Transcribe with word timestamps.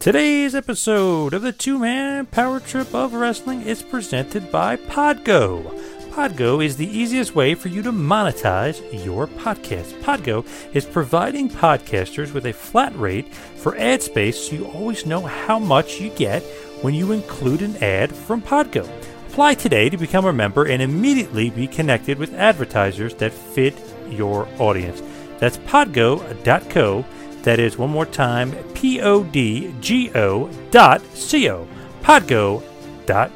Today's 0.00 0.54
episode 0.54 1.34
of 1.34 1.42
the 1.42 1.50
two 1.50 1.76
man 1.76 2.26
power 2.26 2.60
trip 2.60 2.94
of 2.94 3.14
wrestling 3.14 3.62
is 3.62 3.82
presented 3.82 4.52
by 4.52 4.76
Podgo. 4.76 5.64
Podgo 6.12 6.64
is 6.64 6.76
the 6.76 6.86
easiest 6.86 7.34
way 7.34 7.56
for 7.56 7.66
you 7.66 7.82
to 7.82 7.90
monetize 7.90 8.80
your 9.04 9.26
podcast. 9.26 10.00
Podgo 10.00 10.46
is 10.72 10.86
providing 10.86 11.50
podcasters 11.50 12.32
with 12.32 12.46
a 12.46 12.52
flat 12.52 12.96
rate 12.96 13.34
for 13.34 13.76
ad 13.76 14.00
space 14.00 14.48
so 14.48 14.54
you 14.54 14.66
always 14.66 15.04
know 15.04 15.22
how 15.22 15.58
much 15.58 16.00
you 16.00 16.10
get 16.10 16.44
when 16.80 16.94
you 16.94 17.10
include 17.10 17.60
an 17.60 17.76
ad 17.82 18.14
from 18.14 18.40
Podgo. 18.40 18.88
Apply 19.26 19.54
today 19.54 19.90
to 19.90 19.96
become 19.96 20.26
a 20.26 20.32
member 20.32 20.66
and 20.66 20.80
immediately 20.80 21.50
be 21.50 21.66
connected 21.66 22.18
with 22.18 22.34
advertisers 22.34 23.14
that 23.14 23.32
fit 23.32 23.74
your 24.08 24.48
audience. 24.60 25.02
That's 25.40 25.58
podgo.co. 25.58 27.04
That 27.48 27.60
is 27.60 27.78
one 27.78 27.88
more 27.88 28.04
time, 28.04 28.52
P 28.74 29.00
O 29.00 29.24
D 29.24 29.74
G 29.80 30.10
O 30.14 30.50
dot 30.70 31.00
C 31.14 31.48
O. 31.48 31.66
Podgo 32.02 32.62
dot 33.06 33.30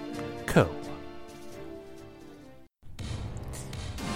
co. 0.44 0.68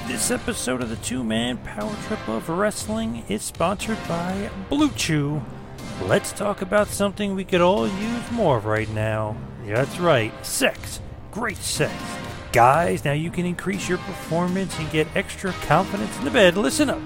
This 0.06 0.30
episode 0.30 0.82
of 0.82 0.90
the 0.90 0.96
Two 0.96 1.24
Man 1.24 1.56
Power 1.56 1.96
Trip 2.06 2.28
of 2.28 2.46
Wrestling 2.50 3.24
is 3.30 3.40
sponsored 3.40 3.96
by 4.06 4.50
Blue 4.68 4.90
Chew. 4.90 5.40
Let's 6.02 6.30
talk 6.30 6.60
about 6.60 6.88
something 6.88 7.34
we 7.34 7.46
could 7.46 7.62
all 7.62 7.88
use 7.88 8.30
more 8.30 8.58
of 8.58 8.66
right 8.66 8.90
now. 8.90 9.34
Yeah, 9.64 9.76
that's 9.76 9.98
right, 9.98 10.44
sex. 10.44 11.00
Great 11.30 11.56
sex. 11.56 11.94
Guys, 12.52 13.02
now 13.02 13.12
you 13.14 13.30
can 13.30 13.46
increase 13.46 13.88
your 13.88 13.96
performance 13.96 14.78
and 14.78 14.90
get 14.90 15.06
extra 15.16 15.52
confidence 15.52 16.14
in 16.18 16.26
the 16.26 16.30
bed. 16.30 16.58
Listen 16.58 16.90
up. 16.90 17.00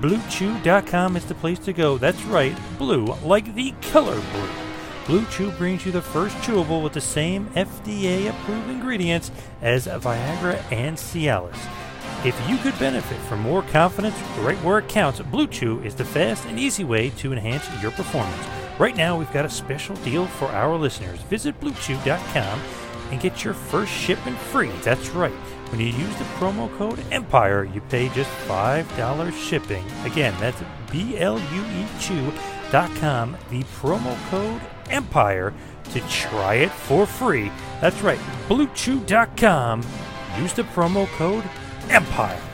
BlueChew.com 0.00 1.16
is 1.16 1.24
the 1.24 1.34
place 1.34 1.58
to 1.60 1.72
go. 1.72 1.98
That's 1.98 2.22
right, 2.24 2.56
blue, 2.78 3.06
like 3.22 3.54
the 3.54 3.72
color 3.90 4.20
blue. 4.32 4.48
Blue 5.06 5.26
Chew 5.26 5.50
brings 5.52 5.84
you 5.84 5.92
the 5.92 6.00
first 6.00 6.34
chewable 6.38 6.82
with 6.82 6.94
the 6.94 7.00
same 7.00 7.46
FDA 7.48 8.30
approved 8.30 8.70
ingredients 8.70 9.30
as 9.60 9.86
Viagra 9.86 10.60
and 10.72 10.96
Cialis. 10.96 11.58
If 12.24 12.40
you 12.48 12.56
could 12.56 12.78
benefit 12.78 13.18
from 13.28 13.40
more 13.40 13.62
confidence 13.62 14.16
right 14.38 14.56
where 14.64 14.78
it 14.78 14.88
counts, 14.88 15.20
Blue 15.20 15.46
Chew 15.46 15.80
is 15.82 15.94
the 15.94 16.06
fast 16.06 16.46
and 16.46 16.58
easy 16.58 16.84
way 16.84 17.10
to 17.10 17.32
enhance 17.32 17.68
your 17.82 17.90
performance. 17.90 18.46
Right 18.78 18.96
now, 18.96 19.18
we've 19.18 19.32
got 19.32 19.44
a 19.44 19.50
special 19.50 19.94
deal 19.96 20.26
for 20.26 20.46
our 20.46 20.76
listeners. 20.76 21.20
Visit 21.22 21.60
BlueChew.com 21.60 22.60
and 23.10 23.20
get 23.20 23.44
your 23.44 23.54
first 23.54 23.92
shipment 23.92 24.38
free. 24.38 24.70
That's 24.82 25.10
right. 25.10 25.32
When 25.74 25.84
you 25.84 25.92
use 25.92 26.16
the 26.18 26.24
promo 26.38 26.72
code 26.78 27.00
EMPIRE, 27.10 27.64
you 27.64 27.80
pay 27.80 28.08
just 28.10 28.30
$5 28.46 29.32
shipping. 29.32 29.84
Again, 30.04 30.32
that's 30.38 30.62
B 30.92 31.18
L 31.18 31.36
U 31.36 31.64
E 31.64 31.86
Chew.com, 31.98 33.36
the 33.50 33.64
promo 33.64 34.16
code 34.30 34.60
EMPIRE 34.88 35.52
to 35.90 36.00
try 36.02 36.54
it 36.54 36.70
for 36.70 37.06
free. 37.06 37.50
That's 37.80 38.00
right, 38.02 38.20
BlueChew.com. 38.48 39.82
Use 40.38 40.52
the 40.52 40.62
promo 40.62 41.08
code 41.08 41.42
EMPIRE. 41.90 42.53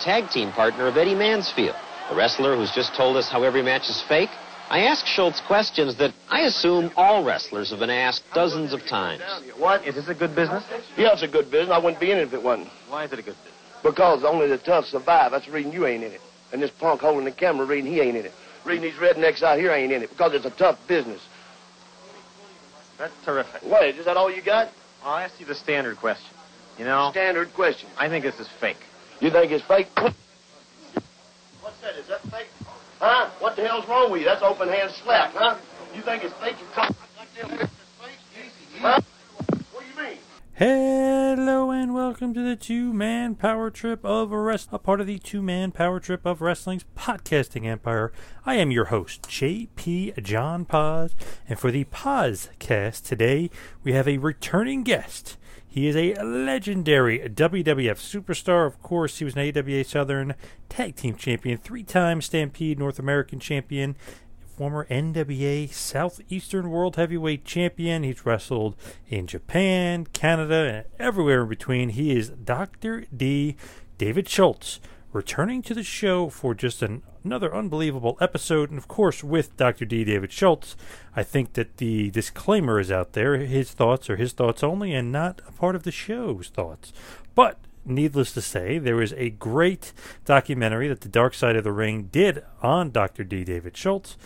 tag 0.00 0.30
team 0.30 0.50
partner 0.52 0.86
of 0.86 0.96
Eddie 0.96 1.14
Mansfield, 1.14 1.76
a 2.10 2.14
wrestler 2.14 2.56
who's 2.56 2.72
just 2.72 2.94
told 2.94 3.16
us 3.16 3.28
how 3.28 3.42
every 3.42 3.62
match 3.62 3.88
is 3.88 4.02
fake. 4.08 4.30
I 4.70 4.80
asked 4.82 5.06
Schultz 5.06 5.40
questions 5.40 5.96
that 5.98 6.14
I 6.28 6.42
assume 6.42 6.92
all 6.96 7.24
wrestlers 7.24 7.70
have 7.70 7.80
been 7.80 7.90
asked 7.90 8.22
dozens 8.32 8.72
of 8.72 8.86
times. 8.86 9.20
What? 9.58 9.84
Is 9.84 9.96
this 9.96 10.08
a 10.08 10.14
good 10.14 10.34
business? 10.34 10.64
Yeah, 10.96 11.12
it's 11.12 11.22
a 11.22 11.28
good 11.28 11.50
business. 11.50 11.70
I 11.70 11.78
wouldn't 11.78 12.00
be 12.00 12.12
in 12.12 12.18
it 12.18 12.28
if 12.28 12.34
it 12.34 12.42
wasn't. 12.42 12.68
Why 12.88 13.04
is 13.04 13.12
it 13.12 13.18
a 13.18 13.22
good 13.22 13.34
business? 13.34 13.54
Because 13.82 14.24
only 14.24 14.46
the 14.46 14.58
tough 14.58 14.84
survive. 14.84 15.32
That's 15.32 15.46
the 15.46 15.52
reason 15.52 15.72
you 15.72 15.86
ain't 15.86 16.04
in 16.04 16.12
it. 16.12 16.20
And 16.52 16.62
this 16.62 16.70
punk 16.70 17.00
holding 17.00 17.24
the 17.24 17.32
camera 17.32 17.66
reading 17.66 17.90
he 17.90 18.00
ain't 18.00 18.16
in 18.16 18.26
it. 18.26 18.32
Reading 18.64 18.82
these 18.82 18.94
rednecks 18.94 19.42
out 19.42 19.58
here 19.58 19.72
ain't 19.72 19.92
in 19.92 20.02
it. 20.02 20.10
Because 20.10 20.34
it's 20.34 20.44
a 20.46 20.50
tough 20.50 20.78
business. 20.86 21.20
That's 22.98 23.14
terrific. 23.24 23.62
What, 23.62 23.84
is 23.86 24.04
that 24.04 24.16
all 24.16 24.30
you 24.30 24.42
got? 24.42 24.68
I'll 25.02 25.18
ask 25.18 25.40
you 25.40 25.46
the 25.46 25.54
standard 25.54 25.96
question. 25.96 26.36
You 26.78 26.84
know, 26.84 27.10
Standard 27.12 27.52
question. 27.54 27.88
I 27.98 28.08
think 28.08 28.24
this 28.24 28.38
is 28.38 28.48
fake. 28.60 28.76
You 29.20 29.30
think 29.30 29.52
it's 29.52 29.62
fake? 29.64 29.88
What's 30.00 30.16
that? 31.82 31.94
Is 31.96 32.06
that 32.06 32.22
fake? 32.30 32.48
Huh? 32.98 33.28
What 33.38 33.54
the 33.54 33.68
hell's 33.68 33.86
wrong 33.86 34.10
with 34.10 34.22
you? 34.22 34.26
That's 34.26 34.40
open 34.40 34.66
hand 34.66 34.90
slap, 34.92 35.34
huh? 35.34 35.56
You 35.94 36.00
think 36.00 36.24
it's 36.24 36.32
fake? 36.34 36.56
You 36.58 36.64
come 36.72 36.94
like 37.18 37.28
that 37.34 37.50
with 37.50 37.60
it's 37.60 37.70
fake? 38.00 38.80
Huh? 38.80 39.00
What 39.72 39.84
do 39.84 40.02
you 40.02 40.08
mean? 40.08 40.18
Hello 40.54 41.70
and 41.70 41.92
welcome 41.92 42.32
to 42.32 42.42
the 42.42 42.56
Two 42.56 42.94
Man 42.94 43.34
Power 43.34 43.68
Trip 43.68 44.02
of 44.06 44.30
Wrestling, 44.30 44.76
a 44.76 44.78
part 44.78 45.02
of 45.02 45.06
the 45.06 45.18
Two 45.18 45.42
Man 45.42 45.70
Power 45.70 46.00
Trip 46.00 46.24
of 46.24 46.40
Wrestling's 46.40 46.86
podcasting 46.96 47.66
empire. 47.66 48.12
I 48.46 48.54
am 48.54 48.70
your 48.70 48.86
host, 48.86 49.24
JP 49.24 50.22
John 50.22 50.64
Paz, 50.64 51.14
and 51.46 51.58
for 51.58 51.70
the 51.70 51.84
Pazcast 51.84 53.06
today, 53.06 53.50
we 53.84 53.92
have 53.92 54.08
a 54.08 54.16
returning 54.16 54.82
guest. 54.82 55.36
He 55.72 55.86
is 55.86 55.94
a 55.94 56.14
legendary 56.14 57.20
WWF 57.20 57.94
superstar. 57.94 58.66
Of 58.66 58.82
course, 58.82 59.18
he 59.18 59.24
was 59.24 59.36
an 59.36 59.56
AWA 59.56 59.84
Southern 59.84 60.34
Tag 60.68 60.96
Team 60.96 61.14
Champion, 61.14 61.58
three 61.58 61.84
time 61.84 62.20
Stampede 62.20 62.76
North 62.76 62.98
American 62.98 63.38
Champion, 63.38 63.94
former 64.56 64.84
NWA 64.90 65.72
Southeastern 65.72 66.70
World 66.70 66.96
Heavyweight 66.96 67.44
Champion. 67.44 68.02
He's 68.02 68.26
wrestled 68.26 68.74
in 69.08 69.28
Japan, 69.28 70.06
Canada, 70.12 70.54
and 70.54 70.84
everywhere 70.98 71.42
in 71.42 71.48
between. 71.48 71.90
He 71.90 72.16
is 72.16 72.30
Dr. 72.30 73.06
D. 73.16 73.54
David 73.96 74.28
Schultz, 74.28 74.80
returning 75.12 75.62
to 75.62 75.74
the 75.74 75.84
show 75.84 76.28
for 76.30 76.52
just 76.52 76.82
an, 76.82 77.02
another 77.24 77.54
unbelievable 77.54 78.16
episode. 78.20 78.70
And 78.70 78.78
of 78.78 78.88
course, 78.88 79.22
with 79.22 79.56
Dr. 79.56 79.84
D. 79.84 80.04
David 80.04 80.32
Schultz, 80.32 80.76
I 81.14 81.22
think 81.22 81.54
that 81.54 81.78
the 81.78 82.10
disclaimer 82.10 82.80
is 82.80 82.90
out 82.90 83.12
there. 83.12 83.36
His 83.36 83.72
thoughts 83.72 84.08
are 84.10 84.16
his 84.16 84.32
thoughts 84.32 84.62
only 84.62 84.94
and 84.94 85.12
not 85.12 85.40
a 85.46 85.52
part 85.52 85.74
of 85.74 85.82
the 85.82 85.92
show's 85.92 86.48
thoughts. 86.48 86.92
But 87.34 87.58
needless 87.84 88.32
to 88.32 88.40
say, 88.40 88.78
there 88.78 89.02
is 89.02 89.14
a 89.14 89.30
great 89.30 89.92
documentary 90.24 90.88
that 90.88 91.00
the 91.00 91.08
Dark 91.08 91.34
Side 91.34 91.56
of 91.56 91.64
the 91.64 91.72
Ring 91.72 92.08
did 92.12 92.42
on 92.62 92.90
Dr. 92.90 93.24
D. 93.24 93.44
David 93.44 93.76
Schultz. 93.76 94.16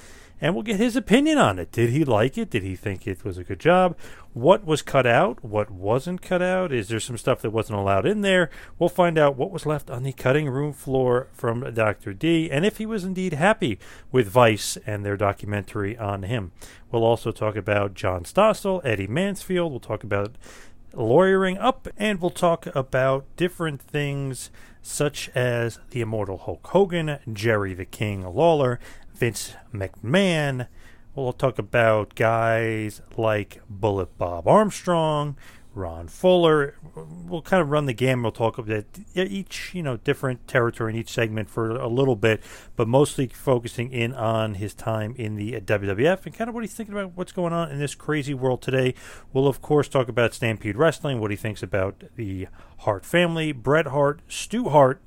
And 0.45 0.55
we'll 0.55 0.63
get 0.63 0.77
his 0.79 0.95
opinion 0.95 1.39
on 1.39 1.59
it. 1.59 1.73
Did 1.73 1.89
he 1.89 2.05
like 2.05 2.37
it? 2.37 2.51
Did 2.51 2.63
he 2.63 2.77
think 2.77 3.07
it 3.07 3.25
was 3.25 3.39
a 3.39 3.45
good 3.45 3.59
job? 3.59 3.97
What 4.35 4.67
was 4.67 4.83
cut 4.83 5.07
out? 5.07 5.43
What 5.43 5.71
wasn't 5.71 6.21
cut 6.21 6.43
out? 6.43 6.71
Is 6.71 6.89
there 6.89 7.01
some 7.01 7.17
stuff 7.17 7.41
that 7.41 7.51
wasn't 7.51 7.79
allowed 7.79 8.05
in 8.05 8.21
there? 8.21 8.51
We'll 8.79 8.91
find 8.91 9.17
out 9.17 9.39
what 9.39 9.51
was 9.51 9.65
left 9.65 9.89
on 9.89 10.03
the 10.03 10.13
cutting 10.13 10.51
room 10.51 10.75
floor 10.75 11.29
from 11.33 11.73
Dr. 11.73 12.13
D 12.13 12.51
and 12.51 12.67
if 12.67 12.77
he 12.77 12.85
was 12.85 13.05
indeed 13.05 13.33
happy 13.33 13.79
with 14.13 14.29
Vice 14.29 14.77
and 14.85 15.03
their 15.03 15.17
documentary 15.17 15.97
on 15.97 16.25
him. 16.25 16.53
We'll 16.93 17.05
also 17.05 17.33
talk 17.33 17.57
about 17.57 17.95
John 17.95 18.25
Stossel, 18.25 18.83
Eddie 18.85 19.07
Mansfield. 19.07 19.71
We'll 19.71 19.81
talk 19.81 20.05
about 20.05 20.37
lawyering 20.93 21.57
up, 21.57 21.89
and 21.97 22.21
we'll 22.21 22.31
talk 22.31 22.67
about 22.75 23.25
different 23.37 23.81
things 23.81 24.51
such 24.83 25.31
as 25.35 25.79
the 25.91 26.03
immortal 26.03 26.37
Hulk 26.37 26.67
Hogan, 26.67 27.19
Jerry 27.33 27.73
the 27.73 27.87
King 27.87 28.23
Lawler, 28.23 28.79
Vince 29.15 29.55
McMahon. 29.73 30.67
We'll 31.15 31.33
talk 31.33 31.59
about 31.59 32.17
guys 32.17 33.01
like 33.17 33.61
Bullet 33.71 34.19
Bob 34.19 34.49
Armstrong, 34.49 35.37
Ron 35.73 36.09
Fuller. 36.09 36.75
We'll 36.97 37.43
kind 37.43 37.63
of 37.63 37.71
run 37.71 37.87
the 37.87 37.93
game. 37.93 38.23
We'll 38.23 38.33
talk 38.33 38.59
about 38.59 38.85
each, 39.15 39.71
you 39.73 39.85
know, 39.85 39.99
different 39.99 40.49
territory 40.49 40.93
in 40.93 40.99
each 40.99 41.11
segment 41.11 41.49
for 41.49 41.71
a 41.71 41.87
little 41.87 42.17
bit, 42.17 42.43
but 42.75 42.89
mostly 42.89 43.29
focusing 43.29 43.93
in 43.93 44.13
on 44.13 44.55
his 44.55 44.75
time 44.75 45.15
in 45.17 45.37
the 45.37 45.61
WWF 45.61 46.27
and 46.27 46.35
kind 46.35 46.49
of 46.49 46.55
what 46.55 46.65
he's 46.65 46.75
thinking 46.75 46.95
about 46.95 47.13
what's 47.15 47.33
going 47.33 47.53
on 47.53 47.71
in 47.71 47.79
this 47.79 47.95
crazy 47.95 48.35
world 48.35 48.63
today. 48.63 48.95
We'll 49.33 49.47
of 49.47 49.63
course 49.63 49.89
talk 49.89 50.09
about 50.09 50.35
Stampede 50.35 50.77
Wrestling, 50.77 51.21
what 51.21 51.31
he 51.31 51.37
thinks 51.37 51.63
about 51.63 52.03
the 52.17 52.49
Hart 52.79 53.05
family, 53.07 53.53
Bret 53.53 53.87
Hart, 53.87 54.21
Stu 54.27 54.69
Hart 54.69 55.01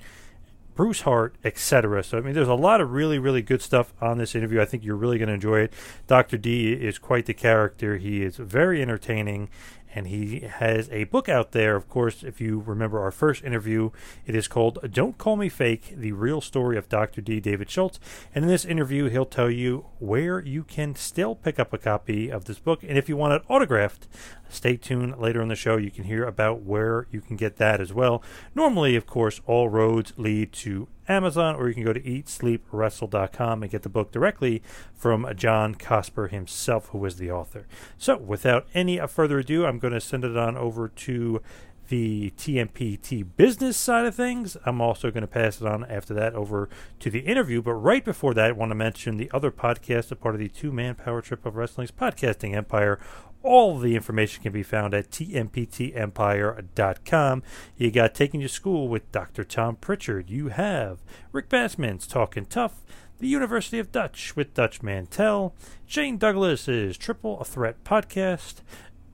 Bruce 0.77 1.01
Hart, 1.01 1.35
etc. 1.43 2.03
So 2.03 2.19
I 2.19 2.21
mean, 2.21 2.35
there's 2.35 2.47
a 2.47 2.53
lot 2.53 2.79
of 2.79 2.91
really, 2.91 3.19
really 3.19 3.41
good 3.41 3.61
stuff 3.61 3.93
on 3.99 4.19
this 4.19 4.35
interview. 4.35 4.61
I 4.61 4.65
think 4.65 4.85
you're 4.85 4.95
really 4.95 5.17
going 5.17 5.27
to 5.27 5.33
enjoy 5.33 5.61
it. 5.61 5.73
Dr. 6.05 6.37
D 6.37 6.71
is 6.71 6.99
quite 6.99 7.25
the 7.25 7.33
character. 7.33 7.97
He 7.97 8.23
is 8.23 8.37
very 8.37 8.81
entertaining, 8.81 9.49
and 9.95 10.07
he 10.07 10.41
has 10.41 10.87
a 10.91 11.05
book 11.05 11.27
out 11.27 11.51
there. 11.51 11.75
Of 11.75 11.89
course, 11.89 12.23
if 12.23 12.39
you 12.39 12.59
remember 12.59 12.99
our 12.99 13.09
first 13.09 13.43
interview, 13.43 13.89
it 14.27 14.35
is 14.35 14.47
called 14.47 14.77
"Don't 14.91 15.17
Call 15.17 15.35
Me 15.35 15.49
Fake: 15.49 15.95
The 15.97 16.11
Real 16.11 16.41
Story 16.41 16.77
of 16.77 16.87
Dr. 16.87 17.21
D. 17.21 17.39
David 17.39 17.71
Schultz." 17.71 17.99
And 18.35 18.45
in 18.45 18.49
this 18.49 18.63
interview, 18.63 19.09
he'll 19.09 19.25
tell 19.25 19.49
you 19.49 19.87
where 19.97 20.39
you 20.39 20.63
can 20.63 20.95
still 20.95 21.33
pick 21.33 21.57
up 21.57 21.73
a 21.73 21.79
copy 21.79 22.31
of 22.31 22.45
this 22.45 22.59
book, 22.59 22.83
and 22.83 22.99
if 22.99 23.09
you 23.09 23.17
want 23.17 23.33
it 23.33 23.41
autographed, 23.49 24.07
Stay 24.49 24.77
tuned 24.77 25.17
later 25.17 25.41
in 25.41 25.47
the 25.47 25.55
show. 25.55 25.77
You 25.77 25.91
can 25.91 26.05
hear 26.05 26.23
about 26.23 26.61
where 26.61 27.07
you 27.11 27.21
can 27.21 27.35
get 27.35 27.57
that 27.57 27.81
as 27.81 27.93
well. 27.93 28.23
Normally, 28.55 28.95
of 28.95 29.05
course, 29.05 29.41
all 29.45 29.69
roads 29.69 30.13
lead 30.17 30.51
to 30.53 30.87
Amazon, 31.09 31.55
or 31.55 31.67
you 31.67 31.73
can 31.73 31.83
go 31.83 31.93
to 31.93 32.01
eatsleepwrestle.com 32.01 33.63
and 33.63 33.71
get 33.71 33.83
the 33.83 33.89
book 33.89 34.11
directly 34.11 34.61
from 34.93 35.27
John 35.35 35.75
Cosper 35.75 36.29
himself, 36.29 36.87
who 36.89 37.03
is 37.05 37.17
the 37.17 37.31
author. 37.31 37.65
So, 37.97 38.17
without 38.17 38.67
any 38.73 38.99
further 39.07 39.39
ado, 39.39 39.65
I'm 39.65 39.79
going 39.79 39.93
to 39.93 40.01
send 40.01 40.25
it 40.25 40.35
on 40.35 40.57
over 40.57 40.89
to 40.89 41.41
the 41.87 42.31
TMPT 42.37 43.25
business 43.35 43.77
side 43.77 44.05
of 44.05 44.15
things. 44.15 44.57
I'm 44.65 44.81
also 44.81 45.11
going 45.11 45.21
to 45.21 45.27
pass 45.27 45.61
it 45.61 45.67
on 45.67 45.85
after 45.85 46.13
that 46.13 46.33
over 46.33 46.69
to 46.99 47.09
the 47.09 47.19
interview. 47.19 47.61
But 47.61 47.73
right 47.73 48.03
before 48.03 48.33
that, 48.33 48.49
I 48.49 48.51
want 48.51 48.71
to 48.71 48.75
mention 48.75 49.17
the 49.17 49.31
other 49.33 49.51
podcast, 49.51 50.11
a 50.11 50.15
part 50.15 50.35
of 50.35 50.39
the 50.39 50.49
two 50.49 50.71
man 50.71 50.95
power 50.95 51.21
trip 51.21 51.45
of 51.45 51.55
wrestling's 51.55 51.91
podcasting 51.91 52.55
empire, 52.55 52.99
all 53.43 53.77
the 53.77 53.95
information 53.95 54.43
can 54.43 54.51
be 54.51 54.63
found 54.63 54.93
at 54.93 55.09
tmptempire.com. 55.09 57.43
You 57.77 57.91
got 57.91 58.13
Taking 58.13 58.41
to 58.41 58.49
School 58.49 58.89
with 58.89 59.11
Dr. 59.11 59.43
Tom 59.43 59.75
Prichard. 59.77 60.29
You 60.29 60.49
have 60.49 60.99
Rick 61.31 61.49
Bassman's 61.49 62.05
Talking 62.07 62.45
Tough. 62.45 62.83
The 63.19 63.27
University 63.27 63.79
of 63.79 63.91
Dutch 63.91 64.35
with 64.35 64.53
Dutch 64.53 64.83
Mantell. 64.83 65.55
Shane 65.87 66.17
Douglas's 66.17 66.97
Triple 66.97 67.43
Threat 67.43 67.83
Podcast. 67.83 68.61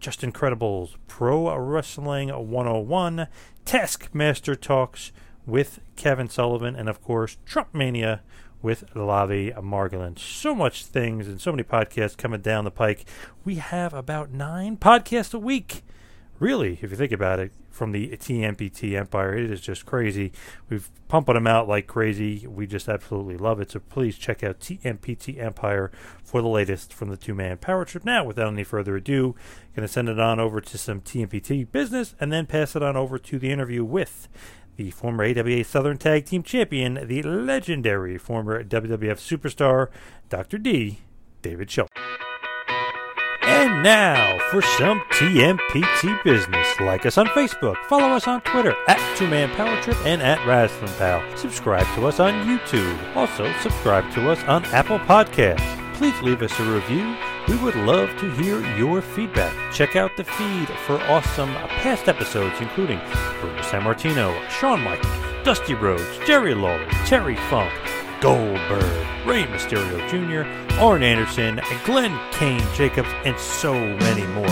Justin 0.04 0.34
Credible's 0.34 0.98
Pro 1.08 1.56
Wrestling 1.56 2.28
101. 2.28 3.26
Taskmaster 3.64 4.54
Talks 4.54 5.14
with 5.46 5.80
Kevin 5.96 6.28
Sullivan. 6.28 6.76
And 6.76 6.90
of 6.90 7.02
course, 7.02 7.38
Trump 7.46 7.74
Mania 7.74 8.20
with 8.62 8.84
Lavie 8.94 9.54
Margolin. 9.54 10.20
So 10.20 10.54
much 10.54 10.86
things 10.86 11.30
and 11.30 11.40
so 11.40 11.54
many 11.54 11.64
podcasts 11.64 12.18
coming 12.18 12.42
down 12.42 12.66
the 12.66 12.70
pike. 12.70 13.06
We 13.46 13.56
have 13.56 13.94
about 13.94 14.30
nine 14.30 14.76
podcasts 14.76 15.34
a 15.34 15.40
week. 15.40 15.84
Really, 16.40 16.80
if 16.82 16.92
you 16.92 16.98
think 16.98 17.12
about 17.12 17.40
it, 17.40 17.52
from 17.74 17.92
the 17.92 18.10
TMPT 18.10 18.96
Empire, 18.96 19.36
it 19.36 19.50
is 19.50 19.60
just 19.60 19.86
crazy. 19.86 20.32
We've 20.70 20.90
pumping 21.08 21.34
them 21.34 21.48
out 21.48 21.68
like 21.68 21.88
crazy. 21.88 22.46
We 22.48 22.68
just 22.68 22.88
absolutely 22.88 23.36
love 23.36 23.60
it. 23.60 23.72
So 23.72 23.80
please 23.80 24.18
check 24.18 24.44
out 24.44 24.60
TMPT 24.60 25.42
Empire 25.42 25.92
for 26.24 26.42
the 26.42 26.48
latest 26.48 26.94
from 26.94 27.10
the 27.10 27.18
two 27.18 27.34
man 27.34 27.58
power 27.58 27.84
trip. 27.84 28.06
Now, 28.06 28.24
without 28.24 28.54
any 28.54 28.64
further 28.64 28.96
ado, 28.96 29.36
going 29.76 29.88
to 29.88 29.92
send 29.92 30.08
it 30.08 30.20
on 30.20 30.40
over 30.40 30.62
to 30.62 30.78
some 30.78 31.02
TMPT 31.02 31.72
business 31.72 32.16
and 32.20 32.32
then 32.32 32.46
pass 32.46 32.76
it 32.76 32.84
on 32.84 32.96
over 32.96 33.18
to 33.18 33.40
the 33.40 33.52
interview 33.52 33.84
with 33.84 34.28
the 34.76 34.92
former 34.92 35.24
AWA 35.24 35.64
Southern 35.64 35.98
Tag 35.98 36.26
Team 36.26 36.44
Champion, 36.44 37.08
the 37.08 37.24
legendary 37.24 38.18
former 38.18 38.64
WWF 38.64 39.18
superstar, 39.18 39.90
Dr. 40.30 40.58
D, 40.58 41.00
David 41.42 41.70
Schultz. 41.70 42.03
Now 43.84 44.40
for 44.50 44.62
some 44.62 45.02
TMPT 45.12 46.24
business. 46.24 46.80
Like 46.80 47.06
us 47.06 47.18
on 47.18 47.26
Facebook, 47.28 47.76
follow 47.90 48.16
us 48.16 48.30
on 48.30 48.40
Twitter 48.40 48.74
at 48.88 49.18
Two 49.18 49.28
Man 49.28 49.54
Power 49.58 49.76
Trip 49.82 49.98
and 50.06 50.22
at 50.22 50.40
Wrestling 50.48 50.94
Pal. 50.94 51.22
Subscribe 51.36 51.86
to 51.96 52.08
us 52.08 52.22
on 52.22 52.32
YouTube. 52.48 52.98
Also, 53.14 53.52
subscribe 53.60 54.10
to 54.14 54.32
us 54.32 54.42
on 54.46 54.64
Apple 54.68 55.00
Podcasts. 55.00 55.96
Please 55.96 56.18
leave 56.22 56.42
us 56.42 56.58
a 56.62 56.64
review 56.64 57.14
we 57.50 57.58
would 57.58 57.76
love 57.76 58.10
to 58.22 58.32
hear 58.36 58.66
your 58.78 59.02
feedback. 59.02 59.54
Check 59.74 59.98
out 59.98 60.16
the 60.16 60.24
feed 60.24 60.70
for 60.86 61.02
awesome 61.12 61.54
past 61.82 62.08
episodes, 62.08 62.56
including 62.62 63.00
Bruno 63.42 63.62
Sammartino, 63.64 64.50
Shawn 64.50 64.82
Michaels, 64.82 65.44
Dusty 65.44 65.74
Rhodes, 65.74 66.20
Jerry 66.26 66.56
Lawler, 66.56 66.88
Terry 67.06 67.36
Funk, 67.50 67.74
Goldberg, 68.24 69.28
Rey 69.28 69.44
Mysterio 69.44 70.00
Jr., 70.08 70.48
Arn 70.80 71.04
Anderson, 71.04 71.60
Glenn 71.84 72.18
Kane 72.31 72.64
Jacobs, 72.74 73.10
and 73.25 73.38
so 73.38 73.74
many 73.74 74.25
more. 74.28 74.50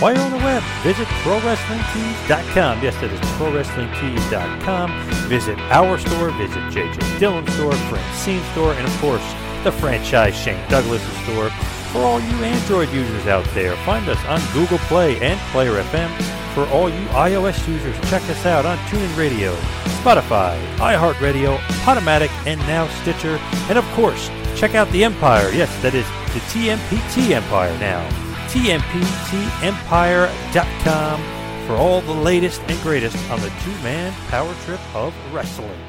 While 0.00 0.14
you're 0.14 0.22
on 0.22 0.30
the 0.30 0.38
web, 0.38 0.62
visit 0.82 1.06
ProWrestlingTees.com. 1.22 2.82
Yes, 2.82 2.98
that 3.02 3.12
is 3.12 3.20
ProWrestlingTees.com. 3.36 5.10
Visit 5.28 5.58
our 5.70 5.98
store, 5.98 6.30
visit 6.30 6.62
JJ 6.72 7.18
Dillon's 7.18 7.52
store, 7.52 7.74
Francine 7.90 8.42
store, 8.52 8.72
and 8.72 8.86
of 8.86 8.96
course, 9.00 9.34
the 9.64 9.72
franchise 9.72 10.34
Shane 10.34 10.66
Douglas 10.70 11.02
store. 11.24 11.50
For 11.92 11.98
all 11.98 12.20
you 12.20 12.36
Android 12.42 12.88
users 12.88 13.26
out 13.26 13.44
there, 13.52 13.76
find 13.84 14.08
us 14.08 14.24
on 14.24 14.40
Google 14.54 14.78
Play 14.88 15.20
and 15.20 15.38
Player 15.52 15.82
FM. 15.82 16.39
For 16.60 16.68
all 16.68 16.90
you 16.90 17.06
iOS 17.06 17.66
users, 17.66 17.96
check 18.10 18.20
us 18.24 18.44
out 18.44 18.66
on 18.66 18.76
TuneIn 18.88 19.16
Radio, 19.16 19.56
Spotify, 20.02 20.60
iHeartRadio, 20.76 21.56
Podomatic, 21.86 22.28
and 22.46 22.60
now 22.68 22.86
Stitcher. 23.00 23.38
And 23.70 23.78
of 23.78 23.84
course, 23.92 24.28
check 24.56 24.74
out 24.74 24.90
the 24.90 25.02
Empire. 25.02 25.50
Yes, 25.52 25.74
that 25.80 25.94
is 25.94 26.04
the 26.34 26.40
TMPT 26.52 27.30
Empire 27.30 27.72
now. 27.78 28.06
TMPTEmpire.com 28.50 31.22
for 31.66 31.76
all 31.76 32.02
the 32.02 32.12
latest 32.12 32.60
and 32.68 32.78
greatest 32.82 33.16
on 33.30 33.40
the 33.40 33.48
two-man 33.64 34.12
power 34.28 34.54
trip 34.66 34.80
of 34.94 35.14
wrestling. 35.32 35.80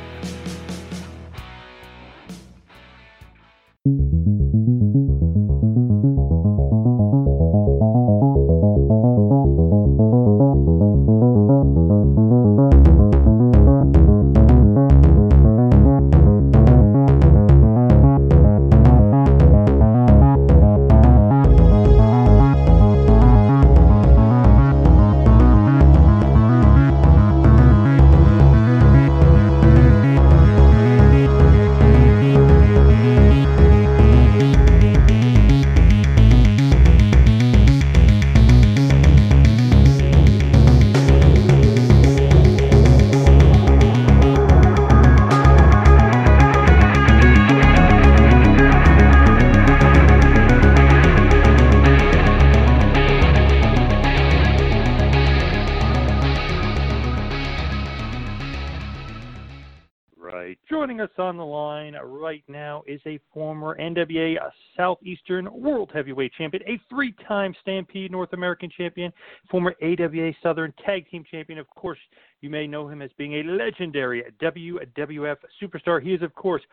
Joining 60.92 61.06
us 61.06 61.20
on 61.20 61.38
the 61.38 61.46
line 61.46 61.96
right 62.04 62.44
now 62.50 62.84
is 62.86 63.00
a 63.06 63.18
former 63.34 63.78
NWA 63.80 64.36
Southeastern 64.76 65.48
World 65.54 65.90
Heavyweight 65.94 66.34
Champion, 66.38 66.62
a 66.68 66.82
three 66.90 67.16
time 67.30 67.56
Stampede 67.62 68.12
North 68.12 68.34
American 68.34 68.70
Champion, 68.78 69.10
former 69.50 69.74
AWA 69.82 70.34
Southern 70.44 70.74
Tag 70.86 71.10
Team 71.10 71.24
Champion. 71.32 71.60
Of 71.60 71.70
course, 71.70 71.98
you 72.42 72.50
may 72.50 72.68
know 72.68 72.90
him 72.90 73.02
as 73.02 73.10
being 73.18 73.36
a 73.36 73.44
legendary 73.44 74.26
WWF 74.42 75.38
superstar. 75.64 76.04
He 76.04 76.14
is, 76.14 76.22
of 76.22 76.36
course, 76.36 76.64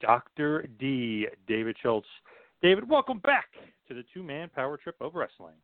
Dr. 0.00 0.68
D, 0.78 1.26
David 1.48 1.74
Schultz. 1.82 2.06
David, 2.62 2.88
welcome 2.88 3.18
back 3.18 3.46
to 3.88 3.94
the 3.94 4.04
two 4.14 4.22
man 4.22 4.50
power 4.54 4.76
trip 4.76 4.94
of 5.00 5.16
wrestling. 5.16 5.56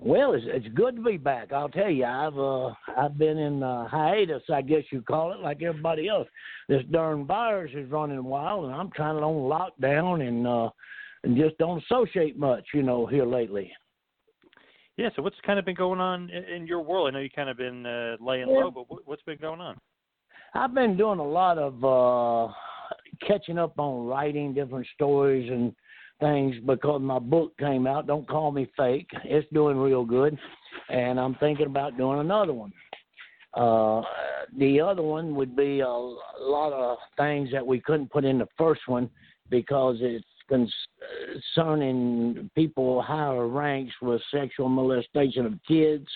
Well, 0.00 0.34
it's 0.34 0.44
it's 0.46 0.68
good 0.74 0.96
to 0.96 1.02
be 1.02 1.16
back. 1.16 1.52
I'll 1.52 1.68
tell 1.68 1.90
you, 1.90 2.04
I've 2.04 2.38
uh, 2.38 2.68
I've 2.96 3.18
been 3.18 3.36
in 3.36 3.62
uh, 3.64 3.88
hiatus, 3.88 4.42
I 4.52 4.62
guess 4.62 4.84
you 4.92 5.02
call 5.02 5.32
it, 5.32 5.40
like 5.40 5.60
everybody 5.62 6.08
else. 6.08 6.28
This 6.68 6.82
darn 6.92 7.26
virus 7.26 7.72
is 7.74 7.90
running 7.90 8.22
wild, 8.22 8.66
and 8.66 8.74
I'm 8.74 8.90
trying 8.92 9.16
to 9.16 9.22
on 9.22 9.50
lockdown 9.50 10.26
and 10.26 10.46
uh, 10.46 10.70
and 11.24 11.36
just 11.36 11.58
don't 11.58 11.82
associate 11.82 12.38
much, 12.38 12.64
you 12.72 12.82
know, 12.82 13.06
here 13.06 13.26
lately. 13.26 13.72
Yeah. 14.96 15.08
So 15.16 15.22
what's 15.22 15.36
kind 15.44 15.58
of 15.58 15.64
been 15.64 15.74
going 15.74 16.00
on 16.00 16.30
in, 16.30 16.44
in 16.44 16.66
your 16.68 16.80
world? 16.80 17.08
I 17.08 17.10
know 17.12 17.18
you 17.18 17.30
kind 17.30 17.50
of 17.50 17.56
been 17.56 17.84
uh, 17.84 18.16
laying 18.20 18.46
low, 18.46 18.70
but 18.70 18.88
what, 18.88 19.02
what's 19.04 19.22
been 19.22 19.38
going 19.38 19.60
on? 19.60 19.76
I've 20.54 20.74
been 20.74 20.96
doing 20.96 21.18
a 21.18 21.28
lot 21.28 21.58
of 21.58 21.84
uh, 21.84 22.52
catching 23.26 23.58
up 23.58 23.78
on 23.78 24.06
writing 24.06 24.54
different 24.54 24.86
stories 24.94 25.50
and 25.50 25.72
things 26.20 26.56
because 26.66 27.00
my 27.00 27.18
book 27.18 27.56
came 27.58 27.86
out. 27.86 28.06
Don't 28.06 28.28
call 28.28 28.50
me 28.50 28.70
fake. 28.76 29.08
It's 29.24 29.48
doing 29.52 29.76
real 29.76 30.04
good, 30.04 30.38
and 30.88 31.18
I'm 31.18 31.34
thinking 31.36 31.66
about 31.66 31.96
doing 31.96 32.20
another 32.20 32.52
one. 32.52 32.72
Uh, 33.54 34.02
the 34.58 34.80
other 34.80 35.02
one 35.02 35.34
would 35.34 35.56
be 35.56 35.80
a, 35.80 35.88
lot 35.88 36.72
of 36.72 36.98
things 37.16 37.50
that 37.52 37.66
we 37.66 37.80
couldn't 37.80 38.10
put 38.10 38.24
in 38.24 38.38
the 38.38 38.48
first 38.56 38.82
one 38.86 39.10
because 39.50 39.96
it's 40.00 40.24
concerning 41.54 42.50
people 42.54 43.02
higher 43.02 43.48
ranks 43.48 43.94
with 44.00 44.20
sexual 44.32 44.68
molestation 44.68 45.44
of 45.44 45.54
kids, 45.66 46.06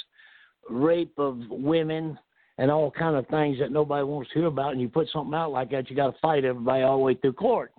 rape 0.70 1.12
of 1.18 1.38
women, 1.50 2.18
and 2.58 2.70
all 2.70 2.90
kind 2.90 3.16
of 3.16 3.26
things 3.28 3.58
that 3.58 3.72
nobody 3.72 4.04
wants 4.04 4.30
to 4.30 4.38
hear 4.38 4.48
about. 4.48 4.72
And 4.72 4.80
you 4.80 4.88
put 4.88 5.08
something 5.12 5.34
out 5.34 5.50
like 5.50 5.70
that, 5.70 5.90
you 5.90 5.96
got 5.96 6.12
to 6.12 6.20
fight 6.20 6.44
everybody 6.44 6.82
all 6.82 6.98
the 6.98 7.04
way 7.04 7.14
through 7.14 7.32
court 7.34 7.72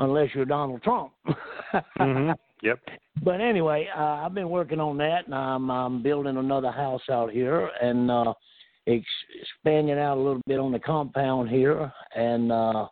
unless 0.00 0.30
you're 0.34 0.44
Donald 0.44 0.82
Trump. 0.82 1.12
mm-hmm. 1.74 2.30
Yep. 2.62 2.78
But 3.22 3.40
anyway, 3.40 3.88
uh, 3.96 4.00
I've 4.00 4.34
been 4.34 4.50
working 4.50 4.80
on 4.80 4.96
that, 4.98 5.26
and 5.26 5.34
I'm, 5.34 5.70
I'm 5.70 6.02
building 6.02 6.36
another 6.36 6.70
house 6.70 7.02
out 7.10 7.30
here 7.30 7.70
and 7.80 8.10
uh, 8.10 8.32
ex- 8.86 9.04
expanding 9.40 9.98
out 9.98 10.16
a 10.16 10.20
little 10.20 10.42
bit 10.46 10.58
on 10.58 10.72
the 10.72 10.78
compound 10.78 11.48
here, 11.48 11.92
and 12.14 12.50
uh, 12.50 12.86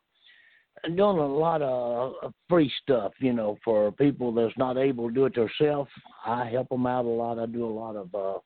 doing 0.84 1.18
a 1.18 1.26
lot 1.26 1.62
of 1.62 2.32
free 2.48 2.72
stuff. 2.82 3.12
You 3.20 3.32
know, 3.32 3.58
for 3.64 3.90
people 3.92 4.32
that's 4.32 4.56
not 4.56 4.76
able 4.76 5.08
to 5.08 5.14
do 5.14 5.26
it 5.26 5.34
themselves, 5.34 5.90
I 6.24 6.46
help 6.46 6.68
them 6.68 6.86
out 6.86 7.04
a 7.04 7.08
lot. 7.08 7.38
I 7.38 7.46
do 7.46 7.66
a 7.66 7.68
lot 7.68 7.96
of. 7.96 8.14
uh 8.14 8.38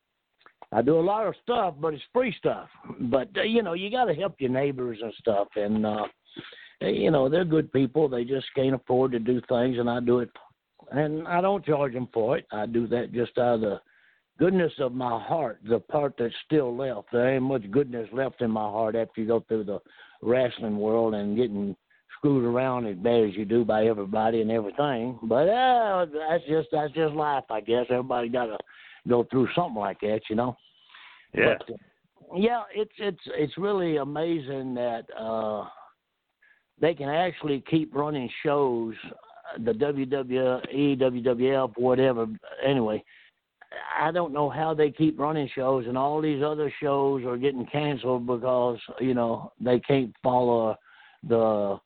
I 0.75 0.81
do 0.81 0.99
a 0.99 1.03
lot 1.03 1.27
of 1.27 1.35
stuff, 1.43 1.75
but 1.79 1.93
it's 1.93 2.03
free 2.15 2.35
stuff. 2.39 2.67
But 2.99 3.29
uh, 3.37 3.43
you 3.43 3.63
know, 3.63 3.75
you 3.75 3.91
got 3.91 4.07
to 4.07 4.15
help 4.15 4.37
your 4.39 4.51
neighbors 4.51 4.99
and 5.03 5.13
stuff, 5.21 5.49
and 5.57 5.85
uh 5.85 6.07
you 6.89 7.11
know 7.11 7.29
they're 7.29 7.45
good 7.45 7.73
people. 7.73 8.09
They 8.09 8.25
just 8.25 8.47
can't 8.55 8.75
afford 8.75 9.13
to 9.13 9.19
do 9.19 9.41
things, 9.49 9.79
and 9.79 9.89
I 9.89 10.01
do 10.01 10.21
it, 10.21 10.31
and 10.91 11.27
I 11.27 11.41
don't 11.41 11.65
charge 11.65 11.93
them 11.93 12.09
for 12.13 12.39
it. 12.39 12.47
I 12.53 12.67
do 12.67 12.87
that 12.89 13.13
just 13.13 13.39
out 13.39 13.55
of 13.55 13.61
the 13.61 13.81
goodness 14.39 14.73
of 14.79 14.93
my 14.93 15.23
heart, 15.23 15.61
the 15.69 15.79
part 15.79 16.15
that's 16.19 16.35
still 16.47 16.77
left. 16.77 17.09
There 17.13 17.35
ain't 17.35 17.45
much 17.45 17.71
goodness 17.71 18.09
left 18.13 18.41
in 18.41 18.51
my 18.51 18.69
heart 18.69 18.97
after 18.97 19.21
you 19.21 19.27
go 19.27 19.45
through 19.47 19.65
the 19.65 19.81
wrestling 20.23 20.79
world 20.79 21.15
and 21.15 21.37
getting 21.37 21.77
screwed 22.19 22.45
around 22.45 22.87
as 22.87 22.97
bad 22.97 23.25
as 23.25 23.35
you 23.35 23.45
do 23.45 23.65
by 23.65 23.87
everybody 23.87 24.41
and 24.41 24.51
everything. 24.51 25.19
But 25.23 25.49
uh, 25.49 26.07
that's 26.07 26.45
just 26.49 26.69
that's 26.73 26.93
just 26.93 27.15
life, 27.15 27.45
I 27.51 27.61
guess. 27.61 27.87
Everybody 27.91 28.29
got 28.29 28.47
to 28.47 28.59
go 29.09 29.27
through 29.31 29.49
something 29.55 29.81
like 29.81 30.01
that, 30.01 30.21
you 30.31 30.37
know. 30.37 30.57
Yeah. 31.35 31.55
But, 31.59 31.77
yeah, 32.37 32.63
it's 32.75 32.93
it's 32.99 33.21
it's 33.37 33.59
really 33.59 33.97
amazing 33.97 34.75
that 34.75 35.05
uh 35.19 35.67
they 36.83 36.95
can 36.95 37.09
actually 37.09 37.63
keep 37.71 37.95
running 37.95 38.29
shows, 38.45 38.95
the 39.65 39.71
WWE, 39.71 41.01
WWF, 41.01 41.73
whatever. 41.79 42.27
Anyway, 42.67 43.03
I 43.99 44.11
don't 44.11 44.33
know 44.33 44.51
how 44.51 44.75
they 44.75 44.91
keep 44.91 45.19
running 45.19 45.49
shows, 45.55 45.87
and 45.87 45.97
all 45.97 46.21
these 46.21 46.43
other 46.43 46.73
shows 46.83 47.25
are 47.25 47.39
getting 47.39 47.67
canceled 47.67 48.27
because 48.27 48.79
you 49.01 49.15
know 49.15 49.53
they 49.61 49.79
can't 49.79 50.13
follow 50.25 50.77
the, 51.27 51.79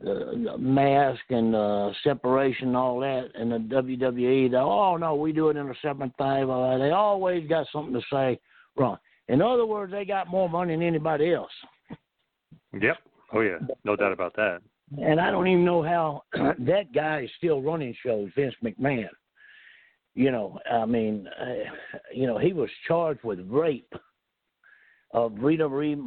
the 0.00 0.56
mask 0.58 1.20
and 1.28 1.54
uh, 1.54 1.90
separation 2.02 2.68
and 2.68 2.76
all 2.76 2.98
that. 3.00 3.28
And 3.34 3.52
the 3.52 3.58
WWE, 3.58 4.50
they 4.50 4.56
oh 4.56 4.96
no, 4.96 5.14
we 5.14 5.32
do 5.32 5.50
it 5.50 5.58
in 5.58 5.68
a 5.68 5.74
separate 5.82 6.16
thing. 6.16 6.50
Uh, 6.50 6.78
they 6.78 6.90
always 6.90 7.46
got 7.46 7.66
something 7.70 7.92
to 7.92 8.02
say 8.10 8.40
wrong. 8.78 8.96
In 9.28 9.42
other 9.42 9.66
words, 9.66 9.92
they 9.92 10.06
got 10.06 10.28
more 10.28 10.48
money 10.48 10.74
than 10.74 10.82
anybody 10.82 11.34
else. 11.34 11.52
Yep. 12.72 12.96
Oh 13.32 13.40
yeah, 13.40 13.58
no 13.84 13.96
doubt 13.96 14.12
about 14.12 14.34
that. 14.36 14.60
And 14.96 15.20
I 15.20 15.30
don't 15.30 15.46
even 15.46 15.64
know 15.64 15.82
how 15.82 16.22
that 16.32 16.92
guy 16.94 17.22
is 17.24 17.30
still 17.36 17.60
running 17.60 17.94
shows, 18.04 18.30
Vince 18.34 18.54
McMahon. 18.64 19.08
You 20.14 20.32
know, 20.32 20.58
I 20.70 20.84
mean, 20.86 21.28
uh, 21.40 21.70
you 22.12 22.26
know, 22.26 22.38
he 22.38 22.52
was 22.52 22.70
charged 22.86 23.22
with 23.22 23.40
rape 23.48 23.92
of 25.12 25.32
Rita 25.38 25.68
Marie 25.68 26.02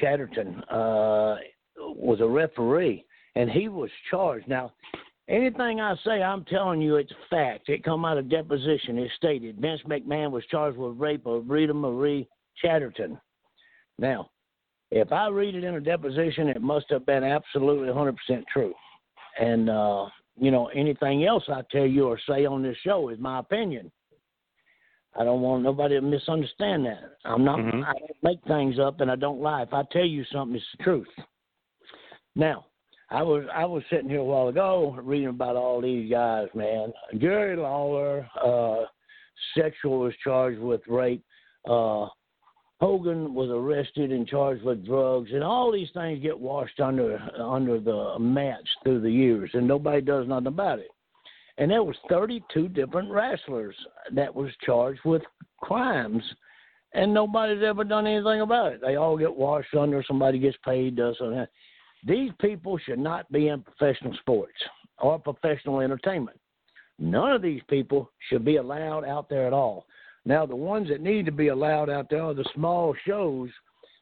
Chatterton. 0.00 0.62
Uh, 0.64 1.36
was 1.80 2.20
a 2.20 2.26
referee, 2.26 3.04
and 3.34 3.50
he 3.50 3.68
was 3.68 3.90
charged. 4.10 4.48
Now, 4.48 4.72
anything 5.28 5.80
I 5.80 5.94
say, 6.04 6.22
I'm 6.22 6.44
telling 6.44 6.80
you, 6.80 6.96
it's 6.96 7.12
fact. 7.30 7.68
It 7.68 7.84
come 7.84 8.04
out 8.04 8.18
of 8.18 8.28
deposition. 8.28 8.98
It 8.98 9.10
stated 9.16 9.58
Vince 9.58 9.80
McMahon 9.86 10.30
was 10.30 10.44
charged 10.50 10.78
with 10.78 10.98
rape 10.98 11.26
of 11.26 11.48
Rita 11.48 11.74
Marie 11.74 12.28
Chatterton. 12.62 13.18
Now, 13.98 14.30
if 14.90 15.12
I 15.12 15.28
read 15.28 15.54
it 15.54 15.64
in 15.64 15.74
a 15.74 15.80
deposition, 15.80 16.48
it 16.48 16.62
must 16.62 16.86
have 16.90 17.04
been 17.06 17.24
absolutely 17.24 17.88
100% 17.88 18.46
true. 18.52 18.74
And, 19.40 19.68
uh, 19.68 20.06
you 20.36 20.50
know, 20.50 20.68
anything 20.68 21.24
else 21.24 21.44
I 21.48 21.62
tell 21.70 21.86
you 21.86 22.06
or 22.08 22.18
say 22.28 22.46
on 22.46 22.62
this 22.62 22.76
show 22.78 23.08
is 23.10 23.18
my 23.18 23.38
opinion. 23.38 23.90
I 25.18 25.24
don't 25.24 25.40
want 25.40 25.62
nobody 25.62 25.96
to 25.96 26.00
misunderstand 26.00 26.86
that. 26.86 27.16
I'm 27.24 27.44
not, 27.44 27.58
Mhm. 27.58 27.84
I 27.84 27.92
don't 27.92 28.22
make 28.22 28.42
things 28.44 28.78
up 28.78 29.00
and 29.00 29.10
I 29.10 29.16
don't 29.16 29.40
lie. 29.40 29.62
If 29.62 29.74
I 29.74 29.82
tell 29.84 30.04
you 30.04 30.24
something, 30.24 30.56
it's 30.56 30.72
the 30.76 30.84
truth. 30.84 31.08
Now, 32.36 32.66
I 33.10 33.22
was 33.22 33.44
I 33.52 33.64
was 33.64 33.82
sitting 33.88 34.10
here 34.10 34.20
a 34.20 34.24
while 34.24 34.48
ago 34.48 34.94
reading 35.02 35.28
about 35.28 35.56
all 35.56 35.80
these 35.80 36.10
guys, 36.10 36.48
man. 36.54 36.92
Jerry 37.16 37.56
Lawler, 37.56 38.28
uh, 38.40 38.84
sexual 39.56 40.00
was 40.00 40.14
charged 40.22 40.60
with 40.60 40.86
rape. 40.86 41.24
Uh, 41.66 42.06
Hogan 42.80 43.34
was 43.34 43.50
arrested 43.50 44.12
and 44.12 44.26
charged 44.26 44.62
with 44.62 44.86
drugs, 44.86 45.30
and 45.32 45.42
all 45.42 45.72
these 45.72 45.90
things 45.94 46.22
get 46.22 46.38
washed 46.38 46.78
under 46.78 47.18
under 47.36 47.80
the 47.80 48.16
mats 48.20 48.68
through 48.84 49.00
the 49.00 49.10
years, 49.10 49.50
and 49.54 49.66
nobody 49.66 50.00
does 50.00 50.28
nothing 50.28 50.46
about 50.46 50.78
it. 50.78 50.90
And 51.58 51.72
there 51.72 51.82
was 51.82 51.96
32 52.08 52.68
different 52.68 53.10
wrestlers 53.10 53.74
that 54.12 54.32
was 54.32 54.50
charged 54.64 55.00
with 55.04 55.22
crimes, 55.60 56.22
and 56.92 57.12
nobody's 57.12 57.64
ever 57.64 57.82
done 57.82 58.06
anything 58.06 58.42
about 58.42 58.74
it. 58.74 58.80
They 58.80 58.94
all 58.94 59.18
get 59.18 59.34
washed 59.34 59.74
under. 59.74 60.04
Somebody 60.06 60.38
gets 60.38 60.56
paid, 60.64 60.94
does 60.94 61.18
something. 61.18 61.46
These 62.06 62.30
people 62.40 62.78
should 62.78 63.00
not 63.00 63.30
be 63.32 63.48
in 63.48 63.62
professional 63.62 64.14
sports 64.20 64.54
or 65.00 65.18
professional 65.18 65.80
entertainment. 65.80 66.38
None 67.00 67.32
of 67.32 67.42
these 67.42 67.62
people 67.68 68.10
should 68.28 68.44
be 68.44 68.56
allowed 68.56 69.04
out 69.04 69.28
there 69.28 69.48
at 69.48 69.52
all. 69.52 69.86
Now, 70.24 70.46
the 70.46 70.56
ones 70.56 70.88
that 70.88 71.00
need 71.00 71.26
to 71.26 71.32
be 71.32 71.48
allowed 71.48 71.90
out 71.90 72.08
there 72.10 72.22
are 72.22 72.34
the 72.34 72.48
small 72.54 72.94
shows 73.06 73.50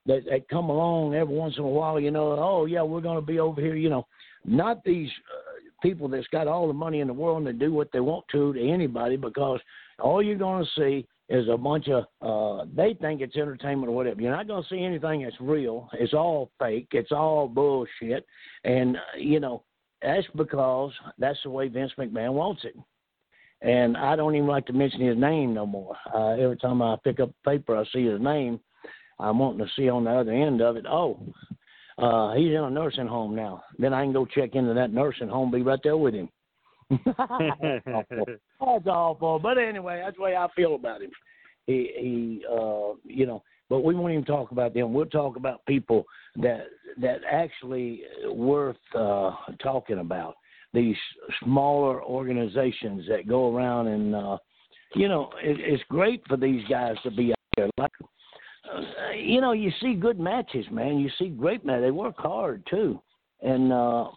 that, 0.06 0.24
that 0.30 0.48
come 0.48 0.70
along 0.70 1.14
every 1.14 1.34
once 1.34 1.54
in 1.56 1.64
a 1.64 1.68
while. 1.68 2.00
You 2.00 2.10
know, 2.10 2.32
oh 2.38 2.66
yeah, 2.66 2.82
we're 2.82 3.00
going 3.00 3.20
to 3.20 3.26
be 3.26 3.38
over 3.38 3.60
here. 3.60 3.76
You 3.76 3.90
know, 3.90 4.06
not 4.44 4.82
these 4.84 5.10
uh, 5.32 5.80
people 5.82 6.08
that's 6.08 6.26
got 6.28 6.48
all 6.48 6.66
the 6.66 6.72
money 6.72 7.00
in 7.00 7.06
the 7.06 7.12
world 7.12 7.38
and 7.38 7.46
they 7.46 7.64
do 7.64 7.72
what 7.72 7.90
they 7.92 8.00
want 8.00 8.24
to 8.32 8.52
to 8.52 8.68
anybody 8.68 9.16
because 9.16 9.60
all 10.00 10.22
you're 10.22 10.36
going 10.36 10.64
to 10.64 10.80
see 10.80 11.06
is 11.28 11.48
a 11.48 11.56
bunch 11.56 11.88
of 11.88 12.04
uh 12.22 12.64
they 12.76 12.94
think 12.94 13.20
it's 13.20 13.36
entertainment 13.36 13.88
or 13.88 13.94
whatever. 13.94 14.20
You're 14.20 14.36
not 14.36 14.46
going 14.46 14.62
to 14.62 14.68
see 14.68 14.82
anything 14.82 15.22
that's 15.22 15.40
real. 15.40 15.88
It's 15.94 16.14
all 16.14 16.50
fake. 16.58 16.88
It's 16.92 17.12
all 17.12 17.48
bullshit. 17.48 18.24
And 18.64 18.96
uh, 18.96 19.00
you 19.18 19.40
know, 19.40 19.64
that's 20.02 20.26
because 20.36 20.92
that's 21.18 21.38
the 21.42 21.50
way 21.50 21.68
Vince 21.68 21.92
McMahon 21.98 22.32
wants 22.32 22.62
it. 22.64 22.76
And 23.62 23.96
I 23.96 24.16
don't 24.16 24.34
even 24.34 24.48
like 24.48 24.66
to 24.66 24.72
mention 24.72 25.00
his 25.00 25.16
name 25.16 25.54
no 25.54 25.66
more. 25.66 25.96
Uh, 26.14 26.32
every 26.32 26.58
time 26.58 26.82
I 26.82 26.96
pick 27.02 27.20
up 27.20 27.30
a 27.30 27.50
paper, 27.50 27.76
I 27.76 27.84
see 27.92 28.06
his 28.06 28.20
name. 28.20 28.60
I'm 29.18 29.38
wanting 29.38 29.66
to 29.66 29.72
see 29.74 29.88
on 29.88 30.04
the 30.04 30.10
other 30.10 30.32
end 30.32 30.60
of 30.60 30.76
it. 30.76 30.84
Oh, 30.86 31.18
uh, 31.98 32.34
he's 32.34 32.50
in 32.50 32.56
a 32.56 32.70
nursing 32.70 33.06
home 33.06 33.34
now. 33.34 33.62
Then 33.78 33.94
I 33.94 34.02
can 34.02 34.12
go 34.12 34.26
check 34.26 34.54
into 34.54 34.74
that 34.74 34.92
nursing 34.92 35.28
home, 35.28 35.50
be 35.50 35.62
right 35.62 35.80
there 35.82 35.96
with 35.96 36.14
him. 36.14 36.28
that's 36.90 38.86
awful. 38.86 39.38
But 39.38 39.58
anyway, 39.58 40.02
that's 40.04 40.16
the 40.16 40.22
way 40.22 40.36
I 40.36 40.46
feel 40.54 40.74
about 40.74 41.02
him. 41.02 41.10
He, 41.66 41.90
he, 41.96 42.44
uh, 42.48 42.92
you 43.04 43.26
know, 43.26 43.42
But 43.68 43.80
we 43.80 43.94
won't 43.94 44.12
even 44.12 44.24
talk 44.24 44.52
about 44.52 44.74
them. 44.74 44.92
We'll 44.92 45.06
talk 45.06 45.36
about 45.36 45.64
people 45.66 46.04
that 46.36 46.66
that 47.00 47.20
actually 47.30 48.02
worth 48.26 48.76
uh, 48.94 49.32
talking 49.62 49.98
about. 49.98 50.36
These 50.72 50.96
smaller 51.42 52.02
organizations 52.02 53.04
that 53.08 53.28
go 53.28 53.54
around 53.54 53.88
and 53.88 54.14
uh, 54.14 54.38
you 54.94 55.08
know 55.08 55.30
it, 55.42 55.58
it's 55.60 55.82
great 55.88 56.22
for 56.28 56.36
these 56.36 56.62
guys 56.68 56.96
to 57.02 57.10
be 57.10 57.30
out 57.30 57.38
there. 57.56 57.70
Like 57.78 57.90
uh, 58.72 58.80
you 59.16 59.40
know, 59.40 59.52
you 59.52 59.70
see 59.80 59.94
good 59.94 60.18
matches, 60.18 60.66
man. 60.70 60.98
You 60.98 61.10
see 61.18 61.28
great 61.28 61.64
matches. 61.64 61.84
They 61.84 61.90
work 61.90 62.16
hard 62.18 62.66
too, 62.68 63.00
and 63.42 63.72
uh, 63.72 64.08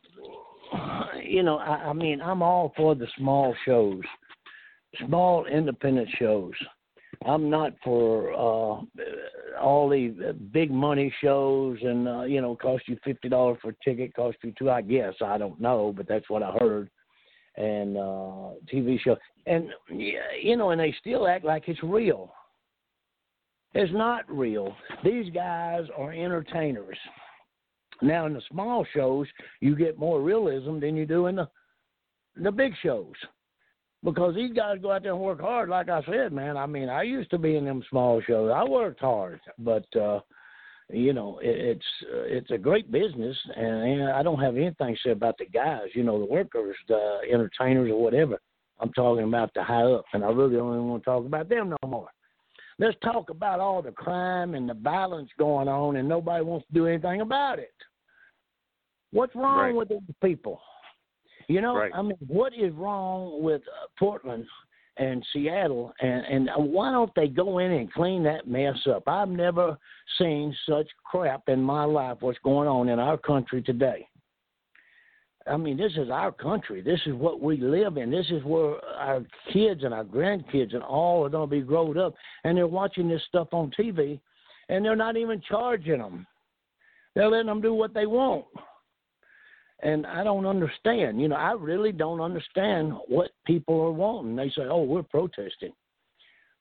you 1.24 1.44
know, 1.44 1.58
I, 1.58 1.89
I 1.89 1.94
mean, 1.94 2.22
I'm 2.22 2.41
all 2.41 2.74
for 2.75 2.96
the 2.96 3.08
small 3.18 3.56
shows, 3.65 4.01
small 5.06 5.46
independent 5.46 6.10
shows. 6.18 6.53
I'm 7.26 7.50
not 7.50 7.74
for 7.84 8.32
uh 8.32 9.60
all 9.62 9.90
the 9.90 10.36
big 10.54 10.72
money 10.72 11.14
shows 11.22 11.78
and 11.82 12.08
uh, 12.08 12.24
you 12.24 12.42
know 12.42 12.56
cost 12.56 12.88
you 12.88 12.98
fifty 13.04 13.28
dollars 13.28 13.58
for 13.62 13.72
a 13.72 13.76
ticket, 13.84 14.14
cost 14.14 14.38
you 14.44 14.54
two. 14.58 14.70
I 14.70 14.82
guess 14.82 15.14
I 15.24 15.38
don't 15.38 15.60
know, 15.60 15.94
but 15.96 16.08
that's 16.08 16.30
what 16.30 16.44
I 16.44 16.52
heard. 16.60 16.90
And 17.58 17.98
uh 17.98 18.56
TV 18.74 19.00
show, 19.02 19.18
and 19.46 19.70
you 19.90 20.56
know, 20.56 20.70
and 20.70 20.80
they 20.80 20.96
still 21.00 21.28
act 21.28 21.44
like 21.44 21.68
it's 21.68 21.84
real. 21.84 22.34
It's 23.74 23.94
not 23.94 24.24
real. 24.30 24.74
These 25.04 25.32
guys 25.32 25.86
are 25.98 26.12
entertainers. 26.12 26.98
Now 28.02 28.28
in 28.28 28.34
the 28.34 28.42
small 28.50 28.86
shows, 28.94 29.28
you 29.60 29.76
get 29.76 30.00
more 30.00 30.22
realism 30.22 30.80
than 30.80 30.96
you 30.96 31.06
do 31.06 31.28
in 31.28 31.36
the 31.36 31.50
the 32.42 32.52
big 32.52 32.74
shows 32.82 33.14
because 34.03 34.36
these 34.36 34.53
guys 34.53 34.77
go 34.82 34.91
out 34.91 35.03
there 35.03 35.12
and 35.13 35.22
work 35.22 35.41
hard. 35.41 35.70
Like 35.70 35.89
I 35.89 36.01
said, 36.03 36.32
man, 36.32 36.58
I 36.58 36.65
mean, 36.65 36.89
I 36.89 37.03
used 37.03 37.29
to 37.32 37.38
be 37.38 37.56
in 37.56 37.65
them 37.65 37.84
small 37.89 38.22
shows. 38.22 38.51
I 38.53 38.63
worked 38.63 39.01
hard, 39.01 39.41
but 39.58 39.86
uh, 39.96 40.20
you 40.89 41.13
know, 41.13 41.39
it, 41.39 41.77
it's 41.77 41.86
uh, 42.03 42.24
it's 42.24 42.51
a 42.51 42.58
great 42.58 42.91
business, 42.91 43.38
and, 43.56 44.01
and 44.01 44.12
I 44.12 44.24
don't 44.24 44.39
have 44.39 44.56
anything 44.56 44.96
to 44.96 45.00
say 45.03 45.12
about 45.12 45.38
the 45.38 45.46
guys. 45.46 45.88
You 45.94 46.03
know, 46.03 46.20
the 46.20 46.25
workers, 46.25 46.75
the 46.88 47.20
entertainers, 47.32 47.91
or 47.91 48.01
whatever. 48.01 48.39
I'm 48.79 48.94
talking 48.94 49.25
about 49.25 49.53
the 49.53 49.63
high 49.63 49.84
ups, 49.84 50.08
and 50.13 50.24
I 50.24 50.29
really 50.29 50.56
don't 50.56 50.74
even 50.74 50.88
want 50.88 51.03
to 51.03 51.10
talk 51.10 51.25
about 51.25 51.50
them 51.50 51.70
no 51.82 51.89
more. 51.89 52.08
Let's 52.79 52.98
talk 53.03 53.29
about 53.29 53.60
all 53.60 53.82
the 53.82 53.91
crime 53.91 54.56
and 54.56 54.70
the 54.70 54.74
violence 54.74 55.29
going 55.38 55.68
on, 55.68 55.98
and 55.98 56.08
nobody 56.08 56.44
wants 56.46 56.65
to 56.68 56.74
do 56.74 56.88
anything 56.88 57.20
about 57.20 57.60
it. 57.60 57.74
What's 59.12 59.36
wrong 59.36 59.58
Right. 59.58 59.75
with 59.75 59.89
these 59.89 60.00
people? 60.24 60.62
You 61.50 61.62
know, 61.62 61.75
Right. 61.75 61.91
I 61.96 62.03
mean, 62.03 62.18
what 62.27 62.53
is 62.53 62.72
wrong 62.74 63.41
with 63.41 63.63
uh, 63.63 63.88
Portland 63.98 64.46
and 64.98 65.25
Seattle? 65.34 65.91
And 66.00 66.48
and 66.48 66.72
why 66.72 66.91
don't 66.91 67.13
they 67.15 67.27
go 67.27 67.58
in 67.58 67.72
and 67.72 67.91
clean 67.91 68.22
that 68.24 68.48
mess 68.48 68.77
up? 68.88 69.03
I've 69.08 69.29
never 69.29 69.75
seen 70.20 70.56
such 70.70 70.88
crap 71.03 71.50
in 71.50 71.60
my 71.60 71.86
life. 71.86 72.18
What's 72.20 72.38
going 72.44 72.68
on 72.68 72.88
in 72.88 73.00
our 73.00 73.18
country 73.18 73.63
today? 73.63 74.08
I 75.48 75.58
mean, 75.58 75.75
this 75.75 75.94
is 75.98 76.12
our 76.12 76.32
country. 76.32 76.82
This 76.82 77.00
is 77.08 77.15
what 77.15 77.41
we 77.41 77.58
live 77.58 77.98
in. 77.98 78.12
This 78.12 78.27
is 78.29 78.44
where 78.44 78.75
our 79.00 79.25
kids 79.51 79.84
and 79.84 79.91
our 79.91 80.03
grandkids 80.03 80.75
and 80.75 80.84
all 80.84 81.25
are 81.25 81.29
going 81.29 81.50
to 81.50 81.56
be 81.56 81.62
growed 81.62 81.98
up, 81.98 82.13
and 82.44 82.56
they're 82.56 82.68
watching 82.68 83.10
this 83.10 83.24
stuff 83.27 83.48
on 83.53 83.72
TV, 83.72 84.20
and 84.68 84.86
they're 84.86 84.96
not 84.96 85.18
even 85.18 85.41
charging 85.50 85.98
them. 85.98 86.27
They're 87.15 87.29
letting 87.29 87.48
them 87.48 87.62
do 87.62 87.74
what 87.74 87.96
they 87.96 88.06
want 88.06 88.46
and 89.82 90.06
I 90.06 90.24
don't 90.24 90.46
understand. 90.46 91.22
You 91.22 91.30
know, 91.30 91.36
I 91.36 91.54
really 91.54 91.92
don't 91.92 92.22
understand 92.22 92.94
what 93.08 93.32
people 93.46 93.80
are 93.82 93.92
wanting. 93.92 94.36
They 94.36 94.50
say, 94.50 94.64
"Oh, 94.64 94.84
we're 94.84 95.04
protesting." 95.04 95.74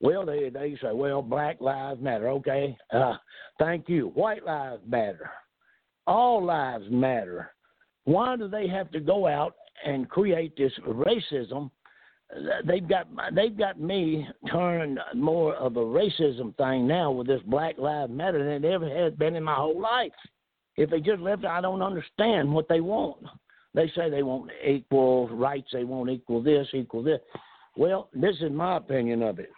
Well, 0.01 0.25
they 0.25 0.51
they 0.51 0.77
say, 0.81 0.93
"Well, 0.93 1.23
Black 1.23 1.61
Lives 1.61 2.01
Matter." 2.01 2.29
Okay, 2.29 2.77
uh, 2.93 3.17
thank 3.59 3.89
you. 3.89 4.09
White 4.09 4.45
Lives 4.45 4.83
Matter. 4.87 5.31
All 6.09 6.43
lives 6.43 6.87
matter. 6.91 7.53
Why 8.05 8.35
do 8.37 8.49
they 8.49 8.67
have 8.67 8.91
to 8.93 9.01
go 9.01 9.27
out 9.27 9.55
and 9.85 10.09
create 10.09 10.57
this 10.57 10.73
racism? 10.87 11.71
They've 12.65 12.89
got 12.89 13.09
they've 13.35 13.57
got 13.57 13.79
me 13.79 14.27
turned 14.51 14.99
more 15.15 15.55
of 15.57 15.77
a 15.77 15.81
racism 15.81 16.57
thing 16.57 16.87
now 16.87 17.11
with 17.11 17.27
this 17.27 17.43
Black 17.45 17.77
Lives 17.77 18.11
Matter 18.11 18.39
than 18.39 18.65
it 18.65 18.73
ever 18.73 18.89
has 18.89 19.13
been 19.15 19.37
in 19.37 19.45
my 19.45 19.55
whole 19.55 19.79
life 19.79 20.13
if 20.79 20.89
they 20.91 21.01
just 21.01 21.21
left 21.21 21.45
I 21.45 21.61
don't 21.61 21.83
understand 21.83 22.51
what 22.51 22.69
they 22.69 22.81
want. 22.81 23.19
They 23.75 23.91
say 23.95 24.09
they 24.09 24.23
want 24.23 24.51
equal 24.65 25.29
rights, 25.29 25.69
they 25.73 25.85
want 25.85 26.09
equal 26.09 26.43
this, 26.43 26.69
equal 26.73 27.03
this. 27.03 27.21
Well, 27.77 28.09
this 28.15 28.37
is 28.41 28.53
my 28.53 28.77
opinion 28.77 29.23
of 29.23 29.39
it. 29.41 29.51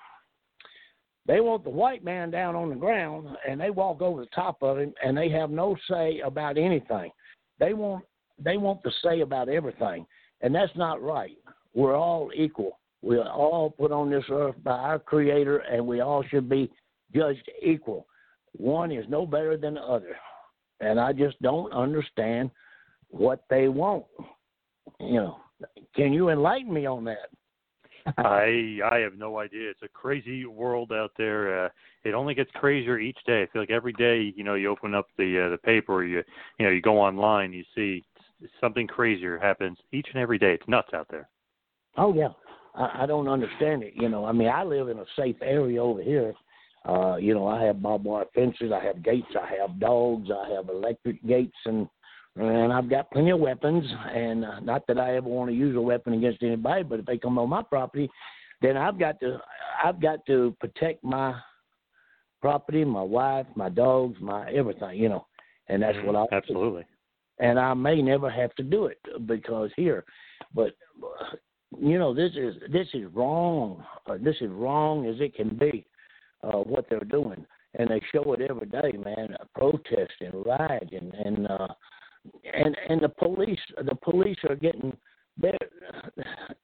They 1.26 1.40
want 1.40 1.62
the 1.62 1.70
white 1.70 2.02
man 2.02 2.30
down 2.30 2.56
on 2.56 2.70
the 2.70 2.74
ground 2.74 3.28
and 3.46 3.60
they 3.60 3.70
walk 3.70 4.00
over 4.00 4.22
the 4.22 4.30
top 4.34 4.62
of 4.62 4.78
him 4.78 4.94
and 5.04 5.16
they 5.16 5.28
have 5.28 5.50
no 5.50 5.76
say 5.88 6.20
about 6.20 6.56
anything. 6.58 7.12
They 7.58 7.74
want 7.74 8.04
they 8.42 8.56
want 8.56 8.82
to 8.84 8.90
say 9.04 9.20
about 9.20 9.50
everything. 9.50 10.06
And 10.40 10.54
that's 10.54 10.74
not 10.74 11.02
right. 11.02 11.36
We're 11.74 11.96
all 11.96 12.30
equal. 12.34 12.78
We're 13.02 13.28
all 13.28 13.70
put 13.70 13.92
on 13.92 14.10
this 14.10 14.24
earth 14.30 14.56
by 14.64 14.72
our 14.72 14.98
creator 14.98 15.58
and 15.58 15.86
we 15.86 16.00
all 16.00 16.24
should 16.30 16.48
be 16.48 16.72
judged 17.14 17.48
equal. 17.62 18.06
One 18.52 18.90
is 18.90 19.04
no 19.08 19.26
better 19.26 19.58
than 19.58 19.74
the 19.74 19.82
other 19.82 20.16
and 20.80 20.98
I 20.98 21.12
just 21.12 21.40
don't 21.42 21.72
understand 21.72 22.50
what 23.08 23.44
they 23.50 23.68
want. 23.68 24.04
You 24.98 25.14
know, 25.14 25.36
can 25.94 26.12
you 26.12 26.30
enlighten 26.30 26.72
me 26.72 26.86
on 26.86 27.04
that? 27.04 27.28
I 28.16 28.78
I 28.90 28.98
have 28.98 29.16
no 29.16 29.38
idea. 29.38 29.70
It's 29.70 29.82
a 29.82 29.88
crazy 29.88 30.46
world 30.46 30.90
out 30.92 31.12
there. 31.18 31.66
Uh, 31.66 31.68
it 32.04 32.14
only 32.14 32.34
gets 32.34 32.50
crazier 32.54 32.98
each 32.98 33.18
day. 33.26 33.42
I 33.42 33.46
feel 33.52 33.62
like 33.62 33.70
every 33.70 33.92
day, 33.92 34.32
you 34.36 34.42
know, 34.42 34.54
you 34.54 34.70
open 34.70 34.94
up 34.94 35.08
the 35.18 35.46
uh, 35.46 35.50
the 35.50 35.58
paper, 35.58 36.04
you 36.04 36.22
you 36.58 36.66
know, 36.66 36.72
you 36.72 36.80
go 36.80 36.98
online, 36.98 37.52
you 37.52 37.64
see 37.74 38.02
something 38.60 38.86
crazier 38.86 39.38
happens 39.38 39.76
each 39.92 40.06
and 40.12 40.22
every 40.22 40.38
day. 40.38 40.54
It's 40.54 40.68
nuts 40.68 40.94
out 40.94 41.08
there. 41.10 41.28
Oh 41.96 42.14
yeah, 42.14 42.30
I, 42.74 43.02
I 43.02 43.06
don't 43.06 43.28
understand 43.28 43.82
it. 43.82 43.92
You 43.94 44.08
know, 44.08 44.24
I 44.24 44.32
mean, 44.32 44.48
I 44.48 44.64
live 44.64 44.88
in 44.88 44.98
a 44.98 45.04
safe 45.16 45.36
area 45.42 45.82
over 45.82 46.02
here. 46.02 46.34
Uh, 46.88 47.16
you 47.16 47.34
know, 47.34 47.46
I 47.46 47.62
have 47.64 47.82
barbed 47.82 48.04
wire 48.04 48.24
fences, 48.34 48.72
I 48.72 48.82
have 48.84 49.02
gates, 49.02 49.28
I 49.38 49.54
have 49.60 49.78
dogs, 49.78 50.30
I 50.30 50.50
have 50.50 50.68
electric 50.68 51.24
gates, 51.26 51.56
and 51.66 51.88
and 52.36 52.72
I've 52.72 52.88
got 52.88 53.10
plenty 53.10 53.30
of 53.30 53.40
weapons. 53.40 53.84
And 54.14 54.44
uh, 54.44 54.60
not 54.60 54.86
that 54.86 54.98
I 54.98 55.16
ever 55.16 55.28
want 55.28 55.50
to 55.50 55.56
use 55.56 55.76
a 55.76 55.80
weapon 55.80 56.14
against 56.14 56.42
anybody, 56.42 56.84
but 56.84 57.00
if 57.00 57.06
they 57.06 57.18
come 57.18 57.38
on 57.38 57.48
my 57.50 57.62
property, 57.62 58.08
then 58.62 58.76
I've 58.76 58.98
got 58.98 59.20
to 59.20 59.40
I've 59.82 60.00
got 60.00 60.24
to 60.26 60.56
protect 60.60 61.04
my 61.04 61.38
property, 62.40 62.84
my 62.84 63.02
wife, 63.02 63.46
my 63.56 63.68
dogs, 63.68 64.16
my 64.20 64.50
everything. 64.50 64.98
You 64.98 65.10
know, 65.10 65.26
and 65.68 65.82
that's 65.82 65.98
what 66.04 66.16
I 66.16 66.24
Absolutely. 66.34 66.86
and 67.38 67.58
I 67.58 67.74
may 67.74 68.00
never 68.00 68.30
have 68.30 68.54
to 68.54 68.62
do 68.62 68.86
it 68.86 69.00
because 69.26 69.70
here, 69.76 70.04
but 70.54 70.72
you 71.78 71.98
know 71.98 72.14
this 72.14 72.32
is 72.36 72.56
this 72.72 72.88
is 72.94 73.04
wrong. 73.12 73.84
Uh, 74.06 74.16
this 74.18 74.36
is 74.40 74.50
wrong 74.50 75.06
as 75.06 75.16
it 75.20 75.34
can 75.34 75.56
be. 75.56 75.84
Uh, 76.42 76.58
what 76.58 76.86
they're 76.88 77.00
doing, 77.00 77.44
and 77.74 77.90
they 77.90 78.00
show 78.12 78.32
it 78.32 78.40
every 78.40 78.66
day, 78.66 78.92
man. 79.04 79.36
Uh, 79.38 79.44
protesting, 79.54 80.42
rioting, 80.46 81.12
and 81.22 81.46
uh, 81.46 81.68
and 82.54 82.74
and 82.88 83.02
the 83.02 83.08
police 83.10 83.58
the 83.84 83.94
police 83.96 84.38
are 84.48 84.56
getting 84.56 84.96
they 85.36 85.52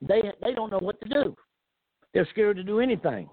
they 0.01 0.23
they 0.43 0.55
don't 0.55 0.71
know 0.71 0.79
what 0.79 0.99
to 1.03 1.09
do. 1.09 1.37
They're 2.15 2.29
scared 2.31 2.57
to 2.57 2.65
do 2.65 2.81
anything. 2.81 3.29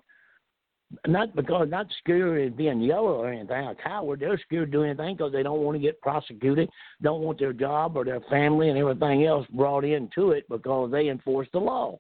Not 1.08 1.34
because 1.34 1.70
not 1.70 1.88
scared 2.00 2.52
of 2.52 2.58
being 2.58 2.82
yellow 2.82 3.14
or 3.14 3.32
anything, 3.32 3.66
a 3.66 3.74
coward. 3.74 4.20
They're 4.20 4.38
scared 4.46 4.72
to 4.72 4.78
do 4.78 4.84
anything 4.84 5.16
because 5.16 5.32
they 5.32 5.42
don't 5.42 5.62
want 5.62 5.76
to 5.76 5.82
get 5.82 6.02
prosecuted, 6.02 6.70
don't 7.02 7.22
want 7.22 7.40
their 7.40 7.54
job 7.54 7.96
or 7.96 8.04
their 8.04 8.20
family 8.30 8.70
and 8.70 8.78
everything 8.78 9.26
else 9.26 9.48
brought 9.54 9.86
into 9.86 10.32
it 10.32 10.48
because 10.50 10.92
they 10.92 11.08
enforce 11.08 11.48
the 11.54 11.60
law, 11.60 11.98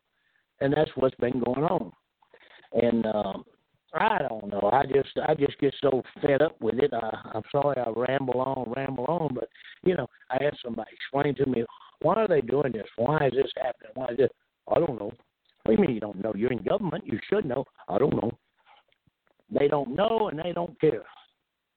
and 0.59 0.73
that's 0.73 0.91
what's 0.95 1.15
been 1.15 1.41
going 1.43 1.63
on. 1.63 1.91
And 2.73 3.05
um, 3.05 3.45
I 3.93 4.19
don't 4.27 4.49
know. 4.49 4.69
I 4.73 4.83
just 4.85 5.09
I 5.27 5.35
just 5.35 5.59
get 5.59 5.73
so 5.81 6.01
fed 6.21 6.41
up 6.41 6.59
with 6.61 6.75
it. 6.79 6.91
I, 6.93 7.31
I'm 7.33 7.43
sorry 7.51 7.77
I 7.77 7.89
ramble 7.95 8.41
on, 8.41 8.73
ramble 8.75 9.05
on, 9.05 9.33
but 9.35 9.49
you 9.83 9.95
know 9.95 10.07
I 10.31 10.43
had 10.43 10.55
somebody 10.63 10.89
explain 10.93 11.35
to 11.35 11.45
me 11.45 11.63
why 12.01 12.15
are 12.15 12.27
they 12.27 12.41
doing 12.41 12.71
this? 12.71 12.87
Why 12.97 13.27
is 13.27 13.33
this 13.33 13.51
happening? 13.55 13.91
Why 13.93 14.07
is 14.11 14.17
this? 14.17 14.29
I 14.67 14.79
don't 14.79 14.99
know. 14.99 15.13
What 15.63 15.67
do 15.67 15.71
you 15.73 15.77
mean 15.79 15.93
you 15.93 16.01
don't 16.01 16.21
know? 16.21 16.33
You're 16.35 16.51
in 16.51 16.63
government. 16.63 17.05
You 17.05 17.19
should 17.29 17.45
know. 17.45 17.65
I 17.87 17.97
don't 17.97 18.15
know. 18.15 18.31
They 19.51 19.67
don't 19.67 19.95
know 19.95 20.29
and 20.29 20.39
they 20.39 20.51
don't 20.53 20.79
care, 20.81 21.01
as 21.01 21.03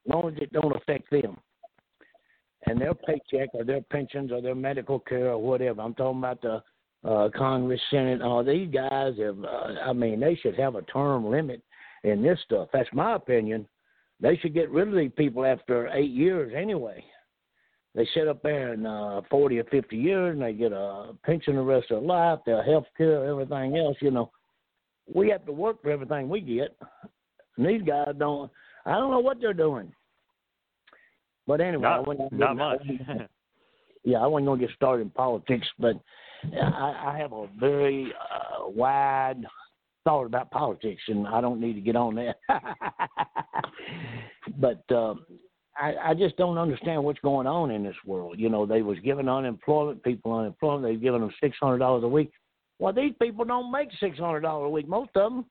long 0.07 0.29
as 0.29 0.43
it 0.43 0.53
don't 0.53 0.75
affect 0.75 1.11
them 1.11 1.37
and 2.67 2.81
their 2.81 2.95
paycheck 2.95 3.51
or 3.53 3.65
their 3.65 3.81
pensions 3.83 4.33
or 4.33 4.41
their 4.41 4.55
medical 4.55 4.99
care 4.99 5.31
or 5.31 5.39
whatever. 5.39 5.81
I'm 5.81 5.95
talking 5.95 6.19
about 6.19 6.43
the 6.43 6.63
uh, 7.09 7.29
Congress, 7.37 7.81
Senate, 7.91 8.23
all 8.23 8.43
these 8.43 8.73
guys 8.73 9.15
have. 9.19 9.39
Uh, 9.45 9.81
I 9.85 9.93
mean, 9.93 10.21
they 10.21 10.35
should 10.37 10.59
have 10.59 10.75
a 10.75 10.83
term 10.83 11.27
limit 11.27 11.63
in 12.07 12.23
this 12.23 12.39
stuff. 12.45 12.69
That's 12.73 12.89
my 12.93 13.15
opinion. 13.17 13.67
They 14.21 14.37
should 14.37 14.55
get 14.55 14.71
rid 14.71 14.89
of 14.89 14.95
these 14.95 15.11
people 15.17 15.45
after 15.45 15.89
eight 15.89 16.11
years 16.11 16.53
anyway. 16.57 17.05
They 17.95 18.07
sit 18.15 18.29
up 18.29 18.43
there 18.43 18.73
in 18.75 18.85
uh, 18.87 19.23
40 19.31 19.59
or 19.59 19.65
50 19.65 19.97
years 19.97 20.33
and 20.35 20.43
they 20.43 20.53
get 20.53 20.73
a 20.73 21.13
pension 21.25 21.57
the 21.57 21.63
rest 21.63 21.91
of 21.91 22.01
their 22.03 22.09
life, 22.09 22.39
their 22.47 22.63
health 22.63 22.87
care, 22.97 23.25
everything 23.27 23.77
else. 23.77 23.97
You 24.01 24.11
know, 24.11 24.31
we 25.13 25.29
have 25.31 25.45
to 25.47 25.53
work 25.53 25.83
for 25.83 25.91
everything 25.91 26.29
we 26.29 26.41
get. 26.41 26.77
And 27.57 27.67
these 27.67 27.83
guys 27.83 28.09
don't. 28.19 28.51
I 28.85 28.93
don't 28.93 29.11
know 29.11 29.21
what 29.21 29.41
they're 29.41 29.55
doing. 29.55 29.93
But 31.47 31.61
anyway, 31.61 31.87
I 31.87 31.97
Not, 31.97 32.07
wouldn't- 32.07 32.33
not 32.33 32.51
I 32.51 32.53
much. 32.55 32.81
wouldn't- 32.87 33.31
yeah, 34.05 34.19
I 34.19 34.27
wasn't 34.27 34.47
going 34.47 34.61
to 34.61 34.67
get 34.67 34.77
started 34.77 35.03
in 35.03 35.11
politics, 35.11 35.67
but 35.79 35.97
I, 36.55 37.13
I 37.15 37.19
have 37.19 37.33
a 37.33 37.49
very 37.59 38.13
uh, 38.31 38.69
wide 38.69 39.45
thought 40.07 40.25
about 40.25 40.53
politics, 40.53 41.03
and 41.09 41.27
I 41.27 41.41
don't 41.41 41.61
need 41.61 41.75
to 41.75 41.81
get 41.81 41.97
on 41.97 42.15
that. 42.15 42.37
but 44.59 44.85
um, 44.95 45.27
I, 45.77 45.95
I 46.11 46.15
just 46.15 46.37
don't 46.37 46.59
understand 46.59 47.03
what's 47.03 47.19
going 47.19 47.49
on 47.49 47.73
in 47.73 47.83
this 47.83 47.97
world. 48.07 48.39
You 48.39 48.49
know, 48.49 48.65
they 48.65 48.83
was 48.83 48.99
giving 49.01 49.29
unemployment 49.29 50.03
people 50.05 50.33
unemployment. 50.33 50.85
They've 50.85 51.03
given 51.03 51.21
them 51.21 51.33
six 51.43 51.57
hundred 51.61 51.79
dollars 51.79 52.05
a 52.05 52.09
week. 52.09 52.31
Well, 52.79 52.93
these 52.93 53.15
people 53.21 53.45
don't 53.45 53.73
make 53.73 53.89
six 53.99 54.17
hundred 54.17 54.41
dollars 54.41 54.69
a 54.69 54.71
week. 54.71 54.89
Most 54.89 55.11
of 55.17 55.33
them. 55.33 55.45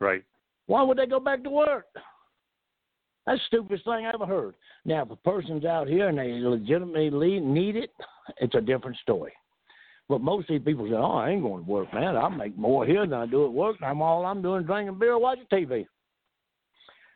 right. 0.00 0.22
Why 0.68 0.82
would 0.82 0.98
they 0.98 1.06
go 1.06 1.20
back 1.20 1.42
to 1.44 1.50
work? 1.50 1.86
That's 3.26 3.40
the 3.50 3.58
stupidest 3.58 3.84
thing 3.84 4.06
I 4.06 4.12
ever 4.14 4.26
heard. 4.26 4.54
Now, 4.84 5.02
if 5.02 5.10
a 5.10 5.16
person's 5.16 5.64
out 5.64 5.88
here 5.88 6.08
and 6.08 6.18
they 6.18 6.32
legitimately 6.32 7.40
need 7.40 7.76
it, 7.76 7.90
it's 8.38 8.54
a 8.54 8.60
different 8.60 8.96
story. 8.98 9.32
But 10.08 10.20
most 10.20 10.48
of 10.48 10.54
these 10.54 10.64
people 10.64 10.86
say, 10.86 10.94
"Oh, 10.94 11.16
I 11.16 11.30
ain't 11.30 11.42
going 11.42 11.64
to 11.64 11.70
work, 11.70 11.92
man. 11.92 12.16
I 12.16 12.28
make 12.28 12.56
more 12.56 12.86
here 12.86 13.06
than 13.06 13.14
I 13.14 13.26
do 13.26 13.44
at 13.44 13.52
work. 13.52 13.76
I'm 13.82 14.02
all 14.02 14.24
I'm 14.24 14.42
doing 14.42 14.62
is 14.62 14.66
drinking 14.66 14.98
beer, 14.98 15.18
watching 15.18 15.46
TV." 15.52 15.86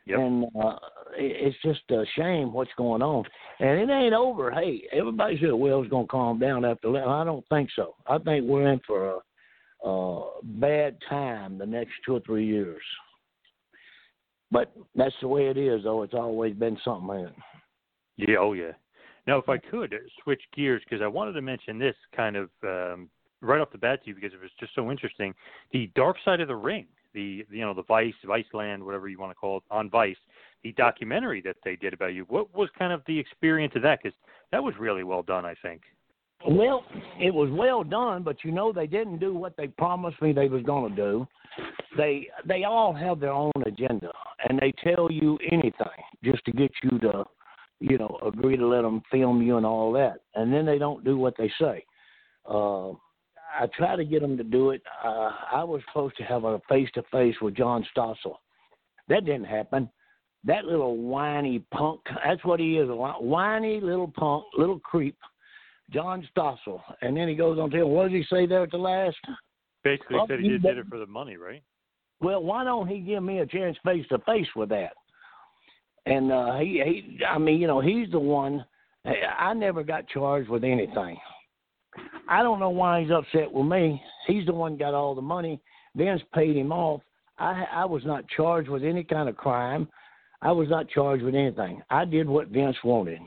Yep. 0.07 0.19
And 0.19 0.45
uh, 0.61 0.77
it's 1.17 1.57
just 1.63 1.83
a 1.91 2.05
shame 2.17 2.53
what's 2.53 2.71
going 2.77 3.03
on. 3.03 3.25
And 3.61 3.79
it 3.79 3.93
ain't 3.93 4.15
over. 4.15 4.51
Hey, 4.51 4.83
everybody 4.93 5.39
said, 5.41 5.53
"Well, 5.53 5.83
it's 5.83 5.91
going 5.91 6.07
to 6.07 6.11
calm 6.11 6.39
down 6.41 6.65
after." 6.65 6.91
that." 6.93 7.07
I 7.07 7.25
don't 7.25 7.47
think 7.49 7.71
so. 7.77 7.95
I 8.09 8.19
think 8.19 8.47
we're 8.47 8.73
in 8.73 8.81
for 8.87 9.21
a, 9.85 9.89
a 9.89 10.31
bad 10.43 10.97
time 11.09 11.59
the 11.59 11.67
next 11.67 11.93
two 12.05 12.17
or 12.17 12.21
three 12.21 12.47
years. 12.47 12.83
But 14.51 14.73
that's 14.97 15.15
the 15.21 15.29
way 15.29 15.47
it 15.47 15.57
is, 15.57 15.85
though. 15.85 16.03
It's 16.03 16.15
always 16.15 16.55
been 16.55 16.77
something, 16.85 17.07
man. 17.07 17.33
Yeah, 18.17 18.37
oh 18.41 18.53
yeah. 18.53 18.73
Now, 19.27 19.39
if 19.39 19.49
I 19.49 19.59
could 19.59 19.95
uh, 19.95 19.99
switch 20.23 20.43
gears, 20.55 20.83
because 20.89 21.03
I 21.03 21.07
wanted 21.07 21.33
to 21.33 21.43
mention 21.43 21.79
this 21.79 21.95
kind 22.15 22.37
of 22.37 22.51
um, 22.65 23.09
right 23.41 23.61
off 23.61 23.71
the 23.71 23.79
bat 23.79 24.03
to 24.05 24.09
you 24.09 24.15
because 24.15 24.33
it 24.33 24.41
was 24.41 24.51
just 24.59 24.75
so 24.75 24.91
interesting. 24.91 25.35
The 25.73 25.91
Dark 25.95 26.17
Side 26.25 26.41
of 26.41 26.49
the 26.49 26.57
Ring, 26.57 26.87
the 27.15 27.45
you 27.51 27.61
know 27.61 27.75
the 27.75 27.83
Vice, 27.85 28.15
Vice 28.25 28.45
Land, 28.53 28.85
whatever 28.85 29.09
you 29.09 29.19
want 29.19 29.31
to 29.31 29.35
call 29.35 29.59
it, 29.59 29.63
on 29.71 29.91
Vice, 29.91 30.17
the 30.63 30.73
documentary 30.73 31.41
that 31.43 31.57
they 31.65 31.77
did 31.77 31.93
about 31.93 32.15
you. 32.15 32.25
What 32.29 32.55
was 32.55 32.69
kind 32.79 32.93
of 32.93 33.03
the 33.07 33.19
experience 33.19 33.73
of 33.77 33.83
that? 33.83 34.01
Because 34.03 34.17
that 34.53 34.63
was 34.63 34.75
really 34.79 35.05
well 35.05 35.23
done, 35.23 35.45
I 35.45 35.55
think. 35.63 35.83
Well, 36.49 36.85
it 37.19 37.35
was 37.35 37.51
well 37.51 37.85
done, 37.85 38.23
but 38.23 38.45
you 38.45 38.51
know 38.51 38.73
they 38.73 38.87
didn't 38.87 39.19
do 39.19 39.35
what 39.35 39.57
they 39.57 39.69
promised 39.69 40.21
me 40.23 40.33
they 40.33 40.49
was 40.49 40.63
going 40.63 40.95
to 40.95 40.97
do. 40.97 41.29
They 41.97 42.29
they 42.47 42.65
all 42.65 42.95
have 42.95 43.21
their 43.21 43.33
own 43.33 43.53
agenda, 43.67 44.11
and 44.49 44.59
they 44.59 44.73
tell 44.83 45.11
you 45.11 45.39
anything 45.51 45.73
just 46.25 46.45
to 46.47 46.53
get 46.53 46.71
you 46.83 46.99
to, 47.01 47.25
you 47.81 47.99
know, 47.99 48.19
agree 48.25 48.57
to 48.57 48.67
let 48.67 48.83
them 48.83 49.03
film 49.11 49.43
you 49.43 49.57
and 49.57 49.67
all 49.67 49.93
that, 49.93 50.21
and 50.35 50.53
then 50.53 50.67
they 50.67 50.79
don't 50.79 51.05
do 51.05 51.17
what 51.17 51.35
they 51.37 51.51
say. 51.61 51.85
Uh, 52.49 52.91
I 52.91 53.67
try 53.77 53.97
to 53.97 54.05
get 54.05 54.23
them 54.23 54.37
to 54.37 54.45
do 54.45 54.71
it. 54.71 54.83
Uh, 55.05 55.33
I 55.53 55.65
was 55.65 55.83
supposed 55.89 56.17
to 56.19 56.23
have 56.25 56.45
a 56.45 56.61
face 56.69 56.89
to 56.95 57.03
face 57.11 57.35
with 57.43 57.57
John 57.57 57.85
Stossel. 57.97 58.37
That 59.09 59.25
didn't 59.25 59.45
happen. 59.45 59.91
That 60.45 60.65
little 60.65 60.97
whiny 60.97 61.65
punk. 61.73 62.01
That's 62.25 62.45
what 62.45 62.61
he 62.61 62.77
is. 62.79 62.89
A 62.89 62.95
whiny 62.95 63.81
little 63.81 64.09
punk, 64.17 64.45
little 64.57 64.79
creep. 64.79 65.19
John 65.91 66.27
Stossel. 66.35 66.81
And 67.03 67.17
then 67.17 67.29
he 67.29 67.35
goes 67.35 67.59
on 67.59 67.71
to 67.71 67.79
tell, 67.79 67.89
what 67.89 68.05
does 68.05 68.13
he 68.13 68.25
say 68.33 68.47
there 68.47 68.63
at 68.63 68.71
the 68.71 68.79
last? 68.79 69.19
Basically, 69.83 70.17
Well, 70.17 70.27
said 70.29 70.41
he 70.41 70.47
you 70.47 70.59
did, 70.59 70.63
did 70.63 70.79
it 70.79 70.87
for 70.89 70.99
the 70.99 71.07
money, 71.07 71.37
right? 71.37 71.63
Well, 72.21 72.43
why 72.43 72.65
don't 72.65 72.87
he 72.87 73.01
give 73.01 73.23
me 73.23 73.39
a 73.41 73.47
chance 73.47 73.77
face 73.85 74.07
to 74.11 74.19
face 74.21 74.47
with 74.55 74.69
that? 74.69 74.93
And 76.07 76.33
uh 76.33 76.59
he 76.59 76.83
he 76.85 77.25
I 77.25 77.39
mean, 77.39 77.61
you 77.61 77.67
know, 77.67 77.81
he's 77.81 78.11
the 78.11 78.19
one 78.19 78.65
I 79.05 79.55
never 79.55 79.83
got 79.83 80.09
charged 80.09 80.49
with 80.49 80.65
anything. 80.65 81.17
I 82.29 82.43
don't 82.43 82.61
know 82.61 82.71
why 82.71 83.03
he's 83.03 83.11
upset 83.11 83.51
with 83.51 83.67
me. 83.67 84.03
He's 84.27 84.47
the 84.47 84.53
one 84.53 84.77
got 84.77 84.95
all 84.95 85.15
the 85.15 85.23
money. 85.23 85.61
Vince 85.97 86.23
paid 86.35 86.57
him 86.57 86.73
off. 86.73 87.01
I 87.39 87.65
I 87.73 87.85
was 87.85 88.05
not 88.05 88.29
charged 88.29 88.69
with 88.69 88.85
any 88.85 89.05
kind 89.05 89.29
of 89.29 89.37
crime. 89.37 89.89
I 90.43 90.53
was 90.53 90.69
not 90.69 90.89
charged 90.89 91.23
with 91.23 91.35
anything. 91.35 91.83
I 91.91 92.05
did 92.05 92.29
what 92.29 92.49
Vince 92.49 92.77
wanted. 92.83 93.21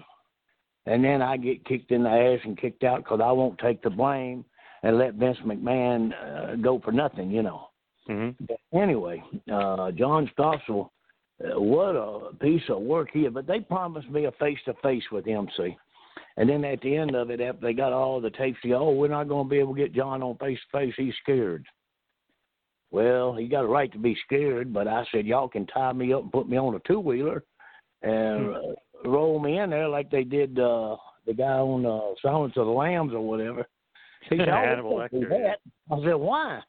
And 0.85 1.03
then 1.03 1.21
I 1.21 1.37
get 1.37 1.65
kicked 1.65 1.91
in 1.91 2.03
the 2.03 2.09
ass 2.09 2.39
and 2.43 2.57
kicked 2.57 2.83
out 2.83 3.03
because 3.03 3.21
I 3.23 3.31
won't 3.31 3.57
take 3.59 3.81
the 3.81 3.89
blame 3.89 4.43
and 4.81 4.97
let 4.97 5.13
Vince 5.13 5.37
McMahon 5.45 6.11
uh, 6.13 6.55
go 6.57 6.81
for 6.83 6.91
nothing, 6.91 7.31
you 7.31 7.41
know. 7.41 7.67
Mm-hmm. 8.09 8.77
Anyway, 8.77 9.23
uh, 9.51 9.91
John 9.91 10.29
Stossel, 10.37 10.89
what 11.55 11.95
a 11.95 12.35
piece 12.35 12.63
of 12.69 12.81
work 12.81 13.09
he 13.11 13.23
had. 13.23 13.33
But 13.33 13.47
they 13.47 13.59
promised 13.59 14.09
me 14.09 14.25
a 14.25 14.31
face 14.33 14.59
to 14.65 14.73
face 14.81 15.03
with 15.11 15.25
him, 15.25 15.47
see. 15.57 15.75
And 16.37 16.49
then 16.49 16.63
at 16.65 16.81
the 16.81 16.95
end 16.95 17.15
of 17.15 17.29
it, 17.29 17.41
after 17.41 17.61
they 17.61 17.73
got 17.73 17.93
all 17.93 18.19
the 18.19 18.31
tapes, 18.31 18.57
they 18.63 18.69
go, 18.69 18.77
oh, 18.77 18.91
we're 18.91 19.07
not 19.07 19.27
going 19.27 19.45
to 19.45 19.49
be 19.49 19.59
able 19.59 19.75
to 19.75 19.81
get 19.81 19.93
John 19.93 20.23
on 20.23 20.37
face 20.37 20.59
to 20.71 20.79
face. 20.79 20.93
He's 20.97 21.13
scared. 21.21 21.65
Well, 22.91 23.35
he 23.35 23.47
got 23.47 23.65
a 23.65 23.67
right 23.67 23.91
to 23.91 23.97
be 23.97 24.15
scared, 24.25 24.73
but 24.73 24.87
I 24.87 25.03
said, 25.11 25.25
y'all 25.25 25.47
can 25.47 25.65
tie 25.67 25.93
me 25.93 26.13
up 26.13 26.23
and 26.23 26.31
put 26.31 26.47
me 26.47 26.57
on 26.57 26.75
a 26.75 26.79
two 26.87 26.99
wheeler 26.99 27.43
and 28.03 28.55
uh, 28.55 28.59
roll 29.05 29.39
me 29.39 29.59
in 29.59 29.71
there 29.71 29.89
like 29.89 30.11
they 30.11 30.23
did 30.23 30.59
uh, 30.59 30.95
the 31.25 31.33
guy 31.33 31.45
on 31.45 31.85
uh, 31.85 32.13
Silence 32.21 32.53
of 32.55 32.67
the 32.67 32.71
Lambs 32.71 33.13
or 33.13 33.21
whatever. 33.21 33.65
He 34.29 34.37
said, 34.37 34.49
"Oh, 34.49 34.51
Hannibal 34.63 35.07
do 35.11 35.19
Lecter, 35.19 35.29
that." 35.29 35.59
I 35.91 36.03
said, 36.03 36.13
why? 36.13 36.61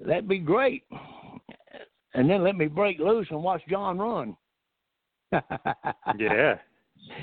That'd 0.00 0.28
be 0.28 0.38
great. 0.38 0.84
And 2.14 2.28
then 2.28 2.44
let 2.44 2.56
me 2.56 2.66
break 2.66 2.98
loose 2.98 3.26
and 3.30 3.42
watch 3.42 3.62
John 3.68 3.98
run. 3.98 4.36
Yeah. 6.18 6.56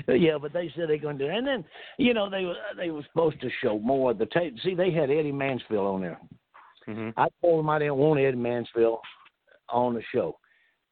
Yeah, 0.06 0.36
but 0.38 0.52
they 0.52 0.70
said 0.76 0.90
they're 0.90 0.98
going 0.98 1.16
to 1.16 1.24
do. 1.24 1.30
it. 1.30 1.34
And 1.34 1.46
then, 1.46 1.64
you 1.96 2.12
know, 2.12 2.28
they 2.28 2.44
were 2.44 2.54
they 2.76 2.90
were 2.90 3.02
supposed 3.10 3.40
to 3.40 3.48
show 3.62 3.78
more 3.78 4.10
of 4.10 4.18
the 4.18 4.26
tape. 4.26 4.54
See, 4.62 4.74
they 4.74 4.90
had 4.90 5.10
Eddie 5.10 5.32
Mansfield 5.32 5.86
on 5.86 6.02
there. 6.02 6.20
Mm-hmm. 6.86 7.18
I 7.18 7.28
told 7.40 7.60
them 7.60 7.70
I 7.70 7.78
didn't 7.78 7.96
want 7.96 8.20
Eddie 8.20 8.36
Mansfield 8.36 8.98
on 9.70 9.94
the 9.94 10.02
show. 10.14 10.36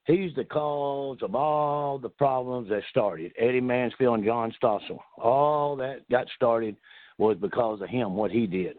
He's 0.06 0.34
the 0.36 0.44
cause 0.44 1.18
of 1.20 1.34
all 1.34 1.98
the 1.98 2.08
problems 2.08 2.70
that 2.70 2.82
started. 2.88 3.32
Eddie 3.38 3.60
Mansfield 3.60 4.14
and 4.14 4.24
John 4.24 4.54
Stossel. 4.60 5.00
All 5.18 5.76
that 5.76 6.08
got 6.10 6.26
started 6.34 6.74
was 7.18 7.36
because 7.38 7.82
of 7.82 7.90
him, 7.90 8.14
what 8.14 8.30
he 8.30 8.46
did. 8.46 8.76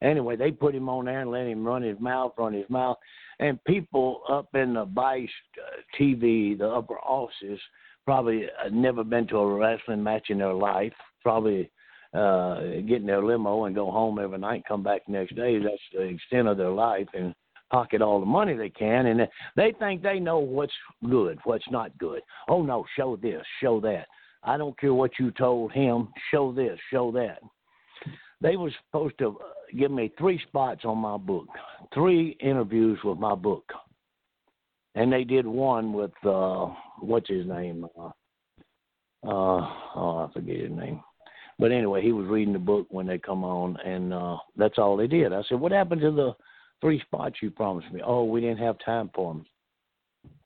Anyway, 0.00 0.36
they 0.36 0.52
put 0.52 0.74
him 0.74 0.88
on 0.88 1.06
there 1.06 1.22
and 1.22 1.30
let 1.30 1.46
him 1.46 1.66
run 1.66 1.82
his 1.82 1.98
mouth, 1.98 2.34
run 2.38 2.52
his 2.52 2.68
mouth. 2.70 2.98
And 3.40 3.62
people 3.64 4.22
up 4.28 4.54
in 4.54 4.74
the 4.74 4.84
Vice 4.84 5.28
uh, 5.58 5.80
TV, 6.00 6.56
the 6.56 6.68
upper 6.68 6.98
offices, 6.98 7.60
probably 8.04 8.44
uh, 8.44 8.68
never 8.70 9.02
been 9.04 9.26
to 9.28 9.38
a 9.38 9.54
wrestling 9.54 10.02
match 10.02 10.26
in 10.28 10.38
their 10.38 10.54
life. 10.54 10.92
Probably 11.22 11.70
uh 12.12 12.60
get 12.86 13.00
in 13.00 13.06
their 13.06 13.24
limo 13.24 13.64
and 13.64 13.74
go 13.74 13.90
home 13.90 14.20
every 14.20 14.38
night, 14.38 14.62
come 14.68 14.84
back 14.84 15.02
next 15.08 15.34
day. 15.34 15.58
That's 15.58 15.76
the 15.92 16.02
extent 16.02 16.46
of 16.46 16.56
their 16.56 16.70
life 16.70 17.08
and 17.12 17.34
pocket 17.70 18.02
all 18.02 18.20
the 18.20 18.26
money 18.26 18.54
they 18.54 18.70
can 18.70 19.06
and 19.06 19.26
they 19.56 19.74
think 19.80 20.00
they 20.00 20.20
know 20.20 20.38
what's 20.38 20.72
good, 21.10 21.38
what's 21.42 21.68
not 21.72 21.96
good. 21.98 22.20
Oh 22.48 22.62
no, 22.62 22.84
show 22.96 23.16
this, 23.16 23.42
show 23.60 23.80
that. 23.80 24.06
I 24.44 24.56
don't 24.56 24.78
care 24.78 24.94
what 24.94 25.12
you 25.18 25.32
told 25.32 25.72
him, 25.72 26.08
show 26.30 26.52
this, 26.52 26.78
show 26.92 27.10
that. 27.12 27.40
They 28.44 28.56
were 28.56 28.70
supposed 28.86 29.16
to 29.20 29.28
uh, 29.28 29.44
give 29.74 29.90
me 29.90 30.12
three 30.18 30.38
spots 30.48 30.82
on 30.84 30.98
my 30.98 31.16
book, 31.16 31.46
three 31.94 32.36
interviews 32.40 32.98
with 33.02 33.16
my 33.16 33.34
book. 33.34 33.64
And 34.94 35.10
they 35.10 35.24
did 35.24 35.46
one 35.46 35.94
with 35.94 36.12
uh 36.26 36.66
what's 37.00 37.28
his 37.30 37.46
name? 37.46 37.86
Uh, 37.98 38.10
uh 39.26 39.72
oh, 39.96 40.28
I 40.28 40.32
forget 40.34 40.58
his 40.58 40.70
name. 40.70 41.02
But 41.58 41.72
anyway, 41.72 42.02
he 42.02 42.12
was 42.12 42.26
reading 42.26 42.52
the 42.52 42.58
book 42.58 42.86
when 42.90 43.06
they 43.06 43.16
come 43.16 43.44
on, 43.44 43.78
and 43.78 44.12
uh 44.12 44.36
that's 44.58 44.78
all 44.78 44.98
they 44.98 45.06
did. 45.06 45.32
I 45.32 45.42
said, 45.48 45.58
"What 45.58 45.72
happened 45.72 46.02
to 46.02 46.10
the 46.10 46.36
three 46.82 47.00
spots 47.00 47.36
you 47.40 47.50
promised 47.50 47.90
me?" 47.92 48.02
Oh, 48.04 48.24
we 48.24 48.42
didn't 48.42 48.58
have 48.58 48.76
time 48.84 49.10
for 49.14 49.32
them. 49.32 49.46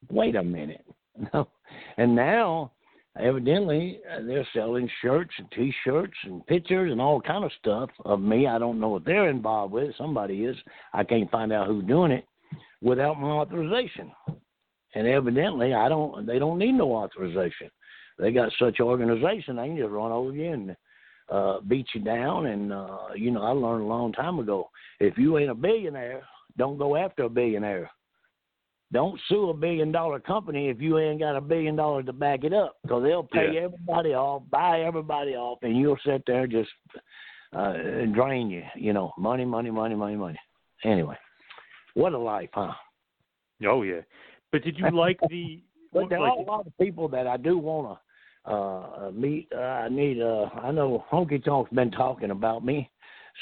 Wait 0.08 0.37
a 0.37 0.42
minute. 0.44 0.87
No, 1.34 1.48
and 1.96 2.14
now 2.14 2.70
evidently 3.20 4.00
uh, 4.11 4.22
they're 4.26 4.46
selling 4.54 4.88
shirts 5.02 5.31
and 5.38 5.50
T-shirts 5.52 6.16
and 6.24 6.46
pictures 6.46 6.92
and 6.92 7.00
all 7.00 7.20
kind 7.20 7.44
of 7.44 7.50
stuff 7.61 7.90
of 8.04 8.20
me. 8.20 8.46
I 8.46 8.59
don't 8.59 8.81
know 8.81 8.88
what 8.88 9.04
they're 9.04 9.31
involved 9.31 9.72
with. 9.72 9.94
Somebody 9.96 10.44
is. 10.44 10.57
I 10.92 11.04
can't 11.04 11.31
find 11.31 11.52
out 11.52 11.66
who's 11.66 11.85
doing 11.85 12.12
it 12.12 12.26
without 12.81 13.20
my 13.20 13.28
authorization. 13.28 14.12
And 14.94 15.07
evidently, 15.07 15.74
I 15.74 15.88
don't. 15.88 16.26
They 16.26 16.38
don't 16.38 16.59
need 16.59 16.72
no 16.72 16.92
authorization. 16.92 17.70
They 18.18 18.33
got 18.33 18.52
such 18.59 18.81
organization. 18.81 19.57
They 19.57 19.68
can 19.68 19.76
just 19.76 19.90
run 19.90 20.12
over 20.12 20.33
you 20.33 20.52
and 20.52 20.76
uh, 21.31 21.61
beat 21.61 21.87
you 21.94 22.00
down. 22.00 22.46
And 22.46 22.72
uh, 22.72 23.09
you 23.14 23.31
know, 23.31 23.42
I 23.42 23.50
learned 23.50 23.85
a 23.85 23.87
long 23.87 24.12
time 24.12 24.38
ago. 24.38 24.70
If 24.98 25.18
you 25.18 25.38
ain't 25.38 25.50
a 25.50 25.54
billionaire, 25.54 26.22
don't 26.57 26.78
go 26.78 26.96
after 26.96 27.24
a 27.24 27.28
billionaire. 27.28 27.90
Don't 28.92 29.20
sue 29.29 29.51
a 29.51 29.55
billion 29.55 29.92
dollar 29.92 30.18
company 30.18 30.68
if 30.68 30.81
you 30.81 30.98
ain't 30.98 31.20
got 31.20 31.37
a 31.37 31.40
billion 31.42 31.77
dollars 31.77 32.07
to 32.07 32.12
back 32.14 32.42
it 32.44 32.55
up, 32.55 32.77
because 32.83 33.03
they'll 33.03 33.22
pay 33.22 33.53
Yeah. 33.55 33.61
everybody 33.61 34.14
off, 34.14 34.42
buy 34.51 34.81
everybody 34.81 35.33
off, 35.35 35.59
and 35.62 35.77
you'll 35.77 35.98
sit 36.07 36.22
there 36.27 36.44
and 36.44 36.53
just 36.53 36.70
uh, 37.55 37.74
drain 38.14 38.48
you. 38.51 38.62
You 38.77 38.92
know, 38.94 39.12
money, 39.18 39.44
money, 39.44 39.70
money, 39.70 39.94
money, 39.94 40.16
money. 40.16 40.38
Anyway, 40.85 41.18
what 41.94 42.12
a 42.14 42.18
life, 42.18 42.48
huh? 42.53 42.72
Oh 43.66 43.83
yeah. 43.83 44.01
But 44.53 44.62
did 44.64 44.79
you 44.79 44.90
like 44.92 45.18
the 45.29 45.61
But 45.92 46.09
there 46.09 46.20
like- 46.20 46.33
are 46.33 46.38
a 46.38 46.42
lot 46.42 46.66
of 46.66 46.77
people 46.79 47.09
that 47.09 47.27
I 47.27 47.37
do 47.37 47.59
want 47.59 47.98
to 48.46 48.51
uh, 48.51 49.11
meet. 49.12 49.48
Uh, 49.55 49.59
I 49.61 49.88
need. 49.90 50.22
Uh, 50.22 50.46
I 50.62 50.70
know 50.70 51.05
Honky 51.12 51.44
Tonk's 51.44 51.70
been 51.72 51.90
talking 51.90 52.31
about 52.31 52.64
me, 52.64 52.88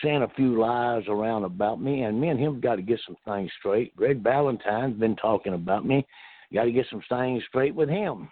saying 0.02 0.22
a 0.22 0.28
few 0.34 0.60
lies 0.60 1.04
around 1.08 1.44
about 1.44 1.80
me, 1.80 2.02
and 2.02 2.20
me 2.20 2.28
and 2.28 2.38
him 2.38 2.60
got 2.60 2.76
to 2.76 2.82
get 2.82 3.00
some 3.06 3.16
things 3.26 3.50
straight. 3.58 3.94
Greg 3.96 4.22
Valentine's 4.22 4.98
been 4.98 5.16
talking 5.16 5.54
about 5.54 5.86
me. 5.86 6.06
Got 6.52 6.64
to 6.64 6.72
get 6.72 6.86
some 6.90 7.02
things 7.08 7.42
straight 7.48 7.74
with 7.74 7.88
him. 7.88 8.28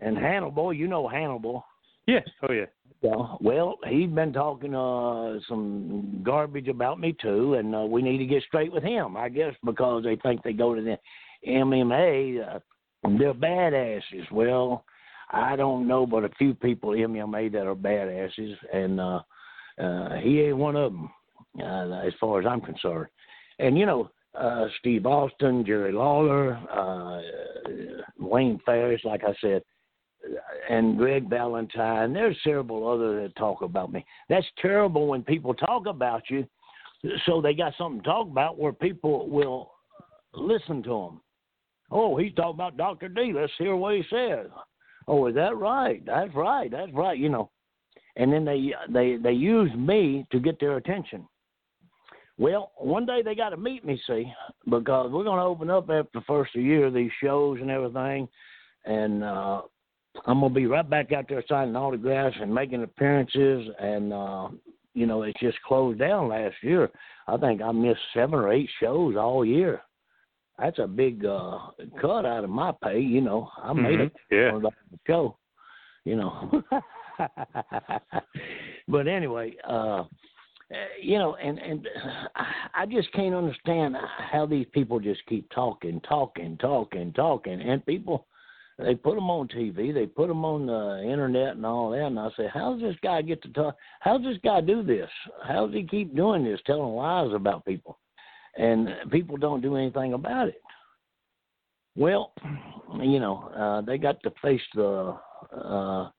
And 0.00 0.16
Hannibal, 0.16 0.72
you 0.72 0.88
know 0.88 1.08
Hannibal. 1.08 1.64
Yeah. 2.06 2.20
Oh 2.48 2.52
yeah. 2.52 2.66
Yeah, 3.02 3.34
well, 3.40 3.76
he's 3.86 4.08
been 4.08 4.32
talking 4.32 4.74
uh 4.74 5.38
some 5.48 6.22
garbage 6.24 6.68
about 6.68 6.98
me 6.98 7.14
too, 7.20 7.54
and 7.54 7.74
uh, 7.74 7.80
we 7.80 8.00
need 8.00 8.18
to 8.18 8.26
get 8.26 8.42
straight 8.44 8.72
with 8.72 8.82
him. 8.82 9.16
I 9.16 9.28
guess 9.28 9.54
because 9.64 10.04
they 10.04 10.16
think 10.16 10.42
they 10.42 10.54
go 10.54 10.74
to 10.74 10.80
the 10.80 10.98
MMA, 11.46 12.56
uh, 12.56 12.58
they're 13.18 13.34
badasses. 13.34 14.30
Well, 14.32 14.84
I 15.30 15.56
don't 15.56 15.86
know, 15.86 16.06
but 16.06 16.24
a 16.24 16.30
few 16.38 16.54
people 16.54 16.94
in 16.94 17.12
MMA 17.12 17.52
that 17.52 17.66
are 17.66 17.74
badasses, 17.74 18.54
and 18.72 18.98
uh, 18.98 19.20
uh, 19.78 20.16
he 20.16 20.40
ain't 20.42 20.56
one 20.56 20.76
of 20.76 20.92
them, 20.92 21.10
uh, 21.60 22.00
as 22.06 22.12
far 22.20 22.40
as 22.40 22.46
I'm 22.46 22.60
concerned. 22.60 23.08
And 23.58 23.78
you 23.78 23.86
know, 23.86 24.10
uh, 24.38 24.66
Steve 24.80 25.06
Austin, 25.06 25.64
Jerry 25.64 25.92
Lawler, 25.92 26.54
uh, 26.70 27.20
Wayne 28.18 28.60
Farris, 28.64 29.00
like 29.04 29.22
I 29.24 29.34
said, 29.40 29.62
and 30.68 30.96
Greg 30.96 31.28
Valentine. 31.28 32.12
There's 32.12 32.36
several 32.44 32.88
others 32.88 33.28
that 33.28 33.36
talk 33.38 33.62
about 33.62 33.92
me. 33.92 34.04
That's 34.28 34.46
terrible 34.60 35.06
when 35.06 35.22
people 35.22 35.54
talk 35.54 35.86
about 35.86 36.22
you, 36.28 36.46
so 37.24 37.40
they 37.40 37.54
got 37.54 37.74
something 37.78 38.02
to 38.02 38.08
talk 38.08 38.26
about 38.26 38.58
where 38.58 38.72
people 38.72 39.28
will 39.28 39.72
listen 40.34 40.82
to 40.84 40.88
them. 40.88 41.20
Oh, 41.90 42.16
he's 42.16 42.34
talking 42.34 42.54
about 42.54 42.76
Dr. 42.76 43.08
D. 43.08 43.32
Let's 43.34 43.52
hear 43.58 43.76
what 43.76 43.94
he 43.94 44.02
says. 44.10 44.46
Oh, 45.08 45.26
is 45.26 45.34
that 45.36 45.56
right? 45.56 46.04
That's 46.04 46.34
right. 46.34 46.70
That's 46.70 46.92
right. 46.92 47.16
You 47.16 47.28
know, 47.28 47.50
and 48.16 48.32
then 48.32 48.44
they 48.44 48.72
they 48.88 49.16
they 49.16 49.32
use 49.32 49.70
me 49.76 50.26
to 50.32 50.38
get 50.40 50.58
their 50.60 50.76
attention. 50.76 51.26
Well, 52.38 52.72
one 52.76 53.06
day 53.06 53.22
they 53.22 53.34
got 53.34 53.50
to 53.50 53.56
meet 53.56 53.84
me, 53.84 54.00
see, 54.06 54.30
because 54.66 55.10
we're 55.10 55.24
going 55.24 55.38
to 55.38 55.44
open 55.44 55.70
up 55.70 55.84
after 55.88 56.10
the 56.12 56.20
first 56.26 56.54
of 56.54 56.60
the 56.60 56.66
year 56.66 56.90
these 56.90 57.10
shows 57.22 57.58
and 57.62 57.70
everything, 57.70 58.28
and 58.84 59.24
uh, 59.24 59.62
I'm 60.26 60.40
gonna 60.40 60.52
be 60.52 60.66
right 60.66 60.88
back 60.88 61.12
out 61.12 61.26
there 61.28 61.42
signing 61.48 61.76
autographs 61.76 62.36
and 62.40 62.54
making 62.54 62.82
appearances, 62.82 63.68
and 63.80 64.12
uh, 64.12 64.48
you 64.94 65.06
know 65.06 65.22
it's 65.22 65.40
just 65.40 65.60
closed 65.62 65.98
down 65.98 66.28
last 66.28 66.56
year. 66.62 66.90
I 67.26 67.36
think 67.38 67.62
I 67.62 67.72
missed 67.72 68.00
seven 68.14 68.34
or 68.38 68.52
eight 68.52 68.68
shows 68.80 69.16
all 69.16 69.44
year. 69.44 69.82
That's 70.58 70.78
a 70.78 70.86
big 70.86 71.24
uh, 71.24 71.58
cut 72.00 72.24
out 72.24 72.44
of 72.44 72.50
my 72.50 72.72
pay. 72.82 73.00
You 73.00 73.20
know, 73.20 73.50
I 73.62 73.72
made 73.72 73.98
Mhm. 73.98 74.06
it 74.06 74.12
Yeah. 74.30 74.52
on 74.52 74.62
the 74.62 74.70
show. 75.06 75.36
You 76.04 76.16
know, 76.16 76.62
but 78.88 79.08
anyway, 79.08 79.54
uh, 79.68 80.04
you 81.00 81.18
know, 81.18 81.36
and 81.36 81.58
and 81.58 81.88
I 82.74 82.86
just 82.86 83.12
can't 83.12 83.34
understand 83.34 83.96
how 84.30 84.46
these 84.46 84.66
people 84.72 84.98
just 85.00 85.24
keep 85.26 85.48
talking, 85.50 86.00
talking, 86.08 86.56
talking, 86.58 87.12
talking, 87.12 87.60
and 87.60 87.84
people 87.86 88.26
they 88.78 88.94
put 88.94 89.14
them 89.14 89.30
on 89.30 89.48
TV, 89.48 89.94
they 89.94 90.06
put 90.06 90.28
them 90.28 90.44
on 90.44 90.66
the 90.66 91.10
internet 91.10 91.56
and 91.56 91.64
all 91.64 91.90
that. 91.90 92.06
And 92.06 92.18
I 92.18 92.28
say, 92.36 92.46
how 92.52 92.74
does 92.74 92.82
this 92.82 92.96
guy 93.02 93.22
get 93.22 93.42
to 93.42 93.48
talk? 93.48 93.76
How 94.00 94.18
does 94.18 94.34
this 94.34 94.40
guy 94.44 94.60
do 94.60 94.82
this? 94.82 95.08
How 95.46 95.66
does 95.66 95.74
he 95.74 95.84
keep 95.84 96.14
doing 96.14 96.44
this, 96.44 96.60
telling 96.66 96.94
lies 96.94 97.32
about 97.32 97.64
people? 97.64 97.98
And 98.58 98.88
people 99.10 99.38
don't 99.38 99.62
do 99.62 99.76
anything 99.76 100.12
about 100.12 100.48
it. 100.48 100.60
Well, 101.96 102.32
you 103.00 103.18
know, 103.18 103.48
uh, 103.56 103.80
they 103.80 103.96
got 103.96 104.22
to 104.22 104.32
face 104.42 104.60
the 104.74 105.16
uh, 105.56 106.10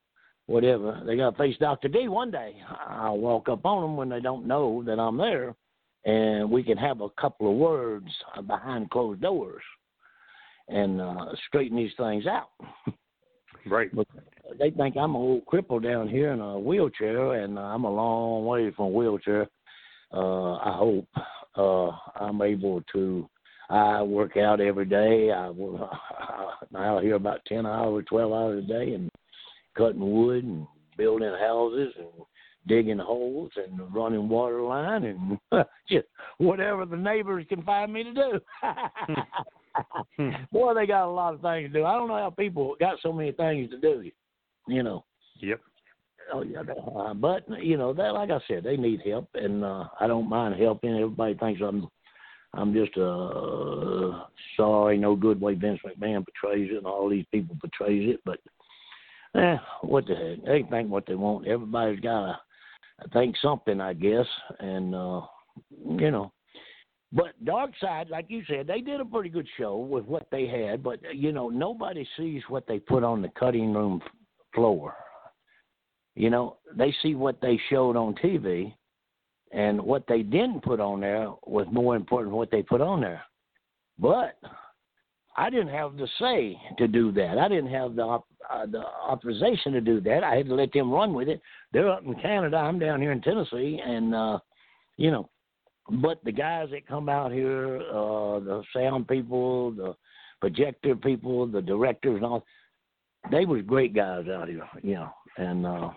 whatever. 0.57 1.03
They 1.05 1.15
got 1.15 1.31
to 1.31 1.37
face 1.37 1.55
Doctor 1.59 1.87
D 1.87 2.07
one 2.07 2.31
day. 2.31 2.55
I'll 2.89 3.19
walk 3.19 3.47
up 3.47 3.63
on 3.63 3.83
them 3.83 3.95
when 3.95 4.09
they 4.09 4.19
don't 4.19 4.47
know 4.47 4.81
that 4.87 4.99
I'm 4.99 5.15
there, 5.15 5.53
and 6.03 6.49
we 6.49 6.63
can 6.63 6.79
have 6.79 7.01
a 7.01 7.09
couple 7.11 7.51
of 7.51 7.57
words 7.57 8.07
behind 8.47 8.89
closed 8.89 9.21
doors 9.21 9.61
and 10.67 10.99
uh, 10.99 11.25
straighten 11.47 11.77
these 11.77 11.91
things 11.97 12.25
out. 12.25 12.49
Right. 13.69 13.93
But 13.93 14.07
they 14.57 14.69
think 14.69 14.95
I'm 14.95 15.15
a 15.15 15.17
old 15.17 15.45
cripple 15.45 15.83
down 15.83 16.07
here 16.07 16.31
in 16.31 16.39
a 16.39 16.57
wheelchair, 16.57 17.43
and 17.43 17.59
I'm 17.59 17.83
a 17.83 17.91
long 17.91 18.45
way 18.45 18.71
from 18.71 18.85
a 18.85 18.89
wheelchair. 18.89 19.45
Uh, 20.13 20.53
I 20.53 20.73
hope 20.77 21.05
uh, 21.57 21.89
I'm 22.15 22.41
able 22.41 22.81
to. 22.93 23.27
I 23.69 24.01
work 24.03 24.37
out 24.37 24.61
every 24.61 24.85
day. 24.85 25.31
I 25.31 25.49
will 25.49 25.89
out 26.77 27.03
here 27.03 27.15
about 27.15 27.41
ten 27.45 27.65
hours, 27.65 28.05
twelve 28.07 28.31
hours 28.31 28.63
a 28.63 28.67
day, 28.67 28.93
and 28.93 29.09
cutting 29.77 29.99
wood 29.99 30.43
and 30.43 30.67
building 30.97 31.33
houses 31.39 31.93
and 31.97 32.07
digging 32.67 32.97
holes 32.97 33.51
and 33.55 33.93
running 33.93 34.27
water 34.27 34.61
line 34.61 35.03
and 35.05 35.37
just 35.89 36.05
whatever 36.37 36.85
the 36.85 36.97
neighbors 36.97 37.45
can 37.47 37.61
find 37.63 37.93
me 37.93 38.03
to 38.03 38.13
do. 38.13 38.39
Boy, 40.51 40.73
they 40.73 40.85
got 40.85 41.07
a 41.07 41.11
lot 41.11 41.33
of 41.33 41.41
things 41.41 41.71
to 41.71 41.79
do. 41.79 41.85
I 41.85 41.93
don't 41.93 42.07
know 42.07 42.17
how 42.17 42.29
people 42.29 42.75
got 42.79 42.97
so 43.01 43.13
many 43.13 43.31
things 43.31 43.69
to 43.69 43.79
do. 43.79 44.09
You 44.67 44.83
know. 44.83 45.05
Yep. 45.39 45.61
Oh 46.33 46.43
yeah, 46.43 46.59
uh, 46.59 47.13
but 47.13 47.45
you 47.63 47.77
know 47.77 47.93
that, 47.93 48.13
like 48.13 48.31
I 48.31 48.39
said, 48.47 48.63
they 48.63 48.75
need 48.75 49.01
help, 49.05 49.29
and 49.35 49.63
uh, 49.63 49.85
I 49.99 50.07
don't 50.07 50.27
mind 50.27 50.59
helping. 50.59 50.93
Everybody 50.95 51.35
thinks 51.35 51.61
I'm, 51.65 51.87
I'm 52.53 52.73
just 52.73 52.97
uh, 52.97 54.25
sorry, 54.57 54.97
no 54.97 55.15
good 55.15 55.39
way 55.39 55.53
Vince 55.53 55.79
McMahon 55.85 56.25
portrays 56.25 56.69
it, 56.71 56.77
and 56.77 56.85
all 56.85 57.07
these 57.07 57.25
people 57.31 57.55
portrays 57.61 58.15
it. 58.15 58.19
But, 58.25 58.39
eh, 59.37 59.57
what 59.81 60.05
the 60.07 60.15
heck? 60.15 60.45
They 60.45 60.69
think 60.69 60.89
what 60.89 61.05
they 61.05 61.15
want. 61.15 61.47
Everybody's 61.47 61.99
got 61.99 62.25
to 62.25 62.39
think 63.13 63.35
something, 63.41 63.79
I 63.79 63.93
guess, 63.93 64.25
and 64.59 64.93
uh, 64.95 65.21
you 65.85 66.11
know. 66.11 66.31
But 67.13 67.33
Dark 67.45 67.71
Side, 67.79 68.09
like 68.09 68.25
you 68.27 68.43
said, 68.49 68.67
they 68.67 68.81
did 68.81 68.99
a 68.99 69.05
pretty 69.05 69.29
good 69.29 69.47
show 69.57 69.77
with 69.77 70.05
what 70.05 70.27
they 70.31 70.47
had. 70.47 70.83
But 70.83 70.99
you 71.13 71.31
know, 71.31 71.49
nobody 71.49 72.07
sees 72.17 72.41
what 72.49 72.67
they 72.67 72.79
put 72.79 73.03
on 73.03 73.21
the 73.21 73.29
cutting 73.39 73.73
room 73.73 74.01
floor. 74.53 74.95
You 76.15 76.29
know, 76.29 76.57
they 76.75 76.93
see 77.03 77.15
what 77.15 77.39
they 77.41 77.59
showed 77.69 77.95
on 77.95 78.15
TV, 78.15 78.73
and 79.51 79.81
what 79.81 80.03
they 80.07 80.23
didn't 80.23 80.63
put 80.63 80.79
on 80.79 80.99
there 81.01 81.29
was 81.45 81.67
more 81.71 81.95
important 81.95 82.31
than 82.31 82.37
what 82.37 82.51
they 82.51 82.63
put 82.63 82.81
on 82.81 83.01
there. 83.01 83.23
But 83.99 84.37
I 85.37 85.49
didn't 85.51 85.69
have 85.69 85.97
the 85.97 86.07
say 86.19 86.59
to 86.77 86.87
do 86.87 87.11
that. 87.13 87.37
I 87.37 87.47
didn't 87.47 87.71
have 87.71 87.95
the 87.95 88.01
op- 88.01 88.27
uh, 88.51 88.65
the 88.65 88.79
authorization 88.79 89.73
to 89.73 89.81
do 89.81 90.01
that. 90.01 90.23
I 90.23 90.35
had 90.35 90.47
to 90.47 90.55
let 90.55 90.73
them 90.73 90.91
run 90.91 91.13
with 91.13 91.27
it. 91.27 91.41
They're 91.73 91.89
up 91.89 92.03
in 92.03 92.15
Canada. 92.15 92.57
I'm 92.57 92.79
down 92.79 93.01
here 93.01 93.11
in 93.11 93.21
Tennessee, 93.21 93.79
and 93.85 94.15
uh, 94.15 94.39
you 94.97 95.11
know, 95.11 95.29
but 95.89 96.23
the 96.23 96.31
guys 96.31 96.69
that 96.71 96.87
come 96.87 97.07
out 97.07 97.31
here, 97.31 97.77
uh, 97.89 98.39
the 98.39 98.63
sound 98.73 99.07
people, 99.07 99.71
the 99.71 99.95
projector 100.39 100.95
people, 100.95 101.45
the 101.47 101.61
directors, 101.61 102.17
and 102.17 102.25
all, 102.25 102.43
they 103.31 103.45
was 103.45 103.61
great 103.65 103.93
guys 103.93 104.25
out 104.27 104.47
here, 104.47 104.67
you 104.81 104.95
know, 104.95 105.09
and 105.37 105.65
uh, 105.65 105.89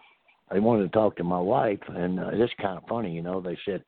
they 0.53 0.61
wanted 0.61 0.83
to 0.83 0.89
talk 0.91 1.17
to 1.17 1.25
my 1.25 1.41
wife, 1.41 1.81
and 1.89 2.21
uh, 2.21 2.31
it's 2.33 2.53
kind 2.61 2.77
of 2.77 2.85
funny, 2.89 3.13
you 3.13 3.23
know. 3.23 3.41
They 3.41 3.57
said, 3.65 3.83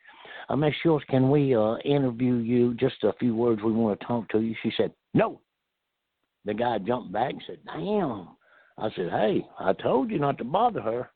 uh, 0.48 0.56
"Miss 0.56 0.74
Schultz, 0.82 1.04
can 1.08 1.30
we 1.30 1.54
uh, 1.54 1.76
interview 1.78 2.36
you? 2.36 2.74
Just 2.74 3.02
a 3.04 3.12
few 3.14 3.34
words. 3.34 3.62
We 3.62 3.72
want 3.72 3.98
to 3.98 4.06
talk 4.06 4.28
to 4.30 4.40
you." 4.40 4.54
She 4.62 4.72
said, 4.76 4.92
"No." 5.14 5.40
The 6.44 6.54
guy 6.54 6.78
jumped 6.78 7.12
back 7.12 7.32
and 7.32 7.42
said, 7.46 7.58
"Damn." 7.66 8.28
I 8.78 8.90
said, 8.96 9.10
"Hey, 9.10 9.46
I 9.58 9.72
told 9.74 10.10
you 10.10 10.18
not 10.18 10.38
to 10.38 10.44
bother 10.44 10.80
her." 10.80 11.10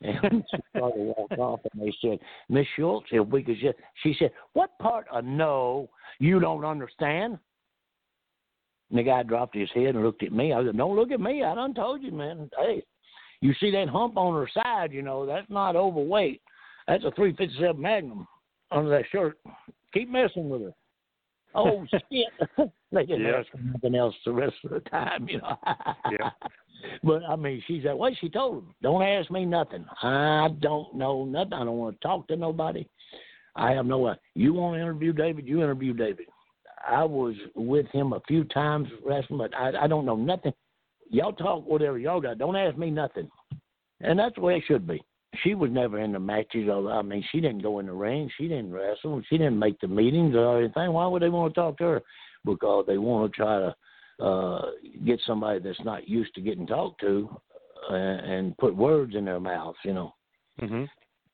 And 0.00 0.44
she 0.50 0.58
started 0.76 1.14
to 1.30 1.36
off, 1.36 1.60
and 1.72 1.82
they 1.82 1.94
said, 2.02 2.18
"Miss 2.48 2.66
Schultz, 2.76 3.06
if 3.10 3.26
we 3.28 3.42
could 3.42 3.58
just," 3.58 3.78
she 4.02 4.14
said, 4.18 4.32
"What 4.52 4.76
part 4.78 5.06
of 5.10 5.24
no 5.24 5.88
you 6.18 6.40
don't 6.40 6.64
understand?" 6.64 7.38
And 8.90 8.98
the 8.98 9.02
guy 9.02 9.22
dropped 9.22 9.54
his 9.54 9.70
head 9.70 9.94
and 9.94 10.02
looked 10.02 10.22
at 10.22 10.32
me. 10.32 10.52
I 10.52 10.62
said, 10.62 10.76
"Don't 10.76 10.96
look 10.96 11.10
at 11.10 11.20
me. 11.20 11.42
I 11.42 11.54
done 11.54 11.74
told 11.74 12.02
you, 12.02 12.12
man. 12.12 12.50
Hey, 12.58 12.82
you 13.40 13.54
see 13.60 13.70
that 13.70 13.88
hump 13.88 14.18
on 14.18 14.34
her 14.34 14.48
side? 14.52 14.92
You 14.92 15.02
know 15.02 15.24
that's 15.24 15.48
not 15.48 15.76
overweight. 15.76 16.42
That's 16.86 17.04
a 17.04 17.10
357 17.12 17.80
Magnum 17.80 18.26
under 18.74 18.90
that 18.90 19.04
shirt. 19.10 19.38
Keep 19.92 20.10
messing 20.10 20.48
with 20.48 20.62
her." 20.62 20.74
Oh 21.54 21.86
shit! 21.90 22.26
they 22.92 23.06
didn't 23.06 23.22
Yeah. 23.22 23.38
ask 23.38 23.48
her 23.52 23.60
nothing 23.62 23.94
else 23.94 24.14
the 24.24 24.32
rest 24.32 24.56
of 24.64 24.70
the 24.70 24.80
time, 24.80 25.28
you 25.28 25.38
know. 25.38 25.56
Yeah. 26.10 26.30
But 27.02 27.22
I 27.26 27.36
mean, 27.36 27.62
she 27.66 27.80
said, 27.82 27.94
"What?" 27.94 28.12
She 28.20 28.28
told 28.28 28.58
him, 28.64 28.74
"Don't 28.82 29.02
ask 29.02 29.30
me 29.30 29.44
nothing. 29.46 29.86
I 30.02 30.48
don't 30.60 30.94
know 30.94 31.24
nothing. 31.24 31.54
I 31.54 31.64
don't 31.64 31.78
want 31.78 31.98
to 32.00 32.06
talk 32.06 32.28
to 32.28 32.36
nobody. 32.36 32.86
I 33.56 33.70
have 33.72 33.86
no. 33.86 34.04
Uh, 34.06 34.14
you 34.34 34.52
want 34.52 34.76
to 34.76 34.82
interview 34.82 35.12
David? 35.12 35.46
You 35.46 35.62
interview 35.62 35.94
David. 35.94 36.26
I 36.86 37.04
was 37.04 37.34
with 37.54 37.86
him 37.88 38.12
a 38.12 38.20
few 38.28 38.44
times 38.44 38.88
wrestling, 39.04 39.38
but 39.38 39.56
I, 39.56 39.84
I 39.84 39.86
don't 39.86 40.04
know 40.04 40.16
nothing. 40.16 40.52
Y'all 41.08 41.32
talk 41.32 41.64
whatever 41.66 41.98
y'all 41.98 42.20
got. 42.20 42.36
Don't 42.38 42.56
ask 42.56 42.76
me 42.76 42.90
nothing. 42.90 43.30
And 44.00 44.18
that's 44.18 44.34
the 44.34 44.42
way 44.42 44.56
it 44.56 44.64
should 44.66 44.86
be. 44.86 45.02
She 45.42 45.54
was 45.54 45.70
never 45.70 45.98
in 45.98 46.12
the 46.12 46.20
matches. 46.20 46.68
Or, 46.68 46.90
I 46.92 47.02
mean, 47.02 47.24
she 47.30 47.40
didn't 47.40 47.62
go 47.62 47.78
in 47.78 47.86
the 47.86 47.92
ring. 47.92 48.30
She 48.36 48.48
didn't 48.48 48.72
wrestle. 48.72 49.22
She 49.28 49.38
didn't 49.38 49.58
make 49.58 49.80
the 49.80 49.88
meetings 49.88 50.34
or 50.34 50.58
anything. 50.58 50.92
Why 50.92 51.06
would 51.06 51.22
they 51.22 51.28
want 51.28 51.54
to 51.54 51.60
talk 51.60 51.78
to 51.78 51.84
her? 51.84 52.02
Because 52.44 52.84
they 52.86 52.98
want 52.98 53.32
to 53.32 53.36
try 53.36 53.58
to 53.58 54.24
uh, 54.24 54.70
get 55.04 55.20
somebody 55.26 55.60
that's 55.60 55.82
not 55.84 56.08
used 56.08 56.34
to 56.34 56.40
getting 56.40 56.66
talked 56.66 57.00
to 57.00 57.28
uh, 57.90 57.94
and 57.94 58.56
put 58.58 58.76
words 58.76 59.14
in 59.14 59.24
their 59.24 59.40
mouths, 59.40 59.78
you 59.84 59.94
know. 59.94 60.14
Mm-hmm. 60.60 60.84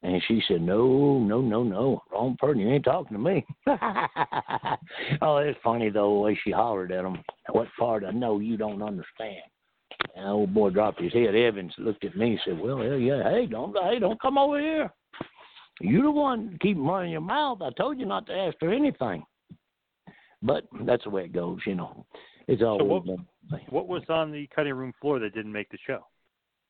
And 0.02 0.22
she 0.28 0.42
said, 0.48 0.62
No, 0.62 1.18
no, 1.18 1.42
no, 1.42 1.62
no. 1.62 2.02
Wrong 2.10 2.36
person. 2.38 2.60
You 2.60 2.70
ain't 2.70 2.84
talking 2.84 3.16
to 3.16 3.22
me. 3.22 3.44
oh, 5.20 5.36
it's 5.36 5.58
funny, 5.62 5.90
though, 5.90 6.14
the 6.14 6.20
way 6.20 6.40
she 6.42 6.50
hollered 6.50 6.92
at 6.92 7.04
him. 7.04 7.18
What 7.50 7.68
part 7.78 8.04
I 8.04 8.10
know 8.10 8.38
you 8.38 8.56
don't 8.56 8.82
understand. 8.82 9.42
And 10.16 10.26
the 10.26 10.30
old 10.30 10.54
boy 10.54 10.70
dropped 10.70 11.00
his 11.00 11.12
head. 11.12 11.34
Evans 11.34 11.72
looked 11.78 12.04
at 12.04 12.16
me 12.16 12.32
and 12.32 12.40
said, 12.44 12.58
Well, 12.58 12.78
hell 12.78 12.98
yeah. 12.98 13.22
Hey, 13.30 13.46
don't, 13.46 13.76
hey, 13.82 13.98
don't 13.98 14.20
come 14.20 14.38
over 14.38 14.60
here. 14.60 14.90
You 15.80 16.02
the 16.02 16.10
one 16.10 16.58
keep 16.60 16.76
running 16.78 17.12
your 17.12 17.20
mouth. 17.22 17.62
I 17.62 17.70
told 17.70 17.98
you 17.98 18.06
not 18.06 18.26
to 18.26 18.34
ask 18.34 18.58
for 18.58 18.70
anything. 18.72 19.24
But 20.42 20.64
that's 20.86 21.04
the 21.04 21.10
way 21.10 21.24
it 21.24 21.32
goes, 21.32 21.58
you 21.66 21.74
know. 21.74 22.06
It's 22.48 22.62
always 22.62 22.80
So 22.80 22.84
what, 22.84 23.04
been- 23.04 23.26
what 23.70 23.88
was 23.88 24.02
on 24.08 24.30
the 24.30 24.46
cutting 24.54 24.74
room 24.74 24.92
floor 25.00 25.18
that 25.18 25.34
didn't 25.34 25.52
make 25.52 25.70
the 25.70 25.78
show? 25.86 26.06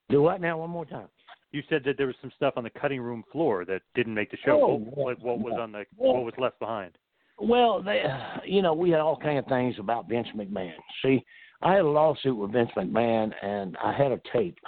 Do 0.08 0.22
what 0.22 0.40
now? 0.40 0.58
One 0.58 0.70
more 0.70 0.86
time. 0.86 1.08
You 1.52 1.62
said 1.68 1.82
that 1.84 1.96
there 1.96 2.06
was 2.06 2.16
some 2.20 2.32
stuff 2.36 2.54
on 2.56 2.64
the 2.64 2.70
cutting 2.70 3.00
room 3.00 3.24
floor 3.32 3.64
that 3.64 3.82
didn't 3.94 4.14
make 4.14 4.30
the 4.30 4.36
show. 4.44 4.62
Oh, 4.62 4.76
what, 4.78 5.20
what, 5.20 5.20
what 5.20 5.38
was 5.40 5.58
on 5.60 5.72
the 5.72 5.84
what 5.96 6.24
was 6.24 6.34
left 6.38 6.58
behind? 6.60 6.92
Well, 7.40 7.82
they, 7.82 8.02
you 8.44 8.62
know, 8.62 8.72
we 8.74 8.90
had 8.90 9.00
all 9.00 9.16
kind 9.16 9.38
of 9.38 9.46
things 9.46 9.74
about 9.78 10.08
Vince 10.08 10.28
McMahon. 10.36 10.74
See, 11.02 11.24
I 11.62 11.74
had 11.74 11.84
a 11.84 11.88
lawsuit 11.88 12.36
with 12.36 12.52
Vince 12.52 12.70
McMahon, 12.76 13.32
and 13.42 13.76
I 13.82 13.92
had 13.92 14.12
a 14.12 14.20
tape 14.32 14.58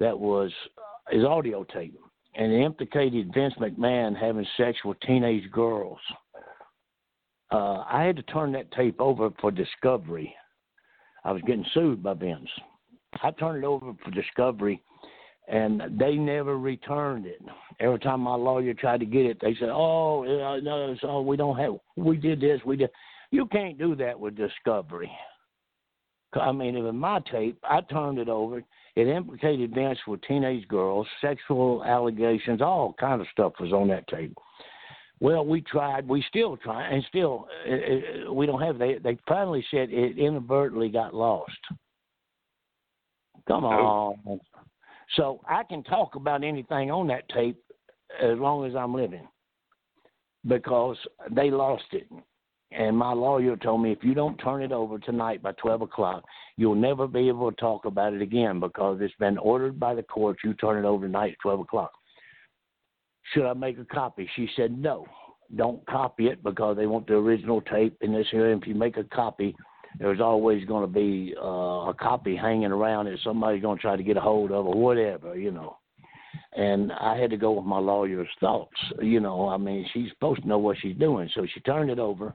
that 0.00 0.18
was 0.18 0.50
his 1.10 1.24
audio 1.24 1.64
tape, 1.64 1.96
and 2.34 2.52
it 2.52 2.64
implicated 2.64 3.32
Vince 3.32 3.54
McMahon 3.60 4.18
having 4.18 4.46
sex 4.56 4.78
with 4.84 4.98
teenage 5.00 5.50
girls. 5.52 5.98
Uh, 7.52 7.84
I 7.88 8.02
had 8.02 8.16
to 8.16 8.22
turn 8.22 8.50
that 8.52 8.72
tape 8.72 9.00
over 9.00 9.30
for 9.40 9.50
discovery. 9.50 10.34
I 11.24 11.32
was 11.32 11.42
getting 11.42 11.66
sued 11.72 12.02
by 12.02 12.14
Vince. 12.14 12.48
I 13.22 13.30
turned 13.32 13.62
it 13.62 13.66
over 13.66 13.92
for 14.02 14.10
discovery, 14.10 14.82
and 15.46 15.82
they 16.00 16.14
never 16.14 16.58
returned 16.58 17.26
it. 17.26 17.40
Every 17.78 17.98
time 18.00 18.20
my 18.20 18.34
lawyer 18.34 18.74
tried 18.74 19.00
to 19.00 19.06
get 19.06 19.26
it, 19.26 19.38
they 19.40 19.54
said, 19.60 19.68
"Oh, 19.68 20.24
no, 20.24 20.96
so 21.00 21.20
we 21.20 21.36
don't 21.36 21.58
have. 21.58 21.78
We 21.96 22.16
did 22.16 22.40
this. 22.40 22.60
We 22.64 22.76
did." 22.76 22.90
You 23.30 23.46
can't 23.46 23.78
do 23.78 23.94
that 23.96 24.18
with 24.18 24.34
discovery. 24.34 25.12
I 26.34 26.52
mean, 26.52 26.76
in 26.76 26.96
my 26.96 27.20
tape, 27.30 27.58
I 27.62 27.80
turned 27.82 28.18
it 28.18 28.28
over. 28.28 28.62
It 28.94 29.08
implicated 29.08 29.74
Vince 29.74 29.98
with 30.06 30.22
teenage 30.22 30.66
girls, 30.68 31.06
sexual 31.20 31.82
allegations, 31.84 32.60
all 32.60 32.94
kind 32.98 33.20
of 33.20 33.26
stuff 33.32 33.52
was 33.60 33.72
on 33.72 33.88
that 33.88 34.06
tape. 34.08 34.36
Well, 35.20 35.46
we 35.46 35.60
tried. 35.60 36.08
We 36.08 36.24
still 36.28 36.56
try, 36.56 36.88
and 36.88 37.04
still 37.08 37.46
uh, 37.68 38.28
uh, 38.28 38.32
we 38.32 38.44
don't 38.44 38.60
have. 38.60 38.78
They 38.78 38.98
they 39.02 39.16
finally 39.28 39.64
said 39.70 39.90
it 39.90 40.18
inadvertently 40.18 40.88
got 40.88 41.14
lost. 41.14 41.52
Come 43.46 43.64
on. 43.64 44.40
So 45.16 45.40
I 45.48 45.62
can 45.62 45.84
talk 45.84 46.16
about 46.16 46.42
anything 46.42 46.90
on 46.90 47.06
that 47.08 47.28
tape 47.28 47.62
as 48.20 48.38
long 48.38 48.66
as 48.66 48.74
I'm 48.74 48.94
living, 48.94 49.28
because 50.46 50.96
they 51.30 51.50
lost 51.50 51.84
it. 51.92 52.06
And 52.76 52.96
my 52.96 53.12
lawyer 53.12 53.56
told 53.56 53.82
me 53.82 53.92
if 53.92 54.02
you 54.02 54.14
don't 54.14 54.36
turn 54.38 54.62
it 54.62 54.72
over 54.72 54.98
tonight 54.98 55.42
by 55.42 55.52
12 55.52 55.82
o'clock, 55.82 56.24
you'll 56.56 56.74
never 56.74 57.06
be 57.06 57.28
able 57.28 57.50
to 57.50 57.56
talk 57.56 57.84
about 57.84 58.14
it 58.14 58.22
again 58.22 58.60
because 58.60 58.98
it's 59.00 59.14
been 59.18 59.38
ordered 59.38 59.78
by 59.78 59.94
the 59.94 60.02
court. 60.02 60.38
You 60.44 60.54
turn 60.54 60.82
it 60.82 60.86
over 60.86 61.06
tonight 61.06 61.32
at 61.32 61.38
12 61.42 61.60
o'clock. 61.60 61.92
Should 63.32 63.46
I 63.46 63.52
make 63.52 63.78
a 63.78 63.84
copy? 63.84 64.28
She 64.36 64.48
said, 64.56 64.76
no, 64.76 65.06
don't 65.56 65.84
copy 65.86 66.26
it 66.26 66.42
because 66.42 66.76
they 66.76 66.86
want 66.86 67.06
the 67.06 67.14
original 67.14 67.60
tape 67.60 67.96
in 68.00 68.12
this 68.12 68.26
here. 68.30 68.50
If 68.52 68.66
you 68.66 68.74
make 68.74 68.96
a 68.96 69.04
copy, 69.04 69.54
there's 69.98 70.20
always 70.20 70.64
going 70.64 70.86
to 70.86 70.92
be 70.92 71.34
uh, 71.40 71.90
a 71.90 71.94
copy 71.98 72.36
hanging 72.36 72.72
around 72.72 73.06
that 73.06 73.18
somebody's 73.22 73.62
going 73.62 73.76
to 73.76 73.82
try 73.82 73.96
to 73.96 74.02
get 74.02 74.16
a 74.16 74.20
hold 74.20 74.50
of 74.50 74.66
or 74.66 74.74
whatever, 74.74 75.36
you 75.36 75.50
know. 75.50 75.76
And 76.54 76.92
I 76.92 77.16
had 77.18 77.30
to 77.30 77.36
go 77.36 77.52
with 77.52 77.64
my 77.64 77.78
lawyer's 77.78 78.28
thoughts, 78.40 78.76
you 79.00 79.20
know. 79.20 79.48
I 79.48 79.56
mean, 79.56 79.86
she's 79.92 80.10
supposed 80.10 80.42
to 80.42 80.48
know 80.48 80.58
what 80.58 80.78
she's 80.80 80.96
doing, 80.96 81.28
so 81.34 81.46
she 81.52 81.60
turned 81.60 81.90
it 81.90 81.98
over. 81.98 82.34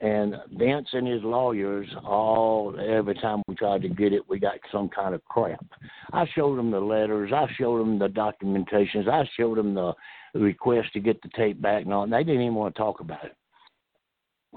And 0.00 0.34
Vince 0.52 0.88
and 0.92 1.06
his 1.06 1.22
lawyers, 1.22 1.88
all 2.04 2.76
every 2.78 3.14
time 3.14 3.42
we 3.48 3.54
tried 3.54 3.80
to 3.82 3.88
get 3.88 4.12
it, 4.12 4.28
we 4.28 4.38
got 4.38 4.56
some 4.70 4.90
kind 4.90 5.14
of 5.14 5.24
crap. 5.24 5.64
I 6.12 6.26
showed 6.34 6.58
them 6.58 6.70
the 6.70 6.80
letters, 6.80 7.32
I 7.32 7.46
showed 7.56 7.80
them 7.80 7.98
the 7.98 8.08
documentations, 8.08 9.08
I 9.08 9.26
showed 9.36 9.56
them 9.56 9.74
the 9.74 9.94
request 10.34 10.92
to 10.92 11.00
get 11.00 11.20
the 11.22 11.30
tape 11.34 11.62
back, 11.62 11.84
and 11.84 11.94
all. 11.94 12.02
And 12.02 12.12
they 12.12 12.24
didn't 12.24 12.42
even 12.42 12.54
want 12.54 12.74
to 12.74 12.78
talk 12.78 13.00
about 13.00 13.24
it. 13.24 13.36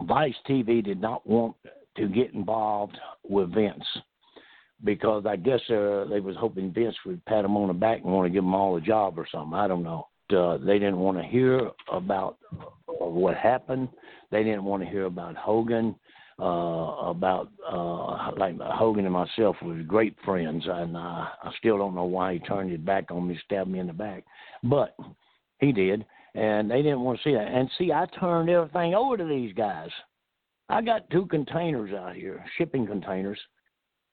Vice 0.01 0.35
TV 0.47 0.83
did 0.83 0.99
not 0.99 1.25
want 1.25 1.55
to 1.95 2.07
get 2.09 2.33
involved 2.33 2.97
with 3.27 3.53
Vince 3.53 3.85
because 4.83 5.25
I 5.25 5.35
guess 5.35 5.59
uh, 5.69 6.05
they 6.09 6.19
was 6.19 6.35
hoping 6.37 6.73
Vince 6.73 6.95
would 7.05 7.23
pat 7.25 7.45
him 7.45 7.57
on 7.57 7.67
the 7.67 7.73
back 7.73 8.01
and 8.03 8.13
want 8.13 8.25
to 8.25 8.29
give 8.29 8.43
him 8.43 8.55
all 8.55 8.77
a 8.77 8.81
job 8.81 9.17
or 9.17 9.27
something. 9.31 9.53
I 9.57 9.67
don't 9.67 9.83
know. 9.83 10.07
Uh, 10.33 10.57
they 10.57 10.79
didn't 10.79 10.99
want 10.99 11.17
to 11.17 11.23
hear 11.23 11.71
about 11.91 12.37
uh, 12.59 13.05
what 13.05 13.35
happened. 13.35 13.89
They 14.31 14.43
didn't 14.43 14.63
want 14.63 14.83
to 14.83 14.89
hear 14.89 15.05
about 15.05 15.35
Hogan. 15.35 15.95
Uh, 16.41 17.09
about 17.09 17.49
uh, 17.69 18.31
like 18.37 18.57
Hogan 18.61 19.03
and 19.03 19.13
myself 19.13 19.57
was 19.61 19.83
great 19.85 20.15
friends, 20.23 20.63
and 20.65 20.95
uh, 20.95 20.99
I 20.99 21.51
still 21.57 21.77
don't 21.77 21.95
know 21.95 22.05
why 22.05 22.31
he 22.31 22.39
turned 22.39 22.71
his 22.71 22.79
back 22.79 23.11
on 23.11 23.27
me, 23.27 23.37
stabbed 23.43 23.69
me 23.69 23.79
in 23.79 23.87
the 23.87 23.93
back, 23.93 24.23
but 24.63 24.95
he 25.59 25.73
did, 25.73 26.05
and 26.35 26.71
they 26.71 26.81
didn't 26.81 27.01
want 27.01 27.19
to 27.19 27.23
see 27.23 27.33
that. 27.33 27.47
And 27.47 27.69
see, 27.77 27.91
I 27.91 28.05
turned 28.17 28.49
everything 28.49 28.95
over 28.95 29.17
to 29.17 29.25
these 29.25 29.53
guys. 29.53 29.89
I 30.69 30.81
got 30.81 31.09
two 31.09 31.25
containers 31.25 31.93
out 31.93 32.15
here, 32.15 32.45
shipping 32.57 32.87
containers, 32.87 33.39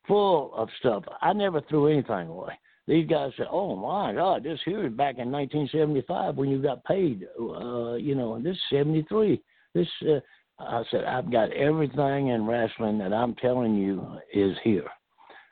full 0.08 0.52
of 0.54 0.68
stuff. 0.80 1.04
I 1.22 1.32
never 1.32 1.60
threw 1.60 1.86
anything 1.86 2.26
away. 2.26 2.58
These 2.86 3.08
guys 3.08 3.32
said, 3.36 3.48
"Oh 3.50 3.74
my 3.74 4.12
God, 4.12 4.44
this 4.44 4.60
here 4.64 4.86
is 4.86 4.92
back 4.92 5.18
in 5.18 5.30
1975 5.30 6.36
when 6.36 6.48
you 6.48 6.62
got 6.62 6.84
paid. 6.84 7.26
Uh, 7.38 7.94
you 7.94 8.14
know, 8.14 8.38
this 8.40 8.56
is 8.56 8.62
73. 8.70 9.40
This." 9.74 9.88
Uh, 10.02 10.20
I 10.58 10.84
said, 10.90 11.04
"I've 11.04 11.30
got 11.30 11.50
everything 11.52 12.28
in 12.28 12.46
wrestling 12.46 12.98
that 12.98 13.12
I'm 13.12 13.34
telling 13.34 13.74
you 13.74 14.18
is 14.32 14.56
here. 14.62 14.88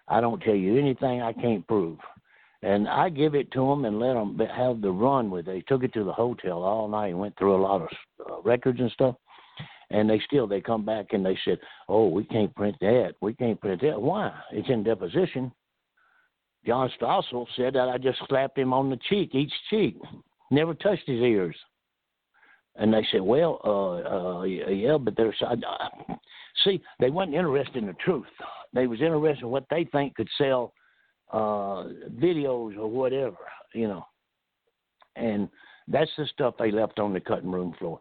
I 0.09 0.21
don't 0.21 0.41
tell 0.43 0.55
you 0.55 0.79
anything 0.79 1.23
I 1.23 1.33
can't 1.33 1.67
prove." 1.67 1.99
And 2.63 2.89
I 2.89 3.11
give 3.11 3.35
it 3.35 3.51
to 3.53 3.69
them 3.69 3.85
and 3.85 3.99
let 3.99 4.15
them 4.15 4.39
have 4.39 4.81
the 4.81 4.91
run 4.91 5.31
with 5.31 5.49
it. 5.49 5.53
They 5.53 5.61
took 5.63 5.85
it 5.85 5.93
to 5.95 6.05
the 6.05 6.13
hotel 6.13 6.63
all 6.63 6.89
night 6.89 7.09
and 7.09 7.19
went 7.19 7.37
through 7.37 7.57
a 7.57 7.61
lot 7.61 7.83
of 7.83 7.89
uh, 8.27 8.41
records 8.43 8.81
and 8.81 8.91
stuff 8.93 9.17
and 9.91 10.09
they 10.09 10.21
still 10.27 10.47
they 10.47 10.61
come 10.61 10.85
back 10.85 11.07
and 11.13 11.25
they 11.25 11.39
said, 11.45 11.59
"Oh, 11.89 12.09
we 12.09 12.25
can't 12.25 12.55
print 12.55 12.77
that. 12.81 13.15
We 13.21 13.35
can't 13.35 13.61
print 13.61 13.81
that. 13.83 14.01
Why? 14.01 14.33
It's 14.53 14.69
in 14.69 14.83
deposition." 14.83 15.53
John 16.67 16.91
Stossel 17.01 17.47
said 17.57 17.75
that 17.75 17.89
I 17.89 17.99
just 17.99 18.19
slapped 18.29 18.59
him 18.59 18.73
on 18.73 18.91
the 18.91 18.99
cheek, 19.09 19.35
each 19.35 19.53
cheek, 19.71 19.97
never 20.51 20.75
touched 20.75 21.07
his 21.07 21.21
ears. 21.21 21.57
And 22.77 22.93
they 22.93 23.07
said, 23.13 23.21
"Well, 23.21 23.61
uh, 23.65 24.39
uh, 24.41 24.43
yeah, 24.45 24.99
but 24.99 25.17
there's 25.17 25.37
I, 25.43 25.55
see, 26.65 26.83
they 26.99 27.11
wasn't 27.11 27.37
interested 27.37 27.77
in 27.77 27.87
the 27.87 27.93
truth. 27.95 28.27
They 28.73 28.87
was 28.87 29.01
interested 29.01 29.45
in 29.45 29.51
what 29.51 29.67
they 29.71 29.85
think 29.85 30.17
could 30.17 30.29
sell 30.37 30.73
uh, 31.33 31.85
videos 32.19 32.77
or 32.77 32.89
whatever, 32.89 33.37
you 33.75 33.87
know. 33.87 34.05
And 35.15 35.49
that's 35.87 36.11
the 36.19 36.27
stuff 36.33 36.55
they 36.59 36.73
left 36.73 36.99
on 36.99 37.13
the 37.13 37.21
cutting 37.21 37.53
room 37.53 37.75
floor 37.79 38.01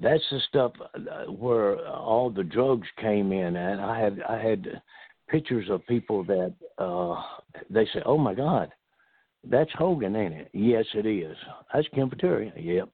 that's 0.00 0.24
the 0.30 0.40
stuff 0.48 0.72
uh, 0.94 1.30
where 1.30 1.86
all 1.88 2.30
the 2.30 2.44
drugs 2.44 2.86
came 3.00 3.32
in 3.32 3.56
and 3.56 3.80
i 3.80 3.98
had 3.98 4.20
i 4.28 4.38
had 4.38 4.80
pictures 5.28 5.68
of 5.70 5.86
people 5.86 6.24
that 6.24 6.52
uh 6.78 7.20
they 7.70 7.84
say 7.86 8.00
oh 8.04 8.18
my 8.18 8.34
god 8.34 8.70
that's 9.50 9.70
hogan 9.74 10.16
ain't 10.16 10.34
it 10.34 10.50
yes 10.52 10.84
it 10.94 11.06
is 11.06 11.36
that's 11.72 11.86
kim 11.94 12.10
Pateri. 12.10 12.52
yep 12.56 12.88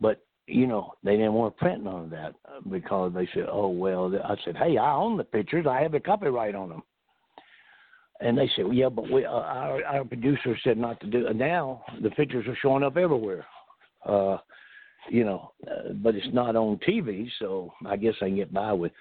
but 0.00 0.24
you 0.46 0.66
know 0.66 0.92
they 1.04 1.12
didn't 1.12 1.34
want 1.34 1.54
to 1.54 1.58
print 1.58 1.84
none 1.84 2.04
of 2.04 2.10
that 2.10 2.34
because 2.70 3.12
they 3.14 3.28
said 3.34 3.46
oh 3.50 3.68
well 3.68 4.12
i 4.24 4.34
said 4.44 4.56
hey 4.56 4.76
i 4.76 4.92
own 4.92 5.16
the 5.16 5.24
pictures 5.24 5.66
i 5.68 5.80
have 5.80 5.92
the 5.92 6.00
copyright 6.00 6.54
on 6.54 6.68
them 6.68 6.82
and 8.20 8.36
they 8.36 8.50
said 8.56 8.64
well, 8.64 8.74
yeah 8.74 8.88
but 8.88 9.10
we 9.10 9.24
uh, 9.24 9.30
our 9.30 9.84
our 9.84 10.04
producer 10.04 10.56
said 10.64 10.78
not 10.78 11.00
to 11.00 11.06
do 11.06 11.26
it 11.26 11.36
now 11.36 11.82
the 12.02 12.10
pictures 12.10 12.46
are 12.48 12.58
showing 12.60 12.82
up 12.82 12.96
everywhere 12.96 13.46
uh 14.06 14.38
you 15.10 15.24
know, 15.24 15.52
uh, 15.70 15.92
but 15.94 16.14
it's 16.14 16.32
not 16.32 16.56
on 16.56 16.78
TV, 16.86 17.28
so 17.38 17.72
I 17.86 17.96
guess 17.96 18.14
I 18.20 18.26
can 18.26 18.36
get 18.36 18.52
by 18.52 18.72
with. 18.72 18.92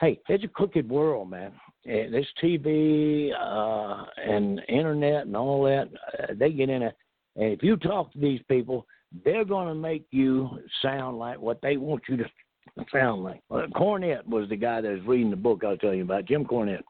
Hey, 0.00 0.20
it's 0.28 0.44
a 0.44 0.48
crooked 0.48 0.88
world, 0.88 1.30
man. 1.30 1.52
And 1.86 2.12
this 2.12 2.26
TV 2.42 3.30
uh, 3.32 4.04
and 4.16 4.60
internet 4.68 5.26
and 5.26 5.36
all 5.36 5.62
that, 5.64 5.88
uh, 6.18 6.34
they 6.36 6.50
get 6.50 6.68
in 6.68 6.82
it. 6.82 6.96
And 7.36 7.52
if 7.52 7.62
you 7.62 7.76
talk 7.76 8.12
to 8.12 8.18
these 8.18 8.40
people, 8.48 8.86
they're 9.24 9.44
going 9.44 9.68
to 9.68 9.74
make 9.74 10.06
you 10.10 10.58
sound 10.82 11.18
like 11.18 11.38
what 11.38 11.60
they 11.62 11.76
want 11.76 12.02
you 12.08 12.16
to 12.16 12.24
sound 12.92 13.22
like. 13.22 13.40
Uh, 13.50 13.66
Cornette 13.74 14.26
was 14.26 14.48
the 14.48 14.56
guy 14.56 14.80
that 14.80 14.90
was 14.90 15.06
reading 15.06 15.30
the 15.30 15.36
book 15.36 15.62
I 15.64 15.70
was 15.70 15.78
telling 15.80 15.98
you 15.98 16.04
about, 16.04 16.26
Jim 16.26 16.44
Cornette. 16.44 16.82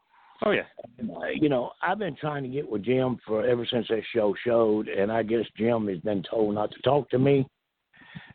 Oh 0.45 0.51
yeah. 0.51 0.63
Uh, 0.99 1.27
you 1.33 1.49
know, 1.49 1.71
I've 1.81 1.99
been 1.99 2.15
trying 2.15 2.43
to 2.43 2.49
get 2.49 2.69
with 2.69 2.83
Jim 2.83 3.17
for 3.25 3.45
ever 3.45 3.65
since 3.65 3.87
that 3.89 4.03
show 4.13 4.35
showed, 4.45 4.87
and 4.87 5.11
I 5.11 5.23
guess 5.23 5.45
Jim 5.57 5.87
has 5.87 5.97
been 5.99 6.23
told 6.29 6.53
not 6.55 6.71
to 6.71 6.81
talk 6.83 7.09
to 7.09 7.19
me. 7.19 7.47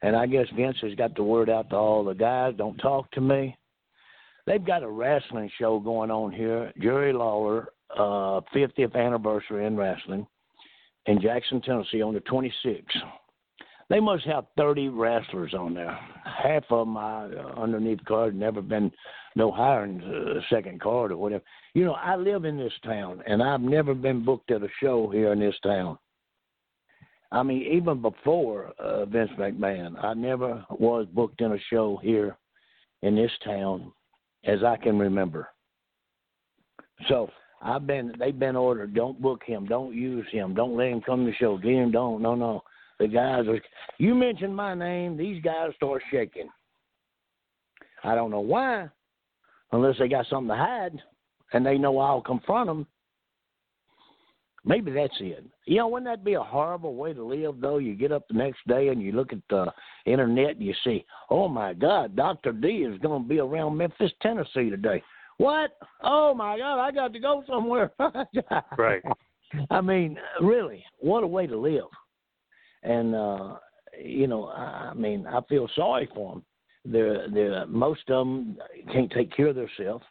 And 0.03 0.17
I 0.17 0.27
guess 0.27 0.47
Vince 0.57 0.77
has 0.83 0.95
got 0.95 1.15
the 1.15 1.23
word 1.23 1.49
out 1.49 1.71
to 1.71 1.77
all 1.77 2.05
the 2.05 2.15
guys, 2.15 2.55
don't 2.57 2.77
talk 2.79 3.11
to 3.13 3.21
me. 3.21 3.57
They've 4.47 4.65
got 4.65 4.83
a 4.83 4.91
wrestling 4.91 5.51
show 5.59 5.79
going 5.79 6.11
on 6.11 6.33
here. 6.33 6.73
Jerry 6.81 7.13
Lawler, 7.13 7.69
uh, 7.97 8.41
50th 8.55 8.95
anniversary 8.95 9.67
in 9.67 9.77
wrestling 9.77 10.27
in 11.07 11.21
Jackson, 11.21 11.61
Tennessee 11.61 12.03
on 12.03 12.15
the 12.15 12.21
26th. 12.21 12.85
They 13.89 14.01
must 14.01 14.25
have 14.25 14.47
30 14.57 14.89
wrestlers 14.89 15.53
on 15.53 15.75
there. 15.75 15.99
Half 16.25 16.65
of 16.71 16.87
them 16.87 16.97
I, 16.97 17.25
uh, 17.27 17.61
underneath 17.61 18.03
card 18.07 18.35
never 18.35 18.63
been 18.63 18.91
no 19.37 19.51
higher 19.51 19.87
than 19.87 20.03
uh, 20.03 20.41
second 20.49 20.81
card 20.81 21.13
or 21.13 21.17
whatever. 21.17 21.45
You 21.75 21.85
know, 21.85 21.93
I 21.93 22.17
live 22.17 22.45
in 22.45 22.57
this 22.57 22.73
town 22.85 23.23
and 23.27 23.43
I've 23.43 23.61
never 23.61 23.95
been 23.95 24.25
booked 24.25 24.51
at 24.51 24.63
a 24.63 24.69
show 24.81 25.11
here 25.11 25.33
in 25.33 25.41
this 25.41 25.57
town. 25.63 25.99
I 27.33 27.43
mean, 27.43 27.63
even 27.63 28.01
before 28.03 28.73
uh, 28.79 29.07
Vince 29.07 29.31
McMahon, 29.39 30.03
I 30.03 30.15
never 30.15 30.65
was 30.71 31.07
booked 31.13 31.41
in 31.41 31.53
a 31.53 31.59
show 31.71 31.99
here 32.03 32.37
in 33.03 33.17
this 33.17 33.33
town 33.45 33.93
as 34.45 34.63
I 34.65 34.77
can 34.77 34.99
remember. 34.99 35.49
So 37.09 37.31
I've 37.61 37.87
been 37.87 38.13
they've 38.19 38.39
been 38.39 38.57
ordered, 38.57 38.95
don't 38.95 39.21
book 39.21 39.43
him, 39.45 39.67
don't 39.67 39.95
use 39.95 40.27
him, 40.31 40.55
don't 40.55 40.77
let 40.77 40.89
him 40.89 41.01
come 41.01 41.25
to 41.25 41.33
show, 41.35 41.57
get 41.59 41.93
don't, 41.93 42.23
no, 42.23 42.35
no. 42.35 42.63
The 42.99 43.09
guys 43.09 43.47
are 43.49 43.61
you 43.99 44.15
mention 44.15 44.55
my 44.55 44.75
name, 44.75 45.17
these 45.17 45.43
guys 45.43 45.71
start 45.77 46.03
shaking. 46.11 46.49
I 48.05 48.15
don't 48.15 48.31
know 48.31 48.41
why, 48.41 48.89
unless 49.71 49.97
they 49.99 50.09
got 50.09 50.27
something 50.27 50.49
to 50.49 50.57
hide 50.57 51.01
and 51.53 51.65
they 51.65 51.79
know 51.79 51.99
I'll 51.99 52.21
confront 52.21 52.67
them. 52.69 52.87
Maybe 54.65 54.93
that's 54.93 55.15
it. 55.19 55.45
You 55.67 55.79
know, 55.79 55.89
wouldn't 55.89 56.11
that 56.11 56.25
be 56.25 56.35
a 56.35 56.43
horrible 56.43 56.95
way 56.95 57.13
to 57.13 57.25
live, 57.25 57.61
though? 57.61 57.79
You 57.79 57.95
get 57.95 58.13
up 58.13 58.29
the 58.29 58.35
next 58.35 58.61
day 58.69 58.89
and 58.89 59.03
you 59.03 59.13
look 59.13 59.33
at 59.33 59.41
the 59.51 59.73
internet 60.07 60.51
and 60.51 60.63
you 60.63 60.75
see, 60.85 61.05
oh 61.31 61.49
my 61.49 61.73
God, 61.73 62.15
Dr. 62.15 62.53
D 62.53 62.69
is 62.69 62.99
going 63.01 63.23
to 63.23 63.29
be 63.29 63.41
around 63.41 63.77
Memphis, 63.77 64.13
Tennessee 64.21 64.71
today. 64.71 65.03
What? 65.39 65.73
Oh 66.05 66.33
my 66.35 66.59
God, 66.59 66.81
I 66.81 66.93
got 66.93 67.13
to 67.13 67.19
go 67.19 67.43
somewhere. 67.49 67.91
right. 68.79 69.03
I 69.71 69.81
mean, 69.81 70.17
really, 70.41 70.85
what 71.01 71.25
a 71.25 71.27
way 71.27 71.49
to 71.49 71.57
live. 71.59 71.89
And, 72.85 73.15
uh, 73.15 73.57
you 74.01 74.29
know, 74.29 74.49
I 74.49 74.95
mean, 74.95 75.27
I 75.27 75.41
feel 75.49 75.69
sorry 75.75 76.09
for 76.15 76.35
them. 76.35 76.45
They're, 76.85 77.29
they're, 77.29 77.67
most 77.67 78.03
of 78.09 78.27
them 78.27 78.59
can't 78.93 79.11
take 79.11 79.35
care 79.35 79.49
of 79.49 79.57
themselves 79.57 80.05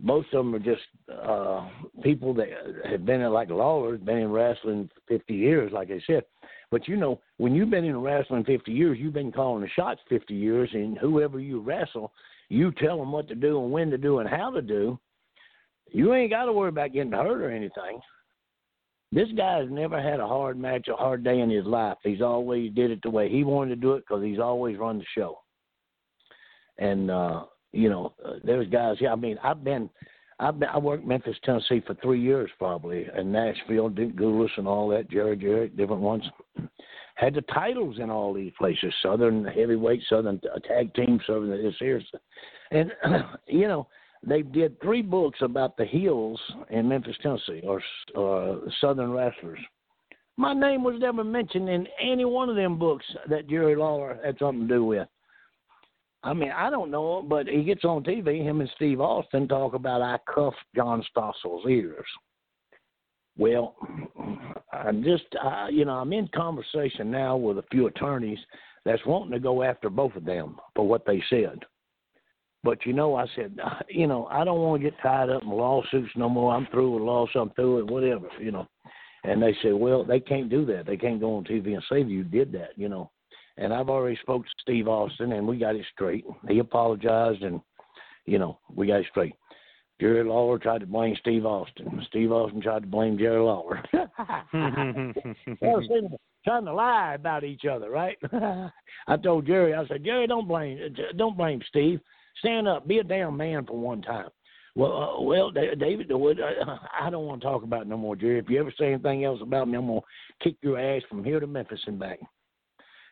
most 0.00 0.32
of 0.32 0.44
them 0.44 0.54
are 0.54 0.58
just 0.58 0.82
uh 1.24 1.66
people 2.02 2.32
that 2.34 2.48
have 2.88 3.04
been 3.04 3.20
in 3.20 3.32
like 3.32 3.50
Lawler's 3.50 4.00
been 4.00 4.18
in 4.18 4.30
wrestling 4.30 4.88
fifty 5.08 5.34
years, 5.34 5.72
like 5.72 5.90
I 5.90 6.00
said. 6.06 6.22
But 6.70 6.86
you 6.86 6.96
know, 6.96 7.20
when 7.38 7.54
you've 7.54 7.70
been 7.70 7.84
in 7.84 8.00
wrestling 8.00 8.44
fifty 8.44 8.72
years, 8.72 8.98
you've 9.00 9.14
been 9.14 9.32
calling 9.32 9.62
the 9.62 9.68
shots 9.70 10.00
fifty 10.08 10.34
years, 10.34 10.70
and 10.72 10.96
whoever 10.98 11.40
you 11.40 11.60
wrestle, 11.60 12.12
you 12.48 12.72
tell 12.72 12.98
them 12.98 13.12
what 13.12 13.28
to 13.28 13.34
do 13.34 13.62
and 13.62 13.72
when 13.72 13.90
to 13.90 13.98
do 13.98 14.18
and 14.18 14.28
how 14.28 14.50
to 14.50 14.62
do. 14.62 14.98
You 15.90 16.14
ain't 16.14 16.30
got 16.30 16.44
to 16.44 16.52
worry 16.52 16.68
about 16.68 16.92
getting 16.92 17.12
hurt 17.12 17.42
or 17.42 17.50
anything. 17.50 18.00
This 19.10 19.28
guy's 19.36 19.70
never 19.70 20.02
had 20.02 20.20
a 20.20 20.26
hard 20.26 20.58
match, 20.58 20.88
a 20.88 20.94
hard 20.94 21.24
day 21.24 21.40
in 21.40 21.48
his 21.48 21.64
life. 21.64 21.96
He's 22.04 22.20
always 22.20 22.74
did 22.74 22.90
it 22.90 23.00
the 23.02 23.10
way 23.10 23.30
he 23.30 23.42
wanted 23.42 23.70
to 23.70 23.80
do 23.80 23.94
it 23.94 24.04
because 24.06 24.22
he's 24.22 24.38
always 24.38 24.76
run 24.76 24.98
the 24.98 25.04
show. 25.16 25.38
And 26.76 27.10
uh 27.10 27.44
you 27.72 27.88
know, 27.88 28.12
uh, 28.24 28.34
there's 28.44 28.68
guys. 28.68 28.96
Yeah, 29.00 29.12
I 29.12 29.16
mean, 29.16 29.38
I've 29.42 29.64
been, 29.64 29.90
I've 30.38 30.58
been, 30.58 30.68
I 30.68 30.78
worked 30.78 31.06
Memphis, 31.06 31.36
Tennessee 31.44 31.82
for 31.86 31.94
three 32.02 32.20
years 32.20 32.50
probably, 32.58 33.06
and 33.14 33.32
Nashville, 33.32 33.88
Duke 33.88 34.16
Gulas, 34.16 34.50
and 34.56 34.66
all 34.66 34.88
that. 34.88 35.10
Jerry 35.10 35.36
Jarrett, 35.36 35.76
different 35.76 36.02
ones. 36.02 36.24
Had 37.16 37.34
the 37.34 37.42
titles 37.42 37.98
in 37.98 38.10
all 38.10 38.32
these 38.32 38.52
places: 38.58 38.92
Southern 39.02 39.44
heavyweight, 39.44 40.02
Southern 40.08 40.40
tag 40.66 40.94
team, 40.94 41.20
Southern 41.26 41.50
this 41.50 41.74
here, 41.78 42.02
and 42.70 42.92
you 43.46 43.68
know 43.68 43.88
they 44.26 44.42
did 44.42 44.80
three 44.80 45.02
books 45.02 45.38
about 45.42 45.76
the 45.76 45.84
heels 45.84 46.40
in 46.70 46.88
Memphis, 46.88 47.16
Tennessee, 47.22 47.62
or 47.64 47.82
uh, 48.16 48.68
Southern 48.80 49.12
wrestlers. 49.12 49.60
My 50.36 50.54
name 50.54 50.84
was 50.84 51.00
never 51.00 51.24
mentioned 51.24 51.68
in 51.68 51.86
any 52.00 52.24
one 52.24 52.48
of 52.48 52.56
them 52.56 52.78
books 52.78 53.04
that 53.28 53.48
Jerry 53.48 53.74
Lawler 53.74 54.18
had 54.24 54.38
something 54.38 54.68
to 54.68 54.74
do 54.74 54.84
with. 54.84 55.08
I 56.28 56.34
mean, 56.34 56.52
I 56.54 56.68
don't 56.68 56.90
know, 56.90 57.24
but 57.26 57.48
he 57.48 57.64
gets 57.64 57.86
on 57.86 58.04
TV. 58.04 58.42
Him 58.42 58.60
and 58.60 58.68
Steve 58.76 59.00
Austin 59.00 59.48
talk 59.48 59.72
about 59.72 60.02
I 60.02 60.18
cuffed 60.30 60.58
John 60.76 61.02
Stossel's 61.10 61.64
ears. 61.66 62.04
Well, 63.38 63.74
I'm 64.70 65.02
just, 65.02 65.24
uh, 65.42 65.68
you 65.70 65.86
know, 65.86 65.92
I'm 65.92 66.12
in 66.12 66.28
conversation 66.34 67.10
now 67.10 67.38
with 67.38 67.56
a 67.56 67.64
few 67.70 67.86
attorneys 67.86 68.38
that's 68.84 69.04
wanting 69.06 69.32
to 69.32 69.38
go 69.38 69.62
after 69.62 69.88
both 69.88 70.16
of 70.16 70.26
them 70.26 70.56
for 70.76 70.86
what 70.86 71.06
they 71.06 71.22
said. 71.30 71.60
But 72.62 72.84
you 72.84 72.92
know, 72.92 73.14
I 73.14 73.24
said, 73.34 73.56
you 73.88 74.06
know, 74.06 74.26
I 74.26 74.44
don't 74.44 74.60
want 74.60 74.82
to 74.82 74.90
get 74.90 75.00
tied 75.02 75.30
up 75.30 75.44
in 75.44 75.48
lawsuits 75.48 76.12
no 76.14 76.28
more. 76.28 76.52
I'm 76.52 76.66
through 76.66 76.92
with 76.92 77.04
lawsuits. 77.04 77.36
I'm 77.40 77.50
through 77.54 77.76
with 77.76 77.90
whatever, 77.90 78.28
you 78.38 78.50
know. 78.50 78.66
And 79.24 79.42
they 79.42 79.56
said, 79.62 79.72
well, 79.72 80.04
they 80.04 80.20
can't 80.20 80.50
do 80.50 80.66
that. 80.66 80.84
They 80.84 80.98
can't 80.98 81.20
go 81.20 81.36
on 81.36 81.44
TV 81.44 81.72
and 81.72 81.82
say 81.90 82.02
you 82.02 82.22
did 82.22 82.52
that, 82.52 82.72
you 82.76 82.90
know 82.90 83.10
and 83.58 83.74
I've 83.74 83.88
already 83.88 84.18
spoke 84.22 84.44
to 84.44 84.50
Steve 84.60 84.88
Austin, 84.88 85.32
and 85.32 85.46
we 85.46 85.58
got 85.58 85.76
it 85.76 85.86
straight. 85.92 86.24
He 86.48 86.58
apologized, 86.58 87.42
and 87.42 87.60
you 88.24 88.38
know 88.38 88.58
we 88.74 88.86
got 88.86 89.00
it 89.00 89.06
straight. 89.10 89.34
Jerry 90.00 90.22
Lawler 90.22 90.58
tried 90.58 90.80
to 90.80 90.86
blame 90.86 91.16
Steve 91.20 91.44
Austin. 91.44 92.02
Steve 92.06 92.30
Austin 92.30 92.62
tried 92.62 92.82
to 92.82 92.86
blame 92.86 93.18
Jerry 93.18 93.40
Lawler. 93.40 93.82
trying 96.44 96.64
to 96.64 96.72
lie 96.72 97.14
about 97.14 97.42
each 97.42 97.64
other, 97.64 97.90
right? 97.90 98.16
I 99.08 99.16
told 99.16 99.46
Jerry, 99.46 99.74
I 99.74 99.84
said, 99.88 100.04
Jerry, 100.04 100.28
don't 100.28 100.46
blame, 100.46 100.78
don't 101.16 101.36
blame 101.36 101.60
Steve. 101.68 102.00
Stand 102.38 102.68
up, 102.68 102.86
be 102.86 102.98
a 102.98 103.04
damn 103.04 103.36
man 103.36 103.66
for 103.66 103.76
one 103.76 104.02
time. 104.02 104.28
Well, 104.76 104.92
uh, 105.18 105.20
well, 105.22 105.50
David, 105.50 106.12
uh, 106.12 106.76
I 107.00 107.10
don't 107.10 107.26
want 107.26 107.40
to 107.42 107.48
talk 107.48 107.64
about 107.64 107.88
no 107.88 107.96
more, 107.96 108.14
Jerry. 108.14 108.38
If 108.38 108.48
you 108.48 108.60
ever 108.60 108.72
say 108.78 108.92
anything 108.92 109.24
else 109.24 109.40
about 109.42 109.66
me, 109.66 109.76
I'm 109.76 109.88
gonna 109.88 110.00
kick 110.40 110.54
your 110.62 110.78
ass 110.78 111.02
from 111.08 111.24
here 111.24 111.40
to 111.40 111.48
Memphis 111.48 111.80
and 111.88 111.98
back. 111.98 112.20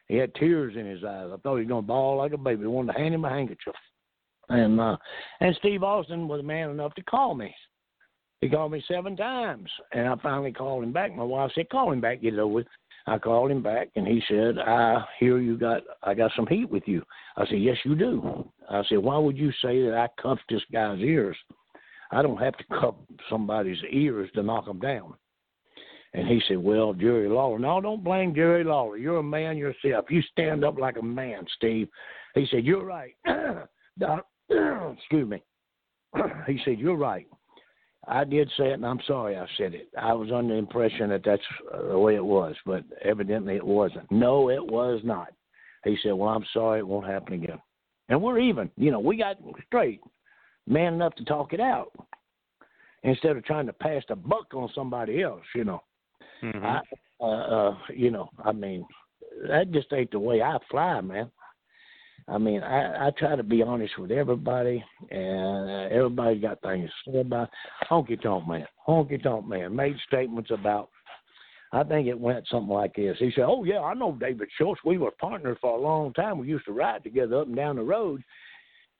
He 0.08 0.16
had 0.16 0.34
tears 0.34 0.74
in 0.76 0.86
his 0.86 1.02
eyes. 1.02 1.30
I 1.32 1.36
thought 1.38 1.56
he 1.56 1.62
was 1.62 1.68
going 1.68 1.82
to 1.82 1.86
bawl 1.86 2.18
like 2.18 2.32
a 2.32 2.38
baby. 2.38 2.64
I 2.64 2.68
wanted 2.68 2.92
to 2.92 2.98
hand 2.98 3.14
him 3.14 3.24
a 3.24 3.30
handkerchief. 3.30 3.74
And 4.48 4.80
uh, 4.80 4.96
and 5.40 5.56
Steve 5.56 5.82
Austin 5.82 6.28
was 6.28 6.44
man 6.44 6.70
enough 6.70 6.94
to 6.94 7.02
call 7.02 7.34
me. 7.34 7.54
He 8.40 8.48
called 8.48 8.70
me 8.70 8.84
seven 8.86 9.16
times, 9.16 9.68
and 9.92 10.08
I 10.08 10.14
finally 10.22 10.52
called 10.52 10.84
him 10.84 10.92
back. 10.92 11.14
My 11.14 11.24
wife 11.24 11.50
said, 11.54 11.68
"Call 11.68 11.90
him 11.90 12.00
back, 12.00 12.22
get 12.22 12.34
it 12.34 12.38
over 12.38 12.52
with." 12.52 12.66
I 13.08 13.18
called 13.18 13.50
him 13.50 13.62
back, 13.62 13.88
and 13.96 14.06
he 14.06 14.22
said, 14.28 14.58
"I 14.58 15.04
hear 15.18 15.38
you 15.38 15.56
got 15.56 15.82
I 16.02 16.14
got 16.14 16.30
some 16.36 16.46
heat 16.46 16.70
with 16.70 16.86
you." 16.86 17.02
I 17.36 17.46
said, 17.46 17.58
"Yes, 17.58 17.78
you 17.84 17.96
do." 17.96 18.48
I 18.70 18.84
said, 18.84 18.98
"Why 18.98 19.18
would 19.18 19.36
you 19.36 19.50
say 19.62 19.82
that 19.82 19.94
I 19.96 20.22
cuffed 20.22 20.44
this 20.48 20.62
guy's 20.70 21.00
ears? 21.00 21.36
I 22.12 22.22
don't 22.22 22.40
have 22.40 22.56
to 22.58 22.64
cuff 22.80 22.94
somebody's 23.28 23.82
ears 23.90 24.30
to 24.34 24.44
knock 24.44 24.66
them 24.66 24.78
down." 24.78 25.14
And 26.16 26.26
he 26.26 26.40
said, 26.48 26.56
Well, 26.56 26.94
Jerry 26.94 27.28
Lawler. 27.28 27.58
No, 27.58 27.78
don't 27.78 28.02
blame 28.02 28.34
Jerry 28.34 28.64
Lawler. 28.64 28.96
You're 28.96 29.18
a 29.18 29.22
man 29.22 29.58
yourself. 29.58 30.06
You 30.08 30.22
stand 30.32 30.64
up 30.64 30.78
like 30.78 30.96
a 30.96 31.02
man, 31.02 31.44
Steve. 31.56 31.88
He 32.34 32.46
said, 32.50 32.64
You're 32.64 32.84
right. 32.84 33.14
Excuse 34.48 35.28
me. 35.28 35.42
he 36.46 36.58
said, 36.64 36.78
You're 36.78 36.96
right. 36.96 37.26
I 38.08 38.24
did 38.24 38.50
say 38.56 38.68
it, 38.68 38.74
and 38.74 38.86
I'm 38.86 39.00
sorry 39.06 39.36
I 39.36 39.46
said 39.58 39.74
it. 39.74 39.88
I 40.00 40.14
was 40.14 40.30
under 40.32 40.54
the 40.54 40.58
impression 40.58 41.10
that 41.10 41.22
that's 41.22 41.42
uh, 41.74 41.88
the 41.88 41.98
way 41.98 42.14
it 42.14 42.24
was, 42.24 42.54
but 42.64 42.84
evidently 43.04 43.56
it 43.56 43.66
wasn't. 43.66 44.10
No, 44.10 44.48
it 44.48 44.64
was 44.64 45.00
not. 45.04 45.34
He 45.84 45.98
said, 46.02 46.12
Well, 46.12 46.30
I'm 46.30 46.46
sorry, 46.54 46.78
it 46.78 46.86
won't 46.86 47.06
happen 47.06 47.34
again. 47.34 47.60
And 48.08 48.22
we're 48.22 48.38
even. 48.38 48.70
You 48.78 48.90
know, 48.90 49.00
we 49.00 49.18
got 49.18 49.36
straight, 49.66 50.00
man 50.66 50.94
enough 50.94 51.14
to 51.16 51.24
talk 51.26 51.52
it 51.52 51.60
out 51.60 51.92
instead 53.02 53.36
of 53.36 53.44
trying 53.44 53.66
to 53.66 53.72
pass 53.74 54.02
the 54.08 54.16
buck 54.16 54.54
on 54.54 54.70
somebody 54.74 55.22
else, 55.22 55.44
you 55.54 55.64
know. 55.64 55.82
Mm-hmm. 56.42 56.64
I, 56.64 56.80
uh, 57.20 57.24
uh, 57.24 57.76
you 57.94 58.10
know, 58.10 58.30
I 58.44 58.52
mean, 58.52 58.84
that 59.48 59.70
just 59.72 59.92
ain't 59.92 60.10
the 60.10 60.18
way 60.18 60.42
I 60.42 60.58
fly, 60.70 61.00
man. 61.00 61.30
I 62.28 62.38
mean, 62.38 62.62
I, 62.62 63.06
I 63.06 63.10
try 63.16 63.36
to 63.36 63.42
be 63.42 63.62
honest 63.62 63.98
with 63.98 64.10
everybody, 64.10 64.82
and 65.10 65.70
uh, 65.70 65.94
everybody 65.94 66.38
got 66.40 66.60
things 66.60 66.90
to 67.04 67.12
say 67.12 67.20
about 67.20 67.50
honky 67.88 68.20
tonk 68.20 68.48
man. 68.48 68.66
Honky 68.86 69.22
tonk 69.22 69.46
man 69.46 69.76
made 69.76 69.96
statements 70.08 70.50
about. 70.50 70.90
I 71.72 71.82
think 71.84 72.08
it 72.08 72.18
went 72.18 72.46
something 72.48 72.72
like 72.72 72.94
this. 72.96 73.16
He 73.18 73.30
said, 73.34 73.44
"Oh 73.46 73.64
yeah, 73.64 73.80
I 73.80 73.94
know 73.94 74.12
David 74.12 74.48
Schultz. 74.56 74.80
We 74.84 74.98
were 74.98 75.12
partners 75.12 75.58
for 75.60 75.76
a 75.76 75.80
long 75.80 76.12
time. 76.14 76.38
We 76.38 76.48
used 76.48 76.64
to 76.66 76.72
ride 76.72 77.04
together 77.04 77.40
up 77.40 77.46
and 77.46 77.56
down 77.56 77.76
the 77.76 77.82
road." 77.82 78.22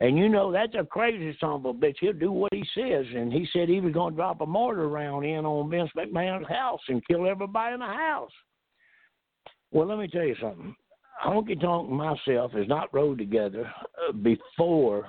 And 0.01 0.19
you 0.19 0.29
know, 0.29 0.53
that's 0.53 0.75
a 0.79 0.85
crazy 0.85 1.37
son 1.41 1.53
of 1.53 1.65
a 1.65 1.73
bitch. 1.73 1.97
He'll 2.01 2.13
do 2.13 2.31
what 2.31 2.53
he 2.53 2.65
says. 2.75 3.07
And 3.15 3.33
he 3.33 3.49
said 3.53 3.69
he 3.69 3.81
was 3.81 3.95
going 3.95 4.13
to 4.13 4.17
drop 4.17 4.43
a 4.43 4.47
mortar 4.47 4.89
round 4.89 5.25
in 5.25 5.47
on 5.47 5.71
Vince 5.71 5.91
McMahon's 5.97 6.49
house 6.49 6.81
and 6.89 7.07
kill 7.07 7.27
everybody 7.27 7.75
in 7.75 7.81
the 7.81 7.87
house. 7.87 8.31
Well, 9.71 9.87
let 9.87 9.99
me 9.99 10.07
tell 10.07 10.25
you 10.25 10.37
something. 10.41 10.75
Honky 11.25 11.59
Tonk 11.59 11.89
and 11.89 11.97
myself 11.97 12.53
has 12.53 12.69
not 12.69 12.93
rode 12.93 13.19
together 13.19 13.71
uh, 14.07 14.13
before 14.13 15.09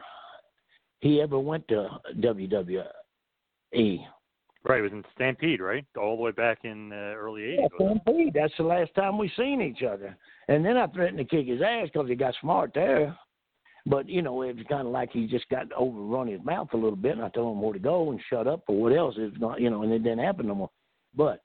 he 1.01 1.21
ever 1.21 1.37
went 1.37 1.67
to 1.67 1.89
WWE. 2.19 2.85
Right, 3.73 4.79
it 4.79 4.81
was 4.81 4.91
in 4.91 5.03
Stampede, 5.15 5.61
right? 5.61 5.85
All 5.97 6.15
the 6.15 6.23
way 6.23 6.31
back 6.31 6.59
in 6.63 6.91
uh, 6.91 6.95
early 6.95 7.41
'80s. 7.41 7.57
Yeah, 7.59 7.67
Stampede. 7.75 8.33
That's 8.33 8.53
the 8.57 8.63
last 8.63 8.93
time 8.95 9.17
we 9.17 9.31
seen 9.37 9.61
each 9.61 9.83
other. 9.83 10.17
And 10.47 10.65
then 10.65 10.77
I 10.77 10.87
threatened 10.87 11.19
to 11.19 11.25
kick 11.25 11.47
his 11.47 11.61
ass 11.61 11.87
because 11.91 12.09
he 12.09 12.15
got 12.15 12.33
smart 12.41 12.71
there. 12.73 13.17
But 13.89 14.09
you 14.09 14.21
know, 14.21 14.41
it 14.41 14.55
was 14.55 14.65
kind 14.67 14.85
of 14.85 14.93
like 14.93 15.11
he 15.11 15.27
just 15.27 15.47
got 15.49 15.71
overrun 15.71 16.27
his 16.27 16.43
mouth 16.43 16.69
a 16.73 16.77
little 16.77 16.97
bit, 16.97 17.13
and 17.13 17.23
I 17.23 17.29
told 17.29 17.55
him 17.55 17.61
where 17.61 17.73
to 17.73 17.79
go 17.79 18.11
and 18.11 18.19
shut 18.29 18.47
up 18.47 18.63
or 18.67 18.75
what 18.75 18.93
else. 18.93 19.15
It's 19.17 19.39
not, 19.39 19.61
you 19.61 19.69
know, 19.69 19.83
and 19.83 19.93
it 19.93 19.99
didn't 19.99 20.19
happen 20.19 20.47
no 20.47 20.55
more. 20.55 20.69
But 21.15 21.41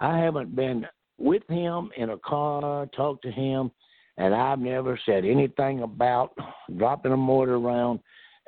I 0.00 0.18
haven't 0.18 0.54
been 0.54 0.86
with 1.18 1.42
him 1.48 1.90
in 1.96 2.10
a 2.10 2.18
car, 2.18 2.86
talked 2.94 3.22
to 3.22 3.30
him, 3.30 3.70
and 4.18 4.34
I've 4.34 4.58
never 4.58 4.98
said 5.06 5.24
anything 5.24 5.82
about 5.82 6.36
dropping 6.76 7.12
a 7.12 7.16
mortar 7.16 7.56
around 7.56 8.00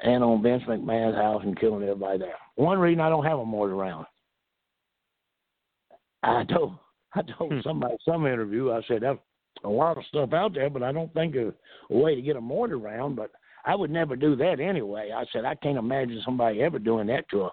and 0.02 0.22
on 0.22 0.42
Vince 0.42 0.62
McMahon's 0.68 1.16
house 1.16 1.42
and 1.44 1.58
killing 1.58 1.82
everybody 1.82 2.18
there. 2.18 2.36
One 2.56 2.78
reason 2.78 3.00
I 3.00 3.08
don't 3.08 3.24
have 3.24 3.38
a 3.38 3.44
mortar 3.44 3.74
around. 3.74 4.06
I 6.22 6.44
told 6.44 6.74
I 7.14 7.22
told 7.22 7.52
Hmm. 7.52 7.60
somebody 7.62 7.96
some 8.04 8.26
interview. 8.26 8.72
I 8.72 8.82
said 8.82 9.00
there's 9.00 9.18
a 9.64 9.68
lot 9.68 9.96
of 9.96 10.04
stuff 10.06 10.32
out 10.34 10.52
there, 10.52 10.68
but 10.68 10.82
I 10.82 10.92
don't 10.92 11.12
think 11.14 11.34
of 11.36 11.54
a 11.90 11.96
way 11.96 12.14
to 12.14 12.22
get 12.22 12.36
a 12.36 12.40
mortar 12.40 12.76
around. 12.76 13.16
But 13.16 13.30
I 13.68 13.74
would 13.74 13.90
never 13.90 14.16
do 14.16 14.34
that 14.36 14.60
anyway. 14.60 15.10
I 15.14 15.26
said 15.30 15.44
I 15.44 15.54
can't 15.54 15.76
imagine 15.76 16.22
somebody 16.24 16.62
ever 16.62 16.78
doing 16.78 17.06
that 17.08 17.28
to 17.30 17.42
a, 17.42 17.52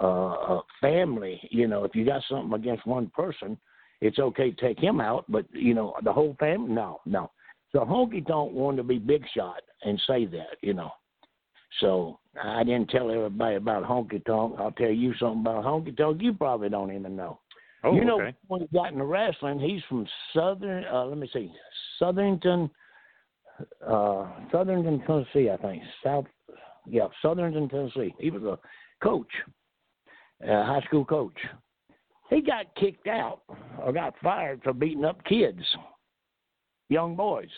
a, 0.00 0.06
a 0.06 0.62
family. 0.80 1.40
You 1.50 1.66
know, 1.66 1.82
if 1.82 1.94
you 1.96 2.06
got 2.06 2.22
something 2.30 2.52
against 2.54 2.86
one 2.86 3.10
person, 3.14 3.58
it's 4.00 4.20
okay 4.20 4.52
to 4.52 4.60
take 4.60 4.78
him 4.78 5.00
out, 5.00 5.24
but 5.28 5.44
you 5.52 5.74
know 5.74 5.94
the 6.04 6.12
whole 6.12 6.36
family. 6.38 6.72
No, 6.72 7.00
no. 7.04 7.32
So 7.72 7.80
Honky 7.80 8.24
Tonk 8.24 8.52
wanted 8.52 8.76
to 8.76 8.82
be 8.84 8.98
big 8.98 9.24
shot 9.34 9.60
and 9.82 10.00
say 10.06 10.24
that. 10.26 10.56
You 10.62 10.74
know. 10.74 10.92
So 11.80 12.20
I 12.40 12.62
didn't 12.62 12.90
tell 12.90 13.10
everybody 13.10 13.56
about 13.56 13.82
Honky 13.82 14.24
Tonk. 14.24 14.54
I'll 14.60 14.70
tell 14.70 14.90
you 14.90 15.14
something 15.18 15.40
about 15.40 15.64
Honky 15.64 15.96
Tonk 15.96 16.22
you 16.22 16.32
probably 16.32 16.68
don't 16.68 16.94
even 16.94 17.16
know. 17.16 17.40
Oh, 17.82 17.92
you 17.92 18.04
know, 18.04 18.20
okay. 18.20 18.36
when 18.46 18.60
he 18.60 18.68
got 18.72 18.92
into 18.92 19.04
wrestling, 19.04 19.58
he's 19.58 19.82
from 19.88 20.06
Southern. 20.32 20.84
Uh, 20.84 21.06
let 21.06 21.18
me 21.18 21.28
see, 21.32 21.52
Southernton, 22.00 22.70
uh, 23.86 24.26
Southernton, 24.52 25.04
Tennessee, 25.06 25.50
I 25.50 25.56
think. 25.56 25.82
South, 26.04 26.26
yeah, 26.86 27.08
Southernton, 27.24 27.70
Tennessee. 27.70 28.14
He 28.18 28.30
was 28.30 28.42
a 28.42 28.58
coach, 29.02 29.30
a 30.42 30.64
high 30.64 30.82
school 30.86 31.04
coach. 31.04 31.38
He 32.30 32.42
got 32.42 32.74
kicked 32.76 33.06
out 33.06 33.42
or 33.80 33.92
got 33.92 34.14
fired 34.22 34.62
for 34.62 34.72
beating 34.72 35.04
up 35.04 35.24
kids, 35.24 35.62
young 36.88 37.14
boys. 37.14 37.48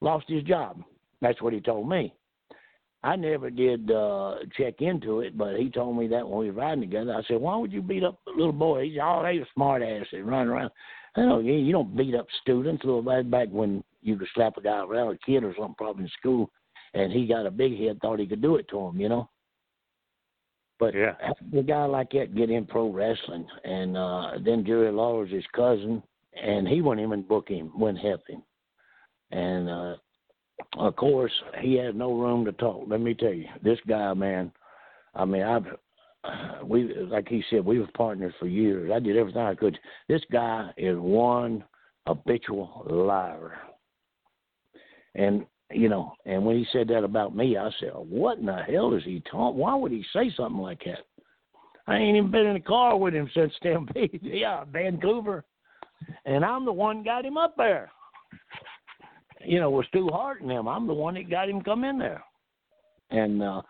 Lost 0.00 0.28
his 0.28 0.42
job. 0.44 0.82
That's 1.20 1.40
what 1.42 1.52
he 1.52 1.60
told 1.60 1.88
me. 1.88 2.12
I 3.04 3.16
never 3.16 3.50
did 3.50 3.90
uh 3.90 4.36
check 4.56 4.80
into 4.80 5.20
it, 5.20 5.36
but 5.36 5.56
he 5.56 5.70
told 5.70 5.96
me 5.96 6.06
that 6.08 6.28
when 6.28 6.38
we 6.38 6.50
were 6.50 6.60
riding 6.60 6.82
together. 6.82 7.14
I 7.14 7.22
said, 7.24 7.40
"Why 7.40 7.56
would 7.56 7.72
you 7.72 7.82
beat 7.82 8.04
up 8.04 8.20
little 8.26 8.52
boys? 8.52 8.92
Oh, 9.02 9.22
they 9.22 9.38
were 9.38 9.48
smart 9.54 9.82
asses 9.82 10.22
running 10.22 10.48
around." 10.48 10.70
I 11.16 11.20
know 11.22 11.40
you 11.40 11.54
you 11.54 11.72
don't 11.72 11.96
beat 11.96 12.14
up 12.14 12.26
students. 12.40 12.84
Little 12.84 13.02
back 13.02 13.28
back 13.28 13.48
when 13.50 13.84
you 14.00 14.16
could 14.16 14.28
slap 14.34 14.56
a 14.56 14.62
guy 14.62 14.78
around, 14.82 15.12
a 15.14 15.18
kid 15.18 15.44
or 15.44 15.54
something, 15.54 15.74
probably 15.76 16.04
in 16.04 16.10
school, 16.18 16.50
and 16.94 17.12
he 17.12 17.26
got 17.26 17.46
a 17.46 17.50
big 17.50 17.78
head, 17.78 17.98
thought 18.00 18.18
he 18.18 18.26
could 18.26 18.42
do 18.42 18.56
it 18.56 18.66
to 18.68 18.78
him, 18.78 19.00
you 19.00 19.08
know. 19.08 19.28
But 20.78 20.94
Yeah. 20.94 21.14
after 21.22 21.58
a 21.58 21.62
guy 21.62 21.84
like 21.84 22.10
that 22.12 22.34
get 22.34 22.50
in 22.50 22.66
pro 22.66 22.88
wrestling, 22.88 23.46
and 23.64 23.96
uh 23.96 24.38
then 24.44 24.64
Jerry 24.64 24.90
Lawler's 24.90 25.30
his 25.30 25.46
cousin, 25.54 26.02
and 26.40 26.66
he 26.66 26.80
wouldn't 26.80 27.06
even 27.06 27.22
book 27.22 27.48
him, 27.48 27.70
wouldn't 27.78 28.02
help 28.02 28.26
him, 28.26 28.42
and 29.30 29.68
uh 29.68 29.96
of 30.78 30.96
course, 30.96 31.32
he 31.60 31.74
had 31.74 31.96
no 31.96 32.12
room 32.14 32.44
to 32.44 32.52
talk. 32.52 32.84
Let 32.86 33.00
me 33.00 33.14
tell 33.14 33.32
you, 33.32 33.48
this 33.62 33.78
guy, 33.86 34.14
man. 34.14 34.52
I 35.14 35.24
mean, 35.24 35.42
I've 35.42 35.66
we 36.64 36.94
like 36.94 37.28
he 37.28 37.42
said, 37.50 37.64
we 37.64 37.78
were 37.78 37.88
partners 37.96 38.34
for 38.38 38.46
years. 38.46 38.90
I 38.94 39.00
did 39.00 39.16
everything 39.16 39.42
I 39.42 39.54
could. 39.54 39.78
This 40.08 40.22
guy 40.30 40.70
is 40.76 40.96
one 40.98 41.64
habitual 42.06 42.86
liar, 42.88 43.58
and 45.14 45.44
you 45.70 45.88
know, 45.88 46.12
and 46.26 46.44
when 46.44 46.56
he 46.56 46.66
said 46.72 46.88
that 46.88 47.04
about 47.04 47.34
me, 47.34 47.56
I 47.56 47.70
said, 47.80 47.92
"What 47.94 48.38
in 48.38 48.46
the 48.46 48.56
hell 48.56 48.94
is 48.94 49.04
he 49.04 49.22
talking? 49.30 49.58
Why 49.58 49.74
would 49.74 49.92
he 49.92 50.04
say 50.12 50.30
something 50.36 50.60
like 50.60 50.82
that?" 50.84 51.00
I 51.88 51.96
ain't 51.96 52.16
even 52.16 52.30
been 52.30 52.46
in 52.46 52.54
the 52.54 52.60
car 52.60 52.96
with 52.96 53.12
him 53.12 53.28
since 53.34 53.52
Stampede. 53.56 54.20
yeah, 54.22 54.64
Vancouver, 54.70 55.44
and 56.24 56.44
I'm 56.44 56.64
the 56.64 56.72
one 56.72 57.02
got 57.02 57.24
him 57.24 57.36
up 57.36 57.56
there 57.56 57.90
you 59.44 59.60
know, 59.60 59.70
was 59.70 59.86
Stu 59.88 60.08
Hart 60.08 60.40
and 60.40 60.50
him. 60.50 60.68
I'm 60.68 60.86
the 60.86 60.94
one 60.94 61.14
that 61.14 61.30
got 61.30 61.48
him 61.48 61.62
come 61.62 61.84
in 61.84 61.98
there. 61.98 62.22
And 63.10 63.42
uh 63.42 63.62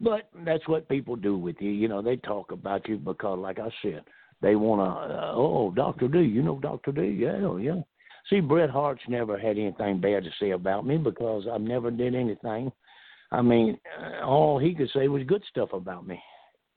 but 0.00 0.28
that's 0.44 0.66
what 0.68 0.88
people 0.88 1.16
do 1.16 1.36
with 1.36 1.56
you. 1.60 1.70
You 1.70 1.88
know, 1.88 2.02
they 2.02 2.16
talk 2.16 2.52
about 2.52 2.88
you 2.88 2.96
because 2.96 3.38
like 3.38 3.58
I 3.58 3.68
said, 3.82 4.02
they 4.40 4.54
wanna 4.56 4.84
uh, 4.84 5.32
oh, 5.34 5.72
Doctor 5.74 6.08
D, 6.08 6.20
you 6.20 6.42
know 6.42 6.58
Doctor 6.58 6.92
D, 6.92 7.16
yeah, 7.18 7.56
yeah. 7.58 7.82
See, 8.30 8.40
Bret 8.40 8.70
Hart's 8.70 9.02
never 9.08 9.38
had 9.38 9.58
anything 9.58 10.00
bad 10.00 10.24
to 10.24 10.30
say 10.38 10.50
about 10.50 10.86
me 10.86 10.98
because 10.98 11.46
I've 11.50 11.62
never 11.62 11.90
did 11.90 12.14
anything. 12.14 12.70
I 13.30 13.42
mean, 13.42 13.78
uh, 14.00 14.24
all 14.24 14.58
he 14.58 14.74
could 14.74 14.90
say 14.94 15.08
was 15.08 15.22
good 15.24 15.42
stuff 15.50 15.72
about 15.72 16.06
me. 16.06 16.20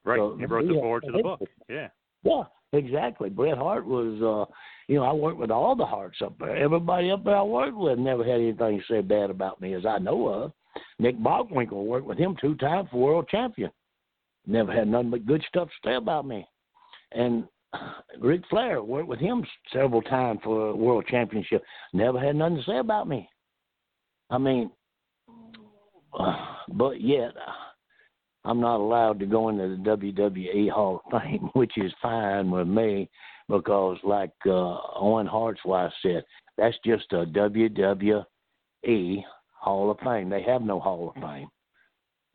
Right. 0.04 0.18
So, 0.18 0.38
he 0.38 0.46
wrote 0.46 0.68
the 0.68 0.74
forward 0.74 1.04
to 1.06 1.12
the 1.12 1.24
book. 1.24 1.42
Yeah. 1.70 1.90
Yeah, 2.24 2.44
exactly. 2.74 3.30
Bret 3.30 3.58
Hart 3.58 3.86
was, 3.86 4.22
uh, 4.22 4.52
you 4.88 4.96
know, 4.96 5.04
I 5.04 5.14
worked 5.14 5.40
with 5.40 5.52
all 5.52 5.76
the 5.76 5.86
Harts 5.86 6.22
up 6.24 6.38
there. 6.40 6.56
Everybody 6.56 7.12
up 7.12 7.24
there 7.24 7.36
I 7.36 7.44
worked 7.44 7.78
with 7.78 7.98
never 7.98 8.24
had 8.24 8.36
anything 8.42 8.80
to 8.80 8.94
say 8.94 9.02
bad 9.02 9.30
about 9.30 9.62
me, 9.62 9.74
as 9.74 9.86
I 9.86 9.98
know 9.98 10.28
of. 10.28 10.52
Nick 11.02 11.18
Bockwinkel 11.18 11.84
worked 11.84 12.06
with 12.06 12.20
him 12.20 12.38
two 12.40 12.54
times 12.58 12.88
for 12.92 12.98
world 12.98 13.28
champion. 13.28 13.72
Never 14.46 14.72
had 14.72 14.88
nothing 14.88 15.10
but 15.10 15.26
good 15.26 15.44
stuff 15.48 15.68
to 15.68 15.90
say 15.90 15.96
about 15.96 16.28
me. 16.28 16.48
And 17.12 17.46
Ric 18.20 18.42
Flair 18.52 18.84
worked 18.84 19.08
with 19.08 19.20
him 19.20 19.44
several 19.74 20.04
times 20.04 20.42
for 20.44 20.70
a 20.70 20.76
world 20.76 21.06
championship. 21.08 21.64
Never 21.92 22.20
had 22.20 22.36
nothing 22.36 22.58
to 22.58 22.64
say 22.64 22.78
about 22.78 23.10
me. 23.10 23.28
I 24.30 24.38
mean, 24.38 24.70
but 26.72 27.02
yet 27.02 27.32
I'm 28.46 28.62
not 28.62 28.80
allowed 28.80 29.20
to 29.22 29.26
go 29.26 29.50
into 29.50 29.70
the 29.70 29.98
WWE 29.98 30.70
Hall 30.70 31.02
of 31.12 31.20
Fame, 31.20 31.50
which 31.54 31.80
is 31.80 31.92
fine 32.00 32.52
with 32.52 32.68
me 32.68 33.10
because, 33.50 33.98
like 34.04 34.34
uh, 34.46 34.78
Owen 34.96 35.26
Hart's 35.26 35.66
wife 35.66 35.92
said, 36.04 36.24
that's 36.60 36.78
just 36.86 37.12
a 37.12 37.26
WWE 37.26 38.24
Hall 39.62 39.92
of 39.92 40.00
Fame. 40.00 40.30
They 40.30 40.42
have 40.44 40.64
no 40.64 40.80
Hall 40.80 41.14
of 41.16 41.22
Fame. 41.22 41.48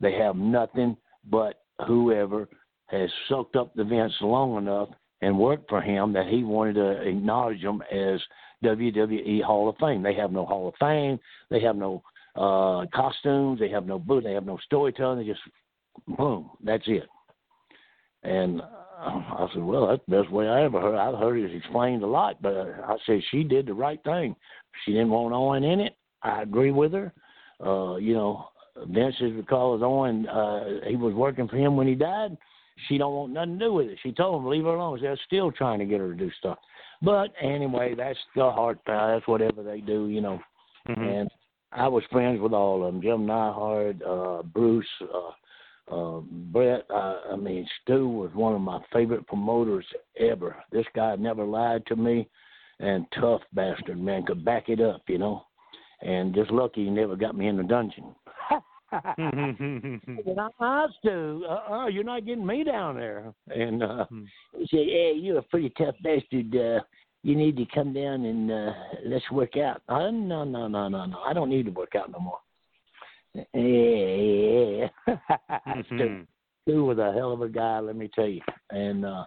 They 0.00 0.12
have 0.12 0.36
nothing 0.36 0.96
but 1.28 1.62
whoever 1.86 2.48
has 2.86 3.10
soaked 3.28 3.56
up 3.56 3.74
the 3.74 3.84
Vince 3.84 4.12
long 4.20 4.56
enough 4.56 4.88
and 5.22 5.38
worked 5.38 5.68
for 5.68 5.80
him 5.80 6.12
that 6.12 6.28
he 6.28 6.44
wanted 6.44 6.74
to 6.74 7.02
acknowledge 7.02 7.62
them 7.62 7.82
as 7.92 8.20
WWE 8.64 9.42
Hall 9.42 9.68
of 9.68 9.76
Fame. 9.78 10.02
They 10.02 10.14
have 10.14 10.30
no 10.30 10.46
Hall 10.46 10.68
of 10.68 10.74
Fame. 10.78 11.18
They 11.50 11.60
have 11.60 11.76
no 11.76 12.02
uh 12.36 12.86
costumes. 12.94 13.58
They 13.58 13.70
have 13.70 13.86
no 13.86 13.98
boot. 13.98 14.22
They 14.24 14.34
have 14.34 14.46
no 14.46 14.58
storytelling. 14.64 15.18
They 15.18 15.24
just 15.24 15.40
boom, 16.16 16.50
that's 16.62 16.84
it. 16.86 17.08
And 18.22 18.60
uh, 18.60 18.64
I 18.98 19.48
said, 19.52 19.62
well, 19.62 19.88
that's 19.88 20.02
the 20.08 20.22
best 20.22 20.32
way 20.32 20.48
I 20.48 20.64
ever 20.64 20.80
heard. 20.80 20.96
I've 20.96 21.18
heard 21.18 21.38
it 21.38 21.54
explained 21.54 22.02
a 22.02 22.06
lot, 22.06 22.40
but 22.42 22.54
I 22.54 22.96
said 23.06 23.20
she 23.30 23.42
did 23.42 23.66
the 23.66 23.74
right 23.74 24.02
thing. 24.04 24.36
She 24.84 24.92
didn't 24.92 25.10
want 25.10 25.34
Owen 25.34 25.64
in 25.64 25.80
it. 25.80 25.96
I 26.26 26.42
agree 26.42 26.72
with 26.72 26.92
her. 26.92 27.12
Uh, 27.64 27.96
you 27.96 28.14
know, 28.14 28.48
Vince 28.88 29.14
is 29.20 29.32
because 29.32 29.80
Owen, 29.82 30.28
uh, 30.28 30.64
he 30.86 30.96
was 30.96 31.14
working 31.14 31.48
for 31.48 31.56
him 31.56 31.76
when 31.76 31.86
he 31.86 31.94
died. 31.94 32.36
She 32.88 32.98
don't 32.98 33.14
want 33.14 33.32
nothing 33.32 33.58
to 33.58 33.64
do 33.64 33.72
with 33.72 33.86
it. 33.88 33.98
She 34.02 34.12
told 34.12 34.42
him 34.42 34.48
leave 34.48 34.64
her 34.64 34.70
alone. 34.70 34.98
They're 35.00 35.18
still 35.26 35.50
trying 35.50 35.78
to 35.78 35.86
get 35.86 36.00
her 36.00 36.10
to 36.10 36.14
do 36.14 36.30
stuff. 36.38 36.58
But 37.00 37.32
anyway, 37.40 37.94
that's 37.96 38.18
the 38.34 38.50
heart. 38.50 38.78
That's 38.86 39.26
whatever 39.26 39.62
they 39.62 39.80
do, 39.80 40.08
you 40.08 40.20
know. 40.20 40.40
Mm-hmm. 40.88 41.02
And 41.02 41.30
I 41.72 41.88
was 41.88 42.02
friends 42.10 42.40
with 42.40 42.52
all 42.52 42.84
of 42.84 42.92
them. 42.92 43.02
Jim 43.02 43.26
Neidhart, 43.26 44.02
uh, 44.02 44.42
Bruce, 44.42 44.86
uh, 45.02 45.30
uh, 45.94 46.20
Bret, 46.20 46.84
uh, 46.90 47.20
I 47.32 47.36
mean, 47.36 47.66
Stu 47.82 48.08
was 48.08 48.30
one 48.34 48.54
of 48.54 48.60
my 48.60 48.80
favorite 48.92 49.26
promoters 49.26 49.86
ever. 50.18 50.56
This 50.70 50.86
guy 50.94 51.16
never 51.16 51.44
lied 51.44 51.86
to 51.86 51.96
me, 51.96 52.28
and 52.80 53.06
tough 53.20 53.42
bastard, 53.52 54.00
man, 54.00 54.24
could 54.26 54.44
back 54.44 54.68
it 54.68 54.80
up, 54.80 55.02
you 55.06 55.18
know. 55.18 55.45
And 56.02 56.34
just 56.34 56.50
lucky 56.50 56.84
he 56.84 56.90
never 56.90 57.16
got 57.16 57.36
me 57.36 57.48
in 57.48 57.56
the 57.56 57.62
dungeon. 57.62 58.14
and 58.92 60.40
I 60.40 60.48
asked 60.60 60.94
Stu, 60.98 61.44
uh, 61.48 61.72
uh, 61.72 61.86
you're 61.88 62.04
not 62.04 62.26
getting 62.26 62.46
me 62.46 62.64
down 62.64 62.96
there. 62.96 63.32
And 63.48 63.82
uh, 63.82 64.04
he 64.56 64.66
said, 64.70 64.86
hey, 64.86 65.14
you're 65.16 65.38
a 65.38 65.42
pretty 65.42 65.70
tough 65.70 65.94
bastard. 66.02 66.54
Uh, 66.54 66.80
you 67.22 67.34
need 67.34 67.56
to 67.56 67.66
come 67.74 67.92
down 67.92 68.24
and 68.24 68.52
uh, 68.52 68.72
let's 69.04 69.28
work 69.32 69.56
out. 69.56 69.82
Uh, 69.88 70.10
no, 70.10 70.44
no, 70.44 70.68
no, 70.68 70.88
no, 70.88 71.06
no. 71.06 71.18
I 71.26 71.32
don't 71.32 71.50
need 71.50 71.64
to 71.66 71.72
work 71.72 71.94
out 71.96 72.12
no 72.12 72.20
more. 72.20 72.38
Yeah, 73.52 74.88
Stu, 75.86 76.26
Stu 76.62 76.84
was 76.84 76.98
a 76.98 77.12
hell 77.12 77.32
of 77.32 77.42
a 77.42 77.48
guy, 77.48 77.80
let 77.80 77.96
me 77.96 78.08
tell 78.14 78.28
you, 78.28 78.40
and 78.70 79.04
uh, 79.04 79.24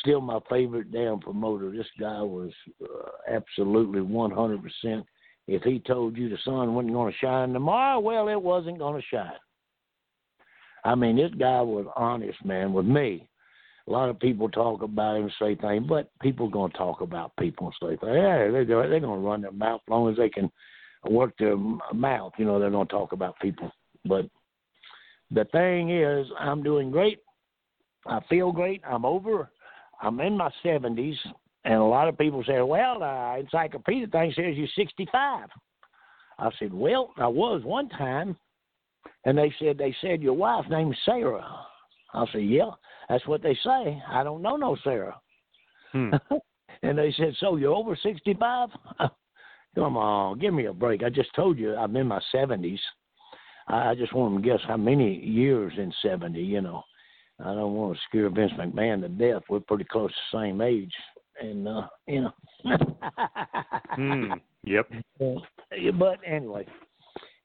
still 0.00 0.20
my 0.20 0.40
favorite 0.50 0.92
damn 0.92 1.20
promoter. 1.20 1.70
This 1.70 1.86
guy 1.98 2.20
was 2.20 2.50
uh, 2.82 3.32
absolutely 3.32 4.02
one 4.02 4.30
hundred 4.30 4.62
percent. 4.62 5.06
If 5.48 5.62
he 5.62 5.78
told 5.78 6.16
you 6.16 6.28
the 6.28 6.38
sun 6.44 6.74
wasn't 6.74 6.94
going 6.94 7.12
to 7.12 7.18
shine 7.18 7.52
tomorrow, 7.52 8.00
well, 8.00 8.28
it 8.28 8.40
wasn't 8.40 8.78
going 8.78 9.00
to 9.00 9.06
shine. 9.08 9.30
I 10.84 10.94
mean, 10.94 11.16
this 11.16 11.32
guy 11.38 11.60
was 11.62 11.86
honest, 11.96 12.44
man, 12.44 12.72
with 12.72 12.86
me. 12.86 13.28
A 13.88 13.90
lot 13.90 14.08
of 14.08 14.18
people 14.18 14.48
talk 14.48 14.82
about 14.82 15.16
him 15.16 15.24
and 15.24 15.32
say 15.38 15.54
things, 15.54 15.86
but 15.88 16.10
people 16.20 16.48
are 16.48 16.50
going 16.50 16.72
to 16.72 16.78
talk 16.78 17.00
about 17.00 17.36
people 17.38 17.66
and 17.66 17.74
say 17.80 17.96
things. 17.96 18.16
Yeah, 18.16 18.50
they're, 18.50 18.64
they're 18.64 19.00
going 19.00 19.02
to 19.02 19.28
run 19.28 19.42
their 19.42 19.52
mouth 19.52 19.80
as 19.86 19.90
long 19.90 20.10
as 20.10 20.16
they 20.16 20.28
can 20.28 20.50
work 21.08 21.34
their 21.38 21.56
mouth. 21.94 22.32
You 22.38 22.44
know, 22.44 22.58
they're 22.58 22.70
going 22.70 22.88
to 22.88 22.92
talk 22.92 23.12
about 23.12 23.38
people. 23.40 23.70
But 24.04 24.28
the 25.30 25.44
thing 25.46 25.90
is, 25.90 26.26
I'm 26.38 26.62
doing 26.64 26.90
great. 26.90 27.20
I 28.06 28.20
feel 28.28 28.52
great. 28.52 28.82
I'm 28.86 29.04
over. 29.04 29.50
I'm 30.00 30.20
in 30.20 30.36
my 30.36 30.50
70s, 30.64 31.16
and 31.66 31.74
a 31.74 31.84
lot 31.84 32.08
of 32.08 32.16
people 32.16 32.42
say, 32.44 32.62
"Well, 32.62 33.02
uh, 33.02 33.38
encyclopedia 33.38 34.06
thing 34.06 34.32
says 34.32 34.56
you're 34.56 34.68
65." 34.76 35.50
I 36.38 36.50
said, 36.58 36.72
"Well, 36.72 37.12
I 37.16 37.26
was 37.26 37.62
one 37.64 37.88
time," 37.88 38.36
and 39.24 39.36
they 39.36 39.52
said 39.58 39.76
they 39.76 39.94
said 40.00 40.22
your 40.22 40.34
wife 40.34 40.64
named 40.70 40.96
Sarah. 41.04 41.44
I 42.14 42.24
said, 42.32 42.44
"Yeah, 42.44 42.70
that's 43.08 43.26
what 43.26 43.42
they 43.42 43.54
say. 43.56 44.00
I 44.08 44.22
don't 44.22 44.42
know 44.42 44.56
no 44.56 44.76
Sarah." 44.84 45.20
Hmm. 45.90 46.12
and 46.82 46.96
they 46.96 47.12
said, 47.12 47.34
"So 47.40 47.56
you're 47.56 47.74
over 47.74 47.96
65?" 47.96 48.70
Come 49.74 49.96
on, 49.96 50.38
give 50.38 50.54
me 50.54 50.66
a 50.66 50.72
break. 50.72 51.02
I 51.02 51.10
just 51.10 51.34
told 51.34 51.58
you 51.58 51.74
I'm 51.74 51.96
in 51.96 52.06
my 52.06 52.20
70s. 52.32 52.78
I 53.66 53.90
I 53.90 53.94
just 53.96 54.12
want 54.14 54.34
them 54.34 54.42
to 54.42 54.48
guess 54.48 54.64
how 54.68 54.76
many 54.76 55.18
years 55.18 55.72
in 55.76 55.92
70, 56.00 56.40
you 56.40 56.60
know. 56.60 56.84
I 57.40 57.52
don't 57.54 57.74
want 57.74 57.96
to 57.96 58.02
scare 58.08 58.30
Vince 58.30 58.52
McMahon 58.52 59.02
to 59.02 59.08
death. 59.08 59.42
We're 59.50 59.60
pretty 59.60 59.84
close 59.84 60.10
to 60.10 60.16
the 60.32 60.38
same 60.38 60.60
age. 60.60 60.94
And, 61.40 61.68
uh, 61.68 61.86
you 62.06 62.22
know. 62.22 62.32
Hmm. 63.96 64.32
Yep. 64.64 64.90
But 65.18 66.18
anyway, 66.26 66.66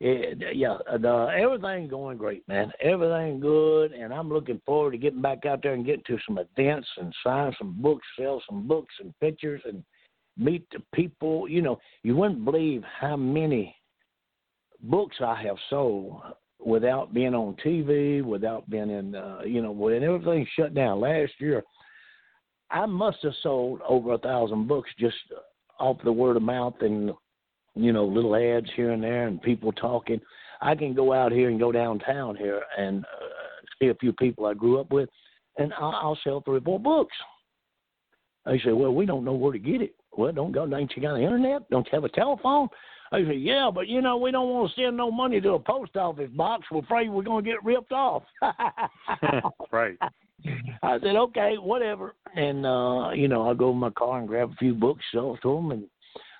it, 0.01 0.55
yeah, 0.55 0.77
the, 0.99 1.27
everything's 1.37 1.91
going 1.91 2.17
great, 2.17 2.45
man. 2.47 2.71
Everything 2.81 3.39
good, 3.39 3.91
and 3.91 4.11
I'm 4.11 4.29
looking 4.29 4.59
forward 4.65 4.91
to 4.91 4.97
getting 4.97 5.21
back 5.21 5.45
out 5.45 5.61
there 5.61 5.73
and 5.73 5.85
getting 5.85 6.03
to 6.07 6.17
some 6.27 6.39
events 6.39 6.87
and 6.97 7.13
sign 7.23 7.53
some 7.59 7.79
books, 7.81 8.05
sell 8.19 8.41
some 8.49 8.67
books 8.67 8.93
and 8.99 9.13
pictures, 9.19 9.61
and 9.63 9.83
meet 10.37 10.65
the 10.71 10.79
people. 10.93 11.47
You 11.47 11.61
know, 11.61 11.79
you 12.03 12.15
wouldn't 12.15 12.43
believe 12.43 12.83
how 12.99 13.15
many 13.15 13.75
books 14.81 15.17
I 15.23 15.41
have 15.43 15.57
sold 15.69 16.21
without 16.59 17.13
being 17.13 17.35
on 17.35 17.55
TV, 17.63 18.23
without 18.23 18.67
being 18.69 18.89
in, 18.89 19.15
uh, 19.15 19.41
you 19.45 19.61
know, 19.61 19.71
when 19.71 20.03
everything 20.03 20.47
shut 20.55 20.73
down 20.73 20.99
last 20.99 21.33
year. 21.39 21.63
I 22.71 22.85
must 22.85 23.17
have 23.23 23.33
sold 23.43 23.81
over 23.87 24.13
a 24.13 24.17
thousand 24.17 24.67
books 24.67 24.89
just 24.97 25.15
off 25.79 25.97
the 26.03 26.11
word 26.11 26.37
of 26.37 26.43
mouth 26.43 26.75
and 26.81 27.11
you 27.75 27.91
know 27.91 28.05
little 28.05 28.35
ads 28.35 28.67
here 28.75 28.91
and 28.91 29.03
there 29.03 29.27
and 29.27 29.41
people 29.41 29.71
talking. 29.71 30.21
I 30.61 30.75
can 30.75 30.93
go 30.93 31.11
out 31.11 31.31
here 31.31 31.49
and 31.49 31.59
go 31.59 31.71
downtown 31.71 32.35
here 32.35 32.61
and 32.77 33.03
uh, 33.03 33.65
see 33.79 33.87
a 33.87 33.95
few 33.95 34.13
people 34.13 34.45
I 34.45 34.53
grew 34.53 34.79
up 34.79 34.91
with, 34.91 35.09
and 35.57 35.73
I'll, 35.73 35.95
I'll 35.95 36.19
sell 36.23 36.41
three 36.41 36.57
or 36.57 36.61
four 36.61 36.79
books. 36.79 37.15
They 38.45 38.59
say, 38.59 38.71
"Well, 38.71 38.93
we 38.93 39.05
don't 39.05 39.25
know 39.25 39.33
where 39.33 39.53
to 39.53 39.59
get 39.59 39.81
it." 39.81 39.95
Well, 40.15 40.31
don't 40.31 40.51
go. 40.51 40.63
Ain't 40.75 40.93
you 40.95 41.01
got 41.01 41.15
the 41.15 41.23
internet? 41.23 41.69
Don't 41.69 41.85
you 41.85 41.91
have 41.93 42.03
a 42.03 42.09
telephone? 42.09 42.69
I 43.11 43.23
say, 43.23 43.35
"Yeah, 43.35 43.69
but 43.73 43.87
you 43.87 44.01
know 44.01 44.17
we 44.17 44.31
don't 44.31 44.49
want 44.49 44.71
to 44.71 44.81
send 44.81 44.97
no 44.97 45.11
money 45.11 45.41
to 45.41 45.53
a 45.53 45.59
post 45.59 45.97
office 45.97 46.29
box. 46.31 46.65
We're 46.71 46.79
afraid 46.79 47.09
we're 47.09 47.23
going 47.23 47.43
to 47.43 47.49
get 47.49 47.63
ripped 47.63 47.91
off." 47.91 48.23
right. 49.71 49.97
I 50.83 50.99
said, 50.99 51.15
okay, 51.15 51.55
whatever. 51.59 52.15
And, 52.35 52.65
uh, 52.65 53.11
you 53.13 53.27
know, 53.27 53.47
I'll 53.47 53.55
go 53.55 53.71
in 53.71 53.77
my 53.77 53.89
car 53.89 54.19
and 54.19 54.27
grab 54.27 54.51
a 54.51 54.55
few 54.55 54.73
books, 54.73 55.03
sell 55.11 55.37
to 55.41 55.55
them, 55.55 55.71
and 55.71 55.83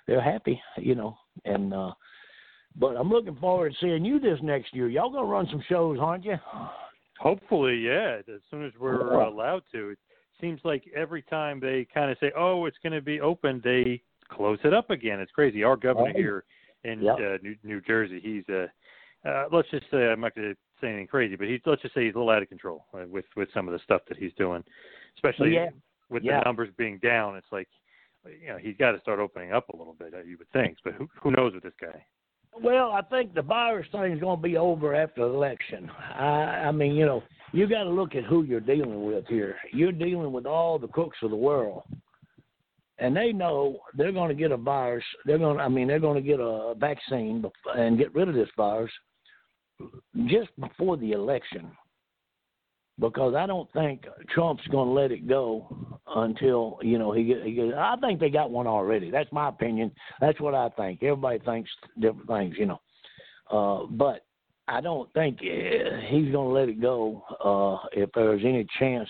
they're 0.06 0.22
happy, 0.22 0.60
you 0.76 0.94
know. 0.94 1.16
And, 1.44 1.74
uh, 1.74 1.92
but 2.76 2.96
I'm 2.96 3.10
looking 3.10 3.36
forward 3.36 3.72
to 3.72 3.76
seeing 3.80 4.04
you 4.04 4.18
this 4.18 4.38
next 4.42 4.74
year. 4.74 4.88
Y'all 4.88 5.10
going 5.10 5.24
to 5.24 5.30
run 5.30 5.46
some 5.50 5.62
shows, 5.68 5.98
aren't 6.00 6.24
you? 6.24 6.36
Hopefully, 7.18 7.76
yeah. 7.76 8.18
As 8.20 8.40
soon 8.50 8.64
as 8.64 8.72
we're 8.80 9.20
Yeah. 9.20 9.28
allowed 9.28 9.62
to. 9.72 9.90
It 9.90 9.98
seems 10.40 10.60
like 10.64 10.88
every 10.94 11.22
time 11.22 11.60
they 11.60 11.84
kind 11.84 12.10
of 12.10 12.18
say, 12.18 12.32
"Oh, 12.36 12.64
it's 12.64 12.78
going 12.78 12.94
to 12.94 13.02
be 13.02 13.20
open," 13.20 13.60
they 13.62 14.02
close 14.28 14.58
it 14.64 14.72
up 14.72 14.90
again. 14.90 15.20
It's 15.20 15.30
crazy. 15.30 15.62
Our 15.62 15.76
governor 15.76 16.06
Right. 16.06 16.16
here 16.16 16.44
in 16.84 17.02
Yep. 17.02 17.18
uh, 17.20 17.38
New, 17.42 17.56
New 17.62 17.80
Jersey, 17.82 18.18
he's 18.18 18.48
uh, 18.48 18.66
uh, 19.24 19.48
let's 19.52 19.70
just 19.70 19.88
say 19.90 20.10
I'm 20.10 20.20
not 20.20 20.34
going 20.34 20.54
to 20.54 20.56
say 20.82 20.88
anything 20.88 21.06
crazy, 21.06 21.36
but 21.36 21.46
he's 21.48 21.60
let's 21.64 21.80
just 21.80 21.94
say 21.94 22.04
he's 22.04 22.14
a 22.14 22.18
little 22.18 22.32
out 22.32 22.42
of 22.42 22.48
control 22.50 22.84
uh, 22.92 23.06
with 23.08 23.24
with 23.36 23.48
some 23.54 23.66
of 23.68 23.72
the 23.72 23.80
stuff 23.84 24.02
that 24.08 24.18
he's 24.18 24.32
doing, 24.34 24.62
especially 25.16 25.54
Yeah. 25.54 25.70
with 26.10 26.22
Yeah. 26.22 26.40
the 26.40 26.44
numbers 26.44 26.68
being 26.76 26.98
down. 26.98 27.36
It's 27.36 27.50
like 27.52 27.68
you 28.40 28.48
know 28.48 28.58
he's 28.58 28.76
got 28.76 28.92
to 28.92 29.00
start 29.00 29.18
opening 29.18 29.52
up 29.52 29.68
a 29.70 29.76
little 29.76 29.94
bit. 29.94 30.12
uh, 30.14 30.18
You 30.22 30.36
would 30.38 30.50
think, 30.50 30.76
but 30.84 30.92
who 30.94 31.08
who 31.22 31.30
knows 31.30 31.54
with 31.54 31.62
this 31.62 31.72
guy? 31.80 32.04
Well, 32.62 32.92
I 32.92 33.00
think 33.00 33.32
the 33.32 33.40
virus 33.40 33.86
thing 33.92 34.12
is 34.12 34.20
going 34.20 34.36
to 34.36 34.42
be 34.42 34.58
over 34.58 34.94
after 34.94 35.22
the 35.22 35.34
election. 35.34 35.90
I, 36.14 36.66
I 36.68 36.70
mean, 36.70 36.94
you 36.94 37.06
know, 37.06 37.22
you 37.52 37.66
got 37.66 37.84
to 37.84 37.90
look 37.90 38.14
at 38.14 38.24
who 38.24 38.42
you're 38.42 38.60
dealing 38.60 39.06
with 39.06 39.26
here. 39.26 39.56
You're 39.72 39.90
dealing 39.90 40.32
with 40.32 40.44
all 40.44 40.78
the 40.78 40.86
crooks 40.86 41.16
of 41.22 41.30
the 41.30 41.36
world, 41.36 41.82
and 42.98 43.16
they 43.16 43.32
know 43.32 43.78
they're 43.96 44.12
going 44.12 44.28
to 44.28 44.34
get 44.34 44.52
a 44.52 44.56
virus. 44.58 45.02
They're 45.24 45.38
going, 45.38 45.56
to, 45.56 45.62
I 45.62 45.68
mean, 45.68 45.88
they're 45.88 45.98
going 45.98 46.22
to 46.22 46.28
get 46.28 46.40
a 46.40 46.74
vaccine 46.76 47.42
and 47.74 47.96
get 47.96 48.14
rid 48.14 48.28
of 48.28 48.34
this 48.34 48.50
virus 48.54 48.92
just 50.26 50.48
before 50.60 50.96
the 50.96 51.12
election. 51.12 51.70
Because 52.98 53.34
I 53.34 53.46
don't 53.46 53.72
think 53.72 54.04
Trump's 54.34 54.66
going 54.68 54.88
to 54.88 54.92
let 54.94 55.12
it 55.12 55.26
go 55.26 55.98
until 56.14 56.78
you 56.82 56.98
know 56.98 57.12
he 57.12 57.34
he. 57.42 57.72
I 57.74 57.96
think 58.00 58.20
they 58.20 58.28
got 58.28 58.50
one 58.50 58.66
already. 58.66 59.10
That's 59.10 59.32
my 59.32 59.48
opinion. 59.48 59.90
That's 60.20 60.38
what 60.40 60.54
I 60.54 60.68
think. 60.70 61.02
Everybody 61.02 61.38
thinks 61.38 61.70
different 61.98 62.28
things, 62.28 62.54
you 62.58 62.66
know. 62.66 62.80
Uh, 63.50 63.86
but 63.90 64.24
I 64.68 64.80
don't 64.80 65.12
think 65.14 65.38
uh, 65.40 66.00
he's 66.08 66.30
going 66.30 66.48
to 66.48 66.54
let 66.54 66.68
it 66.68 66.80
go 66.80 67.24
uh, 67.42 67.86
if 67.92 68.10
there's 68.14 68.42
any 68.44 68.66
chance 68.78 69.08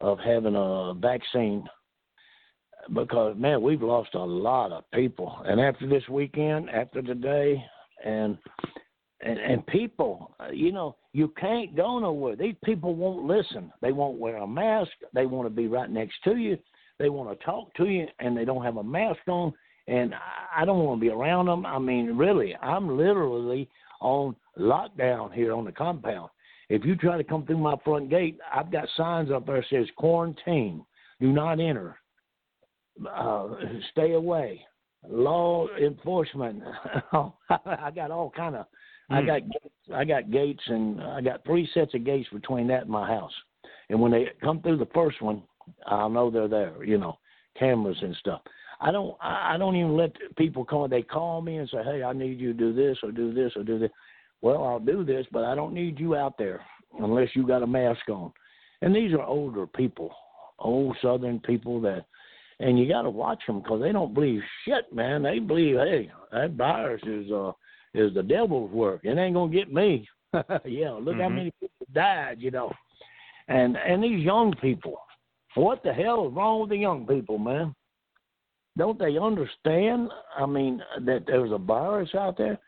of 0.00 0.18
having 0.18 0.54
a 0.56 0.94
vaccine. 0.94 1.64
Because 2.94 3.34
man, 3.38 3.62
we've 3.62 3.82
lost 3.82 4.14
a 4.14 4.22
lot 4.22 4.70
of 4.70 4.84
people, 4.92 5.42
and 5.46 5.58
after 5.58 5.88
this 5.88 6.06
weekend, 6.10 6.68
after 6.68 7.00
today, 7.00 7.64
and 8.04 8.36
and, 9.24 9.38
and 9.38 9.66
people, 9.66 10.34
uh, 10.38 10.52
you 10.52 10.70
know, 10.70 10.96
you 11.12 11.32
can't 11.40 11.74
go 11.74 11.98
nowhere. 11.98 12.36
These 12.36 12.56
people 12.62 12.94
won't 12.94 13.24
listen. 13.24 13.72
They 13.80 13.92
won't 13.92 14.18
wear 14.18 14.36
a 14.36 14.46
mask. 14.46 14.90
They 15.14 15.26
want 15.26 15.46
to 15.46 15.54
be 15.54 15.66
right 15.66 15.90
next 15.90 16.16
to 16.24 16.36
you. 16.36 16.58
They 16.98 17.08
want 17.08 17.36
to 17.36 17.44
talk 17.44 17.74
to 17.74 17.86
you, 17.86 18.06
and 18.20 18.36
they 18.36 18.44
don't 18.44 18.62
have 18.62 18.76
a 18.76 18.84
mask 18.84 19.20
on. 19.26 19.52
And 19.88 20.14
I- 20.14 20.64
don't 20.64 20.84
want 20.84 21.00
to 21.00 21.04
be 21.04 21.10
around 21.10 21.46
them. 21.46 21.66
I 21.66 21.78
mean, 21.78 22.16
really, 22.16 22.54
I'm 22.56 22.96
literally 22.96 23.68
on 24.00 24.36
lockdown 24.58 25.32
here 25.32 25.52
on 25.52 25.64
the 25.64 25.72
compound. 25.72 26.30
If 26.68 26.84
you 26.84 26.94
try 26.96 27.16
to 27.16 27.24
come 27.24 27.44
through 27.44 27.58
my 27.58 27.76
front 27.84 28.08
gate, 28.08 28.38
I've 28.54 28.70
got 28.70 28.88
signs 28.96 29.30
up 29.30 29.46
there 29.46 29.56
that 29.56 29.66
says 29.68 29.86
quarantine, 29.96 30.84
do 31.20 31.32
not 31.32 31.60
enter, 31.60 31.98
uh, 33.10 33.48
stay 33.92 34.12
away, 34.12 34.64
law 35.06 35.68
enforcement. 35.76 36.62
I 37.12 37.90
got 37.94 38.10
all 38.10 38.30
kind 38.30 38.56
of 38.56 38.66
I 39.10 39.20
Hmm. 39.20 39.26
got 39.26 39.42
I 39.92 40.04
got 40.04 40.30
gates 40.30 40.62
and 40.66 41.02
I 41.02 41.20
got 41.20 41.44
three 41.44 41.66
sets 41.74 41.94
of 41.94 42.04
gates 42.04 42.28
between 42.32 42.66
that 42.68 42.82
and 42.82 42.90
my 42.90 43.06
house. 43.06 43.34
And 43.90 44.00
when 44.00 44.12
they 44.12 44.30
come 44.40 44.62
through 44.62 44.78
the 44.78 44.86
first 44.86 45.20
one, 45.20 45.42
I'll 45.86 46.08
know 46.08 46.30
they're 46.30 46.48
there. 46.48 46.82
You 46.84 46.98
know, 46.98 47.18
cameras 47.54 47.98
and 48.02 48.16
stuff. 48.16 48.40
I 48.80 48.90
don't 48.90 49.16
I 49.20 49.54
I 49.54 49.56
don't 49.58 49.76
even 49.76 49.96
let 49.96 50.12
people 50.36 50.64
call. 50.64 50.88
They 50.88 51.02
call 51.02 51.42
me 51.42 51.58
and 51.58 51.68
say, 51.68 51.82
"Hey, 51.84 52.02
I 52.02 52.12
need 52.12 52.40
you 52.40 52.52
to 52.52 52.58
do 52.58 52.72
this 52.72 52.98
or 53.02 53.12
do 53.12 53.32
this 53.32 53.52
or 53.56 53.62
do 53.62 53.78
this." 53.78 53.90
Well, 54.40 54.64
I'll 54.64 54.80
do 54.80 55.04
this, 55.04 55.26
but 55.32 55.44
I 55.44 55.54
don't 55.54 55.74
need 55.74 55.98
you 55.98 56.16
out 56.16 56.36
there 56.38 56.60
unless 57.00 57.28
you 57.34 57.46
got 57.46 57.62
a 57.62 57.66
mask 57.66 58.08
on. 58.08 58.32
And 58.82 58.94
these 58.94 59.12
are 59.12 59.22
older 59.22 59.66
people, 59.66 60.14
old 60.58 60.96
Southern 61.00 61.40
people 61.40 61.80
that, 61.82 62.04
and 62.60 62.78
you 62.78 62.86
got 62.86 63.02
to 63.02 63.10
watch 63.10 63.42
them 63.46 63.60
because 63.60 63.80
they 63.80 63.92
don't 63.92 64.12
believe 64.12 64.42
shit, 64.64 64.92
man. 64.92 65.22
They 65.22 65.38
believe, 65.38 65.76
hey, 65.76 66.10
that 66.32 66.52
virus 66.52 67.02
is 67.06 67.30
uh 67.30 67.52
is 67.94 68.12
the 68.14 68.22
devil's 68.22 68.70
work. 68.72 69.00
It 69.04 69.16
ain't 69.16 69.34
gonna 69.34 69.52
get 69.52 69.72
me. 69.72 70.08
yeah, 70.64 70.90
look 70.90 71.16
how 71.20 71.28
Mhm. 71.28 71.34
many 71.34 71.52
people 71.60 71.86
died, 71.92 72.40
you 72.40 72.50
know. 72.50 72.72
And 73.48 73.76
and 73.76 74.02
these 74.02 74.24
young 74.24 74.52
people, 74.54 75.00
what 75.54 75.82
the 75.82 75.92
hell 75.92 76.26
is 76.26 76.34
wrong 76.34 76.60
with 76.60 76.70
the 76.70 76.76
young 76.76 77.06
people, 77.06 77.38
man? 77.38 77.74
Don't 78.76 78.98
they 78.98 79.16
understand? 79.16 80.10
I 80.36 80.46
mean, 80.46 80.82
that 81.00 81.26
there's 81.26 81.52
a 81.52 81.58
virus 81.58 82.14
out 82.14 82.36
there, 82.36 82.58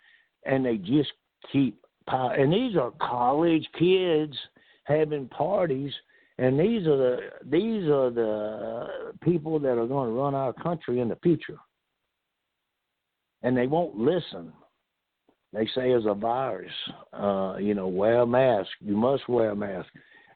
and 0.45 0.65
they 0.65 0.77
just 0.77 1.13
keep. 1.51 1.83
And 2.09 2.53
these 2.53 2.77
are 2.77 2.93
college 3.01 3.69
kids 3.77 4.37
having 4.85 5.29
parties, 5.29 5.93
and 6.39 6.61
these 6.61 6.87
are 6.87 6.97
the 6.97 7.33
these 7.47 7.89
are 7.89 8.11
the 8.11 9.15
people 9.23 9.59
that 9.59 9.77
are 9.77 9.87
going 9.87 10.09
to 10.09 10.15
run 10.15 10.37
our 10.37 10.53
country 10.53 11.01
in 11.01 11.09
the 11.09 11.17
future. 11.17 11.59
And 13.43 13.57
they 13.57 13.67
won't 13.67 13.97
listen 13.97 14.53
they 15.53 15.65
say 15.75 15.91
it's 15.91 16.07
a 16.07 16.15
virus. 16.15 16.73
Uh, 17.13 17.57
you 17.59 17.75
know, 17.75 17.89
wear 17.89 18.21
a 18.21 18.27
mask. 18.27 18.69
You 18.81 18.97
must 18.97 19.29
wear 19.29 19.51
a 19.51 19.57
mask, 19.57 19.89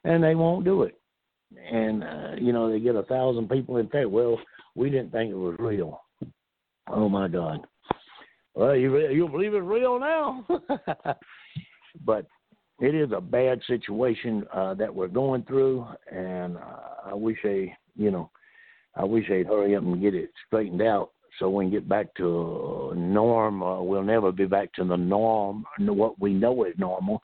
and 0.03 0.23
they 0.23 0.35
won't 0.35 0.65
do 0.65 0.83
it. 0.83 0.97
And 1.71 2.03
uh, 2.03 2.31
you 2.39 2.53
know, 2.53 2.71
they 2.71 2.79
get 2.79 2.95
a 2.95 3.03
thousand 3.03 3.49
people 3.49 3.77
in 3.77 3.89
there. 3.91 4.09
Well, 4.09 4.39
we 4.75 4.89
didn't 4.89 5.11
think 5.11 5.31
it 5.31 5.35
was 5.35 5.55
real. 5.59 6.01
Oh 6.87 7.09
my 7.09 7.27
God. 7.27 7.59
Well, 8.53 8.75
you 8.75 8.97
you 9.09 9.27
believe 9.27 9.53
it's 9.53 9.65
real 9.65 9.99
now? 9.99 10.45
but 12.05 12.25
it 12.79 12.95
is 12.95 13.11
a 13.15 13.21
bad 13.21 13.61
situation 13.67 14.45
uh, 14.53 14.73
that 14.73 14.93
we're 14.93 15.07
going 15.07 15.43
through, 15.43 15.85
and 16.11 16.57
uh, 16.57 17.09
I 17.11 17.13
wish 17.13 17.37
they, 17.43 17.73
you 17.95 18.11
know, 18.11 18.29
I 18.95 19.03
wish 19.03 19.25
they'd 19.29 19.45
hurry 19.45 19.75
up 19.75 19.83
and 19.83 20.01
get 20.01 20.15
it 20.15 20.31
straightened 20.47 20.81
out 20.81 21.11
so 21.39 21.49
we 21.49 21.65
can 21.65 21.71
get 21.71 21.89
back 21.89 22.13
to 22.15 22.93
norm. 22.95 23.63
Uh, 23.63 23.81
we'll 23.81 24.03
never 24.03 24.31
be 24.31 24.45
back 24.45 24.71
to 24.73 24.83
the 24.83 24.95
norm, 24.95 25.65
what 25.79 26.19
we 26.19 26.33
know 26.33 26.63
is 26.65 26.73
normal. 26.77 27.21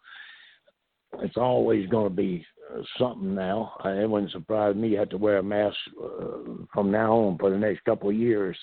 It's 1.20 1.38
always 1.38 1.88
going 1.90 2.10
to 2.10 2.16
be 2.16 2.46
uh, 2.74 2.82
something 3.00 3.34
now. 3.34 3.74
Uh, 3.84 3.90
it 3.90 4.10
wouldn't 4.10 4.32
surprise 4.32 4.76
me. 4.76 4.90
You 4.90 5.00
have 5.00 5.10
to 5.10 5.18
wear 5.18 5.38
a 5.38 5.44
mask 5.44 5.76
uh, 6.02 6.66
from 6.74 6.92
now 6.92 7.14
on 7.14 7.38
for 7.38 7.50
the 7.50 7.58
next 7.58 7.84
couple 7.86 8.10
of 8.10 8.16
years. 8.16 8.58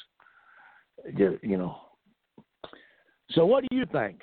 Just, 1.16 1.42
you 1.42 1.57
know. 1.57 1.76
So, 3.30 3.47
what 3.47 3.64
do 3.68 3.76
you 3.76 3.86
think? 3.92 4.20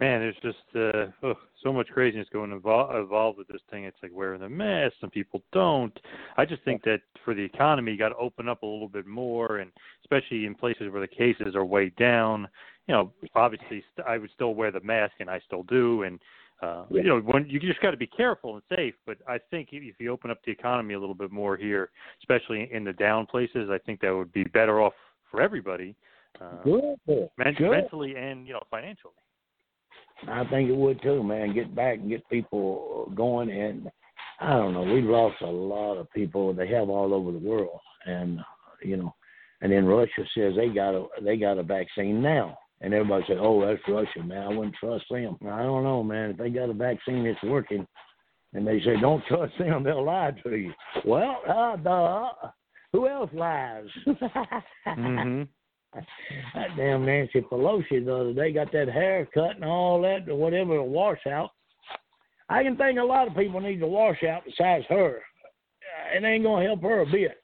Man, 0.00 0.20
there's 0.20 0.36
just 0.42 0.56
uh, 0.74 1.12
oh, 1.22 1.34
so 1.62 1.74
much 1.74 1.88
craziness 1.88 2.26
going 2.32 2.52
involved 2.52 2.94
evolved 2.96 3.36
with 3.36 3.48
this 3.48 3.60
thing. 3.70 3.84
It's 3.84 3.98
like 4.02 4.12
wearing 4.14 4.40
the 4.40 4.48
mask. 4.48 4.94
Some 4.98 5.10
people 5.10 5.42
don't. 5.52 5.92
I 6.38 6.46
just 6.46 6.64
think 6.64 6.82
that 6.84 7.00
for 7.22 7.34
the 7.34 7.42
economy, 7.42 7.92
you 7.92 7.98
got 7.98 8.08
to 8.08 8.16
open 8.16 8.48
up 8.48 8.62
a 8.62 8.66
little 8.66 8.88
bit 8.88 9.06
more, 9.06 9.58
and 9.58 9.70
especially 10.02 10.46
in 10.46 10.54
places 10.54 10.90
where 10.90 11.02
the 11.02 11.06
cases 11.06 11.54
are 11.54 11.66
way 11.66 11.90
down. 11.98 12.48
You 12.88 12.94
know, 12.94 13.12
obviously, 13.34 13.84
st- 13.92 14.06
I 14.08 14.16
would 14.16 14.30
still 14.34 14.54
wear 14.54 14.70
the 14.70 14.80
mask, 14.80 15.12
and 15.20 15.28
I 15.28 15.38
still 15.46 15.64
do. 15.64 16.04
And 16.04 16.18
uh, 16.62 16.84
you 16.90 17.02
know, 17.02 17.20
when 17.20 17.46
you 17.46 17.60
just 17.60 17.82
got 17.82 17.90
to 17.90 17.98
be 17.98 18.06
careful 18.06 18.54
and 18.54 18.62
safe. 18.74 18.94
But 19.04 19.18
I 19.28 19.38
think 19.50 19.68
if 19.72 19.94
you 19.98 20.10
open 20.10 20.30
up 20.30 20.38
the 20.46 20.50
economy 20.50 20.94
a 20.94 20.98
little 20.98 21.14
bit 21.14 21.30
more 21.30 21.58
here, 21.58 21.90
especially 22.22 22.70
in 22.72 22.84
the 22.84 22.94
down 22.94 23.26
places, 23.26 23.68
I 23.70 23.76
think 23.76 24.00
that 24.00 24.14
would 24.14 24.32
be 24.32 24.44
better 24.44 24.80
off 24.80 24.94
for 25.30 25.42
everybody, 25.42 25.94
uh, 26.40 26.62
Good. 26.64 26.96
Good. 27.06 27.28
mentally 27.38 28.16
and 28.16 28.46
you 28.46 28.54
know 28.54 28.62
financially. 28.70 29.12
I 30.28 30.44
think 30.50 30.68
it 30.68 30.76
would 30.76 31.00
too, 31.02 31.22
man. 31.22 31.54
Get 31.54 31.74
back 31.74 31.98
and 31.98 32.08
get 32.08 32.28
people 32.28 33.10
going. 33.14 33.50
And 33.50 33.90
I 34.40 34.50
don't 34.50 34.74
know, 34.74 34.82
we've 34.82 35.04
lost 35.04 35.40
a 35.42 35.46
lot 35.46 35.96
of 35.96 36.10
people. 36.12 36.52
They 36.52 36.68
have 36.68 36.88
all 36.88 37.14
over 37.14 37.32
the 37.32 37.38
world, 37.38 37.80
and 38.06 38.40
you 38.82 38.96
know, 38.96 39.14
and 39.60 39.72
then 39.72 39.84
Russia 39.84 40.24
says 40.34 40.54
they 40.56 40.68
got 40.68 40.94
a 40.94 41.06
they 41.22 41.36
got 41.36 41.58
a 41.58 41.62
vaccine 41.62 42.22
now, 42.22 42.58
and 42.80 42.94
everybody 42.94 43.24
said, 43.28 43.38
"Oh, 43.38 43.64
that's 43.64 43.80
Russia, 43.88 44.22
man. 44.24 44.42
I 44.42 44.48
wouldn't 44.48 44.76
trust 44.76 45.04
them." 45.10 45.36
I 45.42 45.62
don't 45.62 45.84
know, 45.84 46.02
man. 46.02 46.30
If 46.30 46.36
they 46.38 46.50
got 46.50 46.70
a 46.70 46.74
vaccine 46.74 47.24
that's 47.24 47.42
working, 47.44 47.86
and 48.54 48.66
they 48.66 48.80
say 48.80 48.98
don't 49.00 49.24
trust 49.26 49.52
them, 49.58 49.84
they'll 49.84 50.04
lie 50.04 50.32
to 50.42 50.56
you. 50.56 50.72
Well, 51.04 51.42
uh, 51.48 51.76
duh. 51.76 52.50
Who 52.92 53.08
else 53.08 53.30
lies? 53.32 53.84
hmm 54.86 55.42
That 55.94 56.76
damn 56.76 57.04
Nancy 57.04 57.40
Pelosi 57.40 58.04
the 58.04 58.14
other 58.14 58.32
day 58.32 58.52
got 58.52 58.72
that 58.72 58.88
haircut 58.88 59.56
and 59.56 59.64
all 59.64 60.00
that, 60.02 60.28
or 60.28 60.36
whatever, 60.36 60.76
a 60.76 60.84
washout. 60.84 61.50
I 62.48 62.62
can 62.62 62.76
think 62.76 62.98
a 62.98 63.02
lot 63.02 63.28
of 63.28 63.36
people 63.36 63.60
need 63.60 63.80
to 63.80 63.86
wash 63.86 64.22
out 64.24 64.42
besides 64.44 64.84
her. 64.88 65.20
It 66.14 66.24
ain't 66.24 66.44
gonna 66.44 66.66
help 66.66 66.82
her 66.82 67.00
a 67.00 67.06
bit. 67.06 67.42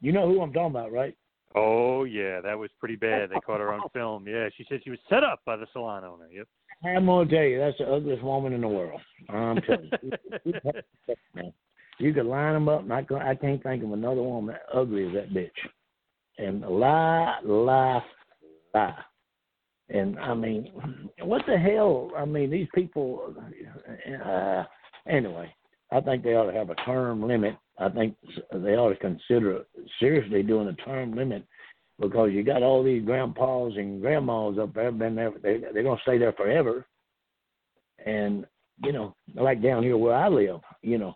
You 0.00 0.12
know 0.12 0.26
who 0.28 0.40
I'm 0.40 0.52
talking 0.52 0.70
about, 0.70 0.92
right? 0.92 1.16
Oh 1.54 2.04
yeah, 2.04 2.40
that 2.40 2.58
was 2.58 2.70
pretty 2.78 2.96
bad. 2.96 3.30
They 3.30 3.40
caught 3.40 3.60
her 3.60 3.72
on 3.72 3.88
film. 3.92 4.26
Yeah, 4.26 4.48
she 4.56 4.64
said 4.68 4.80
she 4.84 4.90
was 4.90 4.98
set 5.08 5.24
up 5.24 5.40
by 5.44 5.56
the 5.56 5.66
salon 5.72 6.04
owner. 6.04 6.26
Yep. 6.30 6.46
I'm 6.84 7.06
gonna 7.06 7.28
tell 7.28 7.42
you, 7.42 7.58
that's 7.58 7.78
the 7.78 7.92
ugliest 7.92 8.22
woman 8.22 8.52
in 8.52 8.62
the 8.62 8.68
world. 8.68 9.00
I'm 9.28 9.60
telling 9.62 9.90
you. 10.44 11.52
You 12.00 12.14
could 12.14 12.24
line 12.24 12.54
them 12.54 12.68
up, 12.70 12.80
and 12.80 12.92
I, 12.94 13.04
I 13.20 13.34
can't 13.34 13.62
think 13.62 13.84
of 13.84 13.92
another 13.92 14.22
woman 14.22 14.54
that 14.54 14.74
ugly 14.74 15.06
as 15.06 15.12
that 15.12 15.34
bitch. 15.34 15.50
And 16.40 16.62
lie, 16.62 17.38
lie, 17.44 18.02
lie. 18.74 18.94
And 19.90 20.18
I 20.18 20.34
mean, 20.34 20.72
what 21.22 21.42
the 21.46 21.58
hell? 21.58 22.10
I 22.16 22.24
mean, 22.24 22.50
these 22.50 22.68
people. 22.74 23.34
Uh, 24.24 24.64
anyway, 25.08 25.52
I 25.92 26.00
think 26.00 26.22
they 26.22 26.34
ought 26.34 26.50
to 26.50 26.56
have 26.56 26.70
a 26.70 26.74
term 26.76 27.26
limit. 27.26 27.56
I 27.78 27.88
think 27.88 28.16
they 28.52 28.76
ought 28.76 28.90
to 28.90 28.96
consider 28.96 29.64
seriously 29.98 30.42
doing 30.42 30.68
a 30.68 30.74
term 30.84 31.14
limit 31.14 31.44
because 31.98 32.30
you 32.32 32.42
got 32.42 32.62
all 32.62 32.82
these 32.82 33.04
grandpas 33.04 33.72
and 33.76 34.00
grandmas 34.00 34.58
up 34.58 34.72
there 34.74 34.92
been 34.92 35.14
there. 35.14 35.32
They 35.42 35.58
they're 35.72 35.82
gonna 35.82 36.00
stay 36.02 36.18
there 36.18 36.32
forever. 36.32 36.86
And 38.06 38.46
you 38.82 38.92
know, 38.92 39.14
like 39.34 39.62
down 39.62 39.82
here 39.82 39.96
where 39.96 40.14
I 40.14 40.28
live, 40.28 40.60
you 40.82 40.96
know, 40.96 41.14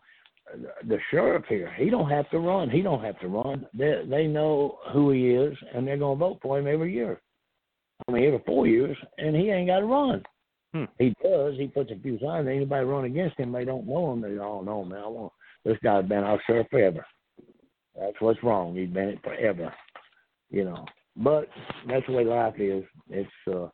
the 0.86 0.98
sheriff 1.11 1.44
here, 1.48 1.72
he 1.76 1.90
don't 1.90 2.11
have 2.11 2.28
to 2.30 2.38
run. 2.38 2.70
He 2.70 2.82
don't 2.82 3.02
have 3.02 3.18
to 3.20 3.28
run. 3.28 3.66
They 3.74 4.02
they 4.09 4.26
know 4.26 4.78
who 4.92 5.11
he 5.11 5.30
is, 5.30 5.57
and 5.74 5.86
they're 5.86 5.96
gonna 5.96 6.16
vote 6.16 6.38
for 6.42 6.59
him 6.59 6.66
every 6.66 6.92
year. 6.92 7.20
I 8.09 8.12
mean, 8.12 8.24
every 8.24 8.42
four 8.44 8.66
years, 8.66 8.96
and 9.18 9.34
he 9.34 9.50
ain't 9.50 9.68
got 9.68 9.80
to 9.80 9.86
run. 9.86 10.22
Hmm. 10.72 10.84
He 10.98 11.14
does. 11.22 11.55
He 11.57 11.68
puts 11.68 11.90
a 11.92 11.98
few 12.00 12.18
signs. 12.18 12.48
Anybody 12.48 12.84
run 12.84 13.05
against 13.05 13.38
him, 13.38 13.52
they 13.52 13.64
don't 13.64 13.86
know 13.86 14.12
him. 14.12 14.20
They 14.20 14.38
all 14.38 14.62
know, 14.62 14.84
man. 14.84 15.02
I 15.05 15.07
want 15.07 15.32
this 15.64 15.78
guy's 15.82 16.05
been 16.07 16.24
our 16.24 16.40
sheriff 16.46 16.66
forever. 16.70 17.07
That's 17.98 18.20
what's 18.20 18.42
wrong. 18.42 18.74
He's 18.74 18.88
been 18.88 19.11
it 19.11 19.22
forever. 19.22 19.72
You 20.50 20.64
know, 20.64 20.84
but 21.16 21.48
that's 21.88 22.07
the 22.07 22.12
way 22.12 22.24
life 22.24 22.55
is. 22.59 22.84
It's 23.09 23.30
uh, 23.48 23.68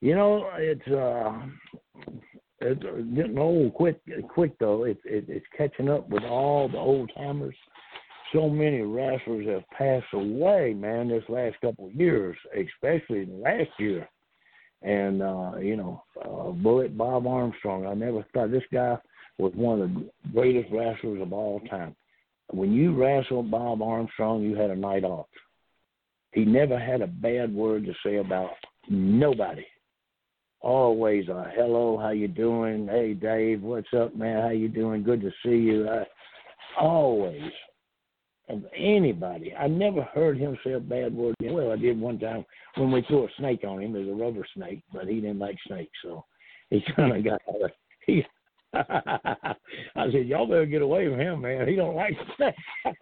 you 0.00 0.14
know, 0.14 0.48
it's 0.56 0.86
uh, 0.88 1.42
it's 2.62 3.14
getting 3.14 3.38
old 3.38 3.74
quick. 3.74 4.00
Quick 4.28 4.58
though, 4.58 4.84
it's 4.84 5.00
it, 5.04 5.24
it's 5.28 5.46
catching 5.56 5.88
up 5.88 6.08
with 6.08 6.24
all 6.24 6.68
the 6.68 6.78
old 6.78 7.10
timers. 7.16 7.56
So 8.32 8.48
many 8.48 8.80
wrestlers 8.80 9.46
have 9.48 9.68
passed 9.76 10.12
away, 10.14 10.72
man, 10.74 11.08
this 11.08 11.24
last 11.28 11.56
couple 11.60 11.86
of 11.86 11.94
years, 11.94 12.36
especially 12.56 13.26
last 13.26 13.68
year. 13.78 14.08
And 14.82 15.22
uh, 15.22 15.56
you 15.60 15.76
know, 15.76 16.02
uh, 16.24 16.50
Bullet 16.50 16.96
Bob 16.96 17.26
Armstrong. 17.26 17.86
I 17.86 17.94
never 17.94 18.24
thought 18.32 18.50
this 18.50 18.62
guy 18.72 18.96
was 19.38 19.52
one 19.54 19.82
of 19.82 19.94
the 19.94 20.10
greatest 20.32 20.72
wrestlers 20.72 21.20
of 21.20 21.32
all 21.32 21.60
time. 21.70 21.94
When 22.50 22.72
you 22.72 22.94
wrestled 22.94 23.50
Bob 23.50 23.82
Armstrong, 23.82 24.42
you 24.42 24.56
had 24.56 24.70
a 24.70 24.76
night 24.76 25.04
off. 25.04 25.26
He 26.32 26.44
never 26.44 26.78
had 26.78 27.02
a 27.02 27.06
bad 27.06 27.54
word 27.54 27.84
to 27.86 27.92
say 28.04 28.16
about 28.16 28.50
nobody. 28.88 29.64
Always 30.62 31.28
a 31.28 31.50
hello, 31.56 31.98
how 32.00 32.10
you 32.10 32.28
doing? 32.28 32.86
Hey 32.86 33.14
Dave, 33.14 33.62
what's 33.62 33.92
up, 33.96 34.14
man? 34.14 34.42
How 34.42 34.50
you 34.50 34.68
doing? 34.68 35.02
Good 35.02 35.20
to 35.22 35.30
see 35.44 35.56
you. 35.56 35.88
I, 35.88 36.04
always 36.80 37.50
of 38.48 38.62
anybody. 38.76 39.52
I 39.54 39.66
never 39.66 40.02
heard 40.02 40.38
him 40.38 40.56
say 40.64 40.72
a 40.72 40.80
bad 40.80 41.14
word. 41.14 41.34
Well, 41.42 41.72
I 41.72 41.76
did 41.76 42.00
one 42.00 42.20
time 42.20 42.44
when 42.76 42.92
we 42.92 43.02
threw 43.02 43.24
a 43.24 43.28
snake 43.38 43.64
on 43.66 43.82
him. 43.82 43.96
It 43.96 44.06
was 44.06 44.08
a 44.08 44.22
rubber 44.24 44.46
snake, 44.54 44.82
but 44.92 45.08
he 45.08 45.16
didn't 45.16 45.40
like 45.40 45.56
snakes, 45.66 45.98
so 46.00 46.24
he 46.70 46.80
kind 46.96 47.16
of 47.16 47.24
got 47.24 47.40
out 47.48 47.64
of. 47.64 47.70
He, 48.06 48.24
I 48.74 50.10
said, 50.12 50.26
"Y'all 50.26 50.46
better 50.46 50.64
get 50.64 50.82
away 50.82 51.08
from 51.08 51.18
him, 51.18 51.40
man. 51.40 51.66
He 51.66 51.74
don't 51.74 51.96
like 51.96 52.14
snakes." 52.36 52.56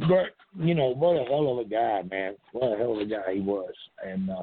but 0.00 0.36
you 0.56 0.74
know, 0.74 0.94
what 0.94 1.16
a 1.16 1.24
hell 1.24 1.58
of 1.58 1.66
a 1.66 1.68
guy, 1.68 2.02
man. 2.08 2.34
What 2.52 2.74
a 2.74 2.78
hell 2.78 2.92
of 2.92 3.00
a 3.00 3.06
guy 3.06 3.34
he 3.34 3.40
was, 3.40 3.72
and 4.06 4.30
uh, 4.30 4.42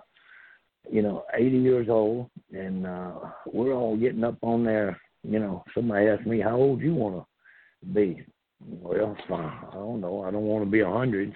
you 0.92 1.02
know, 1.02 1.26
80 1.34 1.58
years 1.58 1.88
old, 1.90 2.30
and 2.52 2.86
uh, 2.86 3.12
we're 3.46 3.74
all 3.74 3.98
getting 3.98 4.24
up 4.24 4.38
on 4.42 4.64
there. 4.64 5.00
You 5.24 5.40
know, 5.40 5.64
somebody 5.74 6.08
asked 6.08 6.28
me, 6.28 6.40
"How 6.40 6.56
old 6.56 6.82
you 6.82 6.94
want 6.94 7.16
to 7.16 7.94
be?" 7.94 8.24
Well. 8.66 9.16
I 9.30 9.74
don't 9.74 10.02
know. 10.02 10.24
I 10.24 10.32
don't 10.32 10.44
want 10.44 10.64
to 10.66 10.70
be 10.70 10.80
a 10.82 10.90
hundred, 10.90 11.36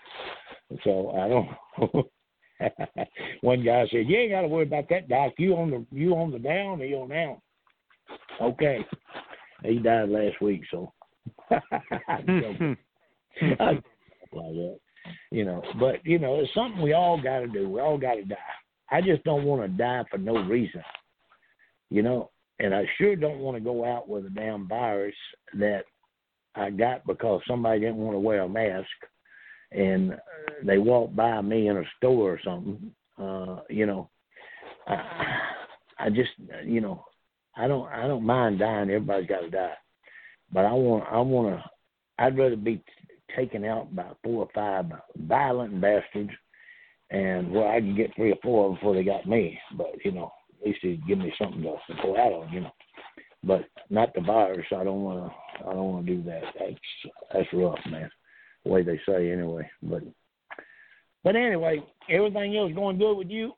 so 0.83 1.11
I 1.11 1.27
don't. 1.27 2.07
One 3.41 3.63
guy 3.63 3.87
said, 3.89 4.07
"You 4.07 4.17
ain't 4.17 4.31
got 4.31 4.41
to 4.41 4.47
worry 4.47 4.63
about 4.63 4.89
that, 4.89 5.09
Doc. 5.09 5.33
You 5.37 5.55
on 5.55 5.71
the 5.71 5.85
you 5.91 6.13
on 6.13 6.31
the 6.31 6.39
down, 6.39 6.81
or 6.81 6.85
you 6.85 6.97
on 6.97 7.09
down." 7.09 7.41
Okay. 8.41 8.85
He 9.63 9.79
died 9.79 10.09
last 10.09 10.41
week, 10.41 10.61
so. 10.71 10.93
I'm 12.07 12.77
like 13.59 13.83
that, 14.33 14.79
you 15.31 15.45
know. 15.45 15.61
But 15.79 16.05
you 16.05 16.19
know, 16.19 16.39
it's 16.39 16.53
something 16.53 16.81
we 16.81 16.93
all 16.93 17.21
got 17.21 17.39
to 17.39 17.47
do. 17.47 17.69
We 17.69 17.81
all 17.81 17.97
got 17.97 18.15
to 18.15 18.23
die. 18.23 18.37
I 18.91 19.01
just 19.01 19.23
don't 19.23 19.45
want 19.45 19.61
to 19.61 19.67
die 19.67 20.03
for 20.09 20.17
no 20.17 20.43
reason, 20.43 20.83
you 21.89 22.01
know. 22.01 22.31
And 22.59 22.75
I 22.75 22.85
sure 22.97 23.15
don't 23.15 23.39
want 23.39 23.55
to 23.55 23.63
go 23.63 23.85
out 23.85 24.09
with 24.09 24.25
a 24.25 24.29
damn 24.29 24.67
virus 24.67 25.15
that 25.53 25.83
I 26.55 26.69
got 26.71 27.05
because 27.05 27.41
somebody 27.47 27.79
didn't 27.79 27.97
want 27.97 28.15
to 28.15 28.19
wear 28.19 28.41
a 28.41 28.49
mask, 28.49 28.87
and 29.71 30.15
they 30.63 30.77
walked 30.77 31.15
by 31.15 31.39
me 31.41 31.69
in 31.69 31.77
a 31.77 31.83
store 31.97 32.33
or 32.33 32.39
something. 32.43 32.91
Uh, 33.17 33.61
you 33.69 33.85
know, 33.85 34.09
I, 34.87 35.37
I 35.99 36.09
just, 36.09 36.31
you 36.65 36.81
know, 36.81 37.05
I 37.55 37.67
don't, 37.67 37.87
I 37.89 38.07
don't 38.07 38.25
mind 38.25 38.59
dying. 38.59 38.89
Everybody's 38.89 39.29
got 39.29 39.41
to 39.41 39.49
die, 39.49 39.73
but 40.51 40.65
I 40.65 40.73
want, 40.73 41.05
I 41.11 41.19
want 41.19 41.57
to. 41.57 41.63
I'd 42.17 42.37
rather 42.37 42.57
be 42.57 42.83
taken 43.35 43.63
out 43.63 43.95
by 43.95 44.07
four 44.23 44.43
or 44.43 44.49
five 44.53 44.85
violent 45.17 45.79
bastards, 45.79 46.31
and 47.11 47.51
where 47.51 47.67
I 47.67 47.79
can 47.79 47.95
get 47.95 48.15
three 48.15 48.31
or 48.31 48.37
four 48.43 48.65
of 48.65 48.71
them 48.71 48.75
before 48.75 48.95
they 48.95 49.03
got 49.03 49.27
me. 49.27 49.59
But 49.77 49.93
you 50.03 50.11
know, 50.11 50.31
at 50.61 50.67
least 50.67 50.79
they 50.83 50.99
give 51.07 51.17
me 51.17 51.33
something 51.41 51.65
else 51.65 51.81
to 51.87 51.95
go 52.01 52.17
out 52.17 52.33
on. 52.33 52.53
You 52.53 52.61
know, 52.61 52.71
but 53.43 53.61
not 53.89 54.13
the 54.13 54.21
virus. 54.21 54.65
I 54.71 54.83
don't 54.83 55.01
want 55.01 55.31
to. 55.31 55.67
I 55.67 55.73
don't 55.73 55.91
want 55.91 56.05
to 56.05 56.15
do 56.15 56.23
that. 56.23 56.41
That's 56.59 57.13
that's 57.33 57.53
rough, 57.53 57.79
man. 57.89 58.09
The 58.63 58.71
way 58.71 58.83
they 58.83 58.99
say 59.07 59.31
anyway. 59.31 59.69
But 59.81 60.03
but 61.23 61.35
anyway, 61.35 61.83
everything 62.09 62.55
else 62.57 62.71
going 62.73 62.97
good 62.97 63.15
with 63.15 63.29
you? 63.29 63.53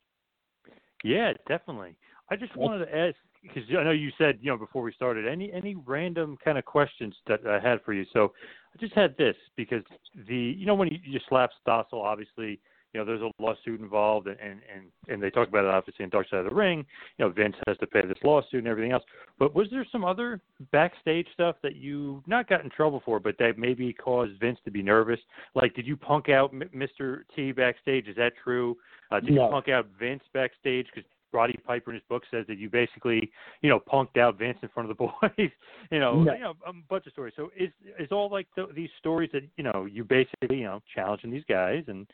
Yeah, 1.04 1.34
definitely. 1.48 1.96
I 2.30 2.36
just 2.36 2.56
wanted 2.56 2.86
to 2.86 2.96
ask 2.96 3.16
because 3.42 3.64
I 3.78 3.84
know 3.84 3.92
you 3.92 4.12
said 4.18 4.40
you 4.42 4.52
know 4.52 4.58
before 4.58 4.84
we 4.84 4.94
started 4.94 5.28
any 5.28 5.52
any 5.52 5.76
random 5.76 6.38
kind 6.44 6.58
of 6.58 6.66
questions 6.66 7.16
that 7.28 7.46
I 7.46 7.60
had 7.60 7.82
for 7.84 7.94
you. 7.94 8.06
So 8.14 8.34
I 8.74 8.80
just 8.80 8.94
had 8.94 9.18
this 9.18 9.36
because 9.58 9.84
the 10.28 10.36
you 10.36 10.66
know 10.66 10.76
when 10.76 10.88
you, 10.90 11.00
you 11.04 11.20
slap 11.28 11.50
Stossel, 11.66 12.04
obviously 12.04 12.60
you 12.94 13.00
know 13.00 13.06
there's 13.06 13.22
a 13.22 13.32
lawsuit 13.42 13.80
involved 13.80 14.28
and 14.28 14.40
and 14.40 14.60
and, 14.74 14.84
and 15.08 15.22
they 15.24 15.30
talk 15.30 15.48
about 15.48 15.66
it 15.66 15.70
obviously 15.72 16.04
in 16.04 16.10
Dark 16.10 16.30
Side 16.30 16.40
of 16.40 16.46
the 16.46 16.56
Ring. 16.56 16.86
You 17.18 17.26
know 17.26 17.32
Vince 17.32 17.56
has 17.68 17.78
to 17.78 17.88
pay 17.88 18.02
this 18.06 18.18
lawsuit 18.24 18.60
and 18.60 18.68
everything 18.68 18.92
else. 18.92 19.04
But 19.40 19.56
was 19.56 19.68
there 19.72 19.86
some 19.92 20.04
other 20.04 20.40
backstage 20.72 21.28
stuff 21.34 21.56
that 21.64 21.76
you 21.76 22.24
not 22.28 22.48
got 22.50 22.64
in 22.64 22.70
trouble 22.70 23.02
for, 23.06 23.20
but 23.20 23.36
that 23.40 23.58
maybe 23.58 23.94
caused 23.94 24.40
Vince 24.40 24.60
to 24.66 24.72
be 24.72 24.82
nervous? 24.82 25.20
Like 25.56 25.74
did 25.76 25.88
you 25.88 25.96
punk 25.98 26.30
out 26.30 26.52
M- 26.54 26.70
Mr. 26.76 27.22
T 27.36 27.52
backstage? 27.52 28.08
Is 28.08 28.16
that 28.18 28.34
true? 28.44 28.78
Uh, 29.12 29.20
did 29.20 29.34
No. 29.34 29.46
you 29.46 29.52
punk 29.52 29.70
out 29.70 29.88
Vince 30.00 30.24
backstage? 30.34 30.88
Because 30.94 31.10
Roddy 31.34 31.58
Piper 31.66 31.92
in 31.92 31.96
his 31.96 32.04
book 32.10 32.24
says 32.30 32.46
that 32.48 32.58
you 32.58 32.70
basically, 32.70 33.32
you 33.62 33.70
know, 33.70 33.80
punked 33.80 34.18
out 34.18 34.38
Vince 34.38 34.58
in 34.62 34.70
front 34.70 34.92
of 34.92 34.98
the 34.98 35.04
boys. 35.38 35.50
you 35.90 36.00
know, 36.00 36.22
No. 36.24 36.34
you 36.34 36.40
know, 36.42 36.54
a 36.66 36.74
bunch 36.90 37.06
of 37.08 37.14
stories. 37.14 37.34
So 37.38 37.50
is 37.58 37.70
is 38.00 38.12
all 38.12 38.30
like 38.30 38.48
th- 38.56 38.70
these 38.76 38.90
stories 39.00 39.30
that 39.34 39.44
you 39.58 39.64
know 39.64 39.86
you 39.90 40.04
basically, 40.04 40.58
you 40.58 40.64
know, 40.66 40.82
challenging 40.94 41.32
these 41.32 41.46
guys 41.48 41.84
and 41.88 42.06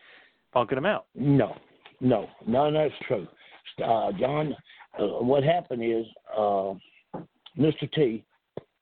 punking 0.55 0.75
them 0.75 0.85
out. 0.85 1.05
No, 1.15 1.55
no, 2.01 2.27
no, 2.45 2.71
that's 2.71 2.93
true. 3.07 3.27
Uh, 3.83 4.11
John, 4.19 4.55
uh, 4.99 5.23
what 5.23 5.43
happened 5.43 5.83
is 5.83 6.05
uh, 6.35 6.73
Mr. 7.57 7.91
T, 7.93 8.23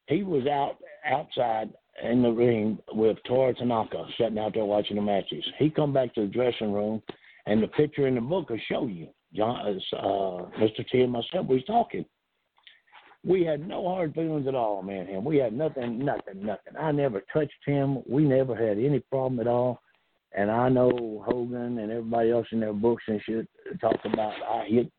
he 0.07 0.23
was 0.23 0.45
out 0.47 0.77
outside 1.05 1.73
in 2.03 2.21
the 2.21 2.29
ring 2.29 2.77
with 2.91 3.17
Toru 3.25 3.53
Tanaka 3.53 4.05
sitting 4.17 4.37
out 4.37 4.53
there 4.53 4.65
watching 4.65 4.97
the 4.97 5.01
matches. 5.01 5.43
He 5.57 5.69
come 5.69 5.93
back 5.93 6.13
to 6.15 6.21
the 6.21 6.27
dressing 6.27 6.73
room, 6.73 7.01
and 7.45 7.61
the 7.61 7.67
picture 7.67 8.07
in 8.07 8.15
the 8.15 8.21
book 8.21 8.49
will 8.49 8.59
show 8.69 8.87
you. 8.87 9.07
John, 9.33 9.79
uh, 9.93 10.59
Mr. 10.59 10.87
T 10.91 11.01
and 11.01 11.11
myself 11.11 11.47
was 11.47 11.63
talking. 11.65 12.05
We 13.25 13.43
had 13.43 13.67
no 13.67 13.87
hard 13.87 14.13
feelings 14.13 14.47
at 14.47 14.55
all, 14.55 14.83
man. 14.83 15.07
Him. 15.07 15.25
We 15.25 15.37
had 15.37 15.51
nothing, 15.51 15.97
nothing, 15.97 16.45
nothing. 16.45 16.73
I 16.79 16.91
never 16.91 17.23
touched 17.33 17.53
him. 17.65 18.03
We 18.07 18.23
never 18.23 18.55
had 18.55 18.77
any 18.77 18.99
problem 18.99 19.39
at 19.39 19.47
all. 19.47 19.81
And 20.35 20.51
I 20.51 20.67
know 20.69 21.23
Hogan 21.25 21.79
and 21.79 21.91
everybody 21.91 22.31
else 22.31 22.47
in 22.51 22.59
their 22.59 22.73
books 22.73 23.03
and 23.07 23.21
shit 23.25 23.47
talk 23.79 23.95
about 24.05 24.33
I 24.49 24.65
hit 24.67 24.91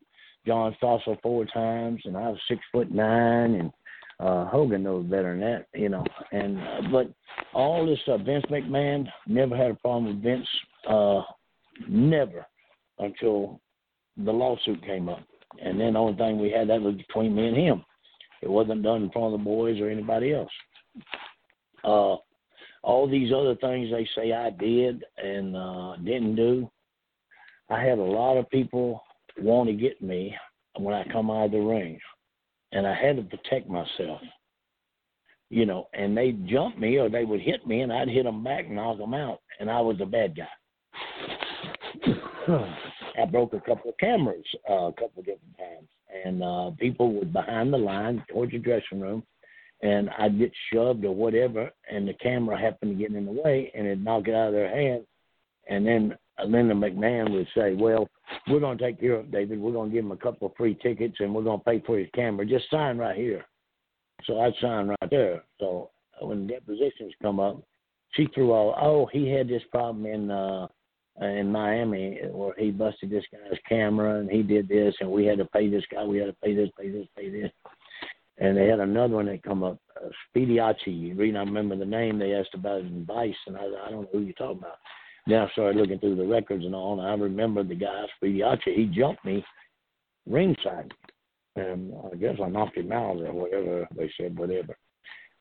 John 0.45 0.75
Stossel 0.81 1.21
four 1.21 1.45
times 1.45 2.01
and 2.05 2.17
I 2.17 2.29
was 2.29 2.39
six 2.47 2.61
foot 2.71 2.91
nine 2.91 3.55
and 3.55 3.71
uh 4.19 4.45
Hogan 4.45 4.83
knows 4.83 5.05
better 5.05 5.37
than 5.37 5.41
that, 5.41 5.67
you 5.79 5.89
know. 5.89 6.03
And 6.31 6.57
uh, 6.57 6.81
but 6.91 7.11
all 7.53 7.85
this 7.85 7.99
uh, 8.07 8.17
Vince 8.17 8.45
McMahon 8.49 9.07
never 9.27 9.55
had 9.55 9.71
a 9.71 9.75
problem 9.75 10.07
with 10.07 10.23
Vince, 10.23 10.47
uh 10.89 11.21
never 11.87 12.45
until 12.97 13.61
the 14.17 14.31
lawsuit 14.31 14.83
came 14.83 15.07
up. 15.07 15.21
And 15.63 15.79
then 15.79 15.93
the 15.93 15.99
only 15.99 16.17
thing 16.17 16.39
we 16.39 16.49
had 16.49 16.69
that 16.69 16.81
was 16.81 16.95
between 16.95 17.35
me 17.35 17.47
and 17.47 17.57
him. 17.57 17.85
It 18.41 18.49
wasn't 18.49 18.83
done 18.83 19.03
in 19.03 19.11
front 19.11 19.33
of 19.33 19.39
the 19.39 19.45
boys 19.45 19.79
or 19.79 19.89
anybody 19.89 20.33
else. 20.33 20.51
Uh 21.83 22.15
all 22.83 23.07
these 23.09 23.31
other 23.33 23.55
things 23.55 23.89
they 23.91 24.07
say 24.15 24.33
I 24.33 24.49
did 24.51 25.03
and 25.17 25.55
uh, 25.55 25.95
didn't 25.97 26.35
do. 26.35 26.69
I 27.69 27.83
had 27.83 27.97
a 27.97 28.03
lot 28.03 28.37
of 28.37 28.49
people 28.49 29.01
want 29.39 29.69
to 29.69 29.73
get 29.73 30.01
me 30.01 30.35
when 30.77 30.93
I 30.93 31.03
come 31.11 31.29
out 31.29 31.45
of 31.45 31.51
the 31.51 31.59
ring, 31.59 31.99
and 32.71 32.87
I 32.87 32.95
had 32.95 33.17
to 33.17 33.23
protect 33.23 33.69
myself. 33.69 34.21
You 35.49 35.65
know, 35.65 35.87
and 35.93 36.15
they'd 36.15 36.47
jump 36.47 36.77
me 36.77 36.97
or 36.97 37.09
they 37.09 37.23
would 37.23 37.39
hit 37.41 37.65
me, 37.65 37.81
and 37.81 37.91
I'd 37.91 38.09
hit 38.09 38.25
them 38.25 38.43
back 38.43 38.65
and 38.65 38.75
knock 38.75 38.97
them 38.97 39.13
out, 39.13 39.39
and 39.59 39.69
I 39.69 39.79
was 39.79 39.97
the 39.97 40.05
bad 40.05 40.35
guy. 40.35 40.47
I 43.19 43.25
broke 43.25 43.53
a 43.53 43.59
couple 43.61 43.89
of 43.89 43.97
cameras 43.97 44.45
uh, 44.69 44.73
a 44.73 44.93
couple 44.93 45.19
of 45.19 45.25
different 45.25 45.57
times, 45.57 45.87
and 46.25 46.43
uh, 46.43 46.71
people 46.77 47.13
were 47.13 47.25
behind 47.25 47.73
the 47.73 47.77
line 47.77 48.23
towards 48.29 48.51
the 48.51 48.59
dressing 48.59 49.01
room 49.01 49.23
and 49.81 50.09
I'd 50.17 50.39
get 50.39 50.51
shoved 50.71 51.05
or 51.05 51.13
whatever, 51.13 51.69
and 51.91 52.07
the 52.07 52.13
camera 52.15 52.59
happened 52.59 52.97
to 52.97 53.03
get 53.03 53.15
in 53.15 53.25
the 53.25 53.31
way, 53.31 53.71
and 53.75 53.85
it'd 53.85 54.03
knock 54.03 54.27
it 54.27 54.33
out 54.33 54.47
of 54.47 54.53
their 54.53 54.69
hand. 54.69 55.05
And 55.69 55.85
then 55.85 56.17
Linda 56.45 56.73
McMahon 56.73 57.31
would 57.31 57.47
say, 57.55 57.73
"Well, 57.73 58.07
we're 58.47 58.59
going 58.59 58.77
to 58.77 58.83
take 58.83 58.99
care 58.99 59.15
of 59.15 59.25
it, 59.25 59.31
David. 59.31 59.59
We're 59.59 59.73
going 59.73 59.89
to 59.89 59.95
give 59.95 60.05
him 60.05 60.11
a 60.11 60.17
couple 60.17 60.47
of 60.47 60.55
free 60.55 60.75
tickets, 60.75 61.17
and 61.19 61.33
we're 61.33 61.43
going 61.43 61.59
to 61.59 61.65
pay 61.65 61.81
for 61.85 61.97
his 61.97 62.09
camera. 62.15 62.45
Just 62.45 62.69
sign 62.69 62.97
right 62.97 63.15
here." 63.15 63.45
So 64.25 64.39
I'd 64.39 64.53
sign 64.61 64.87
right 64.87 65.09
there. 65.11 65.43
So 65.59 65.91
when 66.21 66.47
depositions 66.47 67.13
come 67.21 67.39
up, 67.39 67.61
she 68.13 68.27
threw 68.33 68.51
all, 68.51 68.75
"Oh, 68.81 69.05
he 69.11 69.29
had 69.29 69.47
this 69.47 69.63
problem 69.71 70.05
in." 70.05 70.31
uh 70.31 70.67
in 71.21 71.51
Miami 71.51 72.19
where 72.31 72.53
he 72.57 72.69
busted 72.69 73.09
this 73.09 73.23
guy's 73.31 73.57
camera 73.67 74.19
and 74.19 74.29
he 74.29 74.43
did 74.43 74.67
this 74.67 74.93
and 74.99 75.09
we 75.09 75.25
had 75.25 75.39
to 75.39 75.45
pay 75.45 75.69
this 75.69 75.83
guy, 75.91 76.03
we 76.03 76.17
had 76.19 76.27
to 76.27 76.35
pay 76.43 76.53
this, 76.53 76.69
pay 76.79 76.89
this, 76.89 77.07
pay 77.17 77.29
this. 77.29 77.51
And 78.39 78.55
they 78.55 78.67
had 78.67 78.79
another 78.79 79.15
one 79.15 79.25
that 79.27 79.43
come 79.43 79.63
up, 79.63 79.79
uh. 80.03 80.09
The 80.35 81.13
reason 81.13 81.37
I 81.37 81.39
remember 81.43 81.75
the 81.75 81.85
name, 81.85 82.19
they 82.19 82.33
asked 82.35 82.53
about 82.53 82.81
in 82.81 83.05
Vice, 83.05 83.35
and 83.47 83.57
I, 83.57 83.61
I 83.61 83.89
don't 83.89 84.03
know 84.03 84.09
who 84.11 84.19
you're 84.19 84.33
talking 84.33 84.59
about. 84.59 84.77
Then 85.25 85.39
I 85.41 85.49
started 85.51 85.77
looking 85.79 85.99
through 85.99 86.15
the 86.15 86.25
records 86.25 86.63
and 86.63 86.75
all, 86.75 86.99
and 86.99 87.07
I 87.07 87.13
remember 87.13 87.63
the 87.63 87.75
guy, 87.75 88.05
Speediachi. 88.21 88.75
He 88.75 88.85
jumped 88.85 89.25
me 89.25 89.43
ringside, 90.29 90.93
and 91.55 91.93
I 92.11 92.15
guess 92.15 92.35
I 92.43 92.47
knocked 92.47 92.77
him 92.77 92.91
out 92.91 93.17
or 93.17 93.33
whatever 93.33 93.87
they 93.95 94.11
said, 94.19 94.37
whatever. 94.37 94.77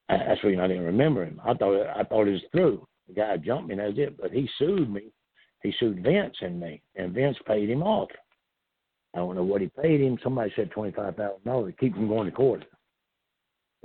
I- 0.09 0.17
That's 0.19 0.41
the 0.43 0.59
I 0.59 0.67
didn't 0.67 0.85
remember 0.85 1.25
him. 1.25 1.41
I 1.45 1.55
thought 1.55 1.87
I 1.87 2.03
thought 2.05 2.29
it 2.29 2.33
was 2.33 2.45
through. 2.53 2.87
The 3.09 3.15
guy 3.15 3.37
jumped 3.37 3.69
me, 3.69 3.75
and 3.75 3.81
that's 3.81 3.99
it. 3.99 4.17
But 4.17 4.33
he 4.33 4.49
sued 4.59 4.91
me. 4.93 5.13
He 5.63 5.73
sued 5.79 6.03
Vince 6.03 6.37
and 6.41 6.59
me, 6.61 6.83
and 6.97 7.13
Vince 7.13 7.37
paid 7.47 7.69
him 7.69 7.83
off. 7.83 8.09
I 9.15 9.19
don't 9.19 9.35
know 9.35 9.45
what 9.45 9.61
he 9.61 9.69
paid 9.69 10.01
him. 10.01 10.19
Somebody 10.23 10.53
said 10.57 10.71
twenty 10.71 10.93
five 10.93 11.17
thousand 11.17 11.45
dollars 11.45 11.73
to 11.75 11.81
keep 11.81 11.95
him 11.95 12.09
going 12.09 12.27
to 12.27 12.33
court. 12.33 12.65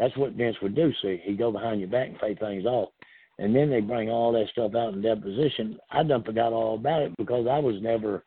That's 0.02 0.18
what 0.18 0.34
Vince 0.34 0.56
would 0.64 0.74
do. 0.76 0.92
See, 1.04 1.22
he'd 1.24 1.38
go 1.38 1.52
behind 1.52 1.80
your 1.80 1.88
back 1.88 2.08
and 2.08 2.20
pay 2.20 2.34
things 2.34 2.66
off, 2.66 2.90
and 3.38 3.56
then 3.56 3.70
they 3.70 3.82
bring 3.82 4.10
all 4.10 4.32
that 4.32 4.50
stuff 4.52 4.74
out 4.74 4.96
in 4.96 5.02
deposition. 5.04 5.78
I 5.92 6.02
done 6.02 6.24
forgot 6.24 6.54
all 6.54 6.74
about 6.74 7.04
it 7.04 7.16
because 7.20 7.46
I 7.48 7.60
was 7.60 7.76
never 7.84 8.24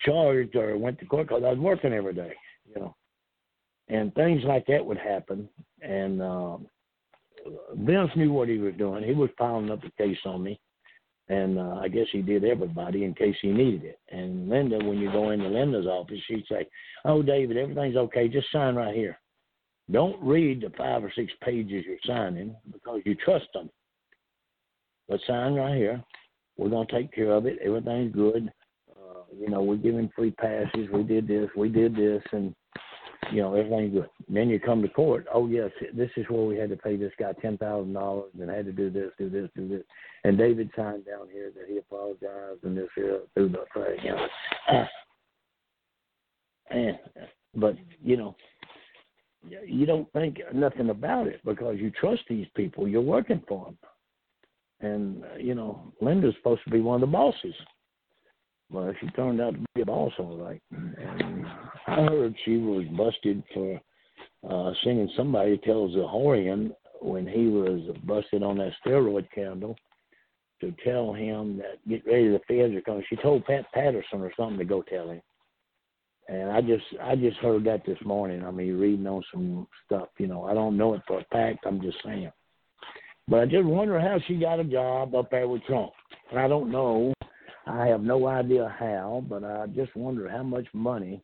charged 0.00 0.56
or 0.56 0.76
went 0.76 0.98
to 0.98 1.06
court 1.06 1.28
because 1.28 1.44
I 1.44 1.50
was 1.50 1.60
working 1.60 1.92
every 1.92 2.12
day, 2.12 2.32
you 2.68 2.80
know. 2.80 2.96
And 3.88 4.12
things 4.16 4.42
like 4.44 4.66
that 4.66 4.84
would 4.84 4.98
happen, 4.98 5.48
and 5.80 6.20
um, 6.20 6.66
Vince 7.76 8.10
knew 8.16 8.32
what 8.32 8.48
he 8.48 8.58
was 8.58 8.74
doing. 8.76 9.04
He 9.04 9.14
was 9.14 9.30
piling 9.38 9.70
up 9.70 9.84
a 9.84 10.02
case 10.02 10.18
on 10.24 10.42
me, 10.42 10.58
and 11.28 11.56
uh, 11.56 11.78
I 11.80 11.86
guess 11.86 12.06
he 12.10 12.20
did 12.20 12.44
everybody 12.44 13.04
in 13.04 13.14
case 13.14 13.36
he 13.40 13.52
needed 13.52 13.84
it. 13.84 14.00
And 14.10 14.48
Linda, 14.48 14.78
when 14.78 14.98
you 14.98 15.12
go 15.12 15.30
into 15.30 15.46
Linda's 15.46 15.86
office, 15.86 16.18
she'd 16.26 16.46
say, 16.50 16.66
"Oh, 17.04 17.22
David, 17.22 17.58
everything's 17.58 17.96
okay. 17.96 18.26
Just 18.26 18.50
sign 18.50 18.74
right 18.74 18.94
here." 18.96 19.20
Don't 19.90 20.22
read 20.22 20.62
the 20.62 20.70
five 20.76 21.04
or 21.04 21.12
six 21.14 21.32
pages 21.42 21.84
you're 21.86 21.96
signing 22.06 22.54
because 22.72 23.00
you 23.04 23.14
trust 23.14 23.46
them. 23.52 23.68
But 25.08 25.20
sign 25.26 25.54
right 25.54 25.76
here. 25.76 26.02
We're 26.56 26.68
going 26.68 26.86
to 26.86 26.92
take 26.92 27.12
care 27.12 27.32
of 27.32 27.46
it. 27.46 27.58
Everything's 27.64 28.14
good. 28.14 28.52
Uh, 28.90 29.20
you 29.38 29.48
know, 29.48 29.62
we're 29.62 29.76
giving 29.76 30.10
free 30.14 30.30
passes. 30.30 30.88
We 30.92 31.02
did 31.02 31.26
this. 31.26 31.48
We 31.56 31.68
did 31.68 31.96
this. 31.96 32.22
And, 32.32 32.54
you 33.32 33.42
know, 33.42 33.54
everything's 33.54 33.94
good. 33.94 34.08
And 34.28 34.36
then 34.36 34.48
you 34.48 34.60
come 34.60 34.82
to 34.82 34.88
court. 34.88 35.26
Oh, 35.32 35.48
yes, 35.48 35.70
this 35.94 36.10
is 36.16 36.26
where 36.28 36.44
we 36.44 36.56
had 36.56 36.70
to 36.70 36.76
pay 36.76 36.96
this 36.96 37.12
guy 37.18 37.32
$10,000 37.42 38.24
and 38.40 38.50
had 38.50 38.66
to 38.66 38.72
do 38.72 38.90
this, 38.90 39.10
do 39.18 39.28
this, 39.28 39.48
do 39.56 39.68
this. 39.68 39.82
And 40.24 40.38
David 40.38 40.70
signed 40.76 41.06
down 41.06 41.28
here 41.32 41.50
that 41.56 41.64
he 41.68 41.78
apologized 41.78 42.62
and 42.62 42.76
this 42.76 42.88
here 42.94 43.20
through 43.34 43.48
the 43.50 43.64
thing. 43.74 44.04
You 44.04 44.12
know. 44.12 44.84
And, 46.70 46.98
but, 47.54 47.74
you 48.02 48.16
know, 48.16 48.34
you 49.48 49.86
don't 49.86 50.10
think 50.12 50.38
nothing 50.52 50.90
about 50.90 51.26
it 51.26 51.40
because 51.44 51.76
you 51.78 51.90
trust 51.90 52.22
these 52.28 52.46
people. 52.54 52.86
You're 52.86 53.00
working 53.00 53.42
for 53.48 53.66
them, 53.66 53.78
and 54.80 55.24
uh, 55.24 55.36
you 55.38 55.54
know 55.54 55.92
Linda's 56.00 56.34
supposed 56.38 56.62
to 56.64 56.70
be 56.70 56.80
one 56.80 57.02
of 57.02 57.08
the 57.08 57.12
bosses. 57.12 57.54
Well, 58.70 58.92
she 59.00 59.06
turned 59.08 59.40
out 59.40 59.54
to 59.54 59.60
be 59.74 59.82
a 59.82 59.86
boss, 59.86 60.12
all 60.18 60.38
right. 60.38 60.62
And 60.70 61.44
I 61.86 61.94
heard 61.96 62.34
she 62.44 62.56
was 62.56 62.84
busted 62.96 63.42
for 63.52 63.80
uh 64.48 64.72
singing 64.84 65.10
"Somebody 65.16 65.58
Tells 65.58 65.92
the 65.92 66.00
Horian" 66.00 66.72
when 67.00 67.26
he 67.26 67.46
was 67.48 67.80
busted 68.04 68.42
on 68.42 68.58
that 68.58 68.72
steroid 68.84 69.26
candle 69.34 69.76
to 70.60 70.72
tell 70.84 71.12
him 71.12 71.58
that 71.58 71.86
get 71.88 72.06
ready, 72.06 72.28
the 72.28 72.40
feds 72.46 72.74
are 72.74 72.80
coming. 72.82 73.04
She 73.10 73.16
told 73.16 73.44
Pat 73.44 73.66
Patterson 73.74 74.20
or 74.20 74.32
something 74.36 74.58
to 74.58 74.64
go 74.64 74.82
tell 74.82 75.10
him. 75.10 75.20
And 76.28 76.50
I 76.50 76.60
just 76.60 76.84
I 77.02 77.16
just 77.16 77.36
heard 77.38 77.64
that 77.64 77.84
this 77.84 77.98
morning. 78.04 78.44
I 78.44 78.50
mean, 78.50 78.78
reading 78.78 79.06
on 79.06 79.22
some 79.32 79.66
stuff, 79.84 80.08
you 80.18 80.26
know. 80.26 80.44
I 80.44 80.54
don't 80.54 80.76
know 80.76 80.94
it 80.94 81.02
for 81.06 81.20
a 81.20 81.24
fact. 81.32 81.64
I'm 81.66 81.80
just 81.80 81.98
saying. 82.04 82.30
But 83.28 83.40
I 83.40 83.46
just 83.46 83.64
wonder 83.64 84.00
how 84.00 84.18
she 84.26 84.36
got 84.36 84.60
a 84.60 84.64
job 84.64 85.14
up 85.14 85.30
there 85.30 85.48
with 85.48 85.64
Trump. 85.64 85.92
And 86.30 86.38
I 86.38 86.48
don't 86.48 86.70
know. 86.70 87.12
I 87.66 87.86
have 87.86 88.02
no 88.02 88.26
idea 88.26 88.74
how, 88.78 89.24
but 89.28 89.44
I 89.44 89.66
just 89.68 89.94
wonder 89.94 90.28
how 90.28 90.42
much 90.42 90.66
money 90.72 91.22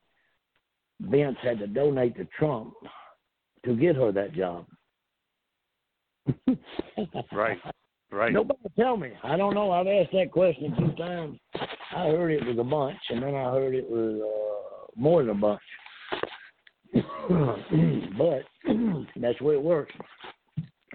Vince 1.01 1.37
had 1.43 1.59
to 1.59 1.67
donate 1.67 2.17
to 2.17 2.27
Trump 2.39 2.75
to 3.65 3.75
get 3.75 3.97
her 3.97 4.13
that 4.13 4.33
job. 4.35 4.67
Right. 7.33 7.59
Right. 8.11 8.33
Nobody 8.33 8.59
tell 8.77 8.97
me. 8.97 9.13
I 9.23 9.37
don't 9.37 9.55
know. 9.55 9.71
I've 9.71 9.87
asked 9.87 10.13
that 10.13 10.33
question 10.33 10.75
two 10.79 10.93
times. 10.97 11.39
I 11.95 12.07
heard 12.07 12.31
it 12.31 12.45
was 12.45 12.59
a 12.59 12.65
bunch, 12.65 12.99
and 13.11 13.23
then 13.23 13.35
I 13.35 13.51
heard 13.53 13.75
it 13.75 13.89
was 13.89 14.21
uh, 14.21 14.58
more 14.99 15.23
than 15.23 15.31
a 15.31 15.35
bunch. 15.35 15.61
but 18.19 18.43
that's 19.17 19.39
the 19.39 19.45
way 19.45 19.55
it 19.55 19.63
works. 19.63 19.95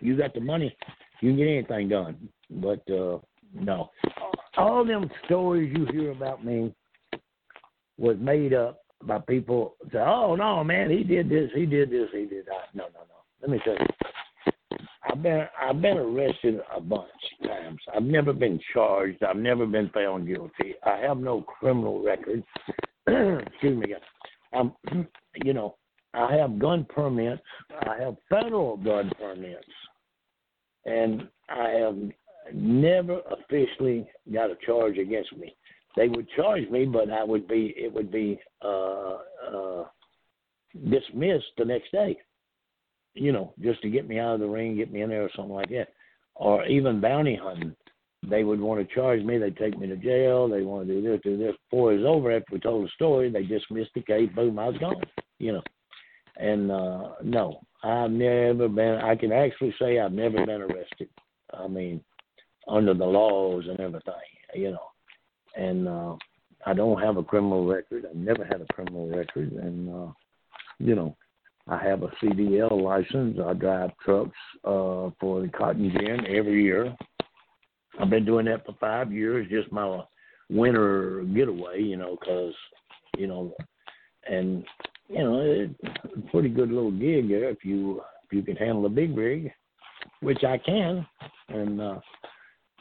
You 0.01 0.17
got 0.17 0.33
the 0.33 0.41
money, 0.41 0.75
you 1.21 1.29
can 1.29 1.37
get 1.37 1.47
anything 1.47 1.89
done. 1.89 2.29
But 2.49 2.81
uh 2.91 3.19
no. 3.53 3.89
All 4.57 4.85
them 4.85 5.09
stories 5.25 5.75
you 5.75 5.85
hear 5.91 6.11
about 6.11 6.43
me 6.43 6.73
was 7.97 8.17
made 8.19 8.53
up 8.53 8.81
by 9.03 9.19
people 9.19 9.75
say, 9.91 9.99
Oh 9.99 10.35
no, 10.35 10.63
man, 10.63 10.89
he 10.89 11.03
did 11.03 11.29
this, 11.29 11.49
he 11.55 11.65
did 11.65 11.89
this, 11.89 12.09
he 12.11 12.25
did 12.25 12.45
that. 12.47 12.73
No, 12.73 12.85
no, 12.85 12.99
no. 12.99 13.21
Let 13.41 13.51
me 13.51 13.59
tell 13.63 13.73
you. 13.73 13.85
I've 15.09 15.21
been 15.21 15.45
I've 15.61 15.81
been 15.81 15.97
arrested 15.97 16.59
a 16.75 16.81
bunch 16.81 17.09
of 17.41 17.47
times. 17.47 17.79
I've 17.95 18.03
never 18.03 18.33
been 18.33 18.59
charged. 18.73 19.23
I've 19.23 19.37
never 19.37 19.65
been 19.65 19.89
found 19.89 20.27
guilty. 20.27 20.75
I 20.83 20.97
have 20.97 21.17
no 21.17 21.41
criminal 21.41 22.03
record. 22.03 22.43
Excuse 23.07 23.77
me. 23.77 23.95
I'm 24.53 24.73
you 25.43 25.53
know, 25.53 25.75
I 26.13 26.33
have 26.35 26.59
gun 26.59 26.85
permits. 26.85 27.41
I 27.85 27.97
have 27.99 28.15
federal 28.29 28.77
gun 28.77 29.11
permits. 29.19 29.67
And 30.85 31.27
I 31.49 31.69
have 31.69 31.97
never 32.53 33.21
officially 33.31 34.07
got 34.31 34.51
a 34.51 34.57
charge 34.65 34.97
against 34.97 35.35
me. 35.37 35.55
They 35.95 36.07
would 36.07 36.27
charge 36.35 36.69
me, 36.69 36.85
but 36.85 37.09
I 37.09 37.23
would 37.23 37.47
be 37.47 37.73
it 37.77 37.93
would 37.93 38.11
be 38.11 38.39
uh, 38.61 39.17
uh, 39.51 39.85
dismissed 40.89 41.45
the 41.57 41.65
next 41.65 41.91
day. 41.91 42.17
You 43.13 43.31
know, 43.31 43.53
just 43.61 43.81
to 43.83 43.89
get 43.89 44.07
me 44.07 44.19
out 44.19 44.35
of 44.35 44.39
the 44.39 44.47
ring, 44.47 44.75
get 44.75 44.91
me 44.91 45.01
in 45.01 45.09
there, 45.09 45.23
or 45.23 45.29
something 45.35 45.53
like 45.53 45.69
that, 45.69 45.89
or 46.35 46.65
even 46.65 46.99
bounty 46.99 47.39
hunting. 47.41 47.75
They 48.29 48.43
would 48.43 48.59
want 48.59 48.87
to 48.87 48.95
charge 48.95 49.21
me. 49.21 49.37
They'd 49.37 49.57
take 49.57 49.77
me 49.77 49.87
to 49.87 49.97
jail. 49.97 50.47
They 50.47 50.61
want 50.61 50.87
to 50.87 50.93
do 50.93 51.01
this, 51.01 51.19
do 51.23 51.37
this. 51.37 51.55
Before 51.69 51.93
it 51.93 51.97
was 51.97 52.05
over, 52.05 52.31
after 52.31 52.53
we 52.53 52.59
told 52.59 52.85
the 52.85 52.89
story, 52.95 53.29
they 53.29 53.43
dismissed 53.43 53.91
the 53.95 54.01
case. 54.01 54.29
Boom, 54.35 54.59
I 54.59 54.69
was 54.69 54.77
gone. 54.77 55.01
You 55.39 55.53
know, 55.53 55.63
and 56.37 56.71
uh 56.71 57.09
no, 57.23 57.59
I've 57.83 58.11
never 58.11 58.67
been. 58.69 58.95
I 58.95 59.15
can 59.15 59.31
actually 59.31 59.75
say 59.79 59.99
I've 59.99 60.13
never 60.13 60.45
been 60.45 60.61
arrested. 60.61 61.09
I 61.53 61.67
mean, 61.67 62.01
under 62.67 62.93
the 62.93 63.05
laws 63.05 63.65
and 63.67 63.79
everything. 63.79 64.13
You 64.55 64.71
know, 64.71 64.87
and 65.55 65.87
uh, 65.87 66.15
I 66.65 66.73
don't 66.73 67.01
have 67.01 67.17
a 67.17 67.23
criminal 67.23 67.65
record. 67.65 68.05
I've 68.09 68.15
never 68.15 68.45
had 68.45 68.61
a 68.61 68.73
criminal 68.73 69.09
record, 69.09 69.51
and 69.51 69.89
uh, 69.89 70.11
you 70.79 70.95
know, 70.95 71.15
I 71.67 71.77
have 71.83 72.03
a 72.03 72.09
CDL 72.21 72.81
license. 72.81 73.37
I 73.43 73.53
drive 73.53 73.91
trucks 74.03 74.37
uh, 74.63 75.09
for 75.19 75.41
the 75.41 75.51
cotton 75.55 75.91
gin 75.91 76.25
every 76.27 76.63
year. 76.63 76.95
I've 77.99 78.09
been 78.09 78.25
doing 78.25 78.45
that 78.45 78.65
for 78.65 78.75
five 78.79 79.11
years, 79.11 79.47
just 79.49 79.71
my 79.71 80.01
winter 80.49 81.23
getaway, 81.33 81.81
you 81.81 81.97
know, 81.97 82.17
because 82.19 82.53
you 83.17 83.27
know, 83.27 83.53
and 84.29 84.63
you 85.09 85.19
know, 85.19 85.39
it's 85.41 85.73
a 86.15 86.31
pretty 86.31 86.49
good 86.49 86.69
little 86.69 86.91
gig 86.91 87.29
there 87.29 87.49
if 87.49 87.63
you 87.63 88.01
if 88.25 88.33
you 88.33 88.41
can 88.41 88.55
handle 88.55 88.85
a 88.85 88.89
big 88.89 89.15
rig, 89.15 89.51
which 90.21 90.43
I 90.43 90.57
can, 90.57 91.05
and 91.49 91.81
uh, 91.81 91.99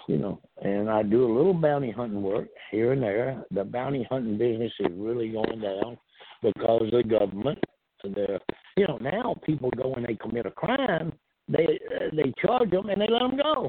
you 0.08 0.18
know, 0.18 0.40
and 0.62 0.90
I 0.90 1.02
do 1.02 1.24
a 1.24 1.34
little 1.34 1.54
bounty 1.54 1.90
hunting 1.90 2.22
work 2.22 2.48
here 2.70 2.92
and 2.92 3.02
there. 3.02 3.44
The 3.50 3.64
bounty 3.64 4.06
hunting 4.10 4.38
business 4.38 4.72
is 4.80 4.92
really 4.94 5.30
going 5.30 5.60
down 5.60 5.98
because 6.42 6.90
the 6.90 7.02
government, 7.02 7.58
the 8.02 8.40
you 8.76 8.86
know, 8.86 8.98
now 8.98 9.36
people 9.44 9.70
go 9.70 9.92
and 9.94 10.06
they 10.06 10.14
commit 10.14 10.46
a 10.46 10.50
crime, 10.50 11.12
they 11.48 11.78
they 12.12 12.32
charge 12.40 12.70
them 12.70 12.88
and 12.88 13.00
they 13.00 13.08
let 13.08 13.20
them 13.20 13.36
go. 13.36 13.68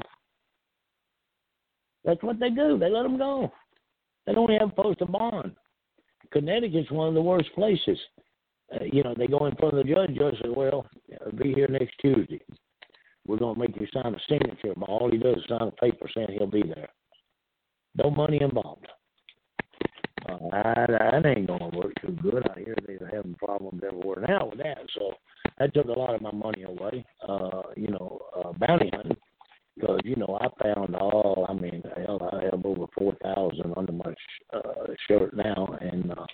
That's 2.04 2.22
what 2.22 2.38
they 2.38 2.50
do. 2.50 2.78
They 2.78 2.90
let 2.90 3.02
them 3.02 3.18
go. 3.18 3.52
They 4.26 4.32
don't 4.32 4.48
to 4.48 4.68
post 4.68 5.00
a 5.00 5.06
bond. 5.06 5.54
Connecticut's 6.32 6.90
one 6.90 7.08
of 7.08 7.14
the 7.14 7.22
worst 7.22 7.48
places. 7.54 7.98
Uh, 8.74 8.84
you 8.84 9.02
know, 9.02 9.14
they 9.16 9.26
go 9.26 9.46
in 9.46 9.54
front 9.56 9.78
of 9.78 9.86
the 9.86 9.92
judge. 9.94 10.16
Judge 10.16 10.34
says, 10.42 10.52
"Well, 10.54 10.86
be 11.36 11.52
here 11.52 11.68
next 11.68 11.94
Tuesday." 12.00 12.40
we're 13.26 13.38
going 13.38 13.54
to 13.54 13.60
make 13.60 13.76
you 13.76 13.86
sign 13.92 14.14
a 14.14 14.18
signature. 14.28 14.74
But 14.76 14.88
all 14.88 15.10
he 15.10 15.18
does 15.18 15.36
is 15.36 15.44
sign 15.48 15.62
a 15.62 15.70
paper 15.72 16.08
saying 16.14 16.28
he'll 16.38 16.46
be 16.46 16.62
there. 16.62 16.88
No 17.96 18.10
money 18.10 18.38
involved. 18.40 18.86
Uh, 20.28 20.38
that, 20.50 20.88
that 20.88 21.26
ain't 21.26 21.46
going 21.46 21.70
to 21.70 21.76
work 21.76 21.92
too 22.00 22.16
good. 22.22 22.46
I 22.48 22.60
hear 22.60 22.76
they're 22.86 23.10
having 23.12 23.34
problems 23.34 23.82
everywhere 23.86 24.24
now 24.26 24.46
with 24.46 24.58
that. 24.58 24.78
So 24.98 25.12
that 25.58 25.74
took 25.74 25.86
a 25.86 25.98
lot 25.98 26.14
of 26.14 26.22
my 26.22 26.32
money 26.32 26.62
away. 26.62 27.04
Uh, 27.26 27.62
you 27.76 27.88
know, 27.88 28.20
uh, 28.36 28.52
bounty 28.52 28.90
hunting. 28.92 29.16
Because 29.76 30.00
you 30.04 30.16
know, 30.16 30.38
I 30.40 30.48
found 30.62 30.94
all. 30.94 31.46
I 31.48 31.52
mean, 31.52 31.82
hell, 31.96 32.30
I 32.32 32.44
have 32.44 32.64
over 32.64 32.86
four 32.96 33.14
thousand 33.22 33.74
under 33.76 33.92
my 33.92 34.12
sh- 34.12 34.54
uh, 34.54 34.86
shirt 35.08 35.34
now, 35.36 35.76
and 35.80 36.12
uh, 36.12 36.26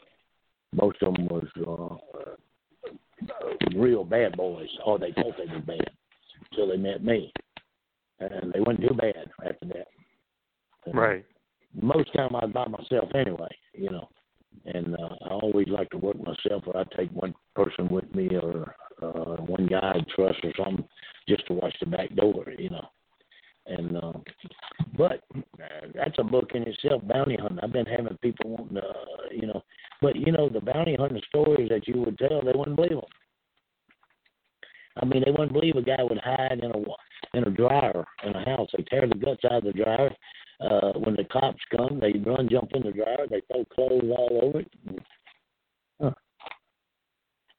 most 0.73 1.03
of 1.03 1.15
them 1.15 1.27
was 1.27 1.47
uh, 1.67 2.21
uh, 2.25 3.79
real 3.79 4.05
bad 4.05 4.37
boys. 4.37 4.69
Or 4.85 4.99
they 4.99 5.13
thought 5.13 5.35
they 5.39 5.53
were 5.53 5.61
bad 5.61 5.91
until 6.51 6.69
they 6.69 6.77
met 6.77 7.03
me, 7.03 7.33
and 8.21 8.53
they 8.53 8.61
wasn't 8.61 8.89
too 8.89 8.95
bad 8.95 9.31
after 9.45 9.67
that. 9.69 9.89
And 10.87 10.95
Right. 10.95 11.25
Most 11.81 12.13
time 12.15 12.35
I 12.35 12.47
was 12.47 12.53
by 12.53 12.67
myself 12.67 13.11
anyway, 13.15 13.57
you 13.75 13.91
know, 13.91 14.09
and 14.67 14.95
uh, 14.97 15.15
I 15.25 15.29
always 15.29 15.69
like 15.69 15.89
to 15.91 15.99
work 15.99 16.17
myself, 16.19 16.65
or 16.67 16.77
I 16.77 16.85
take 16.97 17.11
one 17.13 17.33
person 17.55 17.89
with 17.89 18.13
me, 18.13 18.29
or 18.37 18.75
uh, 19.01 19.37
one 19.43 19.67
guy 19.67 19.79
I 19.79 20.01
trust, 20.15 20.41
or 20.43 20.53
something, 20.59 20.85
just 21.29 21.47
to 21.47 21.55
watch 21.55 21.75
the 21.79 21.87
back 21.87 22.13
door, 22.17 22.45
you 22.59 22.71
know. 22.71 22.89
And 23.71 23.97
uh, 23.97 24.13
but 24.97 25.23
uh, 25.35 25.87
that's 25.95 26.19
a 26.19 26.25
book 26.25 26.51
in 26.55 26.63
itself, 26.63 27.07
bounty 27.07 27.37
hunting. 27.37 27.61
I've 27.63 27.73
been 27.73 27.87
having 27.87 28.17
people 28.21 28.51
wanting 28.51 28.77
to, 28.77 28.83
uh, 28.83 28.95
you 29.31 29.47
know, 29.47 29.63
but 30.03 30.17
you 30.17 30.33
know 30.33 30.49
the 30.49 30.61
bounty 30.61 30.97
hunting 30.99 31.23
stories 31.29 31.69
that 31.69 31.87
you 31.87 32.01
would 32.01 32.19
tell, 32.19 32.43
they 32.43 32.53
wouldn't 32.53 32.77
believe 32.77 32.91
them. 32.91 33.01
I 35.01 35.05
mean, 35.05 35.23
they 35.25 35.31
wouldn't 35.31 35.53
believe 35.53 35.77
a 35.77 35.83
guy 35.83 36.03
would 36.03 36.19
hide 36.19 36.61
in 36.63 36.71
a 36.71 37.39
in 37.39 37.45
a 37.45 37.51
dryer 37.51 38.05
in 38.25 38.35
a 38.35 38.45
house. 38.45 38.69
They 38.77 38.83
tear 38.85 39.07
the 39.07 39.15
guts 39.15 39.45
out 39.45 39.59
of 39.59 39.65
the 39.65 39.73
dryer. 39.73 40.11
Uh, 40.61 40.93
when 40.99 41.17
the 41.17 41.25
cops 41.25 41.63
come, 41.75 42.01
they 42.01 42.13
run, 42.19 42.49
jump 42.51 42.71
in 42.75 42.83
the 42.83 42.93
dryer. 42.93 43.27
They 43.31 43.41
throw 43.51 43.65
clothes 43.67 44.11
all 44.11 44.41
over 44.43 44.61
it. 44.61 44.71
Huh. 46.01 46.11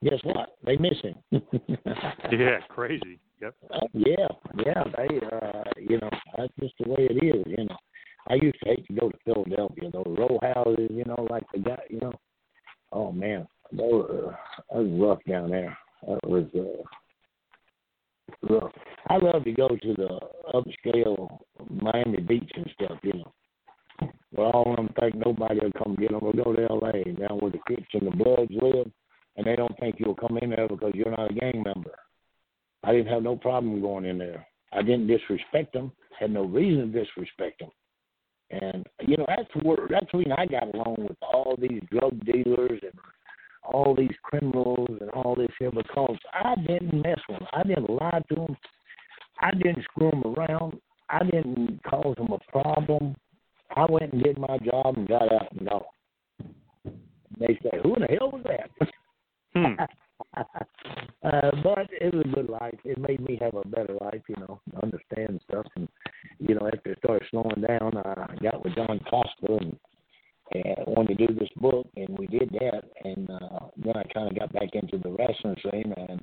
Guess 0.04 0.20
what? 0.24 0.56
They 0.66 0.78
miss 0.78 1.00
him. 1.02 1.16
Yeah, 2.32 2.60
crazy. 2.70 3.20
Yep. 3.42 3.56
Uh, 3.74 3.80
yeah, 3.94 4.28
yeah. 4.66 4.84
They, 4.98 5.20
uh, 5.26 5.64
you 5.78 6.00
know, 6.00 6.10
that's 6.38 6.54
just 6.60 6.74
the 6.80 6.90
way 6.90 7.08
it 7.10 7.24
is. 7.24 7.44
You 7.48 7.66
know, 7.66 7.78
I 8.30 8.36
used 8.36 8.60
to 8.64 8.70
hate 8.70 8.86
to 8.88 8.94
go 8.94 9.10
to 9.10 9.18
Philadelphia. 9.26 9.90
Those 9.92 10.16
row 10.18 10.40
houses, 10.42 10.92
you 10.92 11.06
know, 11.06 11.28
like 11.30 11.44
the 11.54 11.60
guy, 11.60 11.80
you 11.90 12.00
know. 12.00 12.14
Oh 12.92 13.12
man, 13.12 13.48
those, 13.72 14.06
uh, 14.10 14.32
that 14.70 14.84
was 14.84 15.02
rough 15.02 15.20
down 15.28 15.50
there. 15.50 15.78
That 16.08 16.28
was. 16.28 16.46
uh 16.56 16.84
Look, 18.44 18.72
I 19.08 19.18
love 19.18 19.44
to 19.44 19.52
go 19.52 19.68
to 19.68 19.94
the 19.94 20.20
upscale 20.54 21.40
Miami 21.70 22.22
Beach 22.22 22.50
and 22.56 22.66
stuff, 22.74 22.98
you 23.04 23.14
know. 23.14 23.32
Where 24.32 24.48
all 24.48 24.72
of 24.72 24.78
them 24.78 24.90
think 25.00 25.16
nobody 25.16 25.60
will 25.60 25.84
come 25.84 25.96
get 25.96 26.12
them. 26.12 26.22
We'll 26.22 26.34
go 26.34 26.54
to 26.54 26.64
L.A., 26.70 27.04
down 27.12 27.40
where 27.40 27.52
the 27.52 27.60
Crips 27.60 27.88
and 27.94 28.08
the 28.08 28.12
Bloods 28.16 28.52
live, 28.52 28.90
and 29.36 29.46
they 29.46 29.56
don't 29.56 29.78
think 29.80 29.96
you'll 30.00 30.16
come 30.16 30.38
in 30.42 30.52
there 30.52 30.68
because 30.68 30.94
you're 30.96 31.12
not 31.12 31.32
a 31.32 31.34
gang 31.34 31.62
member. 31.64 31.92
I 32.84 32.92
didn't 32.92 33.12
have 33.12 33.24
no 33.24 33.36
problem 33.36 33.82
going 33.82 34.06
in 34.06 34.18
there. 34.18 34.46
I 34.74 34.82
didn't 34.82 35.08
disrespect 35.08 35.74
them. 35.74 35.92
Had 36.20 36.32
no 36.32 36.44
reason 36.44 36.92
to 36.92 37.04
disrespect 37.04 37.60
them. 37.60 37.70
And 38.52 38.86
you 39.08 39.18
know 39.18 39.26
that's 39.28 39.66
where 39.66 39.88
that's 39.90 40.12
when 40.14 40.32
I 40.32 40.46
got 40.46 40.74
along 40.74 40.98
with 41.00 41.18
all 41.22 41.56
these 41.58 41.82
drug 41.90 42.24
dealers 42.26 42.80
and 42.82 42.94
all 43.64 43.96
these 43.96 44.12
criminals 44.24 44.90
and 45.00 45.10
all 45.12 45.36
this 45.36 45.52
here 45.58 45.72
because 45.72 46.18
I 46.34 46.56
didn't 46.68 47.02
mess 47.02 47.20
with 47.30 47.40
them. 47.40 47.48
I 47.54 47.64
didn't 47.64 47.90
lie 47.90 48.22
to 48.30 48.36
them. 48.36 48.58
I 49.40 49.52
didn't 49.52 49.84
screw 49.84 50.12
them 50.12 50.24
around. 50.36 50.80
I 51.10 51.24
didn't 51.24 51.80
cause 51.90 52.16
them 52.18 52.32
a 52.32 52.52
problem. 52.52 53.16
I 53.76 53.86
went 53.90 54.12
and 54.12 54.24
did 54.24 54.38
my 54.38 54.58
job 54.60 54.98
and 54.98 55.08
got 55.08 55.32
out 55.34 55.52
and 55.58 55.70
gone. 55.70 55.84
They 57.40 57.58
say, 57.64 57.80
"Who 57.84 57.96
in 57.96 58.02
the 58.02 58.08
hell 58.08 58.32
was 58.32 58.44
that?" 58.44 58.90
Hmm. 59.54 59.74
uh, 60.38 61.52
but 61.64 61.88
it 61.92 62.14
was 62.14 62.26
a 62.26 62.36
good 62.36 62.50
life. 62.50 62.78
It 62.86 62.98
made 62.98 63.20
me 63.20 63.38
have 63.42 63.54
a 63.56 63.68
better 63.68 63.96
life, 64.00 64.22
you 64.28 64.36
know, 64.38 64.62
understand 64.82 65.42
stuff. 65.50 65.66
And 65.76 65.88
you 66.40 66.56
know, 66.56 66.68
after 66.68 66.92
it 66.92 67.00
started 67.00 67.28
slowing 67.30 67.62
down, 67.68 67.98
I 67.98 68.36
got 68.42 68.64
with 68.64 68.76
John 68.76 69.00
Cosper 69.12 69.62
and 69.62 69.78
and 70.54 70.76
wanted 70.88 71.18
to 71.18 71.28
do 71.28 71.34
this 71.34 71.50
book, 71.58 71.88
and 71.96 72.18
we 72.18 72.28
did 72.28 72.50
that. 72.60 72.84
And 73.04 73.30
uh, 73.30 73.68
then 73.78 73.94
I 73.96 74.04
kind 74.14 74.30
of 74.30 74.38
got 74.38 74.52
back 74.54 74.70
into 74.74 74.98
the 74.98 75.12
wrestling 75.12 75.56
scene, 75.64 75.94
and 75.96 76.22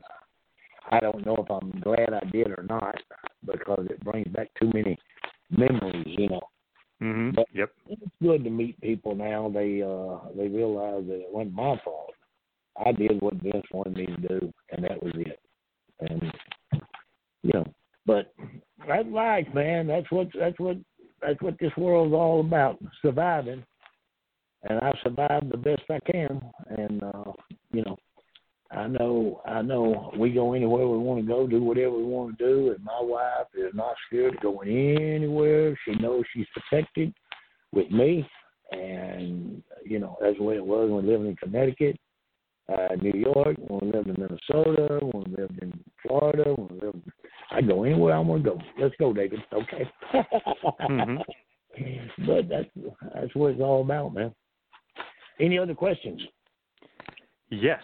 I 0.91 1.01
don't 1.01 1.25
know 1.25 1.37
if 1.39 1.51
I'm 1.51 1.81
glad 1.81 2.13
I 2.13 2.25
did 2.31 2.49
or 2.49 2.65
not 2.69 2.97
because 3.45 3.87
it 3.91 4.05
brings 4.05 4.29
back 4.29 4.49
too 4.61 4.71
many 4.75 4.99
memories, 5.51 6.07
you 6.07 6.29
know. 6.29 6.43
Mhm. 7.01 7.35
But 7.35 7.47
Yep. 7.53 7.71
it's 7.89 8.13
good 8.23 8.45
to 8.45 8.51
meet 8.51 8.81
people 8.81 9.15
now. 9.15 9.49
They 9.49 9.83
uh 9.83 10.19
they 10.37 10.49
realize 10.49 11.07
that 11.07 11.21
it 11.21 11.33
wasn't 11.33 11.55
my 11.55 11.79
fault. 11.85 12.15
I 12.85 12.93
did 12.93 13.21
what 13.21 13.35
Vince 13.35 13.67
wanted 13.73 13.97
me 13.97 14.07
to 14.07 14.17
do, 14.17 14.53
and 14.73 14.85
that 14.85 15.03
was 15.03 15.13
it. 15.17 15.41
And 16.01 16.33
you 17.43 17.51
know, 17.55 17.65
but 18.07 18.33
that's 18.87 19.09
life, 19.09 19.47
man. 19.55 19.87
That's 19.87 20.11
what 20.11 20.29
that's 20.39 20.59
what 20.59 20.77
that's 21.21 21.41
what 21.43 21.59
this 21.59 21.73
world's 21.77 22.15
all 22.15 22.41
about: 22.41 22.79
surviving. 23.03 23.65
and 24.65 24.79
I 24.81 24.93
survived 25.03 25.51
the 25.51 25.57
best 25.57 25.83
I 25.91 25.99
can. 26.11 26.41
And 26.71 27.03
uh, 27.03 27.33
you 27.73 27.83
know, 27.85 27.97
I 28.71 28.87
know 28.87 29.41
I 29.47 29.63
know 29.63 30.13
we 30.17 30.31
go 30.31 30.53
anywhere 30.53 30.87
we 30.87 30.99
want 30.99 31.21
to 31.21 31.27
go, 31.27 31.47
do 31.47 31.63
whatever 31.63 31.97
we 31.97 32.05
want 32.05 32.39
to 32.39 32.45
do, 32.45 32.71
and 32.71 32.85
my 32.85 33.01
wife 33.01 33.47
is 33.55 33.75
not 33.75 33.95
scared 34.07 34.35
of 34.35 34.41
going 34.41 34.69
anywhere. 34.69 35.79
She 35.85 35.95
knows 35.95 36.25
she's 36.33 36.47
protected 36.55 37.13
with 37.73 37.91
me, 37.91 38.29
and 38.73 39.63
you 39.85 39.99
know 39.99 40.17
that's 40.21 40.37
the 40.37 40.45
way 40.45 40.57
it 40.57 40.65
was 40.65 40.91
when 40.91 41.07
lived 41.07 41.27
in 41.27 41.37
Connecticut, 41.37 41.99
uh, 42.73 42.95
New 43.01 43.19
York, 43.19 43.57
want 43.59 43.91
to 43.93 43.99
live 43.99 44.07
in 44.07 44.17
Minnesota, 44.19 44.99
want 45.03 45.35
to 45.35 45.41
live 45.43 45.51
in 45.63 45.73
Florida, 46.07 46.55
when 46.55 46.69
we 46.69 46.81
lived. 46.87 47.11
I 47.51 47.63
go 47.63 47.85
anywhere 47.85 48.15
I 48.15 48.19
want 48.19 48.45
to 48.45 48.51
go. 48.51 48.61
Let's 48.79 48.95
go, 48.99 49.13
David. 49.13 49.41
Okay. 49.53 49.91
mm-hmm. 50.15 51.17
But 52.27 52.49
that's 52.49 52.69
that's 53.15 53.33
what 53.35 53.53
it's 53.53 53.61
all 53.61 53.83
about, 53.83 54.13
man. 54.13 54.35
Any 55.39 55.59
other 55.59 55.75
questions? 55.75 56.21
Yes. 57.51 57.81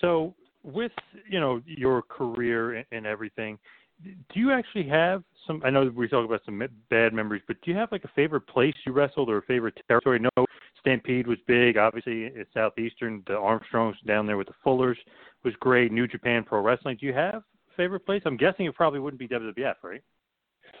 So 0.00 0.34
with 0.62 0.92
you 1.28 1.40
know 1.40 1.60
your 1.66 2.02
career 2.02 2.74
and, 2.74 2.86
and 2.92 3.06
everything, 3.06 3.58
do 4.02 4.40
you 4.40 4.52
actually 4.52 4.88
have 4.88 5.24
some? 5.46 5.62
I 5.64 5.70
know 5.70 5.90
we 5.94 6.08
talk 6.08 6.24
about 6.24 6.42
some 6.44 6.62
bad 6.90 7.12
memories, 7.12 7.42
but 7.46 7.56
do 7.62 7.70
you 7.70 7.76
have 7.76 7.90
like 7.92 8.04
a 8.04 8.10
favorite 8.14 8.46
place 8.46 8.74
you 8.86 8.92
wrestled 8.92 9.28
or 9.28 9.38
a 9.38 9.42
favorite 9.42 9.78
territory? 9.88 10.20
No, 10.20 10.46
Stampede 10.84 11.26
was 11.26 11.38
big. 11.46 11.78
Obviously, 11.78 12.24
it's 12.24 12.52
southeastern. 12.52 13.22
The 13.26 13.34
Armstrongs 13.34 13.96
down 14.06 14.26
there 14.26 14.36
with 14.36 14.48
the 14.48 14.54
Fullers 14.62 14.98
was 15.42 15.54
great. 15.58 15.90
New 15.90 16.06
Japan 16.06 16.44
Pro 16.44 16.60
Wrestling. 16.60 16.98
Do 17.00 17.06
you 17.06 17.14
have 17.14 17.36
a 17.36 17.76
favorite 17.76 18.04
place? 18.04 18.20
I'm 18.26 18.36
guessing 18.36 18.66
it 18.66 18.74
probably 18.74 19.00
wouldn't 19.00 19.18
be 19.18 19.26
WWF, 19.26 19.76
right? 19.82 20.02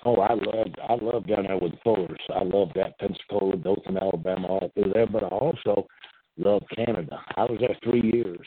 Oh, 0.04 0.16
I 0.16 0.34
loved 0.34 0.76
I 0.86 0.94
loved 1.02 1.28
down 1.28 1.44
there 1.44 1.56
with 1.56 1.72
the 1.72 1.78
Fullers. 1.82 2.20
I 2.34 2.42
loved 2.44 2.72
that 2.74 2.98
Pensacola, 2.98 3.56
Dothan, 3.56 3.96
Alabama, 3.96 4.46
all 4.46 4.70
through 4.74 4.92
there. 4.92 5.06
But 5.06 5.24
I 5.24 5.28
also 5.28 5.86
loved 6.36 6.66
Canada. 6.76 7.18
I 7.36 7.44
was 7.44 7.58
there 7.60 7.76
three 7.82 8.10
years. 8.12 8.46